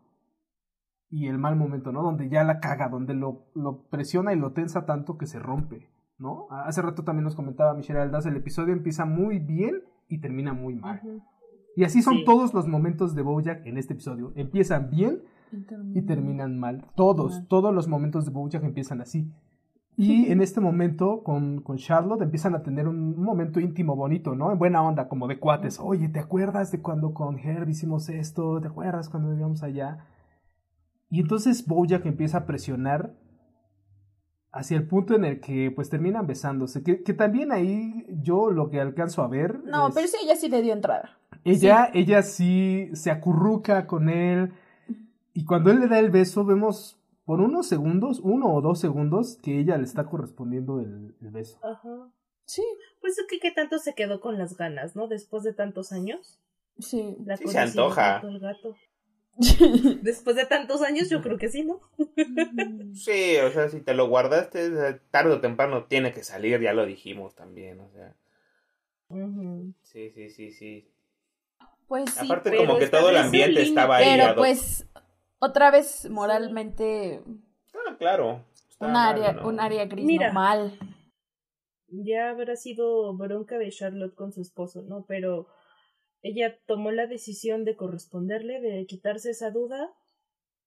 y 1.13 1.29
el 1.29 1.37
mal 1.39 1.55
momento, 1.57 1.93
¿no? 1.93 2.03
Donde 2.03 2.29
ya 2.31 2.43
la 2.43 2.59
caga, 2.59 2.89
donde 2.89 3.13
lo, 3.13 3.43
lo 3.55 3.83
presiona 3.91 4.33
y 4.33 4.37
lo 4.39 4.53
tensa 4.53 4.87
tanto 4.87 5.19
que 5.19 5.27
se 5.27 5.39
rompe, 5.39 5.89
¿no? 6.19 6.47
Hace 6.51 6.81
rato 6.81 7.05
también 7.05 7.25
nos 7.25 7.37
comentaba 7.37 7.75
Michelle 7.75 8.01
Aldaz, 8.01 8.25
el 8.27 8.37
episodio 8.37 8.73
empieza 8.73 9.05
muy 9.05 9.39
bien 9.39 9.83
y 10.09 10.19
termina 10.19 10.55
muy 10.55 10.75
mal. 10.75 11.01
Y 11.77 11.85
así 11.85 12.01
son 12.03 12.15
Sí. 12.15 12.25
todos 12.25 12.55
los 12.55 12.67
momentos 12.67 13.15
de 13.15 13.21
Bojack 13.23 13.67
en 13.67 13.77
este 13.77 13.93
episodio. 13.93 14.33
Empiezan 14.37 14.89
bien 14.91 15.21
y 15.95 16.01
terminan 16.03 16.59
mal. 16.59 16.87
Todos, 16.97 17.47
todos 17.47 17.75
los 17.75 17.89
momentos 17.89 18.25
de 18.25 18.31
Bojack 18.31 18.65
empiezan 18.65 19.03
así. 19.03 19.31
Y 19.99 20.27
en 20.33 20.41
este 20.41 20.63
momento, 20.63 21.23
con, 21.23 21.61
con 21.61 21.77
Charlotte, 21.77 22.23
empiezan 22.23 22.55
a 22.55 22.63
tener 22.63 22.89
un, 22.89 22.97
un 23.19 23.23
momento 23.23 23.61
íntimo 23.61 23.97
bonito, 23.97 24.35
¿no? 24.35 24.51
En 24.51 24.59
buena 24.59 24.83
onda, 24.83 25.09
como 25.09 25.29
de 25.29 25.39
cuates. 25.39 25.79
Oye, 25.79 26.09
¿te 26.09 26.21
acuerdas 26.21 26.73
de 26.73 26.81
cuando 26.81 27.13
con 27.13 27.39
Herb 27.39 27.69
hicimos 27.69 28.09
esto? 28.09 28.61
¿Te 28.63 28.69
acuerdas 28.69 29.11
cuando 29.11 29.29
vivíamos 29.29 29.63
allá? 29.63 30.07
Y 31.13 31.21
entonces 31.21 31.67
Bojack 31.67 32.07
empieza 32.07 32.39
a 32.39 32.47
presionar 32.47 33.13
hacia 34.51 34.77
el 34.79 34.87
punto 34.87 35.15
en 35.15 35.25
el 35.25 35.41
que 35.41 35.71
pues 35.71 35.89
terminan 35.91 36.27
besándose. 36.27 36.83
Que, 36.83 37.03
que 37.03 37.15
también 37.15 37.53
ahí 37.53 38.07
yo 38.23 38.51
lo 38.51 38.71
que 38.71 38.81
alcanzo 38.81 39.23
a 39.23 39.29
ver. 39.29 39.63
No, 39.65 39.89
es- 39.89 39.95
pero 39.95 40.09
sí, 40.09 40.17
ella 40.25 40.37
sí 40.37 40.49
le 40.49 40.63
dio 40.63 40.73
entrada. 40.73 41.19
ella, 41.45 41.91
ella 41.93 42.23
sí 42.23 42.89
se 42.95 43.11
acurruca 43.11 43.87
con 43.87 44.09
él. 44.09 44.53
Y 45.35 45.45
cuando 45.45 45.71
él 45.71 45.81
le 45.81 45.89
da 45.89 45.99
el 45.99 46.11
beso, 46.11 46.45
vemos 46.45 46.99
por 47.25 47.41
unos 47.41 47.67
segundos, 47.67 48.21
uno 48.23 48.53
o 48.53 48.61
dos 48.63 48.79
segundos, 48.81 49.39
que 49.43 49.59
ella 49.59 49.77
le 49.79 49.85
está 49.85 50.05
correspondiendo 50.07 50.81
el, 50.81 51.15
el 51.21 51.31
beso. 51.31 51.59
Ajá. 51.63 52.11
Sí, 52.45 52.63
Pues 53.01 53.19
es 53.19 53.27
que 53.29 53.39
qué 53.39 53.51
tanto 53.53 53.79
se 53.79 53.95
quedó 53.95 54.21
con 54.21 54.37
las 54.39 54.57
ganas, 54.57 54.97
¿no? 54.97 55.09
Después 55.09 55.43
de 55.43 55.53
tantos 55.55 55.93
años. 55.93 56.41
sí. 56.79 57.17
La 57.25 57.37
Sí 57.37 57.47
se 57.49 57.59
antoja. 57.59 58.19
al 58.19 58.39
gato. 58.41 58.75
Después 60.03 60.37
de 60.37 60.47
tantos 60.47 60.83
años, 60.83 61.09
yo 61.09 61.23
creo 61.23 61.39
que 61.39 61.49
sí, 61.49 61.65
¿no? 61.65 61.81
Sí, 62.95 63.37
o 63.39 63.51
sea, 63.51 63.69
si 63.69 63.81
te 63.81 63.95
lo 63.95 64.09
guardaste, 64.09 65.01
tarde 65.11 65.33
o 65.35 65.41
temprano 65.41 65.85
tiene 65.85 66.13
que 66.13 66.23
salir, 66.23 66.61
ya 66.61 66.73
lo 66.73 66.85
dijimos 66.85 67.35
también, 67.35 67.81
o 67.81 67.91
sea. 67.91 68.15
Sí, 69.83 70.11
sí, 70.11 70.31
sí, 70.31 70.53
sí. 70.53 70.89
Pues 71.87 72.11
sí, 72.11 72.27
Aparte 72.27 72.51
pero 72.51 72.67
como 72.67 72.79
que 72.79 72.87
todo 72.89 73.11
el 73.11 73.17
ambiente 73.19 73.63
estaba 73.63 73.97
ahí. 73.97 74.17
pero 74.19 74.35
pues 74.37 74.87
otra 75.39 75.71
vez 75.71 76.09
moralmente 76.09 77.23
Ah, 77.75 77.97
claro. 77.99 78.45
Un 78.81 78.93
mal, 78.93 79.15
área, 79.17 79.33
¿no? 79.33 79.49
un 79.49 79.61
área 79.61 79.85
gris 79.87 80.05
Mira. 80.07 80.27
normal. 80.27 80.79
Ya 81.89 82.31
habrá 82.31 82.57
sido 82.57 83.15
bronca 83.15 83.59
de 83.59 83.71
Charlotte 83.71 84.15
con 84.15 84.33
su 84.33 84.41
esposo, 84.41 84.83
¿no? 84.83 85.05
Pero 85.07 85.47
ella 86.23 86.57
tomó 86.67 86.91
la 86.93 87.07
decisión 87.07 87.65
de 87.65 87.77
corresponderle, 87.77 88.61
de 88.61 88.87
quitarse 88.87 89.31
esa 89.31 89.51
duda 89.51 89.91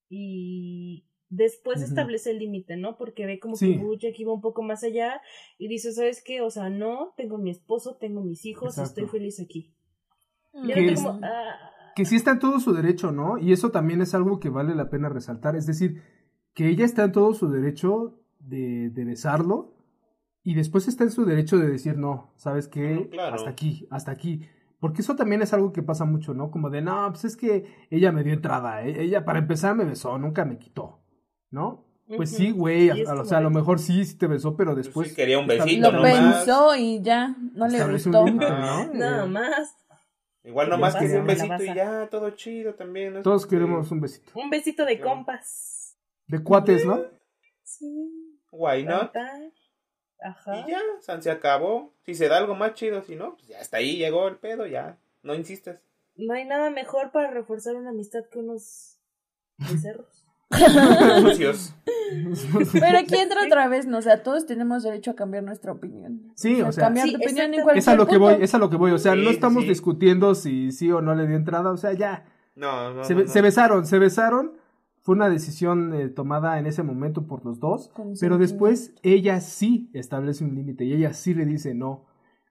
y 0.10 1.06
después 1.30 1.82
establece 1.82 2.32
el 2.32 2.40
límite, 2.40 2.78
¿no? 2.78 2.98
Porque 2.98 3.26
ve 3.26 3.40
como 3.40 3.56
Sí. 3.56 3.74
que 3.78 3.84
Bojack 3.84 4.20
iba 4.20 4.34
un 4.34 4.42
poco 4.42 4.62
más 4.62 4.84
allá 4.84 5.22
y 5.58 5.68
dice, 5.68 5.92
¿sabes 5.92 6.24
qué? 6.24 6.42
O 6.42 6.50
sea, 6.50 6.70
no, 6.70 7.14
tengo 7.18 7.38
mi 7.38 7.50
esposo, 7.52 7.98
tengo 8.00 8.22
mis 8.22 8.46
hijos, 8.46 8.78
Exacto. 8.78 9.02
estoy 9.02 9.20
feliz 9.20 9.40
aquí. 9.40 9.74
Que 10.66 10.72
era 10.72 10.92
es- 10.94 11.02
como, 11.02 11.20
ah, 11.24 11.72
Que 11.96 12.04
sí 12.06 12.18
está 12.18 12.32
en 12.32 12.40
todo 12.40 12.60
su 12.60 12.74
derecho, 12.74 13.12
¿no? 13.14 13.38
Y 13.38 13.54
eso 13.54 13.72
también 13.72 14.02
es 14.02 14.14
algo 14.14 14.40
que 14.42 14.50
vale 14.50 14.76
la 14.76 14.90
pena 14.90 15.08
resaltar. 15.10 15.56
Es 15.56 15.66
decir, 15.66 16.02
que 16.54 16.68
ella 16.70 16.84
está 16.84 17.06
en 17.06 17.14
todo 17.14 17.34
su 17.34 17.50
derecho 17.50 18.20
de, 18.40 18.90
de 18.90 19.06
besarlo 19.06 19.74
y 20.44 20.56
después 20.56 20.88
está 20.90 21.06
en 21.06 21.12
su 21.12 21.24
derecho 21.26 21.58
de 21.58 21.68
decir, 21.70 21.98
no, 21.98 22.34
¿sabes 22.36 22.68
qué? 22.68 23.08
Claro. 23.12 23.36
Hasta 23.36 23.50
aquí, 23.50 23.88
hasta 23.90 24.12
aquí. 24.12 24.42
Porque 24.80 25.02
eso 25.02 25.16
también 25.16 25.42
es 25.42 25.54
algo 25.54 25.72
que 25.74 25.82
pasa 25.84 26.06
mucho, 26.06 26.34
¿no? 26.34 26.52
Como 26.52 26.70
de, 26.70 26.82
no, 26.82 27.08
pues 27.12 27.26
es 27.26 27.38
que 27.38 27.66
ella 27.90 28.12
me 28.12 28.24
dio 28.24 28.34
entrada, 28.34 28.84
e- 28.84 29.02
ella 29.04 29.26
para 29.26 29.40
empezar 29.40 29.76
me 29.76 29.86
besó, 29.86 30.18
nunca 30.18 30.46
me 30.46 30.58
quitó, 30.58 31.00
¿no? 31.50 31.86
Pues 32.08 32.32
Ujú. 32.34 32.38
sí, 32.38 32.52
güey, 32.52 32.90
a- 33.08 33.14
o 33.16 33.26
sea, 33.26 33.40
a 33.40 33.42
lo 33.42 33.50
mejor 33.50 33.80
sí, 33.80 34.06
sí 34.06 34.16
te 34.18 34.28
besó, 34.28 34.56
pero 34.56 34.76
después... 34.76 35.10
sí 35.10 35.16
quería 35.16 35.40
un 35.40 35.48
besito, 35.48 35.92
Lo 35.92 35.98
no 35.98 36.04
pensó 36.04 36.76
y 36.76 37.02
ya, 37.02 37.36
no 37.54 37.68
le 37.68 37.84
gustó. 37.92 38.26
límite, 38.26 38.46
Ah, 38.50 38.86
¿no? 38.88 38.94
nada 38.94 39.26
Eh, 39.26 39.30
más. 39.30 39.76
Igual 40.44 40.68
¿Qué 40.68 40.72
nomás 40.72 40.96
quería 40.96 41.20
un 41.22 41.26
besito 41.26 41.64
y 41.64 41.74
ya, 41.74 42.08
todo 42.12 42.30
chido 42.32 42.76
también. 42.76 43.14
¿no? 43.14 43.22
Todos 43.24 43.44
Sí. 43.44 43.50
queremos 43.50 43.90
un 43.92 44.02
besito. 44.02 44.32
Un 44.36 44.52
besito 44.52 44.86
de 44.86 45.00
compas. 45.00 45.98
De 46.28 46.44
cuates, 46.44 46.86
¿no? 46.86 47.00
Sí. 47.64 48.38
Why 48.52 48.84
not? 48.84 49.12
Ajá. 50.26 50.60
Y 50.60 50.72
ya, 50.72 50.80
se 51.22 51.32
acabó. 51.32 51.94
Si 52.06 52.16
se 52.16 52.28
da 52.28 52.38
algo 52.38 52.56
más 52.56 52.74
chido, 52.74 53.02
si 53.04 53.16
no, 53.16 53.36
pues 53.36 53.48
ya 53.48 53.60
hasta 53.62 53.78
ahí 53.78 53.98
llegó 53.98 54.28
el 54.28 54.38
pedo, 54.38 54.66
ya. 54.66 54.98
No 55.24 55.34
insistes. 55.36 55.82
No 56.16 56.34
hay 56.34 56.46
nada 56.46 56.70
mejor 56.70 57.12
para 57.12 57.30
reforzar 57.32 57.76
una 57.76 57.90
amistad 57.92 58.24
que 58.32 58.40
unos 58.40 58.98
becerros. 59.58 60.24
Pero 62.74 62.98
aquí 63.00 63.16
entra 63.16 63.44
otra 63.46 63.68
vez, 63.68 63.86
¿no? 63.88 63.98
O 63.98 64.02
sea, 64.02 64.24
todos 64.24 64.46
tenemos 64.46 64.84
derecho 64.84 65.12
a 65.12 65.16
cambiar 65.16 65.44
nuestra 65.44 65.72
opinión. 65.72 66.32
Sí, 66.36 66.62
o 66.62 66.72
sea, 66.72 66.86
cambiar 66.86 67.08
Sí, 67.08 67.16
de 67.16 67.26
opinión 67.26 67.54
en 67.54 67.62
cualquier 67.64 67.78
Es 67.80 67.88
a 67.88 67.96
lo 67.96 68.06
que 68.06 68.18
punto. 68.20 68.36
voy, 68.36 68.44
es 68.44 68.54
a 68.54 68.58
lo 68.60 68.70
que 68.70 68.76
voy. 68.78 68.92
O 68.92 68.98
sea, 68.98 69.14
Sí, 69.14 69.24
no 69.24 69.30
estamos 69.30 69.64
sí. 69.64 69.70
discutiendo 69.70 70.36
si 70.36 70.72
sí 70.72 70.92
o 70.92 71.02
no 71.02 71.16
le 71.16 71.28
dio 71.28 71.36
entrada. 71.36 71.72
O 71.72 71.78
sea, 71.78 71.94
ya. 71.94 72.26
No, 72.56 72.94
no, 72.94 73.04
se, 73.04 73.14
no, 73.14 73.20
be- 73.20 73.26
no. 73.26 73.32
se 73.32 73.42
besaron, 73.42 73.86
se 73.86 74.00
besaron. 74.00 74.54
Fue 75.06 75.14
una 75.14 75.30
decisión 75.30 75.94
eh, 75.94 76.10
tomada 76.10 76.58
en 76.58 76.66
ese 76.66 76.82
momento 76.82 77.28
por 77.28 77.46
los 77.46 77.60
dos. 77.60 77.92
Pero 78.20 78.40
después 78.40 78.96
ella 79.04 79.40
sí 79.40 79.92
establece 79.94 80.44
un 80.44 80.56
límite 80.56 80.84
y 80.84 80.94
ella 80.94 81.14
sí 81.14 81.36
le 81.36 81.46
dice, 81.46 81.76
no, 81.76 82.06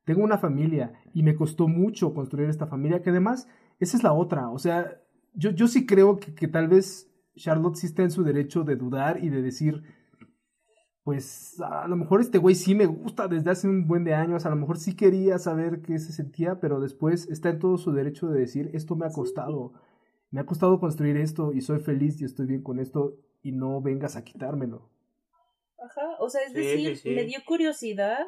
tengo 0.05 0.23
una 0.23 0.39
familia 0.39 0.93
y 1.13 1.25
me 1.25 1.35
costó 1.35 1.67
mucho 1.67 2.15
construir 2.15 2.49
esta 2.49 2.69
familia, 2.69 3.03
que 3.03 3.11
además, 3.11 3.49
esa 3.81 3.97
es 3.97 4.05
la 4.05 4.13
otra. 4.13 4.51
O 4.51 4.61
sea, 4.61 5.01
yo, 5.35 5.51
yo 5.51 5.67
sí 5.67 5.85
creo 5.85 6.21
que, 6.21 6.33
que 6.33 6.47
tal 6.47 6.69
vez 6.69 7.11
Charlotte 7.35 7.75
sí 7.75 7.89
está 7.89 8.05
en 8.05 8.13
su 8.13 8.23
derecho 8.23 8.63
de 8.63 8.77
dudar 8.77 9.25
y 9.25 9.31
de 9.31 9.43
decir, 9.43 9.83
pues 11.03 11.61
a 11.61 11.89
lo 11.89 11.97
mejor 11.97 12.21
este 12.21 12.39
güey 12.39 12.55
sí 12.55 12.77
me 12.77 12.87
gusta 12.87 13.27
desde 13.27 13.51
hace 13.51 13.67
un 13.67 13.89
buen 13.89 14.05
de 14.05 14.15
años, 14.15 14.47
a 14.47 14.51
lo 14.51 14.57
mejor 14.57 14.79
sí 14.79 14.95
quería 14.95 15.41
saber 15.41 15.83
qué 15.83 15.99
se 15.99 16.13
sentía, 16.13 16.61
pero 16.61 16.79
después 16.79 17.29
está 17.29 17.51
en 17.51 17.59
todo 17.59 17.79
su 17.79 17.91
derecho 17.91 18.29
de 18.29 18.39
decir, 18.39 18.71
esto 18.75 18.95
me 18.95 19.07
ha 19.07 19.11
costado, 19.11 19.73
me 20.35 20.41
ha 20.41 20.47
costado 20.47 20.81
construir 20.81 21.17
esto 21.17 21.53
y 21.53 21.61
soy 21.61 21.79
feliz 21.79 22.21
y 22.21 22.25
estoy 22.25 22.47
bien 22.47 22.61
con 22.63 22.81
esto 22.81 23.17
y 23.41 23.53
no 23.53 23.81
vengas 23.81 24.17
a 24.17 24.25
quitármelo. 24.25 24.91
Ajá. 25.79 26.17
O 26.19 26.29
sea, 26.29 26.41
es 26.43 26.49
Sí, 26.53 26.59
decir, 26.59 26.97
sí, 26.97 27.03
sí. 27.11 27.15
me 27.15 27.23
dio 27.23 27.39
curiosidad, 27.47 28.19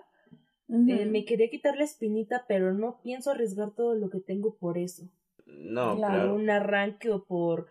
eh, 0.69 1.07
me 1.07 1.25
quería 1.25 1.51
quitar 1.51 1.77
la 1.77 1.83
espinita, 1.83 2.45
pero 2.47 2.73
no 2.73 3.01
pienso 3.03 3.33
arriesgar 3.33 3.73
todo 3.73 3.97
lo 3.97 4.09
que 4.09 4.21
tengo 4.21 4.55
por 4.55 4.79
eso. 4.79 5.09
No, 5.47 5.97
Claro. 5.97 5.97
Por 5.97 5.99
claro. 6.23 6.35
un 6.37 6.49
arranque 6.49 7.11
o 7.11 7.25
por. 7.25 7.67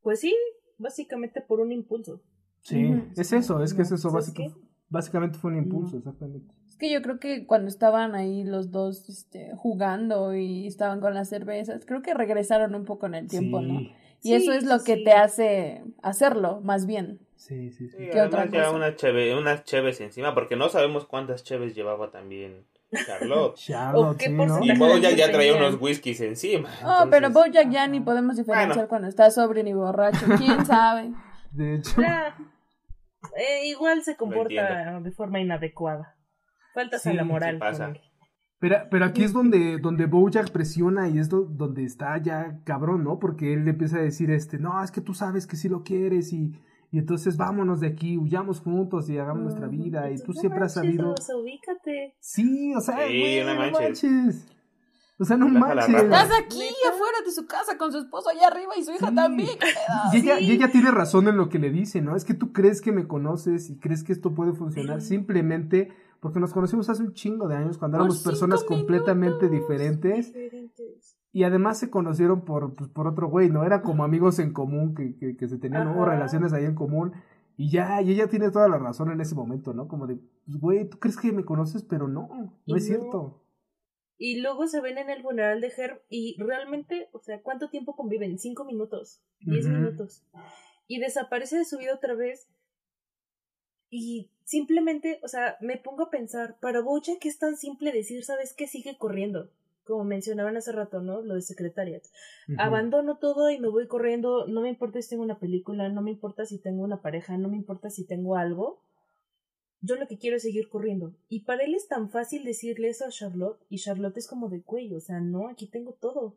Pues 0.00 0.20
sí, 0.20 0.34
básicamente 0.78 1.42
por 1.42 1.60
un 1.60 1.72
impulso. 1.72 2.22
Sí, 2.62 2.90
es 3.18 3.32
eso, 3.34 3.62
es 3.62 3.74
que 3.74 3.82
es 3.82 3.90
No, 3.90 3.96
eso, 3.96 4.08
¿sabes 4.10 4.28
básico- 4.34 4.54
qué? 4.56 4.71
Básicamente 4.92 5.38
fue 5.38 5.50
un 5.50 5.58
impulso, 5.58 5.96
exactamente. 5.96 6.54
Es 6.68 6.76
que 6.76 6.90
yo 6.92 7.02
creo 7.02 7.18
que 7.18 7.46
cuando 7.46 7.68
estaban 7.68 8.14
ahí 8.14 8.44
los 8.44 8.70
dos 8.70 9.08
este, 9.08 9.52
jugando 9.56 10.34
y 10.36 10.66
estaban 10.66 11.00
con 11.00 11.14
las 11.14 11.28
cervezas, 11.28 11.84
creo 11.86 12.02
que 12.02 12.14
regresaron 12.14 12.74
un 12.74 12.84
poco 12.84 13.06
en 13.06 13.14
el 13.14 13.26
tiempo, 13.28 13.60
sí, 13.60 13.66
¿no? 13.66 13.80
Y 13.80 13.92
Sí, 14.20 14.34
eso 14.34 14.52
es 14.52 14.64
lo 14.64 14.78
sí, 14.78 14.84
que 14.86 14.96
sí. 14.98 15.04
te 15.04 15.12
hace 15.12 15.82
hacerlo, 16.02 16.60
más 16.62 16.86
bien. 16.86 17.18
Sí, 17.34 17.70
sí, 17.72 17.88
sí. 17.88 17.96
¿Qué 18.12 18.20
otra 18.20 18.48
cosa? 18.48 18.70
una 18.70 18.94
cheve, 18.94 19.36
unas 19.36 19.64
cheves 19.64 20.00
encima, 20.00 20.32
porque 20.34 20.54
no 20.54 20.68
sabemos 20.68 21.06
cuántas 21.06 21.42
cheves 21.42 21.74
llevaba 21.74 22.10
también 22.12 22.64
Charlotte. 23.04 23.54
Charlotte, 23.56 24.14
¿O 24.14 24.16
qué 24.16 24.26
sí, 24.26 24.32
¿no? 24.32 24.60
y 24.62 24.78
Bojack 24.78 25.16
ya 25.16 25.32
traía 25.32 25.56
unos 25.56 25.80
whiskies 25.80 26.20
encima. 26.20 26.68
Oh, 26.84 27.06
pero 27.10 27.26
entonces- 27.26 27.52
Bojack 27.52 27.70
ya 27.72 27.88
ni 27.88 27.98
podemos 28.00 28.36
diferenciar 28.36 28.74
Bueno. 28.74 28.88
cuando 28.88 29.08
está 29.08 29.28
sobrio 29.32 29.64
ni 29.64 29.72
borracho. 29.72 30.24
¿Quién 30.38 30.64
sabe? 30.66 31.12
De 31.50 31.74
hecho. 31.76 31.90
Eh, 33.36 33.66
igual 33.68 34.02
se 34.02 34.16
comporta 34.16 35.00
de 35.00 35.12
forma 35.12 35.40
inadecuada. 35.40 36.16
Faltas 36.74 37.06
a 37.06 37.12
la 37.12 37.24
moral. 37.24 37.58
pasa. 37.58 37.92
pero, 38.58 38.76
pero 38.90 39.04
aquí 39.04 39.24
es 39.24 39.32
donde, 39.32 39.78
donde 39.78 40.06
Bojack 40.06 40.50
presiona 40.50 41.08
y 41.08 41.18
es 41.18 41.28
do- 41.28 41.44
donde 41.44 41.84
está 41.84 42.16
ya 42.18 42.60
cabrón, 42.64 43.04
¿no? 43.04 43.18
Porque 43.18 43.52
él 43.52 43.64
le 43.64 43.70
empieza 43.70 43.98
a 43.98 44.02
decir, 44.02 44.30
este, 44.30 44.58
no, 44.58 44.82
es 44.82 44.90
que 44.90 45.00
tú 45.00 45.14
sabes 45.14 45.46
que 45.46 45.56
sí 45.56 45.68
lo 45.68 45.82
quieres 45.82 46.32
y, 46.32 46.52
y 46.90 46.98
entonces 46.98 47.36
vámonos 47.36 47.80
de 47.80 47.88
aquí, 47.88 48.16
huyamos 48.18 48.60
juntos 48.60 49.08
y 49.10 49.18
hagamos 49.18 49.42
nuestra 49.44 49.66
vida 49.66 50.10
y 50.10 50.16
tú 50.18 50.32
No 50.32 50.40
siempre 50.40 50.64
has 50.64 50.74
sabido... 50.74 51.14
Ubícate. 51.40 52.14
Sí, 52.20 52.74
o 52.74 52.80
sea, 52.80 53.06
Sí, 53.06 53.20
güey, 53.20 53.44
no 53.44 53.54
no 53.54 53.60
manches. 53.60 53.80
manches. 54.04 54.51
O 55.18 55.24
sea, 55.24 55.36
no 55.36 55.48
manches. 55.48 55.88
Estás 56.02 56.30
aquí 56.38 56.62
afuera 56.88 57.18
de 57.24 57.30
su 57.30 57.46
casa 57.46 57.76
con 57.78 57.92
su 57.92 57.98
esposo 57.98 58.30
allá 58.30 58.48
arriba 58.48 58.72
y 58.76 58.82
su 58.82 58.90
hija 58.92 59.08
Sí. 59.10 59.14
también. 59.14 59.50
Y 60.12 60.16
ella, 60.16 60.40
y 60.40 60.50
ella 60.50 60.70
tiene 60.72 60.90
razón 60.90 61.28
en 61.28 61.36
lo 61.36 61.48
que 61.48 61.58
le 61.58 61.70
dice, 61.70 62.00
¿no? 62.00 62.16
Es 62.16 62.24
que 62.24 62.34
tú 62.34 62.52
crees 62.52 62.80
que 62.80 62.90
me 62.92 63.06
conoces 63.06 63.70
y 63.70 63.78
crees 63.78 64.02
que 64.02 64.12
esto 64.12 64.34
puede 64.34 64.52
funcionar 64.52 65.00
simplemente 65.00 65.92
porque 66.20 66.40
nos 66.40 66.52
conocimos 66.52 66.88
hace 66.88 67.02
un 67.02 67.12
chingo 67.14 67.48
de 67.48 67.56
años 67.56 67.78
cuando 67.78 67.98
Por 67.98 68.06
éramos 68.06 68.22
personas 68.22 68.64
completamente 68.64 69.48
diferentes 69.48 70.32
Diferentes. 70.32 71.16
y 71.32 71.42
además 71.44 71.78
se 71.78 71.90
conocieron 71.90 72.44
por, 72.44 72.74
pues, 72.74 72.88
por 72.90 73.06
otro 73.08 73.28
güey, 73.28 73.50
¿no? 73.50 73.64
Eran 73.64 73.82
como 73.82 74.04
amigos 74.04 74.38
en 74.38 74.52
común 74.52 74.94
que, 74.94 75.16
que, 75.16 75.36
que 75.36 75.48
se 75.48 75.58
tenían 75.58 75.84
¿no? 75.84 76.02
Ajá. 76.02 76.12
relaciones 76.12 76.52
ahí 76.52 76.64
en 76.64 76.74
común 76.74 77.12
y 77.56 77.70
ya, 77.70 78.00
y 78.02 78.12
ella 78.12 78.28
tiene 78.28 78.50
toda 78.50 78.68
la 78.68 78.78
razón 78.78 79.10
en 79.10 79.20
ese 79.20 79.34
momento, 79.34 79.74
¿no? 79.74 79.86
Como 79.88 80.06
de, 80.06 80.16
pues, 80.46 80.58
güey, 80.58 80.88
tú 80.88 80.98
crees 80.98 81.16
que 81.18 81.32
me 81.32 81.44
conoces, 81.44 81.82
pero 81.82 82.08
no, 82.08 82.28
no 82.32 82.52
Y 82.66 82.76
es 82.76 82.82
no. 82.84 82.86
cierto. 82.96 83.41
Y 84.24 84.36
luego 84.36 84.68
se 84.68 84.80
ven 84.80 84.98
en 84.98 85.10
el 85.10 85.20
funeral 85.20 85.60
de 85.60 85.72
Herb 85.76 86.00
y 86.08 86.40
realmente, 86.40 87.08
o 87.10 87.18
sea, 87.18 87.42
¿cuánto 87.42 87.70
tiempo 87.70 87.96
conviven? 87.96 88.38
Cinco 88.38 88.64
minutos, 88.64 89.20
diez 89.40 89.66
minutos. 89.66 90.22
Y 90.86 91.00
desaparece 91.00 91.58
de 91.58 91.64
su 91.64 91.76
vida 91.76 91.92
otra 91.92 92.14
vez. 92.14 92.46
Y 93.90 94.30
simplemente, 94.44 95.18
o 95.24 95.28
sea, 95.28 95.56
me 95.60 95.76
pongo 95.76 96.04
a 96.04 96.10
pensar, 96.10 96.56
para 96.60 96.82
Bojack 96.82 97.26
es 97.26 97.40
tan 97.40 97.56
simple 97.56 97.90
decir, 97.90 98.22
¿sabes 98.22 98.54
qué? 98.54 98.68
Sigue 98.68 98.96
corriendo. 98.96 99.50
Como 99.82 100.04
mencionaban 100.04 100.56
hace 100.56 100.70
rato, 100.70 101.00
¿no? 101.00 101.20
Lo 101.22 101.34
de 101.34 101.42
Secretariat. 101.42 102.04
Abandono 102.58 103.18
todo 103.18 103.50
y 103.50 103.58
me 103.58 103.70
voy 103.70 103.88
corriendo. 103.88 104.46
No 104.46 104.60
me 104.60 104.68
importa 104.68 105.02
si 105.02 105.10
tengo 105.10 105.24
una 105.24 105.40
película, 105.40 105.88
no 105.88 106.00
me 106.00 106.12
importa 106.12 106.46
si 106.46 106.60
tengo 106.60 106.84
una 106.84 107.02
pareja, 107.02 107.36
no 107.38 107.48
me 107.48 107.56
importa 107.56 107.90
si 107.90 108.06
tengo 108.06 108.36
algo. 108.36 108.84
Yo 109.84 109.96
lo 109.96 110.06
que 110.06 110.16
quiero 110.16 110.36
es 110.36 110.42
seguir 110.42 110.68
corriendo. 110.68 111.12
Y 111.28 111.40
para 111.40 111.64
él 111.64 111.74
es 111.74 111.88
tan 111.88 112.08
fácil 112.08 112.44
decirle 112.44 112.88
eso 112.88 113.04
a 113.04 113.08
Charlotte. 113.10 113.60
Y 113.68 113.78
Charlotte 113.78 114.16
es 114.16 114.28
como 114.28 114.48
de 114.48 114.62
cuello. 114.62 114.96
O 114.96 115.00
sea, 115.00 115.20
no, 115.20 115.48
aquí 115.48 115.66
tengo 115.66 115.92
todo. 115.92 116.36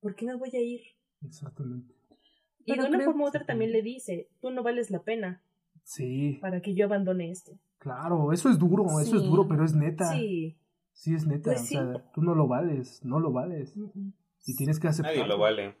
¿Por 0.00 0.14
qué 0.16 0.26
me 0.26 0.34
voy 0.34 0.50
a 0.54 0.60
ir? 0.60 0.80
Exactamente. 1.24 1.94
Y 2.64 2.72
Pero 2.72 2.82
de 2.82 2.88
una 2.88 2.98
creo- 2.98 3.10
forma 3.10 3.24
u 3.24 3.28
otra 3.28 3.46
también 3.46 3.70
le 3.72 3.82
dice, 3.82 4.28
tú 4.40 4.50
no 4.50 4.62
vales 4.64 4.90
la 4.90 5.02
pena 5.02 5.40
Sí, 5.84 6.38
para 6.40 6.60
que 6.60 6.74
yo 6.74 6.86
abandone 6.86 7.30
esto. 7.30 7.52
claro, 7.78 8.32
eso 8.32 8.48
es 8.50 8.58
duro, 8.58 8.84
eso 9.00 9.16
es 9.16 9.22
duro, 9.22 9.46
pero 9.46 9.64
es 9.64 9.72
neta. 9.74 10.10
Sí. 10.12 10.56
Sí, 10.92 11.14
es 11.14 11.24
neta. 11.26 11.50
Pues 11.52 11.60
o 11.62 11.64
sí. 11.64 11.74
sea, 11.74 12.10
tú 12.12 12.22
no 12.22 12.34
lo 12.34 12.48
vales, 12.48 13.04
no 13.04 13.20
lo 13.20 13.30
vales. 13.30 13.76
Mm, 13.76 14.08
Y 14.46 14.56
tienes 14.56 14.80
que 14.80 14.88
aceptarlo. 14.88 15.18
Nadie 15.20 15.28
lo 15.32 15.38
vale. 15.38 15.76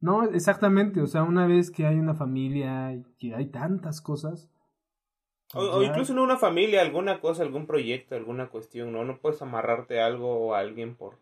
No, 0.00 0.24
exactamente. 0.24 1.00
O 1.00 1.06
sea, 1.06 1.22
una 1.22 1.46
vez 1.46 1.70
que 1.70 1.86
hay 1.86 1.96
una 1.98 2.14
familia 2.14 2.92
y 2.94 3.04
que 3.18 3.34
hay 3.34 3.46
tantas 3.46 4.00
cosas. 4.00 4.50
O, 5.54 5.82
incluso 5.82 6.12
en 6.12 6.20
una 6.20 6.36
familia, 6.36 6.80
alguna 6.80 7.20
cosa, 7.20 7.42
algún 7.42 7.66
proyecto, 7.66 8.14
alguna 8.14 8.48
cuestión, 8.50 8.92
¿no? 8.92 9.04
No 9.04 9.18
puedes 9.18 9.42
amarrarte 9.42 10.00
a 10.00 10.06
algo 10.06 10.32
o 10.32 10.54
a 10.54 10.60
alguien 10.60 10.94
por, 10.94 11.18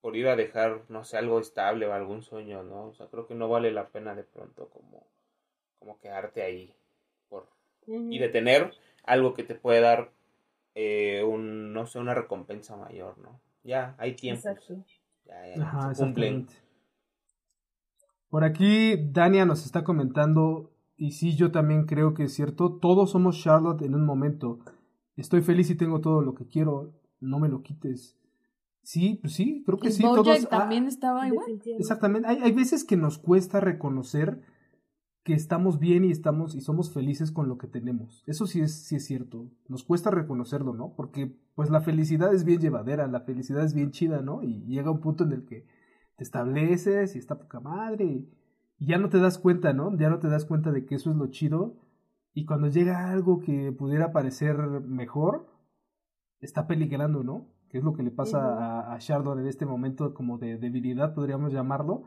por 0.00 0.16
ir 0.16 0.26
a 0.26 0.36
dejar, 0.36 0.82
no 0.88 1.04
sé, 1.04 1.18
algo 1.18 1.38
estable 1.38 1.86
o 1.86 1.92
algún 1.92 2.22
sueño, 2.22 2.64
¿no? 2.64 2.86
O 2.86 2.94
sea, 2.94 3.06
creo 3.06 3.26
que 3.26 3.34
no 3.34 3.48
vale 3.48 3.70
la 3.70 3.88
pena 3.88 4.14
de 4.14 4.24
pronto 4.24 4.68
como, 4.70 5.06
como 5.78 6.00
quedarte 6.00 6.42
ahí 6.42 6.74
por, 7.28 7.46
y 7.86 8.18
de 8.18 8.28
tener 8.28 8.72
algo 9.04 9.34
que 9.34 9.44
te 9.44 9.54
puede 9.54 9.80
dar 9.80 10.10
eh, 10.74 11.22
un, 11.22 11.72
no 11.72 11.86
sé, 11.86 12.00
una 12.00 12.14
recompensa 12.14 12.76
mayor, 12.76 13.16
¿no? 13.18 13.40
Ya, 13.62 13.94
hay. 13.98 14.16
Exacto. 14.22 14.76
Ya, 15.26 15.56
ya, 15.56 15.62
Ajá, 15.62 15.94
se 15.94 16.02
cumplen. 16.02 16.48
Por 18.28 18.42
aquí 18.42 18.96
Dania 18.98 19.46
nos 19.46 19.64
está 19.64 19.84
comentando, 19.84 20.72
y 21.04 21.10
sí, 21.10 21.36
yo 21.36 21.50
también 21.50 21.84
creo 21.84 22.14
que 22.14 22.24
es 22.24 22.32
cierto, 22.32 22.78
todos 22.78 23.10
somos 23.10 23.38
Charlotte 23.38 23.82
en 23.82 23.94
un 23.94 24.06
momento. 24.06 24.60
Estoy 25.16 25.42
feliz 25.42 25.68
y 25.68 25.74
tengo 25.74 26.00
todo 26.00 26.22
lo 26.22 26.34
que 26.34 26.46
quiero, 26.46 26.94
no 27.20 27.38
me 27.38 27.50
lo 27.50 27.60
quites. 27.60 28.18
Sí, 28.82 29.18
pues 29.20 29.34
sí, 29.34 29.62
creo 29.66 29.76
que 29.76 29.88
Y 29.88 29.92
sí, 29.92 30.02
Bojack 30.02 30.24
todos... 30.24 30.44
ah, 30.46 30.58
también 30.60 30.86
estaba 30.86 31.28
igual. 31.28 31.60
Exactamente. 31.78 32.26
Hay, 32.26 32.38
hay 32.38 32.52
veces 32.52 32.84
que 32.84 32.96
nos 32.96 33.18
cuesta 33.18 33.60
reconocer 33.60 34.40
que 35.24 35.34
estamos 35.34 35.78
bien 35.78 36.06
y 36.06 36.10
estamos 36.10 36.54
y 36.54 36.62
somos 36.62 36.90
felices 36.90 37.30
con 37.30 37.50
lo 37.50 37.58
que 37.58 37.66
tenemos. 37.66 38.24
Eso 38.26 38.46
sí 38.46 38.62
es, 38.62 38.72
sí 38.86 38.96
es 38.96 39.04
cierto. 39.04 39.50
Nos 39.68 39.84
cuesta 39.84 40.10
reconocerlo, 40.10 40.72
¿no? 40.72 40.94
Porque 40.96 41.36
pues 41.54 41.68
la 41.68 41.82
felicidad 41.82 42.32
es 42.32 42.44
bien 42.44 42.60
llevadera, 42.60 43.06
la 43.08 43.20
felicidad 43.20 43.62
es 43.62 43.74
bien 43.74 43.90
chida, 43.90 44.22
¿no? 44.22 44.42
Y 44.42 44.64
llega 44.64 44.90
un 44.90 45.02
punto 45.02 45.24
en 45.24 45.32
el 45.32 45.44
que 45.44 45.66
te 46.16 46.24
estableces 46.24 47.14
y 47.14 47.18
está 47.18 47.38
poca 47.38 47.60
madre 47.60 48.06
y, 48.06 48.30
y 48.84 48.86
ya 48.86 48.98
no 48.98 49.08
te 49.08 49.18
das 49.18 49.38
cuenta, 49.38 49.72
¿no? 49.72 49.96
Ya 49.96 50.10
no 50.10 50.18
te 50.18 50.28
das 50.28 50.44
cuenta 50.44 50.70
de 50.70 50.84
que 50.84 50.96
eso 50.96 51.10
es 51.10 51.16
lo 51.16 51.28
chido. 51.28 51.74
Y 52.34 52.44
cuando 52.44 52.68
llega 52.68 53.10
algo 53.10 53.40
que 53.40 53.72
pudiera 53.72 54.12
parecer 54.12 54.58
mejor, 54.58 55.46
está 56.40 56.66
peligrando, 56.66 57.24
¿no? 57.24 57.46
Que 57.70 57.78
es 57.78 57.84
lo 57.84 57.94
que 57.94 58.02
le 58.02 58.10
pasa 58.10 58.40
a, 58.40 58.94
a 58.94 58.98
en 58.98 59.46
este 59.46 59.64
momento 59.64 60.12
como 60.12 60.36
de 60.36 60.58
debilidad, 60.58 61.14
podríamos 61.14 61.50
llamarlo. 61.50 62.02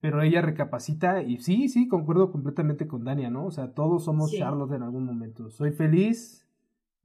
Pero 0.00 0.22
ella 0.22 0.40
recapacita 0.40 1.20
y 1.22 1.36
sí, 1.36 1.68
sí, 1.68 1.86
concuerdo 1.86 2.32
completamente 2.32 2.86
con 2.86 3.04
Dania, 3.04 3.28
¿no? 3.28 3.44
O 3.44 3.50
sea, 3.50 3.74
todos 3.74 4.04
somos 4.04 4.30
Sí. 4.30 4.38
Charlotte 4.38 4.72
en 4.72 4.82
algún 4.82 5.04
momento. 5.04 5.50
Soy 5.50 5.72
feliz, 5.72 6.48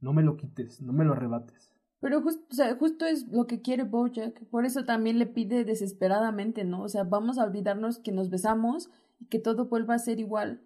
no 0.00 0.14
me 0.14 0.22
lo 0.22 0.38
quites, 0.38 0.80
no 0.80 0.94
me 0.94 1.04
lo 1.04 1.12
arrebates. 1.12 1.75
Pero 2.00 2.20
justo, 2.22 2.44
o 2.50 2.54
sea, 2.54 2.74
justo 2.76 3.06
es 3.06 3.26
lo 3.28 3.46
que 3.46 3.62
quiere 3.62 3.82
Bojack. 3.84 4.44
Por 4.46 4.64
eso 4.66 4.84
también 4.84 5.18
le 5.18 5.26
pide 5.26 5.64
desesperadamente, 5.64 6.64
¿no? 6.64 6.82
O 6.82 6.88
sea, 6.88 7.04
vamos 7.04 7.38
a 7.38 7.44
olvidarnos 7.44 7.98
que 7.98 8.12
nos 8.12 8.28
besamos 8.30 8.90
y 9.18 9.26
que 9.26 9.38
todo 9.38 9.66
vuelva 9.66 9.94
a 9.94 9.98
ser 9.98 10.20
igual. 10.20 10.60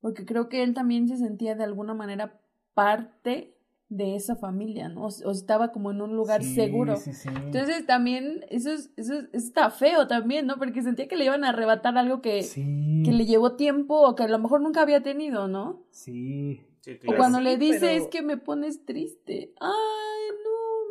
Porque 0.00 0.24
creo 0.24 0.48
que 0.48 0.62
él 0.62 0.72
también 0.74 1.08
se 1.08 1.16
sentía 1.16 1.54
de 1.56 1.64
alguna 1.64 1.92
manera 1.94 2.40
parte 2.74 3.56
de 3.88 4.14
esa 4.14 4.36
familia, 4.36 4.88
¿no? 4.88 5.06
O, 5.06 5.08
o 5.08 5.30
estaba 5.32 5.72
como 5.72 5.90
en 5.90 6.00
un 6.00 6.14
lugar 6.14 6.44
Sí, 6.44 6.54
seguro. 6.54 6.96
Sí, 6.96 7.12
sí. 7.12 7.28
Entonces 7.28 7.84
también, 7.86 8.44
eso, 8.48 8.70
es, 8.70 8.92
eso, 8.96 9.14
es- 9.14 9.28
eso 9.32 9.48
está 9.48 9.70
feo 9.70 10.06
también, 10.06 10.46
¿no? 10.46 10.56
Porque 10.56 10.80
sentía 10.82 11.08
que 11.08 11.16
le 11.16 11.24
iban 11.24 11.42
a 11.42 11.48
arrebatar 11.48 11.98
algo 11.98 12.22
que, 12.22 12.44
sí, 12.44 13.02
que 13.04 13.10
le 13.12 13.26
llevó 13.26 13.56
tiempo 13.56 14.00
o 14.00 14.14
que 14.14 14.22
a 14.22 14.28
lo 14.28 14.38
mejor 14.38 14.60
nunca 14.60 14.82
había 14.82 15.02
tenido, 15.02 15.48
¿no? 15.48 15.82
sí. 15.90 16.60
Sí, 16.82 16.92
O 16.94 16.98
claro. 17.00 17.18
cuando 17.18 17.38
Sí, 17.38 17.44
le 17.44 17.58
dice 17.58 17.78
pero- 17.80 18.04
es 18.04 18.06
que 18.08 18.22
me 18.22 18.38
pones 18.38 18.86
triste. 18.86 19.52
Ay, 19.60 19.68
no, 19.68 19.99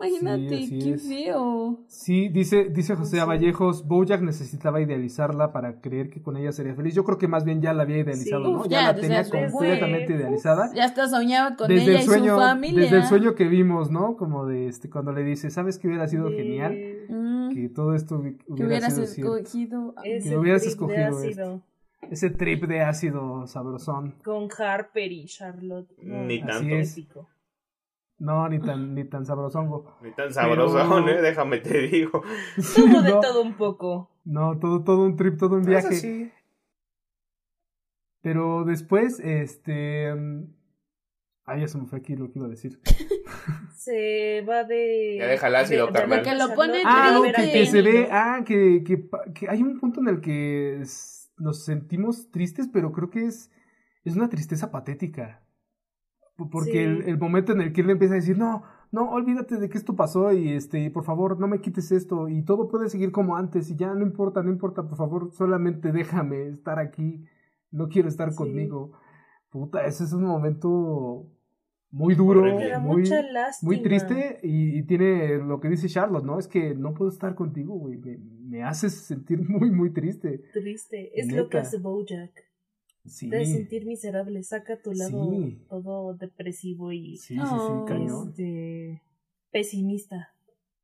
imagínate, 0.08 0.66
Sí, 0.66 0.80
qué 0.80 0.93
es. 0.93 1.08
feo. 1.08 1.80
Sí, 1.88 2.30
dice, 2.30 2.70
dice 2.70 2.95
José 2.95 3.20
Sí. 3.20 3.26
Vallejos, 3.26 3.88
Bojack 3.88 4.22
necesitaba 4.22 4.82
idealizarla 4.82 5.52
para 5.52 5.82
creer 5.82 6.10
que 6.10 6.22
con 6.22 6.38
ella 6.38 6.52
sería 6.52 6.76
feliz. 6.76 6.95
Yo 6.95 7.04
creo 7.04 7.18
que 7.18 7.28
más 7.28 7.43
bien 7.43 7.62
ya 7.62 7.74
la 7.74 7.84
había 7.84 7.97
idealizado, 8.00 8.45
Sí. 8.45 8.52
¿no? 8.52 8.60
Uf, 8.62 8.68
ya, 8.68 8.82
ya, 8.82 8.93
la 8.93 8.95
tenía 9.00 9.24
completamente 9.30 10.14
Uf. 10.14 10.20
idealizada. 10.20 10.72
Ya 10.74 10.86
hasta 10.86 11.08
soñaba 11.08 11.56
con 11.56 11.68
desde 11.68 11.84
ella 11.91 12.00
el 12.00 12.06
sueño, 12.06 12.26
y 12.26 12.30
su 12.30 12.36
familia. 12.38 12.82
desde 12.82 12.97
el 12.97 13.04
sueño 13.04 13.36
que 13.36 13.47
vimos, 13.47 13.91
¿no? 13.91 14.16
Como 14.18 14.45
de 14.45 14.68
este, 14.68 14.89
cuando 14.89 15.12
le 15.12 15.24
dice, 15.24 15.50
¿sabes 15.50 15.78
qué 15.80 15.88
hubiera 15.88 16.08
sido 16.08 16.30
genial? 16.30 16.78
Mm, 17.10 17.50
Que 17.54 17.70
todo 17.70 17.95
esto 17.95 18.20
hubi- 18.20 18.38
que 18.38 18.54
hubiera 18.54 18.68
hubieras 18.68 18.93
sido 18.93 19.38
escogido. 19.38 19.95
Ese 20.04 20.38
hubieras 20.38 20.62
trip 20.62 20.80
de 20.80 20.95
escogido 20.95 21.18
ácido 21.18 21.62
Ese 22.12 22.30
trip 22.30 22.64
de 22.66 22.82
ácido 22.82 23.47
sabrosón. 23.47 24.16
con 24.24 24.47
Harper 24.58 25.12
y 25.12 25.26
Charlotte. 25.26 25.89
No, 26.02 26.24
Ni 26.26 26.39
Así 26.39 26.47
tanto. 26.47 26.76
es. 26.76 26.95
No, 28.20 28.48
ni 28.50 28.60
tan, 28.60 28.94
ni 28.96 29.06
tan 29.06 29.26
sabrosongo. 29.26 29.96
Ni 30.02 30.12
tan 30.12 30.34
sabrosón, 30.34 31.06
Pero- 31.06 31.18
¿eh? 31.20 31.22
Déjame 31.22 31.60
te 31.60 31.88
digo. 31.88 32.22
Tuvo 32.76 33.02
de 33.02 33.12
No. 33.12 33.20
todo 33.22 33.42
un 33.42 33.54
poco. 33.54 34.10
No, 34.26 34.60
todo, 34.60 34.84
todo 34.84 35.06
un 35.06 35.16
trip, 35.16 35.38
todo 35.40 35.56
un 35.56 35.64
viaje. 35.64 35.88
Eso 35.88 36.02
sí. 36.02 36.32
Pero 38.22 38.64
después, 38.66 39.20
este. 39.20 40.14
mm, 40.14 40.44
Ah, 41.46 41.58
ya 41.58 41.68
se 41.68 41.80
me 41.80 41.88
fue 41.88 41.98
aquí 41.98 42.16
lo 42.16 42.28
que 42.32 42.38
iba 42.38 42.46
a 42.46 42.50
decir. 42.52 42.80
Se 43.76 44.44
va 44.48 44.64
de. 44.66 45.16
Ya 45.18 45.26
deja 45.28 45.48
el 45.48 45.56
ácido, 45.56 45.88
de- 45.88 45.94
de- 45.94 46.00
carnal. 46.00 46.20
Porque 46.20 46.32
lo 46.34 46.38
Charlotte 46.40 46.56
pone 46.56 46.82
Ah, 46.86 47.12
no, 47.14 47.22
que, 47.24 47.32
que 47.52 47.66
se 47.66 47.82
ve. 47.82 48.08
Ah, 48.12 48.44
que, 48.46 48.84
que, 48.86 49.10
que 49.34 49.50
hay 49.50 49.64
un 49.64 49.80
punto 49.80 50.00
en 50.02 50.10
el 50.10 50.22
que 50.22 50.80
es- 50.82 51.32
nos 51.38 51.64
sentimos 51.66 52.30
tristes, 52.30 52.70
pero 52.72 52.91
creo 52.91 53.10
que 53.10 53.26
es, 53.26 53.50
es 54.04 54.16
una 54.16 54.30
tristeza 54.30 54.70
patética. 54.70 55.41
Porque 56.48 56.72
Sí. 56.72 56.78
el, 56.78 57.02
el 57.03 57.18
momento 57.18 57.52
en 57.52 57.61
el 57.61 57.74
que 57.74 57.82
él 57.82 57.90
empieza 57.90 58.14
a 58.14 58.18
decir, 58.18 58.38
no, 58.38 58.61
no, 58.91 59.10
olvídate 59.10 59.57
de 59.57 59.68
que 59.68 59.78
esto 59.78 59.95
pasó 59.95 60.32
y 60.32 60.49
este, 60.53 60.90
por 60.91 61.03
favor, 61.03 61.40
no 61.40 61.48
me 61.48 61.60
quites 61.60 61.91
esto 61.91 62.30
y 62.30 62.44
todo 62.44 62.68
puede 62.68 62.88
seguir 62.90 63.11
como 63.11 63.36
antes 63.36 63.70
y 63.70 63.76
ya 63.76 63.94
no 63.95 64.03
importa, 64.06 64.41
no 64.44 64.52
importa, 64.52 64.84
por 64.88 64.98
favor, 64.98 65.32
solamente 65.34 65.91
déjame 65.91 66.48
estar 66.48 66.80
aquí, 66.80 67.26
no 67.72 67.90
quiero 67.90 68.07
estar 68.07 68.32
Sí. 68.32 68.38
conmigo. 68.38 68.91
puta, 69.52 69.84
ese 69.86 70.03
es 70.03 70.14
un 70.14 70.26
momento 70.26 71.26
muy 71.91 72.14
duro, 72.14 72.41
Horrible. 72.41 72.66
Me 72.66 72.70
da 72.70 72.80
muy, 72.80 72.98
mucha 73.02 73.22
lástima. 73.24 73.68
muy 73.68 73.82
triste 73.82 74.40
y, 74.44 74.78
y 74.78 74.84
tiene 74.84 75.38
lo 75.40 75.60
que 75.60 75.70
dice 75.70 75.88
Charlotte, 75.88 76.24
¿no? 76.24 76.38
Es 76.38 76.48
que 76.48 76.76
no 76.76 76.94
puedo 76.94 77.10
estar 77.10 77.34
contigo, 77.34 77.74
güey. 77.74 77.98
Me, 77.98 78.20
me 78.48 78.64
haces 78.64 78.94
sentir 79.07 79.40
muy, 79.49 79.72
muy 79.72 79.91
triste. 79.91 80.44
Triste. 80.53 81.20
Es 81.20 81.32
lo 81.32 81.49
que 81.49 81.57
hace 81.57 81.80
Bojack. 81.80 82.32
Sí. 83.06 83.28
Hace 83.34 83.46
sentir 83.54 83.86
miserable. 83.86 84.44
Saca 84.44 84.82
tu 84.82 84.92
lado 84.94 85.30
Sí. 85.32 85.58
todo 85.70 86.14
depresivo 86.14 86.92
y 86.92 87.18
Sí, 87.18 87.36
sí, 87.36 87.40
sí, 87.40 87.40
Oh. 87.42 87.86
cañón. 87.88 88.30
este, 88.30 89.02
pesimista. 89.52 90.34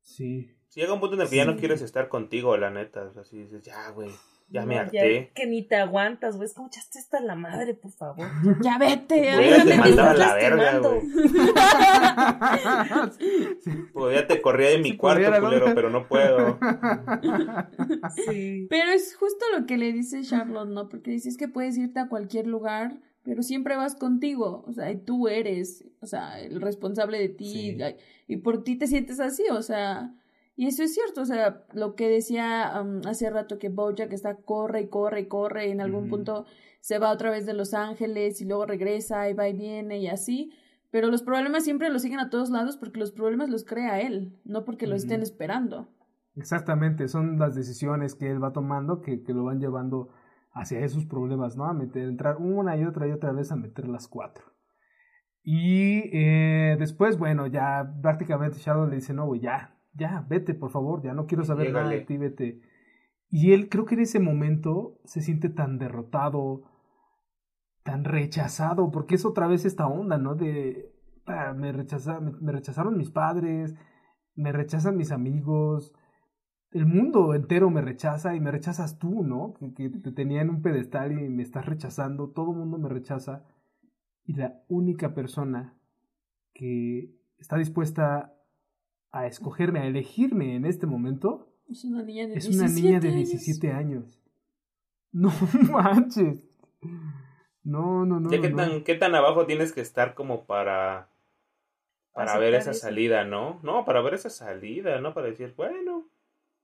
Sí. 0.02 0.50
Si 0.68 0.80
llega 0.80 0.92
un 0.94 1.00
punto 1.00 1.14
en 1.16 1.22
el 1.22 1.28
que 1.28 1.36
ya 1.36 1.44
no 1.44 1.56
quieres 1.56 1.82
estar 1.82 2.08
contigo, 2.08 2.56
la 2.56 2.70
neta. 2.70 3.02
O 3.04 3.12
sea, 3.12 3.24
si 3.24 3.38
dices, 3.38 3.62
ya, 3.62 3.90
güey, 3.90 4.10
ya 4.48 4.64
me 4.64 4.78
harté. 4.78 5.32
que 5.34 5.46
ni 5.46 5.62
te 5.62 5.74
aguantas, 5.76 6.36
güey. 6.36 6.46
Es 6.46 6.54
como, 6.54 6.70
ya 6.70 6.80
está 6.80 7.00
hasta 7.00 7.20
la 7.20 7.34
madre, 7.34 7.74
por 7.74 7.90
favor. 7.92 8.26
Ya 8.62 8.78
vete. 8.78 9.24
Ya 9.24 9.64
te 9.64 9.76
mandaba 9.76 10.14
la 10.14 10.34
verga, 10.34 10.78
güey. 10.78 11.00
Sí. 13.60 13.70
Pues 13.92 14.16
ya 14.16 14.26
te 14.26 14.40
corría 14.40 14.70
de 14.70 14.78
mi 14.78 14.96
cuarto, 14.96 15.30
culero, 15.40 15.74
pero 15.74 15.90
no 15.90 16.06
puedo. 16.06 16.58
Sí. 18.26 18.66
Pero 18.70 18.92
es 18.92 19.16
justo 19.16 19.44
lo 19.56 19.66
que 19.66 19.76
le 19.76 19.92
dice 19.92 20.22
Charlotte, 20.22 20.68
¿no? 20.68 20.88
Porque 20.88 21.10
dice 21.10 21.28
es 21.28 21.36
que 21.36 21.48
puedes 21.48 21.76
irte 21.76 22.00
a 22.00 22.08
cualquier 22.08 22.46
lugar, 22.46 22.96
pero 23.22 23.42
siempre 23.42 23.76
vas 23.76 23.96
contigo. 23.96 24.64
O 24.66 24.72
sea, 24.72 24.90
y 24.90 24.96
tú 24.96 25.28
eres, 25.28 25.84
o 26.00 26.06
sea, 26.06 26.40
el 26.40 26.60
responsable 26.60 27.18
de 27.18 27.28
ti. 27.28 27.50
Sí. 27.50 27.78
Y, 28.28 28.34
y 28.34 28.36
por 28.38 28.62
ti 28.62 28.76
te 28.76 28.86
sientes 28.86 29.20
así, 29.20 29.44
o 29.50 29.62
sea. 29.62 30.12
Y 30.56 30.66
eso 30.68 30.82
es 30.82 30.94
cierto, 30.94 31.20
o 31.20 31.26
sea, 31.26 31.64
lo 31.74 31.94
que 31.94 32.08
decía 32.08 32.80
um, 32.80 33.02
hace 33.06 33.28
rato 33.28 33.58
que 33.58 33.68
Bojack 33.68 34.12
está 34.12 34.36
corre 34.36 34.80
y 34.80 34.88
corre 34.88 35.20
y 35.20 35.26
corre 35.26 35.68
y 35.68 35.70
en 35.72 35.82
algún 35.82 36.08
punto 36.08 36.46
se 36.80 36.98
va 36.98 37.12
otra 37.12 37.30
vez 37.30 37.44
de 37.44 37.52
Los 37.52 37.74
Ángeles 37.74 38.40
y 38.40 38.46
luego 38.46 38.64
regresa 38.64 39.28
y 39.28 39.34
va 39.34 39.48
y 39.48 39.52
viene 39.52 39.98
y 39.98 40.08
así. 40.08 40.52
Pero 40.90 41.08
los 41.08 41.22
problemas 41.22 41.64
siempre 41.64 41.90
los 41.90 42.00
siguen 42.02 42.20
a 42.20 42.30
todos 42.30 42.48
lados 42.48 42.78
porque 42.78 42.98
los 42.98 43.12
problemas 43.12 43.50
los 43.50 43.64
crea 43.64 44.00
él, 44.00 44.40
no 44.44 44.64
porque 44.64 44.86
los 44.86 45.02
Ujú. 45.02 45.04
estén 45.04 45.22
esperando. 45.22 45.88
Exactamente, 46.36 47.08
son 47.08 47.38
las 47.38 47.54
decisiones 47.54 48.14
que 48.14 48.30
él 48.30 48.42
va 48.42 48.52
tomando 48.52 49.02
que, 49.02 49.22
que 49.22 49.34
lo 49.34 49.44
van 49.44 49.60
llevando 49.60 50.10
hacia 50.52 50.80
esos 50.80 51.04
problemas, 51.04 51.56
¿no? 51.56 51.66
A 51.66 51.74
meter, 51.74 52.04
entrar 52.04 52.36
una 52.38 52.76
y 52.78 52.84
otra 52.84 53.06
y 53.06 53.12
otra 53.12 53.32
vez 53.32 53.52
a 53.52 53.56
meter 53.56 53.88
las 53.88 54.08
cuatro. 54.08 54.44
Y 55.42 56.10
eh, 56.12 56.76
después, 56.78 57.18
bueno, 57.18 57.46
ya 57.46 57.94
prácticamente 58.02 58.58
Shadow 58.58 58.86
le 58.86 58.96
dice, 58.96 59.12
no, 59.12 59.34
ya, 59.34 59.75
ya, 59.96 60.24
vete, 60.28 60.54
por 60.54 60.70
favor, 60.70 61.02
ya 61.02 61.14
no 61.14 61.26
quiero 61.26 61.44
saber 61.44 61.72
nada 61.72 61.88
de 61.88 62.00
ti, 62.02 62.16
vete. 62.16 62.60
Y 63.30 63.52
él 63.52 63.68
creo 63.68 63.84
que 63.84 63.94
en 63.94 64.02
ese 64.02 64.20
momento 64.20 64.98
se 65.04 65.20
siente 65.20 65.48
tan 65.48 65.78
derrotado, 65.78 66.62
tan 67.82 68.04
rechazado, 68.04 68.90
porque 68.90 69.16
es 69.16 69.24
otra 69.24 69.46
vez 69.46 69.64
esta 69.64 69.86
onda, 69.86 70.18
¿no? 70.18 70.34
De, 70.34 70.92
ah, 71.26 71.54
me, 71.56 71.72
rechaza, 71.72 72.20
me, 72.20 72.32
me 72.32 72.52
rechazaron 72.52 72.96
mis 72.96 73.10
padres, 73.10 73.74
me 74.34 74.52
rechazan 74.52 74.96
mis 74.96 75.12
amigos, 75.12 75.94
el 76.72 76.86
mundo 76.86 77.34
entero 77.34 77.70
me 77.70 77.80
rechaza 77.80 78.34
y 78.34 78.40
me 78.40 78.50
rechazas 78.50 78.98
tú, 78.98 79.24
¿no? 79.24 79.54
Que, 79.54 79.72
que 79.72 79.88
te 79.88 80.12
tenía 80.12 80.42
en 80.42 80.50
un 80.50 80.62
pedestal 80.62 81.12
y 81.12 81.28
me 81.28 81.42
estás 81.42 81.64
rechazando, 81.64 82.28
todo 82.28 82.52
el 82.52 82.58
mundo 82.58 82.78
me 82.78 82.88
rechaza. 82.88 83.44
Y 84.24 84.34
la 84.34 84.60
única 84.68 85.14
persona 85.14 85.74
que 86.52 87.14
está 87.38 87.56
dispuesta 87.56 88.35
a 89.12 89.26
escogerme, 89.26 89.80
a 89.80 89.86
elegirme 89.86 90.56
en 90.56 90.64
este 90.64 90.86
momento, 90.86 91.48
Es 91.70 91.84
una 91.84 92.02
niña 92.02 92.26
de 92.26 92.34
es 92.36 92.48
17 92.48 92.56
una 92.64 92.68
niña 92.72 93.00
de 93.00 93.08
años. 93.08 93.28
17 93.30 93.72
años. 93.72 94.04
No 95.12 95.32
manches. 95.70 96.44
No, 97.64 98.04
no, 98.04 98.20
no. 98.20 98.30
Ya 98.30 98.40
qué 98.40 98.50
no. 98.50 98.56
tan, 98.56 98.84
qué 98.84 98.94
tan 98.96 99.14
abajo 99.14 99.46
tienes 99.46 99.72
que 99.72 99.80
estar 99.80 100.14
como 100.14 100.44
para 100.44 101.08
para 102.12 102.38
ver 102.38 102.54
esa 102.54 102.70
eso. 102.72 102.80
salida, 102.80 103.24
¿no? 103.24 103.58
No, 103.62 103.84
para 103.84 104.00
ver 104.02 104.14
esa 104.14 104.30
salida, 104.30 105.00
¿no? 105.00 105.14
Para 105.14 105.28
decir, 105.28 105.54
bueno, 105.56 106.06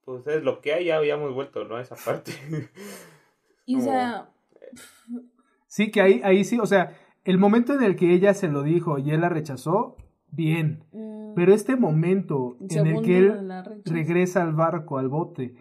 pues 0.04 0.26
es 0.26 0.42
lo 0.42 0.60
que 0.60 0.72
hay, 0.74 0.86
ya 0.86 0.96
habíamos 0.96 1.32
vuelto, 1.34 1.64
¿no? 1.64 1.78
Esa 1.78 1.96
parte. 1.96 2.32
Y 3.64 3.76
o 3.76 3.80
sea, 3.80 4.28
Sí, 5.68 5.90
que 5.90 6.00
ahí, 6.02 6.20
ahí 6.24 6.44
sí, 6.44 6.58
o 6.58 6.66
sea, 6.66 6.98
el 7.24 7.38
momento 7.38 7.72
en 7.74 7.82
el 7.82 7.94
que 7.96 8.12
ella 8.12 8.34
se 8.34 8.48
lo 8.48 8.62
dijo 8.62 8.98
y 8.98 9.10
él 9.12 9.20
la 9.20 9.28
rechazó, 9.28 9.96
bien. 10.32 10.84
mm, 10.92 11.34
Pero 11.34 11.54
este 11.54 11.76
momento 11.76 12.56
en 12.68 12.86
el 12.86 13.02
que 13.02 13.18
él 13.18 13.48
regresa 13.84 14.42
al 14.42 14.54
barco, 14.54 14.98
al 14.98 15.08
bote, 15.08 15.54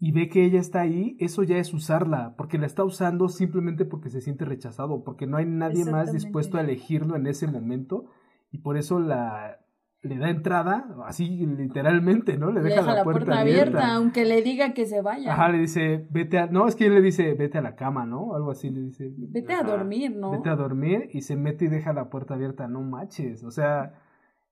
y 0.00 0.12
ve 0.12 0.28
que 0.28 0.44
ella 0.44 0.60
está 0.60 0.82
ahí, 0.82 1.16
eso 1.18 1.42
ya 1.42 1.56
es 1.58 1.72
usarla, 1.74 2.34
porque 2.36 2.58
la 2.58 2.66
está 2.66 2.84
usando 2.84 3.28
simplemente 3.28 3.84
porque 3.84 4.10
se 4.10 4.20
siente 4.20 4.44
rechazado, 4.44 5.02
porque 5.02 5.26
no 5.26 5.38
hay 5.38 5.46
nadie 5.46 5.84
más 5.84 6.12
dispuesto 6.12 6.56
a 6.56 6.60
elegirlo 6.60 7.16
en 7.16 7.26
ese 7.26 7.46
momento, 7.46 8.04
y 8.50 8.58
por 8.58 8.76
eso 8.76 9.00
la 9.00 9.58
le 10.02 10.16
da 10.16 10.30
entrada, 10.30 10.86
así 11.06 11.44
literalmente, 11.44 12.38
¿no? 12.38 12.52
Le 12.52 12.62
Le 12.62 12.68
deja, 12.70 12.94
la, 12.94 13.02
puerta, 13.02 13.40
abierta. 13.40 13.94
aunque 13.94 14.24
le 14.24 14.42
diga 14.42 14.72
que 14.72 14.86
se 14.86 15.02
vaya. 15.02 15.32
Ajá, 15.32 15.48
le 15.48 15.58
dice, 15.58 16.06
vete 16.10 16.38
a... 16.38 16.46
No, 16.46 16.68
es 16.68 16.76
que 16.76 16.86
él 16.86 16.94
le 16.94 17.02
dice, 17.02 17.34
vete 17.34 17.58
a 17.58 17.62
la 17.62 17.74
cama, 17.74 18.06
¿no? 18.06 18.34
Algo 18.34 18.52
así 18.52 18.70
le 18.70 18.80
dice. 18.80 19.12
Vete 19.16 19.54
a 19.54 19.64
dormir, 19.64 20.14
¿no? 20.14 20.30
Vete 20.30 20.50
a 20.50 20.56
dormir 20.56 21.08
y 21.12 21.22
se 21.22 21.34
mete 21.34 21.64
y 21.64 21.68
deja 21.68 21.92
la 21.92 22.10
puerta 22.10 22.34
abierta. 22.34 22.68
No 22.68 22.80
manches. 22.82 23.42
O 23.42 23.50
sea, 23.50 23.94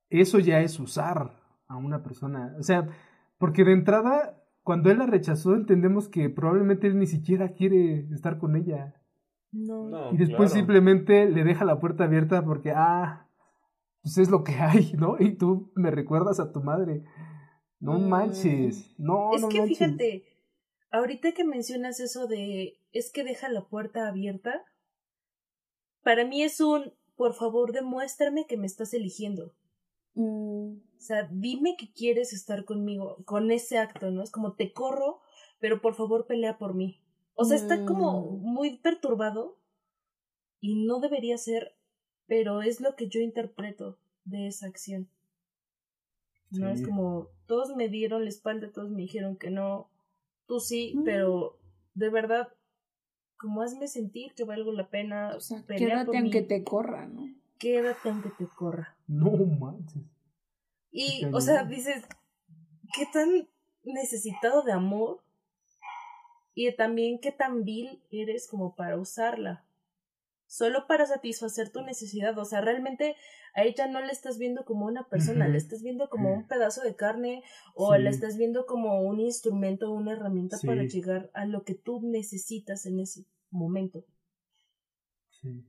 eso 0.09 0.39
ya 0.39 0.61
es 0.61 0.79
usar 0.79 1.31
a 1.67 1.77
una 1.77 2.03
persona. 2.03 2.55
O 2.59 2.63
sea, 2.63 2.87
porque 3.37 3.63
de 3.63 3.73
entrada, 3.73 4.41
cuando 4.63 4.89
él 4.91 4.99
la 4.99 5.05
rechazó, 5.05 5.55
entendemos 5.55 6.07
que 6.09 6.29
probablemente 6.29 6.87
él 6.87 6.97
ni 6.99 7.07
siquiera 7.07 7.53
quiere 7.53 8.07
estar 8.13 8.37
con 8.37 8.55
ella. 8.55 8.95
No. 9.51 9.87
No, 9.89 10.13
Y 10.13 10.17
después 10.17 10.51
claro. 10.51 10.55
simplemente 10.55 11.29
le 11.29 11.43
deja 11.43 11.65
la 11.65 11.79
puerta 11.79 12.03
abierta 12.05 12.43
porque, 12.43 12.71
ah, 12.75 13.27
pues 14.01 14.17
es 14.17 14.29
lo 14.29 14.43
que 14.43 14.53
hay, 14.55 14.93
¿no? 14.97 15.15
Y 15.19 15.35
tú 15.37 15.71
me 15.75 15.91
recuerdas 15.91 16.39
a 16.39 16.51
tu 16.51 16.61
madre. 16.61 17.03
No 17.79 17.99
Mm. 17.99 18.09
manches. 18.09 18.95
No, 18.97 19.33
Es 19.33 19.41
no 19.41 19.49
que 19.49 19.59
manches. 19.59 19.77
fíjate, 19.77 20.23
ahorita 20.91 21.31
que 21.33 21.43
mencionas 21.43 21.99
eso 21.99 22.27
de 22.27 22.79
es 22.91 23.11
que 23.11 23.23
deja 23.23 23.49
la 23.49 23.67
puerta 23.67 24.07
abierta, 24.07 24.63
para 26.03 26.25
mí 26.25 26.43
es 26.43 26.59
un 26.61 26.93
por 27.15 27.33
favor 27.33 27.71
demuéstrame 27.71 28.45
que 28.47 28.57
me 28.57 28.65
estás 28.67 28.93
eligiendo. 28.93 29.53
Mm, 30.17 30.77
O 30.97 30.99
sea, 30.99 31.29
dime 31.31 31.75
que 31.77 31.91
quieres 31.93 32.33
estar 32.33 32.65
conmigo 32.65 33.17
con 33.25 33.51
ese 33.51 33.77
acto, 33.77 34.09
¿no? 34.11 34.23
Es 34.23 34.31
como 34.31 34.53
te 34.53 34.73
corro, 34.73 35.21
pero 35.59 35.79
por 35.79 35.93
favor 35.93 36.25
pelea 36.25 36.57
por 36.57 36.73
mí. 36.73 36.99
O 37.35 37.45
sea, 37.45 37.55
está 37.55 37.85
como 37.85 38.31
Mm. 38.31 38.41
muy 38.41 38.77
perturbado 38.77 39.59
y 40.59 40.83
no 40.85 40.99
debería 40.99 41.37
ser, 41.37 41.75
pero 42.25 42.63
es 42.63 42.81
lo 42.81 42.95
que 42.95 43.07
yo 43.09 43.19
interpreto 43.21 43.99
de 44.25 44.47
esa 44.47 44.65
acción. 44.67 45.07
No 46.51 46.69
es 46.69 46.81
como 46.83 47.27
todos 47.45 47.75
me 47.75 47.89
dieron 47.89 48.23
la 48.23 48.29
espalda, 48.29 48.71
todos 48.71 48.89
me 48.89 49.01
dijeron 49.03 49.37
que 49.37 49.49
no, 49.51 49.89
tú 50.47 50.59
sí, 50.59 50.93
Mm. 50.95 51.03
pero 51.03 51.59
de 51.93 52.09
verdad, 52.09 52.47
como 53.37 53.61
hazme 53.61 53.87
sentir 53.87 54.33
que 54.33 54.45
valgo 54.45 54.71
la 54.71 54.89
pena, 54.89 55.35
o 55.35 55.39
sea, 55.41 55.61
pelea 55.63 56.05
por 56.05 56.13
quédate 56.13 56.17
aunque 56.17 56.41
te 56.41 56.63
corra, 56.63 57.05
¿no? 57.05 57.27
Quédate 57.57 58.09
aunque 58.09 58.29
te 58.29 58.47
corra. 58.47 58.95
No 59.07 59.31
manches. 59.31 60.03
Y, 60.91 61.25
o 61.31 61.41
sea, 61.41 61.63
dices, 61.63 62.03
¿qué 62.95 63.05
tan 63.11 63.47
necesitado 63.83 64.63
de 64.63 64.71
amor? 64.71 65.21
Y 66.53 66.75
también 66.75 67.19
qué 67.19 67.31
tan 67.31 67.63
vil 67.63 68.01
eres 68.09 68.47
como 68.47 68.75
para 68.75 68.97
usarla. 68.97 69.63
Solo 70.47 70.87
para 70.87 71.05
satisfacer 71.05 71.69
tu 71.69 71.81
necesidad. 71.81 72.37
O 72.39 72.45
sea, 72.45 72.61
realmente 72.61 73.15
a 73.53 73.63
ella 73.63 73.87
no 73.87 73.99
la 73.99 74.11
estás 74.11 74.37
viendo 74.37 74.65
como 74.65 74.85
una 74.85 75.07
persona, 75.07 75.47
la 75.47 75.57
estás 75.57 75.83
viendo 75.83 76.09
como 76.09 76.33
un 76.33 76.47
pedazo 76.47 76.81
de 76.81 76.95
carne 76.95 77.43
o 77.75 77.95
la 77.97 78.09
estás 78.09 78.37
viendo 78.37 78.65
como 78.65 79.01
un 79.01 79.19
instrumento, 79.19 79.91
una 79.91 80.13
herramienta 80.13 80.57
para 80.65 80.83
llegar 80.83 81.29
a 81.33 81.45
lo 81.45 81.63
que 81.63 81.75
tú 81.75 82.01
necesitas 82.01 82.85
en 82.85 82.99
ese 82.99 83.25
momento. 83.51 84.05
Sí. 85.29 85.65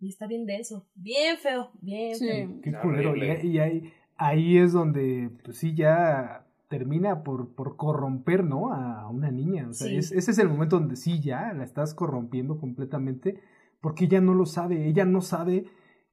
Y 0.00 0.08
está 0.10 0.26
bien 0.26 0.46
denso, 0.46 0.86
bien 0.94 1.36
feo, 1.38 1.70
bien 1.80 2.14
Sí. 2.16 2.26
feo. 2.28 2.48
Qué 2.62 2.72
culero. 2.80 3.16
Y, 3.16 3.58
ahí, 3.58 3.92
ahí 4.16 4.56
es 4.58 4.72
donde, 4.72 5.30
pues 5.44 5.58
sí, 5.58 5.74
ya 5.74 6.44
termina 6.68 7.22
por, 7.24 7.54
por 7.54 7.76
corromper, 7.76 8.44
¿no? 8.44 8.72
A 8.72 9.08
una 9.08 9.30
niña. 9.30 9.66
O 9.70 9.72
sea, 9.72 9.88
Sí. 9.88 9.96
es- 9.96 10.12
ese 10.12 10.30
es 10.30 10.38
el 10.38 10.48
momento 10.48 10.78
donde 10.78 10.96
sí, 10.96 11.20
ya 11.20 11.52
la 11.52 11.64
estás 11.64 11.94
corrompiendo 11.94 12.58
completamente, 12.58 13.40
porque 13.80 14.04
ella 14.04 14.20
no 14.20 14.34
lo 14.34 14.44
sabe. 14.46 14.86
Ella 14.88 15.04
no 15.04 15.20
sabe 15.20 15.64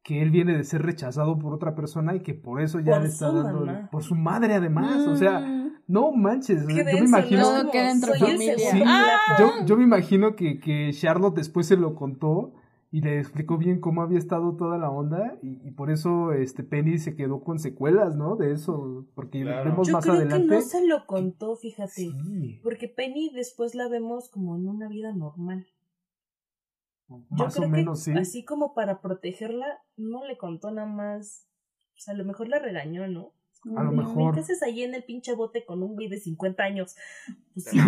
que 0.01 0.21
él 0.21 0.29
viene 0.31 0.55
de 0.55 0.63
ser 0.63 0.83
rechazado 0.83 1.37
por 1.39 1.53
otra 1.53 1.75
persona 1.75 2.15
y 2.15 2.21
que 2.21 2.33
por 2.35 2.61
eso 2.61 2.79
ya 2.79 2.93
Por 2.93 3.01
le 3.03 3.07
está 3.09 3.29
su 3.31 3.35
dando. 3.43 3.65
mamá. 3.65 3.89
Por 3.91 4.03
su 4.03 4.15
madre, 4.15 4.53
además. 4.53 5.05
O 5.07 5.15
sea, 5.15 5.39
Mm, 5.41 5.73
no 5.87 6.11
manches. 6.11 6.63
Qué 6.67 6.75
yo 6.77 6.83
me 6.85 6.99
imagino. 6.99 7.43
Entre 7.73 8.13
familia. 8.19 8.55
Sí, 8.57 8.81
plato. 8.81 9.59
yo, 9.59 9.65
yo 9.65 9.77
me 9.77 9.83
imagino 9.83 10.35
que, 10.35 10.59
que 10.59 10.89
Charlotte 10.93 11.35
después 11.35 11.67
se 11.67 11.75
lo 11.75 11.95
contó 11.95 12.53
y 12.95 13.01
le 13.01 13.19
explicó 13.19 13.57
bien 13.57 13.81
cómo 13.81 14.01
había 14.03 14.17
estado 14.19 14.55
toda 14.55 14.77
la 14.77 14.89
onda 14.89 15.37
y, 15.41 15.67
y 15.67 15.71
por 15.71 15.91
eso 15.91 16.31
este 16.31 16.63
Penny 16.63 16.97
se 16.97 17.15
quedó 17.17 17.43
con 17.43 17.59
secuelas, 17.59 18.15
¿no? 18.15 18.37
De 18.37 18.53
eso, 18.53 19.05
porque 19.15 19.41
Claro. 19.41 19.71
vemos 19.71 19.87
Yo 19.89 19.93
más 19.95 20.03
creo 20.05 20.15
adelante. 20.15 20.47
que 20.47 20.55
no 20.55 20.61
se 20.61 20.87
lo 20.87 21.05
contó, 21.05 21.57
fíjate. 21.57 21.91
Sí. 21.91 22.59
Porque 22.63 22.87
Penny 22.87 23.31
después 23.33 23.75
la 23.75 23.89
vemos 23.89 24.29
como 24.29 24.55
en 24.55 24.67
una 24.69 24.87
vida 24.87 25.11
normal. 25.13 25.67
Yo 27.09 27.19
Más 27.29 27.55
o 27.57 27.59
creo 27.59 27.69
menos, 27.69 28.05
que 28.05 28.13
sí. 28.13 28.17
así 28.17 28.45
como 28.45 28.73
para 28.73 29.01
protegerla, 29.01 29.65
no 29.97 30.25
le 30.25 30.37
contó 30.37 30.71
nada 30.71 30.87
más. 30.87 31.47
O 31.95 31.99
sea, 31.99 32.13
a 32.13 32.17
lo 32.17 32.23
mejor 32.25 32.47
la 32.47 32.59
regañó, 32.59 33.07
¿no? 33.09 33.33
A 33.75 33.83
lo 33.83 33.91
mejor. 33.91 34.35
¿Qué 34.35 34.41
haces 34.41 34.61
ahí 34.61 34.83
en 34.83 34.93
el 34.93 35.03
pinche 35.03 35.33
bote 35.33 35.65
con 35.65 35.81
un 35.81 35.95
güey 35.95 36.07
de 36.07 36.19
50 36.19 36.61
años? 36.63 36.95
Pues 37.53 37.65
sí. 37.65 37.79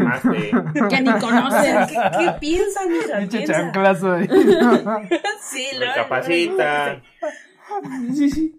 Que 0.90 1.02
ni 1.02 1.12
conoces. 1.20 1.88
¿qué, 1.90 1.96
qué 2.18 2.32
piensa, 2.40 2.80
mija? 2.88 3.20
Pinche 3.20 3.38
Piensa. 3.40 3.54
chanclazo 3.54 4.12
ahí. 4.14 4.28
Sí, 5.42 5.66
Me 5.80 5.86
capacita. 5.94 7.02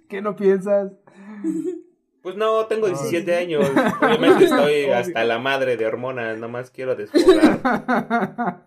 ¿Qué 0.08 0.22
no 0.22 0.36
piensas? 0.36 0.92
Pues 2.22 2.36
no, 2.36 2.66
tengo 2.66 2.86
Ah, 2.86 2.90
17 2.90 3.36
años. 3.36 3.64
Obviamente 4.00 4.44
estoy 4.44 4.84
Obvio. 4.84 4.96
hasta 4.96 5.24
la 5.24 5.38
madre 5.38 5.76
de 5.76 5.86
hormonas. 5.86 6.38
Nomás 6.38 6.70
quiero 6.70 6.94
desfogar. 6.96 8.64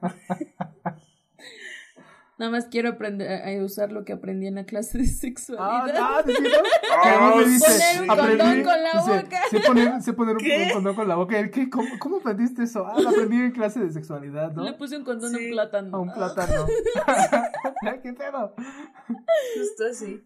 Nada 2.41 2.53
más 2.53 2.65
quiero 2.72 2.89
aprender 2.89 3.30
a 3.30 3.63
usar 3.63 3.91
lo 3.91 4.03
que 4.03 4.13
aprendí 4.13 4.47
en 4.47 4.55
la 4.55 4.63
clase 4.65 4.97
de 4.97 5.03
Ah, 5.03 5.07
sexualidad. 5.07 6.26
no, 6.26 6.34
¿sí, 6.34 6.41
no? 6.41 6.49
Ah, 7.03 7.34
me 7.38 7.45
dice, 7.45 7.65
Poner 7.68 8.01
un 8.01 8.07
condón 8.07 8.26
aprendí- 8.39 8.63
con 8.63 8.84
la 8.84 8.91
dice, 8.93 9.23
boca. 9.23 9.38
Sé 9.51 9.59
poner, 9.59 10.01
sé 10.01 10.13
poner 10.13 10.35
un, 10.38 10.41
¿Qué? 10.41 10.63
un 10.65 10.73
condón 10.73 10.95
con 10.95 11.07
la 11.07 11.15
boca. 11.18 11.38
¿El 11.38 11.51
qué? 11.51 11.69
¿Cómo, 11.69 11.88
¿Cómo 11.99 12.18
aprendiste 12.18 12.63
eso? 12.63 12.88
Ah, 12.88 12.99
lo 12.99 13.09
aprendí 13.09 13.35
en 13.35 13.51
clase 13.51 13.80
de 13.80 13.91
sexualidad, 13.91 14.53
¿no? 14.53 14.63
Le 14.63 14.73
puse 14.73 14.97
un 14.97 15.03
condón 15.03 15.35
a 15.35 15.38
Sí. 15.38 15.45
un 15.45 15.51
plátano. 15.51 15.95
A 15.95 15.99
un 15.99 16.11
plátano. 16.11 16.65
¿Qué 18.01 18.13
pedo? 18.13 18.55
Justo 18.57 19.84
así. 19.91 20.23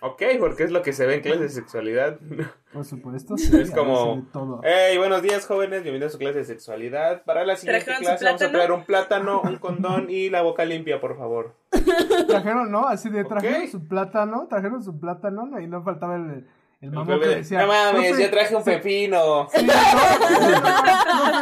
Ok, 0.00 0.22
porque 0.38 0.62
es 0.62 0.70
lo 0.70 0.82
que 0.82 0.92
se 0.92 1.06
ve 1.06 1.14
en 1.16 1.20
clases 1.22 1.40
de 1.40 1.48
sexualidad. 1.48 2.18
Por 2.72 2.84
supuesto, 2.84 3.36
sí. 3.36 3.50
Es 3.58 3.72
como, 3.72 4.24
todo. 4.32 4.60
Hey, 4.62 4.96
buenos 4.96 5.22
días 5.22 5.44
jóvenes, 5.44 5.82
bienvenidos 5.82 6.10
a 6.10 6.12
su 6.12 6.18
clase 6.18 6.38
de 6.38 6.44
sexualidad. 6.44 7.24
Para 7.24 7.44
la 7.44 7.56
siguiente 7.56 7.84
¿Trajeron 7.84 8.04
su 8.14 8.18
clase 8.20 8.24
vamos 8.24 8.42
a 8.42 8.50
traer 8.52 8.72
un 8.72 8.84
plátano, 8.84 9.40
un 9.42 9.56
condón 9.56 10.08
y 10.08 10.30
la 10.30 10.42
boca 10.42 10.64
limpia, 10.64 11.00
por 11.00 11.16
favor. 11.18 11.56
Trajeron, 12.28 12.70
¿no? 12.70 12.86
Así 12.86 13.08
de 13.08 13.24
trajeron 13.24 13.66
su 13.68 13.88
plátano, 13.88 14.46
trajeron 14.48 14.84
su 14.84 15.00
plátano 15.00 15.46
¿no? 15.46 15.60
y 15.60 15.66
no 15.66 15.82
faltaba 15.82 16.14
el, 16.14 16.30
el 16.30 16.46
El 16.80 16.90
mamón 16.92 17.18
que 17.18 17.26
de, 17.26 17.34
decía. 17.36 17.62
no 17.62 17.66
mames, 17.66 18.06
"Profe, 18.10 18.22
ya 18.22 18.30
traje 18.30 18.54
un 18.54 18.62
pepino. 18.64 19.48
Sí, 19.52 19.66
no, 19.66 19.72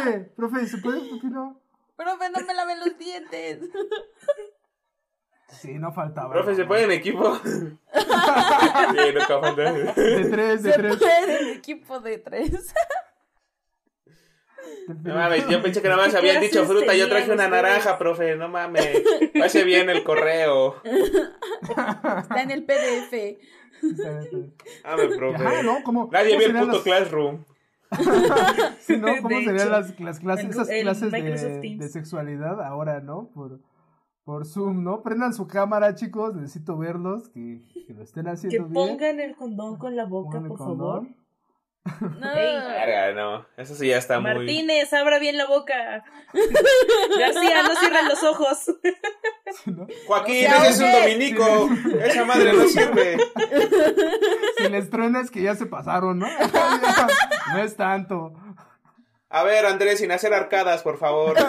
profe, 0.01 0.19
profe, 0.35 0.65
¿se 0.67 0.77
puede 0.79 0.99
un 0.99 1.09
pepino? 1.19 1.61
Profe, 1.95 2.29
no 2.31 2.45
me 2.47 2.53
lavé 2.55 2.75
los 2.77 2.97
dientes. 2.97 3.59
Sí, 5.49 5.73
no 5.75 5.91
faltaba. 5.93 6.33
Profe, 6.33 6.55
¿se 6.55 6.65
puede 6.65 6.83
en 6.83 6.91
equipo? 6.91 7.35
sí, 7.43 7.49
nunca 7.93 9.39
falta. 9.39 9.71
De 9.73 10.27
tres, 10.29 10.63
de 10.63 10.71
Se 10.73 10.77
tres. 10.77 10.97
puede 10.97 11.41
en 11.51 11.57
equipo 11.57 11.99
de 11.99 12.17
tres. 12.17 12.73
No 15.03 15.15
mames, 15.15 15.47
yo 15.47 15.61
pensé 15.61 15.81
que 15.81 15.87
nada 15.89 16.01
más 16.03 16.11
¿Qué 16.11 16.17
habían 16.17 16.41
dicho 16.41 16.65
fruta, 16.65 16.93
yo 16.95 17.07
traje 17.09 17.31
una 17.31 17.47
naranja, 17.47 17.97
profe, 17.97 18.35
no 18.35 18.47
mames. 18.49 19.01
Pase 19.39 19.63
bien 19.63 19.89
el 19.89 20.03
correo. 20.03 20.81
Está 20.83 22.41
en 22.43 22.51
el 22.51 22.63
PDF. 22.65 23.37
Dame, 24.83 25.07
profe. 25.15 25.45
Ajá, 25.45 25.63
¿no? 25.63 25.83
¿Cómo, 25.83 26.09
Nadie 26.11 26.31
cómo 26.35 26.39
vio 26.39 26.47
el 26.47 26.53
puto 26.65 26.73
las- 26.73 26.83
Classroom. 26.83 27.43
Sí, 28.81 28.97
¿no? 28.97 29.07
¿Cómo 29.21 29.29
De 29.29 29.45
serían 29.45 29.55
hecho, 29.55 29.69
las, 29.69 29.99
las 29.99 30.19
clases, 30.19 30.45
el- 30.45 30.87
esas 30.87 31.09
clases 31.09 31.11
de, 31.11 31.75
de 31.79 31.89
sexualidad 31.89 32.61
ahora, 32.63 32.99
¿no? 33.01 33.29
Por, 33.33 33.59
por 34.27 34.45
Zoom, 34.45 34.83
¿no? 34.83 35.01
Prendan 35.03 35.33
su 35.33 35.47
cámara, 35.47 35.95
chicos, 35.95 36.35
necesito 36.35 36.77
verlos, 36.77 37.29
que, 37.29 37.61
que 37.87 37.93
lo 37.93 38.03
estén 38.03 38.25
Que 38.25 38.31
haciendo 38.31 38.67
bien. 38.67 38.73
pongan 38.73 39.21
el 39.21 39.37
condón 39.37 39.77
con 39.77 39.95
la 39.95 40.03
boca, 40.03 40.41
por 40.41 40.57
condón. 40.57 41.15
favor. 41.15 41.17
No. 42.19 43.13
No. 43.39 43.45
Eso 43.55 43.73
sí 43.73 43.87
ya 43.87 43.97
está 43.97 44.19
muy. 44.19 44.29
Martínez, 44.29 44.91
abra 44.91 45.19
bien 45.19 45.37
la 45.37 45.45
boca. 45.47 46.03
García, 47.17 47.63
no 47.63 47.79
cierren 47.79 48.09
los 48.09 48.21
ojos. 48.25 48.75
Joaquín, 50.05 50.47
ese 50.47 50.67
es 50.67 50.81
un 50.81 50.91
dominico. 50.91 51.69
Esa 52.03 52.25
madre 52.25 52.51
no 52.51 52.67
sirve. 52.67 53.17
Si 54.57 54.67
les 54.69 54.89
truena 54.89 55.21
es 55.21 55.31
que 55.31 55.41
ya 55.41 55.55
se 55.55 55.67
pasaron, 55.67 56.19
¿no? 56.19 56.27
no 57.53 57.57
es 57.59 57.77
tanto. 57.77 58.33
A 59.29 59.43
ver, 59.43 59.65
Andrés, 59.65 59.99
sin 59.99 60.11
hacer 60.11 60.33
arcadas, 60.33 60.83
por 60.83 60.97
favor. 60.97 61.35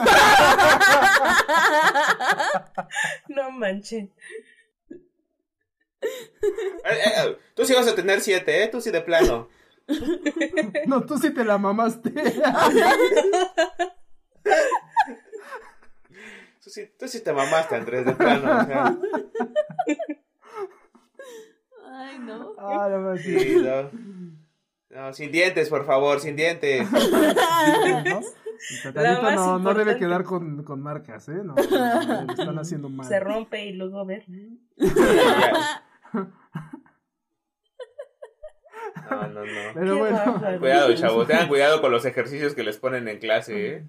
No 3.29 3.51
manchen. 3.51 4.13
Eh, 6.01 6.09
eh, 6.85 7.13
eh, 7.17 7.39
tú 7.55 7.65
sí 7.65 7.75
vas 7.75 7.87
a 7.89 7.95
tener 7.95 8.21
siete, 8.21 8.63
¿eh? 8.65 8.69
Tú 8.69 8.81
sí 8.81 8.91
de 8.91 9.01
plano. 9.01 9.49
No, 10.87 11.05
tú 11.05 11.19
sí 11.19 11.31
te 11.31 11.45
la 11.45 11.59
mamaste. 11.59 12.11
Tú 16.63 16.71
sí, 16.71 16.91
tú 16.99 17.09
sí 17.09 17.21
te 17.21 17.33
mamaste, 17.33 17.75
Andrés, 17.77 18.05
de 18.05 18.13
plano. 18.13 18.61
O 18.63 18.67
sea, 18.67 18.97
Ay, 21.91 22.19
no. 22.19 22.55
Ah, 22.59 22.89
no 22.91 22.99
me 22.99 23.19
sí, 23.19 23.57
no. 23.57 23.91
No, 24.91 25.13
sin 25.13 25.31
dientes, 25.31 25.69
por 25.69 25.85
favor, 25.85 26.21
sin 26.21 26.35
dientes. 26.37 26.91
¿no? 26.93 28.21
El 28.85 29.35
no, 29.37 29.59
no 29.59 29.75
debe 29.75 29.97
quedar 29.99 30.25
con, 30.25 30.65
con 30.65 30.83
marcas, 30.83 31.29
¿eh? 31.29 31.41
No, 31.45 31.55
están 31.57 32.59
haciendo 32.59 32.89
mal. 32.89 33.07
Se 33.07 33.21
rompe 33.21 33.67
y 33.67 33.73
luego 33.73 34.01
a 34.01 34.05
ver. 34.05 34.25
No, 39.11 39.29
no, 39.29 39.45
no. 39.45 39.61
Pero 39.75 39.95
Qué 39.95 40.01
bueno, 40.01 40.17
bárbaro. 40.17 40.59
Cuidado, 40.59 40.95
chavos. 40.95 41.27
Tengan 41.27 41.49
cuidado 41.49 41.81
con 41.81 41.93
los 41.93 42.05
ejercicios 42.05 42.55
que 42.55 42.63
les 42.65 42.79
ponen 42.79 43.09
en 43.09 43.19
clase, 43.19 43.69
¿eh? 43.77 43.85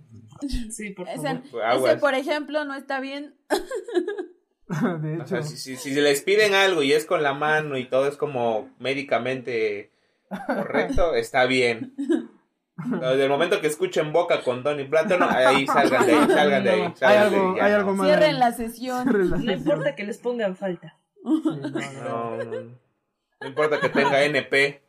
Sí, 0.70 0.92
por 0.92 1.10
Ese, 1.10 1.22
favor. 1.40 1.64
Aguas. 1.64 1.92
ese, 1.94 2.00
por 2.00 2.14
ejemplo, 2.14 2.64
no 2.66 2.76
está 2.76 3.00
bien. 3.00 3.36
de 5.02 5.18
O 5.20 5.26
sea, 5.28 5.42
si, 5.42 5.58
si, 5.58 5.76
si 5.78 5.92
les 5.96 6.22
piden 6.22 6.54
algo 6.54 6.84
y 6.84 6.94
es 6.94 7.06
con 7.06 7.24
la 7.24 7.34
mano 7.34 7.78
y 7.78 7.90
todo 7.90 8.08
es 8.08 8.18
como 8.18 8.70
médicamente 8.80 9.92
correcto, 10.46 11.16
está 11.16 11.46
bien. 11.46 11.94
Desde 12.78 13.24
el 13.26 13.30
momento 13.30 13.60
que 13.60 13.68
escuchen 13.68 14.14
boca 14.14 14.42
con 14.42 14.64
Don 14.64 14.80
y 14.80 14.86
Plátano, 14.86 15.28
ahí 15.30 15.68
salgan 15.68 16.06
de 16.06 16.14
ahí, 16.14 16.28
salgan 16.30 16.64
de 16.64 16.70
ahí. 16.70 16.82
hay 16.82 16.94
salgan 16.96 17.32
de 17.32 17.38
algo, 17.38 17.54
ahí, 17.56 17.60
hay 17.60 17.72
no. 17.72 17.78
algo 17.78 17.94
mal. 17.96 18.08
Cierren 18.08 18.40
la 18.40 18.52
sesión. 18.54 19.04
Cierren 19.04 19.30
la 19.32 19.38
No 19.38 19.42
sesión. 19.44 19.60
importa 19.60 19.96
que 19.96 20.04
les 20.06 20.18
pongan 20.18 20.56
falta. 20.56 20.98
Sí, 21.16 21.24
no, 21.24 22.38
no. 22.38 22.38
No, 22.38 22.44
no, 22.46 22.62
no 23.42 23.48
importa 23.48 23.80
que 23.82 23.90
tenga 23.90 24.24
NP. 24.24 24.82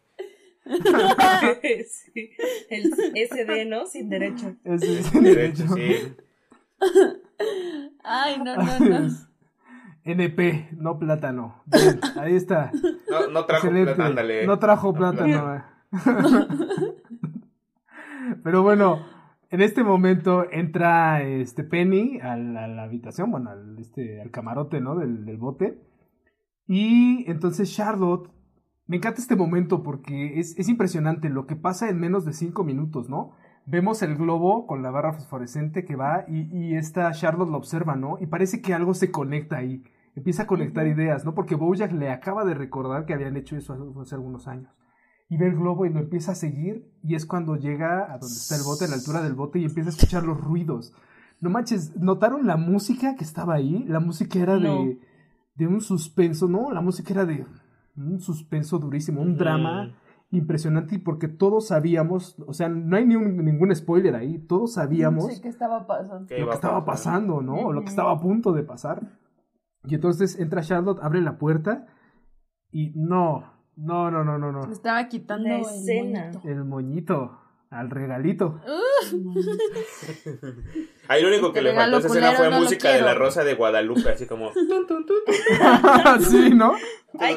Sí. 1.88 2.30
El 2.68 2.92
SD, 3.28 3.64
¿no? 3.66 3.86
Sin 3.86 4.08
derecho. 4.08 4.54
Sin 4.78 5.22
derecho. 5.24 5.64
sí. 5.74 6.14
Ay, 8.04 8.38
no, 8.38 8.56
no, 8.56 8.78
no. 8.78 9.10
NP, 10.04 10.70
no 10.76 10.98
plátano. 10.98 11.62
Bien, 11.66 12.00
ahí 12.18 12.34
está. 12.34 12.70
No, 13.10 13.28
no 13.28 13.44
trajo 13.46 13.66
Excelente. 13.66 13.94
plata, 13.94 14.08
ándale. 14.08 14.46
No 14.46 14.58
trajo 14.58 14.94
plátano. 14.94 15.54
eh. 15.56 15.62
Pero 18.42 18.62
bueno, 18.62 19.04
en 19.50 19.60
este 19.62 19.82
momento 19.82 20.46
entra 20.50 21.22
este 21.22 21.64
Penny 21.64 22.18
a 22.20 22.36
la, 22.36 22.64
a 22.64 22.68
la 22.68 22.82
habitación, 22.84 23.30
bueno, 23.30 23.50
al, 23.50 23.78
este, 23.78 24.20
al 24.20 24.30
camarote, 24.30 24.80
¿no? 24.80 24.96
Del, 24.96 25.24
del 25.24 25.36
bote. 25.36 25.78
Y 26.66 27.24
entonces 27.30 27.74
Charlotte, 27.74 28.30
me 28.86 28.96
encanta 28.96 29.20
este 29.20 29.36
momento 29.36 29.82
porque 29.82 30.38
es, 30.38 30.56
es 30.58 30.68
impresionante 30.68 31.28
lo 31.28 31.46
que 31.46 31.56
pasa 31.56 31.88
en 31.88 31.98
menos 31.98 32.24
de 32.24 32.32
cinco 32.32 32.62
minutos, 32.64 33.08
¿no? 33.08 33.32
Vemos 33.70 34.02
el 34.02 34.16
globo 34.16 34.66
con 34.66 34.82
la 34.82 34.90
barra 34.90 35.12
fosforescente 35.12 35.84
que 35.84 35.94
va 35.94 36.24
y, 36.26 36.40
y 36.56 36.74
esta 36.76 37.12
Charlotte 37.12 37.50
lo 37.50 37.56
observa, 37.58 37.94
¿no? 37.94 38.16
Y 38.20 38.26
parece 38.26 38.60
que 38.60 38.74
algo 38.74 38.94
se 38.94 39.10
conecta 39.12 39.58
ahí. 39.58 39.84
Empieza 40.16 40.42
a 40.42 40.46
conectar 40.48 40.86
ideas, 40.88 41.24
¿no? 41.24 41.34
Porque 41.34 41.54
Bojack 41.54 41.92
le 41.92 42.10
acaba 42.10 42.44
de 42.44 42.54
recordar 42.54 43.06
que 43.06 43.14
habían 43.14 43.36
hecho 43.36 43.56
eso 43.56 43.72
hace- 43.74 44.00
hace 44.00 44.14
algunos 44.16 44.48
años. 44.48 44.72
Y 45.28 45.36
ve 45.36 45.46
el 45.46 45.54
globo 45.54 45.86
y 45.86 45.90
lo 45.92 46.00
empieza 46.00 46.32
a 46.32 46.34
seguir 46.34 46.90
y 47.04 47.14
es 47.14 47.24
cuando 47.26 47.54
llega 47.54 48.06
a 48.12 48.18
donde 48.18 48.34
está 48.34 48.56
el 48.56 48.62
bote, 48.64 48.86
a 48.86 48.88
la 48.88 48.96
altura 48.96 49.22
del 49.22 49.34
bote 49.34 49.60
y 49.60 49.64
empieza 49.66 49.90
a 49.90 49.92
escuchar 49.92 50.24
los 50.24 50.40
ruidos. 50.40 50.92
No 51.40 51.48
manches, 51.50 51.96
¿notaron 51.96 52.46
la 52.48 52.56
música 52.56 53.14
que 53.14 53.22
estaba 53.22 53.54
ahí? 53.54 53.84
La 53.86 54.00
música 54.00 54.40
era 54.40 54.58
No. 54.58 54.82
de, 54.84 54.98
de 55.54 55.66
un 55.68 55.80
suspenso, 55.80 56.48
¿no? 56.48 56.72
La 56.72 56.80
música 56.80 57.12
era 57.14 57.24
de 57.24 57.46
un 57.96 58.18
suspenso 58.20 58.78
durísimo, 58.80 59.22
un 59.22 59.36
drama 59.36 59.94
impresionante 60.32 60.94
y 60.94 60.98
porque 60.98 61.26
todos 61.28 61.68
sabíamos, 61.68 62.36
o 62.46 62.52
sea, 62.52 62.68
no 62.68 62.96
hay 62.96 63.04
ni 63.04 63.16
un- 63.16 63.44
ningún 63.44 63.74
spoiler 63.74 64.14
ahí, 64.14 64.38
todos 64.38 64.74
sabíamos 64.74 65.34
Sí, 65.34 65.40
¿qué 65.40 65.48
estaba 65.48 65.86
pasando? 65.86 66.26
¿Qué 66.26 66.38
lo 66.38 66.48
que 66.48 66.54
estaba 66.54 66.84
pasando, 66.84 67.40
¿no? 67.42 67.72
Lo 67.72 67.80
que 67.82 67.88
estaba 67.88 68.12
a 68.12 68.20
punto 68.20 68.52
de 68.52 68.62
pasar. 68.62 69.18
Y 69.84 69.94
entonces 69.96 70.38
entra 70.38 70.62
Charlotte, 70.62 71.00
abre 71.02 71.20
la 71.20 71.36
puerta 71.38 71.86
y 72.70 72.92
no, 72.94 73.44
no, 73.76 74.10
no, 74.10 74.22
no, 74.24 74.38
no, 74.38 74.52
no. 74.52 74.66
Me 74.66 74.72
estaba 74.72 75.08
quitando 75.08 75.48
La 75.48 75.56
el 75.56 75.60
escena. 75.62 76.20
moñito. 76.26 76.48
El 76.48 76.64
moñito, 76.64 77.38
al 77.70 77.88
regalito. 77.88 78.60
Ahí 81.08 81.22
lo 81.22 81.28
único 81.28 81.52
que 81.52 81.62
le 81.62 81.72
faltó 81.72 81.96
a 81.96 81.98
esa 82.00 82.08
escena 82.08 82.32
fue 82.32 82.50
no 82.50 82.60
música 82.60 82.92
de 82.92 83.00
la. 83.00 83.14
Rosa 83.14 83.44
de 83.44 83.54
Guadalupe, 83.54 84.08
así 84.10 84.26
como... 84.26 84.52
sí, 86.20 86.50
¿no? 86.50 86.74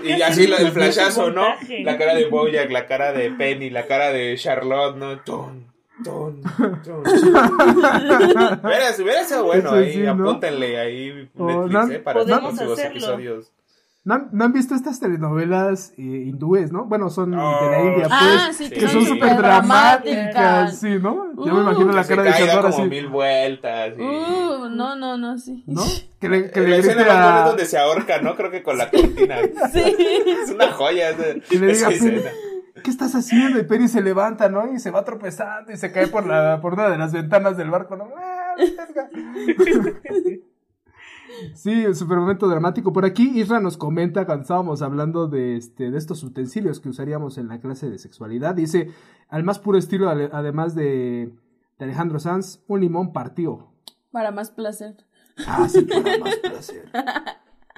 Y 0.03 0.21
así 0.21 0.45
el 0.45 0.71
flashazo, 0.71 1.31
¿no? 1.31 1.45
La 1.83 1.97
cara 1.97 2.15
de 2.15 2.25
Bojack, 2.25 2.69
la 2.71 2.87
cara 2.87 3.13
de 3.13 3.31
Penny, 3.31 3.69
la 3.69 3.85
cara 3.85 4.11
de 4.11 4.35
Charlotte, 4.37 4.97
¿no? 4.97 5.21
Hubiera 8.63 8.91
hubiera 8.97 9.23
sido 9.23 9.43
bueno 9.45 9.71
ahí, 9.71 9.93
sí, 9.93 9.99
¿no? 9.99 10.11
apúntenle 10.11 10.79
ahí 10.79 11.29
Netflix, 11.35 11.89
eh, 11.91 11.99
para 11.99 12.25
próximos 12.25 12.59
hacerlo. 12.59 12.91
episodios. 12.91 13.51
¿No 14.05 14.15
han, 14.15 14.29
no 14.33 14.43
han 14.43 14.51
visto 14.51 14.75
estas 14.75 14.99
telenovelas 14.99 15.93
eh, 15.97 16.01
hindúes, 16.01 16.73
no? 16.73 16.83
Bueno, 16.85 17.09
son 17.09 17.31
de 17.31 17.37
la 17.37 17.43
Oh, 17.45 17.85
India, 17.85 17.93
pues. 18.03 18.07
Ah, 18.11 18.49
sí, 18.51 18.65
Sí. 18.65 18.71
que 18.71 18.87
son 18.89 19.01
Sí. 19.01 19.07
súper 19.07 19.37
dramáticas, 19.37 20.77
sí, 20.77 20.99
¿no? 20.99 21.33
Yo 21.45 21.53
me 21.53 21.59
Uh, 21.59 21.61
imagino 21.61 21.91
la 21.93 22.01
Que 22.01 22.07
se 22.07 22.15
cara 22.17 22.23
de 22.23 22.31
Chandor 22.37 22.61
como 22.63 22.67
así, 22.83 22.89
mil 22.89 23.07
vueltas. 23.07 23.93
Y... 23.97 24.01
Uh, 24.01 24.67
no, 24.69 24.95
no, 24.97 25.17
no, 25.17 25.37
sí. 25.37 25.63
¿no? 25.67 25.81
Que 26.19 26.27
le, 26.29 26.51
que 26.51 26.59
la 26.61 26.67
le 26.67 26.81
grite 26.81 27.09
a... 27.09 27.45
donde 27.47 27.65
se 27.65 27.77
ahorca, 27.77 28.21
¿no? 28.21 28.35
Creo 28.35 28.51
que 28.51 28.61
con 28.61 28.77
la 28.77 28.89
cortina. 28.91 29.37
Es 29.73 30.49
una 30.53 30.71
joya 30.73 31.09
esa, 31.11 31.23
Que 31.49 31.59
le 31.59 31.67
diga, 31.73 31.89
escena. 31.89 32.29
¿qué 32.83 32.89
estás 32.89 33.15
haciendo? 33.15 33.57
Y 33.59 33.63
Penny 33.63 33.87
se 33.87 34.01
levanta, 34.01 34.49
¿no? 34.49 34.73
Y 34.73 34.79
se 34.79 34.91
va 34.91 35.05
tropezando 35.05 35.71
y 35.71 35.77
se 35.77 35.91
cae 35.93 36.07
por, 36.07 36.25
la, 36.25 36.59
por 36.61 36.73
una 36.73 36.89
de 36.89 36.97
las 36.97 37.13
ventanas 37.13 37.55
del 37.55 37.69
barco, 37.71 37.95
¿no? 37.95 38.09
Sí, 41.53 41.85
un 41.85 41.95
super 41.95 42.17
momento 42.17 42.47
dramático. 42.47 42.93
Por 42.93 43.05
aquí 43.05 43.39
Isra 43.39 43.59
nos 43.59 43.77
comenta 43.77 44.25
cuando 44.25 44.43
estábamos 44.43 44.81
hablando 44.81 45.27
de, 45.27 45.57
este, 45.57 45.91
de 45.91 45.97
estos 45.97 46.23
utensilios 46.23 46.79
que 46.79 46.89
usaríamos 46.89 47.37
en 47.37 47.47
la 47.47 47.59
clase 47.59 47.89
de 47.89 47.97
sexualidad. 47.97 48.55
Dice, 48.55 48.89
al 49.29 49.43
más 49.43 49.59
puro 49.59 49.77
estilo, 49.77 50.09
además 50.09 50.75
de, 50.75 51.33
de 51.77 51.85
Alejandro 51.85 52.19
Sanz, 52.19 52.63
un 52.67 52.81
limón 52.81 53.13
partido. 53.13 53.71
Para 54.11 54.31
más 54.31 54.51
placer. 54.51 54.95
Ah, 55.47 55.67
sí, 55.67 55.81
para 55.81 56.17
más 56.19 56.35
placer. 56.37 56.89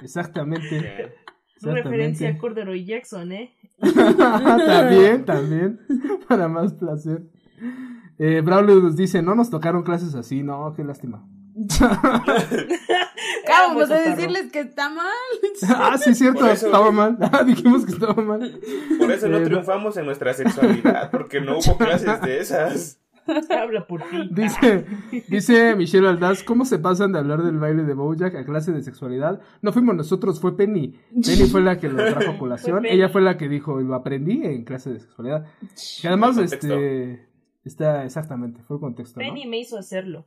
Exactamente. 0.00 1.14
Una 1.62 1.72
referencia 1.74 2.28
a 2.28 2.30
Exactamente. 2.30 2.38
Corduroy 2.38 2.84
Jackson, 2.84 3.32
¿eh? 3.32 3.54
también, 4.66 5.24
también. 5.24 5.80
Para 6.28 6.48
más 6.48 6.74
placer. 6.74 7.22
Eh, 8.18 8.40
Braulio 8.42 8.76
nos 8.76 8.96
dice, 8.96 9.22
no 9.22 9.34
nos 9.34 9.50
tocaron 9.50 9.82
clases 9.82 10.14
así, 10.14 10.42
no, 10.42 10.72
qué 10.74 10.84
lástima. 10.84 11.26
Vamos 13.48 13.74
muy 13.74 13.82
a 13.82 13.86
cotorro. 13.86 14.10
decirles 14.16 14.52
que 14.52 14.60
está 14.60 14.90
mal. 14.90 15.06
ah, 15.74 15.96
sí, 15.98 16.14
cierto, 16.14 16.40
Por 16.40 16.50
eso- 16.50 16.66
estaba 16.66 16.90
mal. 16.90 17.16
Ah, 17.32 17.42
dijimos 17.44 17.84
que 17.86 17.92
estaba 17.92 18.22
mal. 18.22 18.60
Por 18.98 19.10
eso 19.10 19.28
no 19.28 19.38
Eh, 19.38 19.44
triunfamos 19.44 19.96
en 19.96 20.06
nuestra 20.06 20.34
sexualidad, 20.34 21.10
porque 21.10 21.40
no 21.40 21.58
hubo 21.58 21.78
clases 21.78 22.20
de 22.20 22.40
esas. 22.40 23.00
Habla 23.50 23.86
por 23.88 24.02
ti. 24.02 24.28
Dice, 24.30 24.84
dice 25.28 25.74
Michelle 25.74 26.06
Aldaz, 26.08 26.44
¿cómo 26.44 26.64
se 26.64 26.78
pasan 26.78 27.10
de 27.12 27.18
hablar 27.18 27.42
del 27.42 27.58
baile 27.58 27.82
de 27.82 27.94
Bojack 27.94 28.34
a 28.36 28.44
clase 28.44 28.70
de 28.72 28.82
sexualidad? 28.82 29.40
No 29.62 29.72
fuimos 29.72 29.96
nosotros, 29.96 30.38
fue 30.40 30.56
Penny. 30.56 31.00
Penny 31.10 31.48
fue 31.50 31.60
la 31.62 31.78
que 31.78 31.88
lo 31.88 31.96
trajo 31.96 32.30
a 32.32 32.38
colación. 32.38 32.86
Ella 32.86 33.08
fue 33.08 33.22
la 33.22 33.36
que 33.36 33.48
dijo, 33.48 33.80
lo 33.80 33.94
aprendí 33.96 34.44
en 34.44 34.64
clase 34.64 34.90
de 34.92 35.00
sexualidad. 35.00 35.44
Que 36.00 36.06
además, 36.08 36.38
este, 36.38 37.26
está 37.64 38.04
exactamente, 38.04 38.62
fue 38.62 38.76
el 38.76 38.80
contexto, 38.80 39.18
¿no? 39.18 39.26
Penny 39.26 39.46
me 39.46 39.58
hizo 39.58 39.76
hacerlo. 39.76 40.26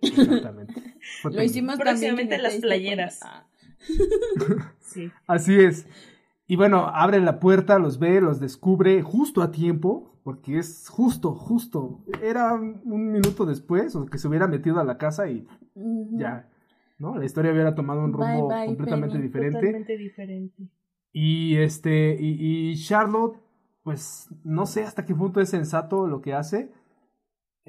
Exactamente. 0.00 0.74
Lo 1.24 1.42
hicimos 1.42 1.76
Próximamente 1.78 2.36
no 2.36 2.42
las 2.44 2.56
playeras. 2.56 3.20
Sí. 4.80 5.10
Así 5.26 5.54
es. 5.56 5.86
Y 6.48 6.56
bueno, 6.56 6.88
abre 6.88 7.20
la 7.20 7.38
puerta, 7.38 7.78
los 7.78 8.00
ve, 8.00 8.20
los 8.20 8.40
descubre 8.40 9.00
justo 9.02 9.40
a 9.40 9.52
tiempo, 9.52 10.18
porque 10.24 10.58
es 10.58 10.88
justo, 10.88 11.32
justo. 11.34 12.04
Era 12.20 12.54
un 12.54 13.12
minuto 13.12 13.46
después, 13.46 13.94
o 13.94 14.06
que 14.06 14.18
se 14.18 14.26
hubiera 14.26 14.48
metido 14.48 14.80
a 14.80 14.84
la 14.84 14.98
casa 14.98 15.28
y 15.28 15.46
ya, 15.76 16.48
¿no? 16.98 17.16
La 17.16 17.24
historia 17.24 17.52
hubiera 17.52 17.76
tomado 17.76 18.02
un 18.04 18.10
Bye, 18.10 18.32
rumbo 18.32 18.48
bye, 18.48 18.66
completamente 18.66 19.14
Penny. 19.14 19.26
diferente. 19.28 19.58
Totalmente 19.58 19.96
diferente. 19.96 20.62
Y 21.12 21.56
este, 21.56 22.16
y, 22.20 22.70
y 22.72 22.76
Charlotte, 22.76 23.38
pues 23.84 24.28
no 24.42 24.66
sé 24.66 24.82
hasta 24.82 25.04
qué 25.04 25.14
punto 25.14 25.40
es 25.40 25.50
sensato 25.50 26.08
lo 26.08 26.20
que 26.20 26.34
hace. 26.34 26.72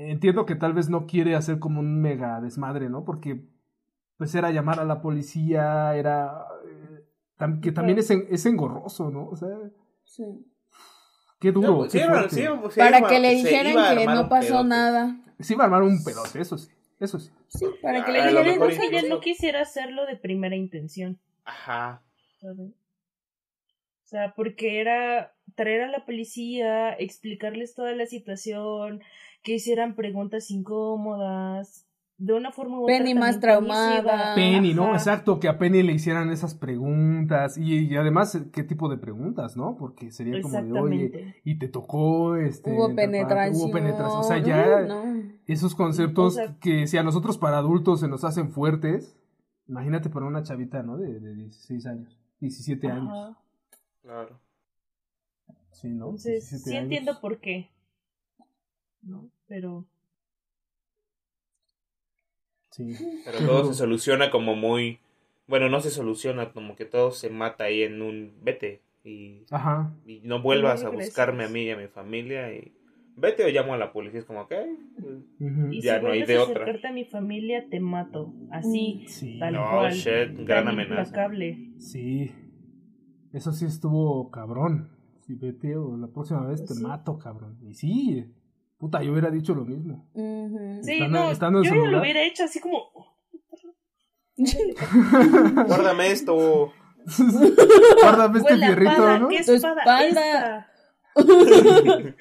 Entiendo 0.10 0.46
que 0.46 0.56
tal 0.56 0.74
vez 0.74 0.90
no 0.90 1.06
quiere 1.06 1.36
hacer 1.36 1.60
como 1.60 1.80
un 1.80 2.02
mega 2.02 2.40
desmadre, 2.42 2.90
¿no? 2.90 3.04
Porque 3.06 3.42
pues 4.18 4.34
era 4.36 4.52
llamar 4.52 4.80
a 4.80 4.86
la 4.86 5.02
policía, 5.02 5.96
era 5.96 6.46
eh, 6.68 7.04
tam- 7.38 7.60
que 7.62 7.72
también 7.72 7.98
es, 8.00 8.10
en- 8.12 8.26
es 8.30 8.46
engorroso, 8.46 9.10
¿no? 9.10 9.28
O 9.28 9.36
sea, 9.36 9.50
Sí. 10.04 10.24
qué 11.40 11.52
duro. 11.52 11.78
pues, 11.78 11.92
Sí, 11.92 11.98
qué 12.00 12.30
sí, 12.30 12.42
sí, 12.70 12.80
Para 12.80 13.00
iba- 13.00 13.10
que 13.10 13.20
le 13.20 13.30
se 13.30 13.36
dijeran 13.48 13.98
que 13.98 14.06
no 14.06 14.30
pasó 14.30 14.48
pedote. 14.50 14.68
nada. 14.70 15.18
Sí 15.40 15.56
va 15.56 15.64
a 15.64 15.66
armar 15.66 15.82
un 15.84 16.04
pedote, 16.04 16.40
eso 16.40 16.58
sí, 16.58 16.70
eso 17.00 17.18
sí. 17.20 17.32
Sí, 17.48 17.66
para 17.82 18.06
que 18.06 18.12
le 18.12 18.20
lo 18.32 18.42
dijeran 18.44 18.60
No 18.60 18.70
sé, 18.70 18.76
ella 18.86 18.98
incluso- 19.00 19.08
no 19.16 19.20
quisiera 19.22 19.62
hacerlo 19.62 20.06
de 20.06 20.16
primera 20.18 20.56
intención. 20.56 21.20
Ajá. 21.46 22.04
O 22.44 22.72
sea, 24.04 24.34
porque 24.36 24.82
era 24.82 25.34
traer 25.56 25.82
a 25.84 25.88
la 25.88 26.06
policía, 26.06 26.92
explicarles 26.94 27.74
toda 27.76 27.94
la 27.96 28.06
situación, 28.06 29.02
que 29.44 29.56
hicieran 29.56 29.96
preguntas 29.96 30.50
incómodas, 30.52 31.88
de 32.18 32.34
una 32.34 32.52
forma 32.52 32.80
u 32.80 32.84
otra 32.84 32.98
Penny 33.00 33.16
más 33.16 33.40
traumada. 33.40 34.36
Penny, 34.36 34.76
¿no? 34.76 34.84
Ajá. 34.90 34.94
Exacto, 34.98 35.40
que 35.40 35.48
a 35.48 35.58
Penny 35.58 35.82
le 35.82 35.94
hicieran 35.94 36.30
esas 36.30 36.54
preguntas 36.54 37.58
y, 37.58 37.88
y 37.88 37.96
además 37.96 38.40
qué 38.54 38.64
tipo 38.64 38.90
de 38.90 38.98
preguntas, 38.98 39.58
¿no? 39.58 39.76
Porque 39.76 40.12
sería 40.12 40.40
como 40.42 40.62
de, 40.62 40.80
oye, 40.80 41.36
y 41.44 41.58
te 41.58 41.68
tocó, 41.68 42.36
este... 42.36 42.72
Hubo 42.72 42.94
penetración. 42.96 43.56
Hubo 43.56 43.72
penetración, 43.72 44.20
o 44.20 44.24
sea, 44.24 44.38
ya... 44.38 44.82
No. 44.82 45.04
Esos 45.48 45.74
conceptos 45.74 46.34
O 46.34 46.36
sea- 46.36 46.56
que 46.60 46.86
si 46.86 46.98
a 46.98 47.04
nosotros 47.04 47.40
para 47.40 47.58
adultos 47.58 48.00
se 48.02 48.08
nos 48.08 48.24
hacen 48.24 48.52
fuertes, 48.52 49.18
imagínate 49.68 50.10
para 50.12 50.28
una 50.28 50.44
chavita, 50.44 50.84
¿no? 50.84 50.98
De, 50.98 51.20
de 51.20 51.34
16 51.34 51.86
años, 51.88 52.20
17 52.40 52.88
años. 52.88 53.36
Claro. 54.04 54.40
Sí, 55.72 55.88
¿no? 55.90 56.06
Entonces, 56.06 56.34
17 56.52 56.64
sí 56.64 56.70
años. 56.72 56.84
entiendo 56.84 57.20
por 57.20 57.40
qué. 57.40 57.72
¿No? 59.02 59.30
Pero 59.48 59.86
Sí. 62.72 62.96
Pero 63.26 63.40
todo 63.46 63.66
se 63.66 63.74
soluciona 63.74 64.32
como 64.32 64.56
muy. 64.56 65.00
Bueno, 65.48 65.68
no 65.70 65.82
se 65.82 65.90
soluciona, 65.90 66.54
como 66.54 66.76
que 66.76 66.86
todo 66.86 67.12
se 67.12 67.30
mata 67.30 67.66
ahí 67.66 67.84
en 67.84 68.02
un 68.02 68.34
vete. 68.42 68.82
Y, 69.04 69.46
Ajá. 69.52 69.94
y 70.06 70.22
no 70.24 70.42
vuelvas 70.42 70.84
No 70.84 70.90
a 70.90 70.92
buscarme 70.92 71.44
a 71.46 71.50
mí 71.50 71.64
y 71.64 71.72
a 71.72 71.78
mi 71.78 71.88
familia. 71.88 72.54
Y 72.54 72.72
vete 73.18 73.44
o 73.44 73.50
llamo 73.50 73.74
a 73.74 73.78
la 73.78 73.92
policía. 73.92 74.20
Es 74.22 74.26
como, 74.26 74.42
ok. 74.42 74.54
Y 75.72 75.82
Ya 75.82 76.00
si 76.00 76.06
no 76.06 76.12
hay 76.12 76.24
de 76.24 76.38
otra. 76.38 76.64
acercarte 76.64 76.88
a 76.88 76.92
mi 76.94 77.04
familia, 77.04 77.68
te 77.70 77.80
mato. 77.82 78.34
Así, 78.52 79.04
Sí. 79.08 79.38
tal 79.40 79.56
No, 79.56 79.70
cual. 79.70 79.92
shit, 79.92 80.38
gran 80.46 80.64
tan 80.66 80.68
amenaza. 80.70 81.02
implacable. 81.02 81.72
Sí. 81.80 82.32
Eso 83.34 83.52
sí 83.52 83.66
estuvo 83.66 84.32
cabrón. 84.32 84.90
Si 85.22 85.36
vete 85.36 85.76
o 85.76 85.98
la 85.98 86.08
próxima 86.08 86.46
vez 86.46 86.62
Pues 86.62 86.70
te 86.70 86.76
sí. 86.76 86.84
mato, 86.84 87.18
cabrón. 87.18 87.58
Y 87.68 87.74
sí, 87.74 88.32
puta, 88.82 89.02
yo 89.04 89.12
hubiera 89.12 89.30
dicho 89.32 89.54
lo 89.56 89.64
mismo. 89.64 90.10
Sí, 90.84 90.94
Estando- 90.94 91.08
no, 91.20 91.32
estando 91.32 91.64
yo 91.64 91.70
ya 91.76 91.90
lo 91.92 92.02
hubiera 92.02 92.22
hecho 92.24 92.44
así 92.46 92.60
como... 92.60 92.90
Guárdame 95.68 96.12
esto. 96.12 96.74
Guárdame 98.02 98.40
este 98.40 98.54
Huele 98.54 98.66
a 98.66 98.68
fierrito, 98.68 98.92
espada, 98.92 99.20
¿no? 99.20 99.28
¿qué 99.30 99.38
espada? 99.38 100.68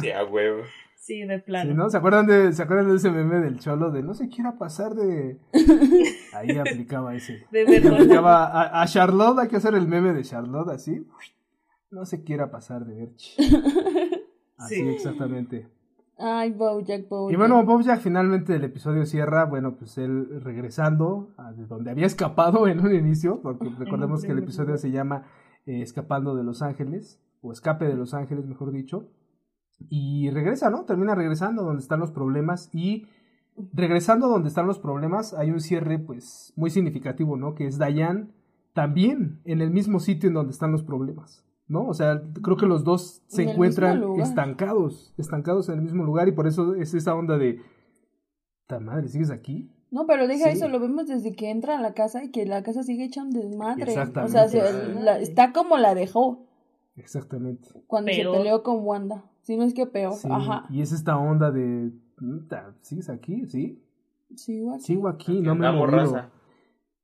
Sí, 0.00 0.10
a 0.10 0.24
huevo. 0.24 0.62
Sí, 0.96 1.20
de 1.22 1.36
Sí, 1.38 1.42
plano. 1.44 1.74
¿no? 1.74 1.90
¿Se 1.90 1.96
acuerdan, 1.98 2.26
de, 2.26 2.52
¿Se 2.52 2.62
acuerdan 2.62 2.88
de 2.90 2.96
ese 2.96 3.10
meme 3.10 3.40
del 3.40 3.58
cholo 3.58 3.90
de 3.90 4.02
no 4.02 4.14
se 4.14 4.28
quiera 4.28 4.56
pasar 4.58 4.94
de... 4.94 5.38
Ahí 6.32 6.56
aplicaba 6.56 7.14
ese. 7.14 7.46
De 7.50 7.64
Le 7.64 7.80
verdad. 7.80 7.94
aplicaba 8.00 8.44
a, 8.46 8.82
a 8.82 8.86
Charlotte, 8.86 9.38
hay 9.40 9.48
que 9.48 9.56
hacer 9.56 9.74
el 9.74 9.86
meme 9.86 10.12
de 10.14 10.22
Charlotte 10.22 10.70
así. 10.70 11.06
No 11.90 12.06
se 12.06 12.22
quiera 12.24 12.50
pasar 12.50 12.84
de 12.86 12.94
Berch. 12.94 13.36
Así 14.56 14.76
Sí. 14.76 14.88
exactamente. 14.88 15.68
Ay, 16.16 16.52
Bojack, 16.52 17.08
Bojack. 17.08 17.32
Y 17.32 17.36
bueno, 17.36 17.64
Bojack 17.64 18.00
finalmente 18.00 18.54
el 18.54 18.64
episodio 18.64 19.04
cierra, 19.04 19.46
bueno, 19.46 19.76
pues 19.76 19.98
él 19.98 20.40
regresando 20.42 21.34
a 21.36 21.52
de 21.52 21.66
donde 21.66 21.90
había 21.90 22.06
escapado 22.06 22.68
en 22.68 22.80
un 22.80 22.94
inicio, 22.94 23.40
porque 23.42 23.68
recordemos 23.78 24.22
que 24.24 24.32
el 24.32 24.38
episodio 24.38 24.76
se 24.76 24.90
llama 24.90 25.24
eh, 25.66 25.82
Escapando 25.82 26.36
de 26.36 26.44
Los 26.44 26.62
Ángeles, 26.62 27.20
o 27.40 27.52
Escape 27.52 27.86
de 27.86 27.94
Los 27.94 28.14
Ángeles, 28.14 28.46
mejor 28.46 28.70
dicho. 28.72 29.08
Y 29.88 30.30
regresa, 30.30 30.70
¿no? 30.70 30.84
Termina 30.84 31.14
regresando 31.14 31.64
donde 31.64 31.82
están 31.82 31.98
los 31.98 32.12
problemas 32.12 32.70
y 32.72 33.06
regresando 33.72 34.28
donde 34.28 34.48
están 34.48 34.66
los 34.66 34.78
problemas 34.78 35.34
hay 35.34 35.50
un 35.50 35.60
cierre 35.60 35.98
pues 35.98 36.52
muy 36.56 36.70
significativo, 36.70 37.36
¿no? 37.36 37.54
Que 37.54 37.66
es 37.66 37.78
Dayan 37.78 38.32
también 38.72 39.40
en 39.44 39.60
el 39.60 39.70
mismo 39.70 40.00
sitio 40.00 40.28
en 40.28 40.34
donde 40.34 40.52
están 40.52 40.72
los 40.72 40.82
problemas, 40.82 41.43
¿no? 41.66 41.86
O 41.88 41.94
sea, 41.94 42.22
creo 42.42 42.56
que 42.56 42.66
los 42.66 42.84
dos 42.84 43.22
se 43.26 43.42
En 43.44 43.48
encuentran 43.50 44.02
estancados, 44.20 45.12
estancados 45.16 45.68
en 45.68 45.76
el 45.76 45.82
mismo 45.82 46.04
lugar 46.04 46.28
y 46.28 46.32
por 46.32 46.46
eso 46.46 46.74
es 46.74 46.94
esa 46.94 47.14
onda 47.14 47.38
de, 47.38 47.60
¡ta 48.66 48.80
madre, 48.80 49.08
sigues 49.08 49.30
aquí! 49.30 49.70
No, 49.90 50.06
pero 50.06 50.26
deja 50.26 50.50
Sí. 50.50 50.56
eso, 50.56 50.68
lo 50.68 50.80
vemos 50.80 51.06
desde 51.06 51.36
que 51.36 51.50
entra 51.50 51.78
a 51.78 51.80
la 51.80 51.94
casa 51.94 52.24
y 52.24 52.30
que 52.30 52.46
la 52.46 52.62
casa 52.64 52.82
sigue 52.82 53.04
hecha 53.04 53.22
un 53.22 53.30
desmadre. 53.30 53.84
Exactamente. 53.84 54.38
O 54.38 54.48
sea, 54.48 54.48
se- 54.48 54.94
la- 55.00 55.18
está 55.20 55.52
como 55.52 55.76
la 55.78 55.94
dejó 55.94 56.46
Exactamente. 56.96 57.68
cuando 57.86 58.10
se 58.12 58.24
peleó 58.24 58.62
con 58.62 58.84
Wanda. 58.84 59.24
Si 59.42 59.56
no 59.56 59.62
es 59.64 59.72
que 59.74 59.86
peor. 59.86 60.14
Sí, 60.14 60.26
Ajá. 60.30 60.66
Y 60.70 60.80
es 60.80 60.90
esta 60.92 61.16
onda 61.18 61.50
de, 61.52 61.92
"Puta, 62.16 62.74
¿sigues 62.80 63.08
aquí? 63.08 63.46
Sí, 63.46 63.80
sigo 64.36 65.06
aquí, 65.06 65.40
no 65.40 65.54
me 65.54 65.66
he. 65.68 65.70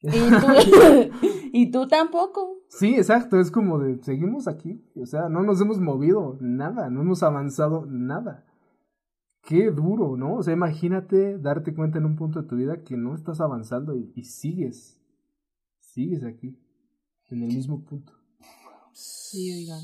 Y 0.03 0.09
tú, 0.11 0.47
y 1.53 1.71
tú 1.71 1.87
tampoco. 1.89 2.57
Sí, 2.71 2.95
exacto, 2.95 3.41
es 3.41 3.51
como 3.51 3.81
de, 3.81 4.01
seguimos 4.03 4.47
aquí, 4.47 4.81
o 4.95 5.05
sea, 5.05 5.29
no 5.29 5.43
nos 5.43 5.61
hemos 5.61 5.81
movido 5.81 6.39
nada, 6.41 6.89
no 6.89 7.01
hemos 7.01 7.25
avanzado 7.25 7.85
nada. 7.87 8.47
Qué 9.43 9.73
duro, 9.73 10.17
¿no? 10.17 10.37
O 10.37 10.43
sea, 10.45 10.55
imagínate 10.55 11.37
darte 11.39 11.75
cuenta 11.75 11.99
en 11.99 12.05
un 12.05 12.15
punto 12.15 12.41
de 12.41 12.49
tu 12.49 12.55
vida 12.55 12.85
que 12.85 12.97
no 12.97 13.17
estás 13.17 13.41
avanzando 13.41 13.97
y, 13.97 14.13
y 14.15 14.23
sigues, 14.23 15.03
sigues 15.81 16.23
aquí, 16.23 16.57
en 17.31 17.43
el 17.43 17.49
mismo 17.49 17.85
punto. 17.85 18.13
Sí, 18.93 19.53
oigan. 19.53 19.83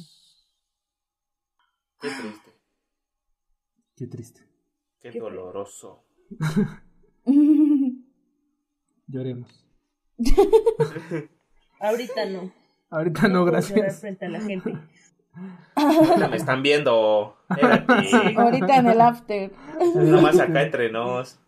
Qué 2.01 2.09
triste. 2.21 2.51
Qué 3.97 4.07
triste. 4.07 4.41
Qué, 5.01 5.11
Qué 5.11 5.19
doloroso. 5.19 6.05
Lloremos. 9.09 9.67
Ahorita 11.81 12.27
no. 12.31 12.66
Ahorita 12.97 13.29
no, 13.29 13.45
gracias. 13.45 14.01
frente 14.01 14.27
a 14.27 14.29
la 14.31 14.41
gente. 14.41 14.75
Ahorita 15.75 16.29
me 16.31 16.37
están 16.37 16.63
viendo. 16.63 17.37
Ahorita 18.37 18.77
en 18.79 18.87
el 18.87 19.01
after. 19.01 19.51
Nomás 19.97 20.41
acá 20.41 20.63
entre 20.63 20.91
nos. 20.91 21.39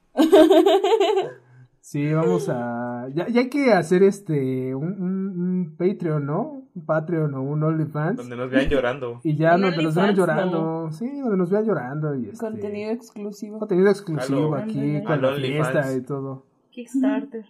Sí, 1.80 2.12
vamos 2.12 2.48
a. 2.50 3.06
Ya, 3.14 3.28
ya 3.28 3.40
hay 3.40 3.48
que 3.48 3.72
hacer 3.72 4.02
este. 4.02 4.74
Un, 4.74 5.00
un- 5.00 5.40
un 5.40 5.76
Patreon, 5.78 6.26
¿no? 6.26 6.64
Un 6.74 6.84
Patreon 6.84 7.32
o 7.34 7.42
un 7.42 7.62
OnlyFans. 7.62 8.16
Donde 8.18 8.36
nos 8.36 8.50
vean 8.50 8.68
llorando. 8.68 9.20
Y 9.24 9.36
ya 9.36 9.56
donde 9.56 9.82
nos 9.82 9.94
vean 9.94 10.14
llorando. 10.14 10.90
Sí, 10.92 11.08
donde 11.20 11.36
nos 11.38 11.50
vean 11.50 11.64
llorando. 11.64 12.14
Y 12.14 12.26
este, 12.28 12.38
Contenido 12.44 12.90
exclusivo. 12.90 13.58
contenido 13.58 13.88
exclusivo 13.90 14.54
aquí 14.54 15.02
con 15.02 15.22
la 15.22 15.28
OnlyFans. 15.28 15.68
fiesta 15.72 15.96
y 15.96 16.00
todo. 16.02 16.44
Kickstarter. 16.70 17.46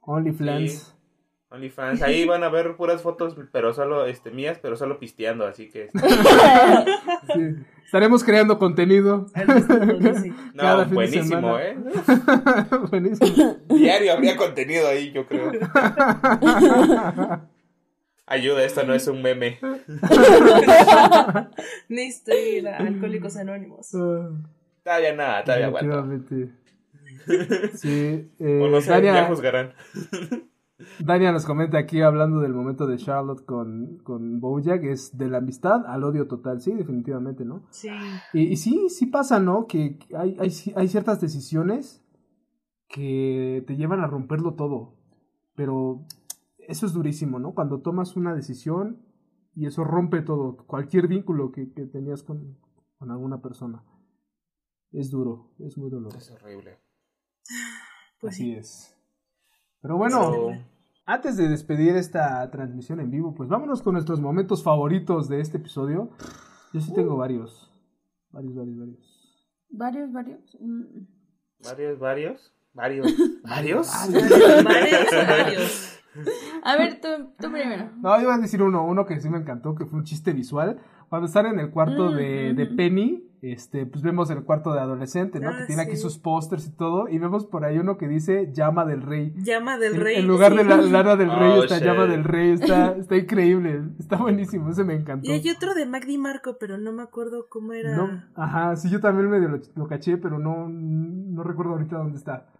OnlyFans. 0.00 0.72
Sí. 0.72 0.92
OnlyFans. 1.50 2.02
Ahí 2.02 2.26
van 2.26 2.44
a 2.44 2.48
ver 2.50 2.76
puras 2.76 3.00
fotos, 3.02 3.34
pero 3.52 3.72
solo 3.72 4.04
este 4.06 4.30
mías, 4.30 4.58
pero 4.60 4.76
solo 4.76 4.98
pisteando, 4.98 5.46
así 5.46 5.68
que. 5.70 5.88
Sí. 7.34 7.54
Estaremos 7.84 8.22
creando 8.22 8.58
contenido. 8.58 9.26
Sí. 9.34 9.40
No, 10.54 10.62
Cada 10.62 10.84
fin 10.84 10.90
de 10.90 10.94
buenísimo, 10.94 11.24
semana. 11.26 11.62
¿eh? 11.62 11.76
Buenísimo. 12.90 13.56
Diario 13.68 14.12
habría 14.12 14.36
contenido 14.36 14.88
ahí, 14.88 15.12
yo 15.12 15.24
creo. 15.26 15.52
Ayuda, 18.26 18.64
esto 18.64 18.82
no 18.82 18.92
es 18.92 19.06
un 19.06 19.22
meme. 19.22 19.58
Necesito 21.88 22.36
ir 22.36 22.68
a 22.68 22.76
Alcohólicos 22.78 23.36
Anónimos. 23.36 23.88
Todavía 24.82 25.14
nada, 25.14 25.44
todavía 25.44 25.66
aguanto. 25.66 25.98
Efectivamente. 25.98 26.52
Sí, 27.78 28.30
eh, 28.38 28.60
O 28.62 28.68
no 28.68 28.80
sé, 28.80 29.02
ya 29.02 29.26
juzgarán. 29.26 29.72
Dania 31.00 31.32
nos 31.32 31.44
comenta 31.44 31.78
aquí 31.78 32.02
hablando 32.02 32.40
del 32.40 32.54
momento 32.54 32.86
de 32.86 32.98
Charlotte 32.98 33.44
con, 33.44 33.98
con 34.04 34.40
Bojack, 34.40 34.84
es 34.84 35.16
de 35.16 35.28
la 35.28 35.38
amistad 35.38 35.84
al 35.86 36.04
odio 36.04 36.28
total, 36.28 36.60
sí, 36.60 36.72
definitivamente, 36.72 37.44
¿no? 37.44 37.64
Sí. 37.70 37.88
Y, 38.32 38.42
y 38.42 38.56
sí, 38.56 38.88
sí 38.88 39.06
pasa, 39.06 39.40
¿no? 39.40 39.66
Que 39.66 39.98
que 39.98 40.16
hay, 40.16 40.36
hay, 40.38 40.50
hay 40.76 40.88
ciertas 40.88 41.20
decisiones 41.20 42.04
que 42.88 43.64
te 43.66 43.76
llevan 43.76 44.00
a 44.00 44.06
romperlo 44.06 44.54
todo, 44.54 44.94
pero 45.54 46.04
eso 46.58 46.86
es 46.86 46.92
durísimo, 46.92 47.38
¿no? 47.38 47.54
Cuando 47.54 47.80
tomas 47.80 48.16
una 48.16 48.34
decisión 48.34 49.02
y 49.54 49.66
eso 49.66 49.82
rompe 49.82 50.22
todo, 50.22 50.56
cualquier 50.66 51.08
vínculo 51.08 51.50
que, 51.50 51.72
que 51.72 51.86
tenías 51.86 52.22
con, 52.22 52.56
con 52.98 53.10
alguna 53.10 53.42
persona. 53.42 53.84
Es 54.92 55.10
duro, 55.10 55.50
es 55.58 55.76
muy 55.76 55.90
doloroso. 55.90 56.18
Es 56.18 56.30
horrible. 56.30 56.78
Pues 58.20 58.34
Así 58.34 58.44
sí. 58.44 58.54
es. 58.54 58.97
Pero 59.80 59.96
bueno, 59.96 60.52
antes 61.06 61.36
de 61.36 61.48
despedir 61.48 61.96
esta 61.96 62.50
transmisión 62.50 63.00
en 63.00 63.10
vivo, 63.10 63.34
pues 63.34 63.48
vámonos 63.48 63.82
con 63.82 63.94
nuestros 63.94 64.20
momentos 64.20 64.62
favoritos 64.62 65.28
de 65.28 65.40
este 65.40 65.58
episodio. 65.58 66.10
Yo 66.72 66.80
sí 66.80 66.92
tengo 66.92 67.16
varios. 67.16 67.72
Varios, 68.30 68.54
varios, 68.54 68.78
varios. 68.78 69.18
Varios, 69.70 70.12
varios. 70.12 70.58
Mm. 70.60 70.82
¿Varios, 71.64 71.98
varios? 71.98 72.52
¿Varios? 72.74 73.06
¿Varios? 73.42 73.90
Varios, 74.64 75.10
varios. 75.26 75.94
A 76.64 76.76
ver, 76.76 77.00
tú, 77.00 77.08
tú 77.38 77.50
primero. 77.52 77.90
No, 78.00 78.16
yo 78.16 78.22
iba 78.24 78.34
a 78.34 78.38
decir 78.38 78.62
uno, 78.62 78.84
uno 78.84 79.06
que 79.06 79.20
sí 79.20 79.28
me 79.30 79.38
encantó, 79.38 79.74
que 79.74 79.86
fue 79.86 79.98
un 79.98 80.04
chiste 80.04 80.32
visual. 80.32 80.80
Cuando 81.08 81.26
están 81.26 81.46
en 81.46 81.60
el 81.60 81.70
cuarto 81.70 82.10
Mm, 82.10 82.16
de, 82.16 82.54
de 82.54 82.64
ujú. 82.64 82.76
Penny, 82.76 83.27
este, 83.40 83.86
pues 83.86 84.02
vemos 84.02 84.30
el 84.30 84.42
cuarto 84.44 84.72
de 84.72 84.80
adolescente, 84.80 85.38
¿no? 85.40 85.50
Ah, 85.50 85.58
que 85.60 85.66
tiene 85.66 85.82
aquí 85.82 85.96
sus 85.96 86.18
pósters 86.18 86.66
y 86.66 86.72
todo. 86.76 87.08
Y 87.08 87.18
vemos 87.18 87.46
por 87.46 87.64
ahí 87.64 87.78
uno 87.78 87.96
que 87.96 88.08
dice 88.08 88.50
llama 88.52 88.84
del 88.84 89.02
rey. 89.02 89.32
Llama 89.36 89.78
del 89.78 89.94
En- 89.94 90.00
rey. 90.00 90.16
En 90.16 90.26
lugar 90.26 90.54
de 90.54 90.64
la 90.64 90.76
Lara 90.78 91.16
del 91.16 91.30
Rey, 91.30 91.58
Oh, 91.58 91.62
está 91.62 91.76
shit. 91.78 91.84
llama 91.86 92.06
del 92.06 92.24
rey. 92.24 92.50
Está, 92.52 92.92
está 92.96 93.16
increíble. 93.16 93.82
Está 93.98 94.16
buenísimo. 94.16 94.70
Ese 94.70 94.84
me 94.84 94.94
encantó. 94.94 95.28
Y 95.28 95.32
hay 95.32 95.50
otro 95.50 95.74
de 95.74 95.86
Magdi 95.86 96.18
Marco, 96.18 96.56
pero 96.58 96.78
no 96.78 96.92
me 96.92 97.02
acuerdo 97.02 97.46
cómo 97.48 97.72
era. 97.72 97.96
No, 97.96 98.24
ajá, 98.34 98.74
sí, 98.76 98.90
yo 98.90 99.00
también 99.00 99.28
medio 99.30 99.48
lo, 99.48 99.60
lo 99.74 99.86
caché, 99.86 100.16
pero 100.16 100.38
no, 100.38 100.68
no 100.68 101.42
recuerdo 101.44 101.72
ahorita 101.72 101.96
dónde 101.98 102.18
está. 102.18 102.52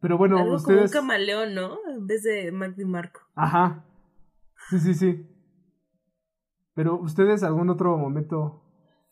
Pero 0.00 0.16
bueno, 0.16 0.38
Algo 0.38 0.54
ustedes. 0.54 0.92
como 0.92 1.02
un 1.02 1.08
camaleón, 1.08 1.54
¿no? 1.54 1.76
En 1.92 2.06
vez 2.06 2.22
de 2.22 2.52
Magdi 2.52 2.84
Marco. 2.84 3.20
Ajá. 3.34 3.84
Sí, 4.70 4.78
sí, 4.78 4.94
sí. 4.94 5.26
Pero 6.74 6.96
ustedes, 7.00 7.42
algún 7.42 7.68
otro 7.70 7.96
momento 7.98 8.62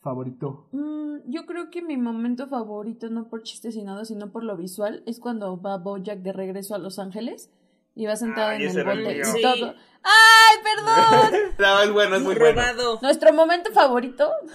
favorito. 0.07 0.69
Mm, 0.73 1.17
yo 1.27 1.45
creo 1.47 1.71
que 1.71 1.83
mi 1.83 1.97
momento 1.97 2.47
favorito, 2.49 3.09
no 3.11 3.29
por 3.29 3.43
chistes 3.43 3.75
y 3.77 3.83
nada, 3.83 4.05
sino 4.05 4.31
por 4.31 4.45
lo 4.45 4.57
visual, 4.57 5.03
es 5.07 5.19
cuando 5.21 5.61
va 5.61 5.77
Bojack 5.79 6.21
de 6.21 6.33
regreso 6.33 6.75
a 6.75 6.79
Los 6.79 6.99
Ángeles 6.99 7.51
y 7.97 8.07
va 8.07 8.15
sentado 8.17 8.51
Ay, 8.51 8.65
en 8.65 8.79
el 8.79 8.85
bote 8.85 9.25
Sí. 9.25 9.43
todo. 9.43 9.75
¡Ay, 10.03 10.57
perdón! 10.63 11.41
No, 11.59 11.81
es 11.83 11.91
bueno, 11.93 12.17
es 12.17 12.23
muy 12.23 12.35
bueno. 12.37 12.63
Nuestro 13.03 13.33
momento 13.33 13.73
favorito. 13.73 14.31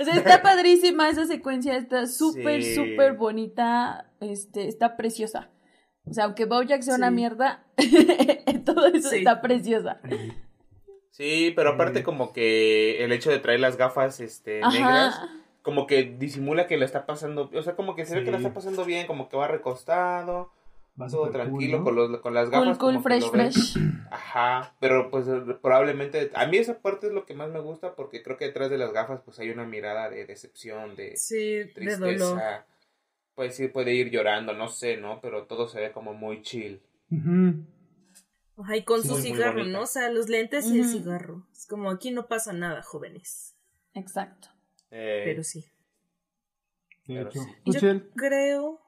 o 0.00 0.04
sea, 0.04 0.14
está 0.14 0.42
padrísima 0.42 1.08
esa 1.08 1.26
secuencia, 1.26 1.76
está 1.76 2.06
súper, 2.06 2.62
Sí. 2.62 2.74
súper 2.74 3.14
bonita, 3.16 4.10
este, 4.20 4.68
está 4.68 4.96
preciosa. 4.96 5.50
O 6.04 6.12
sea, 6.14 6.24
aunque 6.24 6.44
Bojack 6.44 6.82
sea 6.82 6.94
una 6.94 7.10
mierda, 7.10 7.64
todo 8.64 8.86
eso 8.86 9.10
Sí. 9.10 9.18
está 9.18 9.40
preciosa. 9.40 10.00
Sí, 11.20 11.52
pero 11.54 11.70
aparte 11.70 12.02
como 12.02 12.32
que 12.32 13.04
el 13.04 13.12
hecho 13.12 13.30
de 13.30 13.40
traer 13.40 13.60
las 13.60 13.76
gafas 13.76 14.20
este, 14.20 14.62
Ajá. 14.64 14.72
negras, 14.72 15.20
como 15.60 15.86
que 15.86 16.04
disimula 16.04 16.66
que 16.66 16.78
la 16.78 16.86
está 16.86 17.04
pasando, 17.04 17.50
o 17.52 17.62
sea, 17.62 17.76
como 17.76 17.94
que 17.94 18.06
se 18.06 18.14
ve 18.16 18.24
que 18.24 18.30
la 18.30 18.38
está 18.38 18.54
pasando 18.54 18.86
bien, 18.86 19.06
como 19.06 19.28
que 19.28 19.36
va 19.36 19.46
recostado, 19.46 20.50
Va 20.98 21.08
todo 21.08 21.24
cool, 21.24 21.32
tranquilo 21.32 21.78
¿no? 21.78 21.84
con, 21.84 21.94
los, 21.94 22.20
con 22.20 22.32
las 22.32 22.48
Cool, 22.48 22.60
gafas. 22.60 22.78
cool, 22.78 22.94
como 22.94 22.98
que 23.02 23.20
fresh, 23.20 23.30
fresh. 23.30 23.76
Ajá, 24.10 24.74
pero 24.80 25.10
pues 25.10 25.28
eh, 25.28 25.42
probablemente, 25.60 26.30
a 26.34 26.46
mí 26.46 26.56
esa 26.56 26.80
parte 26.80 27.08
es 27.08 27.12
lo 27.12 27.26
que 27.26 27.34
más 27.34 27.50
me 27.50 27.60
gusta 27.60 27.94
porque 27.94 28.22
creo 28.22 28.38
que 28.38 28.46
detrás 28.46 28.70
de 28.70 28.78
las 28.78 28.94
gafas 28.94 29.20
pues 29.22 29.38
hay 29.40 29.50
una 29.50 29.66
mirada 29.66 30.08
de 30.08 30.24
decepción, 30.24 30.96
de 30.96 31.18
Sí, 31.18 31.36
de 31.56 31.66
tristeza. 31.66 32.06
dolor. 32.06 32.64
Pues 33.34 33.54
sí, 33.56 33.68
puede 33.68 33.92
ir 33.92 34.10
llorando, 34.10 34.54
no 34.54 34.68
sé, 34.68 34.96
¿no? 34.96 35.20
Pero 35.20 35.44
todo 35.44 35.68
se 35.68 35.80
ve 35.80 35.92
como 35.92 36.14
muy 36.14 36.40
chill. 36.42 36.80
Ajá, 37.12 37.54
y 38.76 38.84
con 38.84 39.02
Sí, 39.02 39.08
su 39.08 39.16
cigarro. 39.16 39.64
¿no? 39.64 39.82
O 39.82 39.86
sea, 39.86 40.10
los 40.10 40.28
lentes 40.28 40.66
y 40.66 40.80
el 40.80 40.86
cigarro. 40.88 41.46
Es 41.52 41.66
como 41.66 41.90
aquí 41.90 42.10
no 42.10 42.26
pasa 42.28 42.52
nada, 42.52 42.82
jóvenes. 42.82 43.54
Exacto. 43.94 44.48
Eh, 44.90 45.22
Pero 45.24 45.42
sí. 45.44 45.64
De 47.06 47.14
Pero 47.16 47.28
hecho. 47.30 47.40
sí. 47.42 47.50
Yo 47.80 48.10
creo 48.14 48.80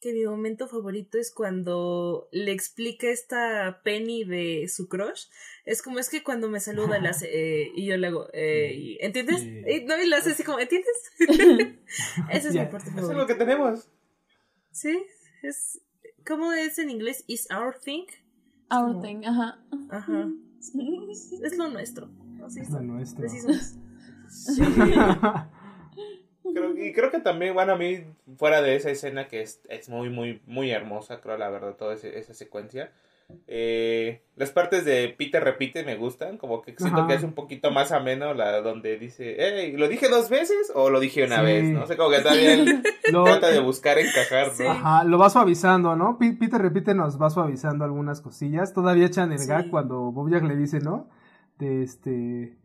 que 0.00 0.12
mi 0.12 0.24
momento 0.26 0.68
favorito 0.68 1.16
es 1.18 1.32
cuando 1.32 2.28
le 2.30 2.52
explica 2.52 3.08
esta 3.08 3.80
Penny 3.84 4.24
de 4.24 4.68
su 4.68 4.88
crush. 4.88 5.26
Es 5.64 5.80
como 5.80 5.98
es 5.98 6.10
que 6.10 6.22
cuando 6.22 6.48
me 6.50 6.60
saluda 6.60 7.00
eh, 7.22 7.70
y 7.74 7.86
yo 7.86 7.96
le 7.96 8.08
hago, 8.08 8.28
eh, 8.34 8.72
y- 8.76 8.98
¿entiendes? 9.00 9.40
Sí. 9.40 9.62
Y 9.66 9.84
no, 9.86 9.96
y 10.02 10.06
lo 10.06 10.16
hace 10.16 10.32
así 10.32 10.42
como, 10.44 10.58
¿entiendes? 10.58 10.92
Esa 12.30 12.48
es 12.48 12.54
Ya. 12.54 12.64
mi 12.64 12.70
parte 12.70 12.90
Eso 12.90 13.10
es 13.12 13.16
lo 13.16 13.26
que 13.26 13.34
tenemos. 13.34 13.88
Sí, 14.72 15.06
es, 15.42 15.80
¿cómo 16.26 16.52
es 16.52 16.78
en 16.78 16.90
inglés? 16.90 17.24
Is 17.26 17.48
our 17.50 17.78
thing? 17.78 18.04
Our 18.70 18.88
como- 18.88 19.00
thing, 19.02 19.24
ajá. 19.24 19.58
Ajá. 19.90 20.28
Es 21.42 21.56
lo 21.58 21.68
nuestro. 21.68 22.08
Así 22.44 22.60
es. 22.60 22.70
Así 23.26 23.40
somos. 23.40 23.74
Sí. 24.28 24.62
Creo, 26.52 26.76
y 26.76 26.92
creo 26.92 27.10
que 27.10 27.20
también, 27.20 27.54
bueno, 27.54 27.72
a 27.72 27.76
mí, 27.76 28.04
fuera 28.36 28.60
de 28.60 28.76
esa 28.76 28.90
escena 28.90 29.28
que 29.28 29.40
es, 29.40 29.60
es 29.70 29.88
muy, 29.88 30.10
muy, 30.10 30.42
muy 30.46 30.70
hermosa, 30.70 31.20
creo, 31.22 31.38
la 31.38 31.48
verdad, 31.48 31.74
toda 31.76 31.94
ese- 31.94 32.18
esa 32.18 32.34
secuencia. 32.34 32.92
Eh, 33.46 34.22
las 34.36 34.50
partes 34.50 34.84
de 34.84 35.14
Peter 35.16 35.42
repite 35.42 35.84
me 35.84 35.96
gustan, 35.96 36.38
como 36.38 36.60
que 36.62 36.74
siento 36.76 36.98
Ajá. 37.00 37.06
que 37.08 37.14
es 37.14 37.22
un 37.22 37.32
poquito 37.34 37.70
más 37.70 37.92
ameno 37.92 38.34
la 38.34 38.60
donde 38.60 38.98
dice, 38.98 39.36
hey, 39.38 39.74
¿lo 39.76 39.88
dije 39.88 40.08
dos 40.08 40.28
veces 40.28 40.72
o 40.74 40.90
lo 40.90 41.00
dije 41.00 41.24
una 41.24 41.38
Sí. 41.38 41.44
vez? 41.44 41.64
No 41.72 41.86
sé, 41.86 41.96
como 41.96 42.10
que 42.10 42.18
todavía 42.20 42.54
él 42.54 42.82
Lo- 43.12 43.24
trata 43.24 43.48
de 43.50 43.60
buscar 43.60 43.98
encajar, 43.98 44.48
¿no? 44.48 44.54
Sí. 44.54 44.64
Ajá, 44.66 45.04
lo 45.04 45.18
va 45.18 45.30
suavizando, 45.30 45.94
¿no? 45.96 46.18
Peter 46.18 46.60
repite, 46.60 46.94
nos 46.94 47.20
va 47.20 47.30
suavizando 47.30 47.84
algunas 47.84 48.20
cosillas. 48.20 48.72
Todavía 48.72 49.06
echan 49.06 49.32
el 49.32 49.38
Sí. 49.38 49.48
gag 49.48 49.70
cuando 49.70 50.10
Bojack 50.12 50.42
le 50.44 50.56
dice, 50.56 50.80
¿no? 50.80 51.08
De 51.58 51.82
este. 51.82 52.56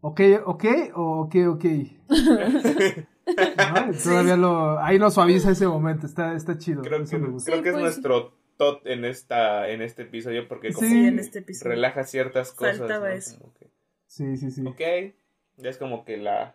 Ok, 0.00 0.20
ok, 0.44 0.64
o 0.94 1.20
ok, 1.22 1.34
ok. 1.48 1.64
Todavía 4.04 4.36
lo. 4.36 4.78
Ahí 4.80 4.98
lo 4.98 5.10
suaviza 5.10 5.50
ese 5.50 5.66
momento. 5.66 6.06
Está, 6.06 6.34
está 6.34 6.56
chido. 6.58 6.82
Creo 6.82 7.02
eso 7.02 7.10
que, 7.10 7.18
me 7.18 7.28
gusta. 7.28 7.50
creo 7.50 7.62
que 7.62 7.68
es 7.70 7.74
pues, 7.74 7.82
nuestro 7.84 8.32
Todd 8.56 8.86
en 8.86 9.04
esta 9.04 9.68
en 9.68 9.82
este 9.82 10.02
episodio 10.02 10.48
porque 10.48 10.72
como 10.72 10.88
Sí, 10.88 11.06
en 11.06 11.18
este 11.18 11.40
episodio. 11.40 11.72
relaja 11.74 12.04
ciertas 12.04 12.52
cosas. 12.52 12.78
Faltaba 12.78 13.08
¿no? 13.08 13.14
eso. 13.14 13.38
Como 13.38 13.54
que, 13.54 13.70
Sí, 14.06 14.36
sí, 14.36 14.50
sí. 14.50 14.64
ok, 14.66 14.80
ya 15.56 15.70
es 15.70 15.78
como 15.78 16.04
que 16.04 16.16
la, 16.16 16.54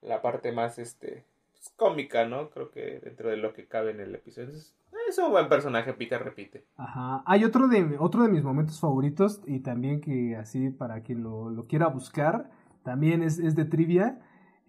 la 0.00 0.22
parte 0.22 0.52
más 0.52 0.78
este 0.78 1.24
pues, 1.52 1.70
cómica, 1.76 2.26
¿no? 2.26 2.50
Creo 2.50 2.70
que 2.70 3.00
dentro 3.00 3.28
de 3.30 3.36
lo 3.36 3.52
que 3.52 3.66
cabe 3.66 3.90
en 3.90 4.00
el 4.00 4.14
episodio. 4.14 4.48
Entonces, 4.48 4.74
es 5.08 5.18
un 5.18 5.30
buen 5.30 5.48
personaje, 5.48 5.92
pica, 5.94 6.18
repite. 6.18 6.64
Ajá. 6.76 7.22
Hay 7.26 7.44
otro 7.44 7.68
de, 7.68 7.96
otro 7.98 8.22
de 8.22 8.28
mis 8.30 8.42
momentos 8.44 8.80
favoritos 8.80 9.42
y 9.46 9.60
también 9.60 10.00
que 10.00 10.36
así 10.36 10.70
para 10.70 11.02
quien 11.02 11.22
lo, 11.22 11.50
lo 11.50 11.66
quiera 11.66 11.88
buscar, 11.88 12.50
también 12.84 13.22
es, 13.22 13.38
es 13.38 13.54
de 13.56 13.64
trivia. 13.64 14.20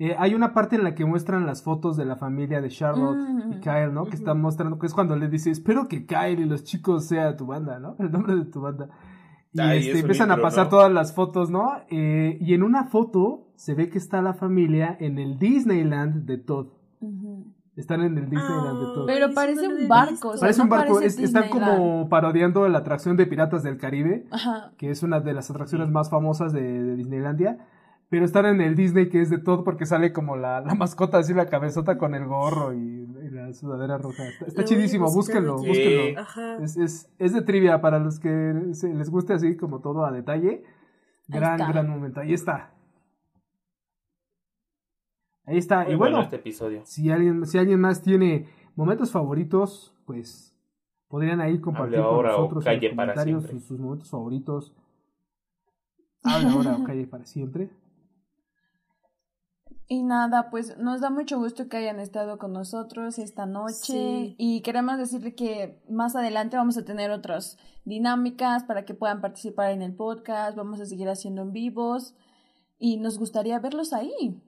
Eh, 0.05 0.15
hay 0.19 0.34
una 0.34 0.53
parte 0.53 0.75
en 0.75 0.84
la 0.84 0.95
que 0.95 1.05
muestran 1.05 1.45
las 1.45 1.63
fotos 1.63 1.95
de 1.95 2.03
la 2.03 2.15
familia 2.17 2.59
de 2.61 2.67
Charlotte 2.69 3.17
y 3.51 3.55
Mm. 3.55 3.59
Kyle, 3.61 3.93
¿no? 3.93 4.05
Que 4.05 4.15
están 4.17 4.41
mostrando, 4.41 4.77
que 4.77 4.88
es 4.88 4.93
cuando 4.93 5.15
le 5.15 5.30
dice, 5.30 5.49
espero 5.49 5.88
que 5.88 6.05
Kyle 6.05 6.39
y 6.41 6.45
los 6.45 6.63
chicos 6.65 7.05
sea 7.05 7.38
tu 7.38 7.45
banda, 7.45 7.80
¿no? 7.80 7.95
El 7.99 8.11
nombre 8.11 8.35
de 8.35 8.45
tu 8.45 8.59
banda. 8.59 8.89
Y 9.53 9.61
Ay, 9.61 9.77
este, 9.88 9.99
empiezan 9.99 10.30
a 10.31 10.34
intro, 10.34 10.43
pasar 10.43 10.65
¿no? 10.65 10.69
todas 10.71 10.91
las 10.91 11.13
fotos, 11.15 11.49
¿no? 11.51 11.71
Eh, 11.89 12.38
y 12.41 12.53
en 12.53 12.63
una 12.63 12.85
foto 12.85 13.47
se 13.55 13.75
ve 13.75 13.88
que 13.89 13.97
está 13.97 14.21
la 14.21 14.34
familia 14.34 14.97
en 14.99 15.19
el 15.19 15.38
Disneyland 15.39 16.25
de 16.25 16.38
Todd. 16.38 16.67
Ujú. 16.99 17.53
Están 17.77 18.01
en 18.01 18.17
el 18.17 18.30
Disneyland 18.30 18.80
de 18.80 18.85
Todd. 18.95 19.05
Pero 19.05 19.34
parece 19.34 19.67
un 19.67 19.88
barco, 19.88 20.30
o 20.30 20.34
sea, 20.34 20.41
Parece 20.41 20.57
no 20.59 20.63
un 20.65 20.69
barco, 20.69 20.93
parece 20.95 21.21
es- 21.23 21.30
están 21.30 21.49
como 21.49 22.09
parodiando 22.09 22.67
la 22.67 22.80
atracción 22.80 23.15
de 23.15 23.25
Piratas 23.25 23.63
del 23.63 23.77
Caribe, 23.77 24.25
Ajá. 24.31 24.73
que 24.77 24.89
es 24.89 25.01
una 25.01 25.21
de 25.21 25.34
las 25.34 25.49
atracciones 25.49 25.89
más 25.89 26.09
famosas 26.09 26.51
de, 26.51 26.61
de 26.84 26.95
Disneylandia. 26.97 27.57
Pero 28.09 28.25
están 28.25 28.45
en 28.45 28.61
el 28.61 28.75
Disney 28.75 29.09
que 29.09 29.21
es 29.21 29.30
de 29.31 29.39
todo 29.39 29.63
porque 29.63 29.85
sale 29.88 30.13
como 30.13 30.35
la, 30.35 30.61
la 30.61 30.75
mascota 30.75 31.17
así, 31.17 31.34
la 31.34 31.47
cabezota 31.47 31.97
con 31.97 32.13
el 32.13 32.25
gorro 32.25 32.73
y, 32.73 32.77
y 32.80 33.30
la 33.31 33.51
sudadera 33.53 33.97
roja. 33.97 34.23
Está, 34.45 34.63
chidísimo, 34.63 35.11
búsquenlo, 35.11 35.55
aquí. 35.57 35.67
búsquenlo. 35.67 36.21
Ajá. 36.21 36.57
Es, 36.63 36.77
es, 36.77 37.11
es 37.17 37.34
de 37.34 37.41
trivia 37.41 37.81
para 37.81 37.97
los 37.99 38.19
que 38.19 38.53
se- 38.73 38.93
les 38.93 39.09
guste 39.09 39.34
así 39.34 39.57
como 39.57 39.80
todo 39.81 40.05
a 40.05 40.11
detalle. 40.11 40.63
Gran, 41.27 41.57
gran 41.57 41.89
momento. 41.89 42.19
Ahí 42.19 42.34
está. 42.34 42.71
Ahí 45.45 45.57
está. 45.57 45.84
Muy 45.85 45.93
y 45.93 45.95
bueno, 45.95 46.17
bueno, 46.17 46.21
este 46.25 46.35
episodio. 46.38 46.81
si 46.85 47.09
alguien, 47.09 47.45
si 47.45 47.57
alguien 47.57 47.80
más 47.80 48.01
tiene 48.01 48.47
momentos 48.75 49.11
favoritos, 49.11 49.95
pues 50.05 50.55
podrían 51.07 51.41
ahí 51.41 51.59
compartir 51.59 51.99
Hable 51.99 52.09
con 52.15 52.25
nosotros 52.25 52.65
en 52.65 52.73
los 52.81 52.89
comentarios 52.91 53.43
sus, 53.47 53.63
sus 53.65 53.80
momentos 53.80 54.09
favoritos. 54.09 54.75
Hable 56.23 56.49
ahora 56.49 56.75
o 56.77 56.84
calle 56.84 57.07
para 57.07 57.25
siempre. 57.25 57.69
Y 59.94 60.02
nada, 60.02 60.49
pues 60.49 60.76
nos 60.80 61.02
da 61.02 61.11
mucho 61.11 61.38
gusto 61.38 61.68
que 61.70 61.78
hayan 61.78 61.99
estado 61.99 62.40
con 62.40 62.52
nosotros 62.52 63.20
esta 63.20 63.45
noche 63.45 63.76
Sí. 63.76 64.36
y 64.40 64.61
queremos 64.61 64.98
decirle 64.98 65.36
que 65.36 65.84
más 65.88 66.15
adelante 66.15 66.57
vamos 66.57 66.78
a 66.80 66.84
tener 66.84 67.11
otras 67.11 67.60
dinámicas 67.86 68.64
para 68.64 68.86
que 68.86 68.95
puedan 68.95 69.22
participar 69.22 69.70
en 69.70 69.84
el 69.84 69.94
podcast, 69.94 70.57
vamos 70.57 70.82
a 70.82 70.88
seguir 70.88 71.10
haciendo 71.10 71.44
en 71.44 71.52
vivos 71.52 72.15
y 72.80 72.98
nos 72.98 73.20
gustaría 73.20 73.60
verlos 73.60 73.94
ahí. 73.94 74.41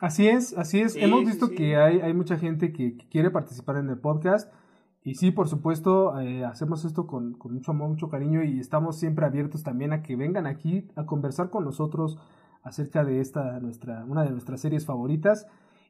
Así 0.00 0.26
es, 0.26 0.56
así 0.56 0.80
es. 0.80 0.94
Sí, 0.94 1.00
Hemos 1.02 1.20
sí, 1.20 1.26
visto 1.26 1.48
sí. 1.48 1.54
que 1.54 1.76
hay, 1.76 2.00
hay 2.00 2.14
mucha 2.14 2.38
gente 2.38 2.72
que, 2.72 2.96
que 2.96 3.08
quiere 3.10 3.30
participar 3.30 3.76
en 3.76 3.90
el 3.90 3.98
podcast. 3.98 4.50
Y 5.04 5.16
sí, 5.16 5.32
por 5.32 5.48
supuesto, 5.50 6.18
eh, 6.18 6.46
hacemos 6.46 6.86
esto 6.86 7.06
con, 7.06 7.34
con 7.34 7.52
mucho 7.52 7.72
amor, 7.72 7.90
mucho 7.90 8.08
cariño 8.08 8.42
y 8.42 8.58
estamos 8.58 8.96
siempre 8.98 9.26
abiertos 9.26 9.62
también 9.62 9.92
a 9.92 10.02
que 10.02 10.16
vengan 10.16 10.46
aquí 10.46 10.88
a 10.96 11.04
conversar 11.04 11.50
con 11.50 11.62
nosotros 11.64 12.18
acerca 12.66 13.04
de 13.04 13.20
esta, 13.20 13.60
nuestra, 13.60 14.04
una 14.04 14.24
de 14.24 14.30
nuestras 14.30 14.60
series 14.60 14.84
favoritas. 14.84 15.46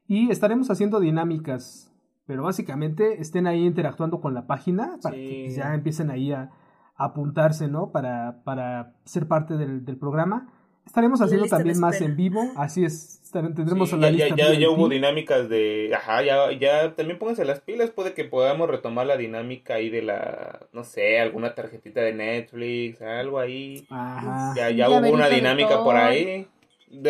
Y 0.07 0.31
estaremos 0.31 0.69
haciendo 0.71 0.99
dinámicas, 0.99 1.91
pero 2.25 2.43
básicamente 2.43 3.19
estén 3.21 3.47
ahí 3.47 3.65
interactuando 3.65 4.21
con 4.21 4.33
la 4.33 4.47
página 4.47 4.97
para 5.01 5.15
que 5.15 5.21
Sí. 5.27 5.41
pues, 5.45 5.55
ya 5.57 5.73
empiecen 5.73 6.09
ahí 6.11 6.31
a, 6.31 6.49
a 6.95 7.05
apuntarse, 7.05 7.67
¿no? 7.67 7.91
Para, 7.91 8.41
para 8.43 8.93
ser 9.03 9.27
parte 9.27 9.57
del, 9.57 9.83
del 9.83 9.97
programa. 9.97 10.47
Estaremos 10.85 11.19
haciendo 11.21 11.47
también 11.47 11.77
más 11.81 11.99
en 11.99 12.15
vivo, 12.15 12.41
así 12.55 12.85
es, 12.85 13.21
tendremos 13.33 13.89
Sí, 13.89 13.97
la 13.97 14.09
ya, 14.09 14.17
ya, 14.19 14.25
lista 14.27 14.53
ya, 14.53 14.57
ya 14.57 14.69
hubo 14.69 14.87
dinámicas 14.87 15.49
de. 15.49 15.91
Ajá, 15.93 16.23
ya, 16.23 16.49
ya 16.57 16.95
también 16.95 17.19
pónganse 17.19 17.43
las 17.43 17.59
pilas. 17.59 17.89
Puede 17.91 18.13
que 18.13 18.23
podamos 18.23 18.69
retomar 18.69 19.05
la 19.05 19.17
dinámica 19.17 19.73
ahí 19.73 19.89
de 19.89 20.01
la. 20.01 20.59
No 20.71 20.85
sé, 20.85 21.19
alguna 21.19 21.53
tarjetita 21.55 21.99
de 21.99 22.13
Netflix, 22.13 23.01
algo 23.01 23.37
ahí. 23.37 23.85
Ajá. 23.89 24.53
Ya, 24.55 24.69
ya 24.69 24.89
hubo 24.89 25.09
una 25.11 25.27
dinámica 25.27 25.83
por 25.83 25.97
ahí. 25.97 26.47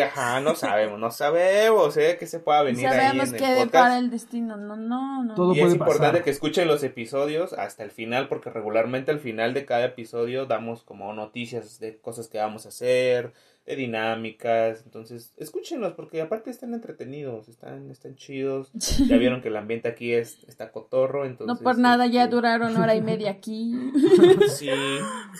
Ajá, 0.02 0.40
no 0.40 0.56
sabemos, 0.56 0.98
no 0.98 1.12
sabemos, 1.12 1.96
eh, 1.96 2.16
que 2.18 2.26
se 2.26 2.40
pueda 2.40 2.62
venir 2.62 2.88
ahí 2.88 2.98
Sabemos 2.98 3.28
en 3.32 3.36
que 3.36 3.44
el 3.44 3.50
podcast. 3.50 3.64
depara 3.66 3.98
el 3.98 4.10
destino, 4.10 4.56
no, 4.56 4.76
no, 4.76 5.22
no. 5.22 5.34
Todo 5.36 5.54
y 5.54 5.60
es 5.60 5.72
importante 5.72 6.06
pasar. 6.08 6.24
que 6.24 6.30
escuchen 6.30 6.66
los 6.66 6.82
episodios 6.82 7.52
hasta 7.52 7.84
el 7.84 7.92
final, 7.92 8.28
porque 8.28 8.50
regularmente 8.50 9.12
al 9.12 9.20
final 9.20 9.54
de 9.54 9.64
cada 9.64 9.84
episodio 9.84 10.46
damos 10.46 10.82
como 10.82 11.12
noticias 11.12 11.78
de 11.78 11.96
cosas 11.98 12.26
que 12.26 12.38
vamos 12.38 12.66
a 12.66 12.70
hacer, 12.70 13.32
de 13.68 13.76
dinámicas. 13.76 14.82
Entonces, 14.84 15.32
escúchenlos, 15.36 15.92
porque 15.92 16.20
aparte 16.22 16.50
están 16.50 16.72
entretenidos, 16.74 17.48
están, 17.48 17.90
están 17.90 18.16
chidos. 18.16 18.70
Ya 19.08 19.16
vieron 19.16 19.40
que 19.40 19.48
el 19.48 19.56
ambiente 19.56 19.88
aquí 19.88 20.12
es, 20.12 20.42
está 20.48 20.72
cotorro, 20.72 21.24
entonces. 21.24 21.46
no 21.58 21.62
por 21.62 21.78
nada 21.78 22.06
ya 22.06 22.24
este, 22.24 22.34
duraron 22.34 22.76
hora 22.76 22.94
y 22.94 23.02
media 23.02 23.30
aquí. 23.30 23.74
Sí. 24.48 24.70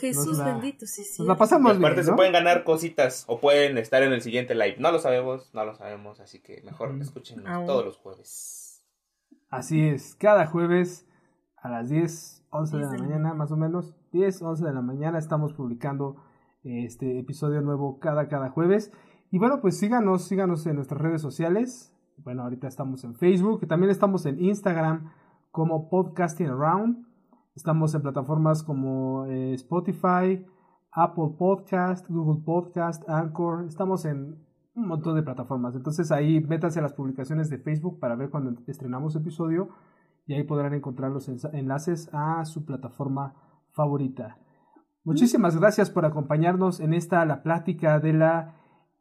Jesús 0.00 0.26
Nos 0.26 0.38
la- 0.38 0.44
bendito, 0.44 0.86
sí, 0.86 1.02
sí. 1.02 1.22
Nos 1.22 1.28
la 1.28 1.36
pasamos 1.36 1.74
Y 1.74 1.78
aparte 1.78 1.96
bien, 1.96 2.06
se 2.06 2.12
pueden 2.12 2.32
ganar 2.32 2.64
cositas 2.64 3.24
o 3.26 3.40
pueden 3.40 3.78
estar 3.78 4.02
en 4.02 4.12
el 4.12 4.20
siguiente 4.20 4.54
live. 4.54 4.76
No 4.78 4.92
lo 4.92 4.98
sabemos, 4.98 5.50
no 5.54 5.64
lo 5.64 5.74
sabemos, 5.74 6.20
así 6.20 6.40
que 6.40 6.62
mejor 6.62 6.90
Aún. 7.46 7.66
todos 7.66 7.84
los 7.84 7.96
jueves. 7.96 8.84
Así 9.48 9.88
es, 9.88 10.14
cada 10.14 10.46
jueves 10.46 11.06
a 11.56 11.68
las 11.70 11.88
10, 11.88 12.44
11 12.50 12.76
de 12.76 12.82
la 12.82 12.88
10 12.88 12.92
de 12.92 12.98
la 12.98 13.08
mañana, 13.08 13.34
más 13.34 13.50
o 13.50 13.56
menos, 13.56 13.94
10, 14.12 14.42
11 14.42 14.64
de 14.64 14.72
la 14.72 14.82
mañana 14.82 15.18
estamos 15.18 15.52
publicando 15.54 16.16
este 16.62 17.18
episodio 17.18 17.60
nuevo 17.60 17.98
cada, 17.98 18.28
cada 18.28 18.50
jueves. 18.50 18.92
Y 19.30 19.38
bueno, 19.38 19.60
pues 19.60 19.78
síganos, 19.78 20.26
síganos 20.26 20.66
en 20.66 20.76
nuestras 20.76 21.00
redes 21.00 21.22
sociales. 21.22 21.94
Bueno, 22.18 22.42
ahorita 22.42 22.66
estamos 22.66 23.04
en 23.04 23.14
Facebook, 23.14 23.66
también 23.68 23.90
estamos 23.90 24.26
en 24.26 24.42
Instagram 24.42 25.12
como 25.50 25.88
Podcasting 25.88 26.48
Around. 26.48 27.06
Estamos 27.54 27.94
en 27.94 28.02
plataformas 28.02 28.62
como 28.62 29.26
eh, 29.26 29.54
Spotify, 29.54 30.44
Apple 30.92 31.34
Podcast, 31.38 32.08
Google 32.08 32.42
Podcast, 32.44 33.08
Anchor. 33.08 33.66
Estamos 33.66 34.04
en 34.04 34.44
un 34.74 34.88
montón 34.88 35.16
de 35.16 35.22
plataformas. 35.22 35.74
Entonces 35.74 36.10
ahí 36.12 36.40
métanse 36.40 36.78
a 36.78 36.82
las 36.82 36.94
publicaciones 36.94 37.50
de 37.50 37.58
Facebook 37.58 37.98
para 37.98 38.16
ver 38.16 38.30
cuando 38.30 38.60
estrenamos 38.66 39.16
episodio 39.16 39.68
y 40.26 40.34
ahí 40.34 40.44
podrán 40.44 40.74
encontrar 40.74 41.10
los 41.10 41.28
enlaces 41.52 42.08
a 42.12 42.44
su 42.44 42.64
plataforma 42.64 43.34
favorita. 43.72 44.38
Muchísimas 45.08 45.56
gracias 45.58 45.90
por 45.90 46.04
acompañarnos 46.04 46.80
en 46.80 46.92
esta 46.94 47.24
la 47.24 47.42
plática 47.42 47.98
de 48.00 48.12
la 48.12 48.54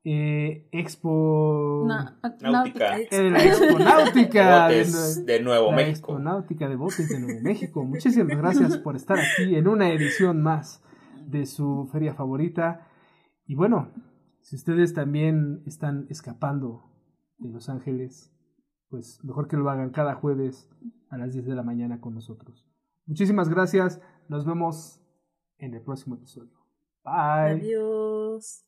eh, 0.03 0.69
Expo 0.71 1.83
Na- 1.85 2.17
Náutica. 2.41 2.97
eh, 2.97 3.29
la 3.29 3.43
Expo 3.43 3.77
Náutica 3.79 4.67
de, 4.69 5.41
Nuevo 5.43 5.69
la 5.71 5.75
México. 5.75 5.91
Expo 6.13 6.19
Náutica 6.19 6.69
de 6.69 6.75
Botes 6.77 7.09
de 7.09 7.19
Nuevo 7.19 7.41
México. 7.41 7.83
Muchísimas 7.83 8.37
gracias 8.37 8.77
por 8.77 8.95
estar 8.95 9.17
aquí 9.19 9.55
en 9.55 9.67
una 9.67 9.89
edición 9.91 10.41
más 10.41 10.81
de 11.27 11.45
su 11.45 11.89
feria 11.91 12.13
favorita. 12.13 12.87
Y 13.45 13.55
bueno, 13.55 13.91
si 14.41 14.55
ustedes 14.55 14.93
también 14.93 15.61
están 15.65 16.05
escapando 16.09 16.83
de 17.37 17.49
Los 17.49 17.67
Ángeles, 17.67 18.33
pues 18.89 19.19
mejor 19.25 19.49
que 19.49 19.57
lo 19.57 19.69
hagan 19.69 19.89
cada 19.89 20.15
jueves 20.15 20.69
a 21.09 21.17
las 21.17 21.33
10 21.33 21.45
de 21.47 21.55
la 21.55 21.63
mañana 21.63 21.99
con 21.99 22.13
nosotros. 22.15 22.65
Muchísimas 23.05 23.49
gracias. 23.49 23.99
Nos 24.29 24.45
vemos 24.45 25.01
en 25.59 25.73
el 25.73 25.81
próximo 25.81 26.15
episodio. 26.15 26.57
Bye. 27.03 27.61
Adiós. 27.61 28.65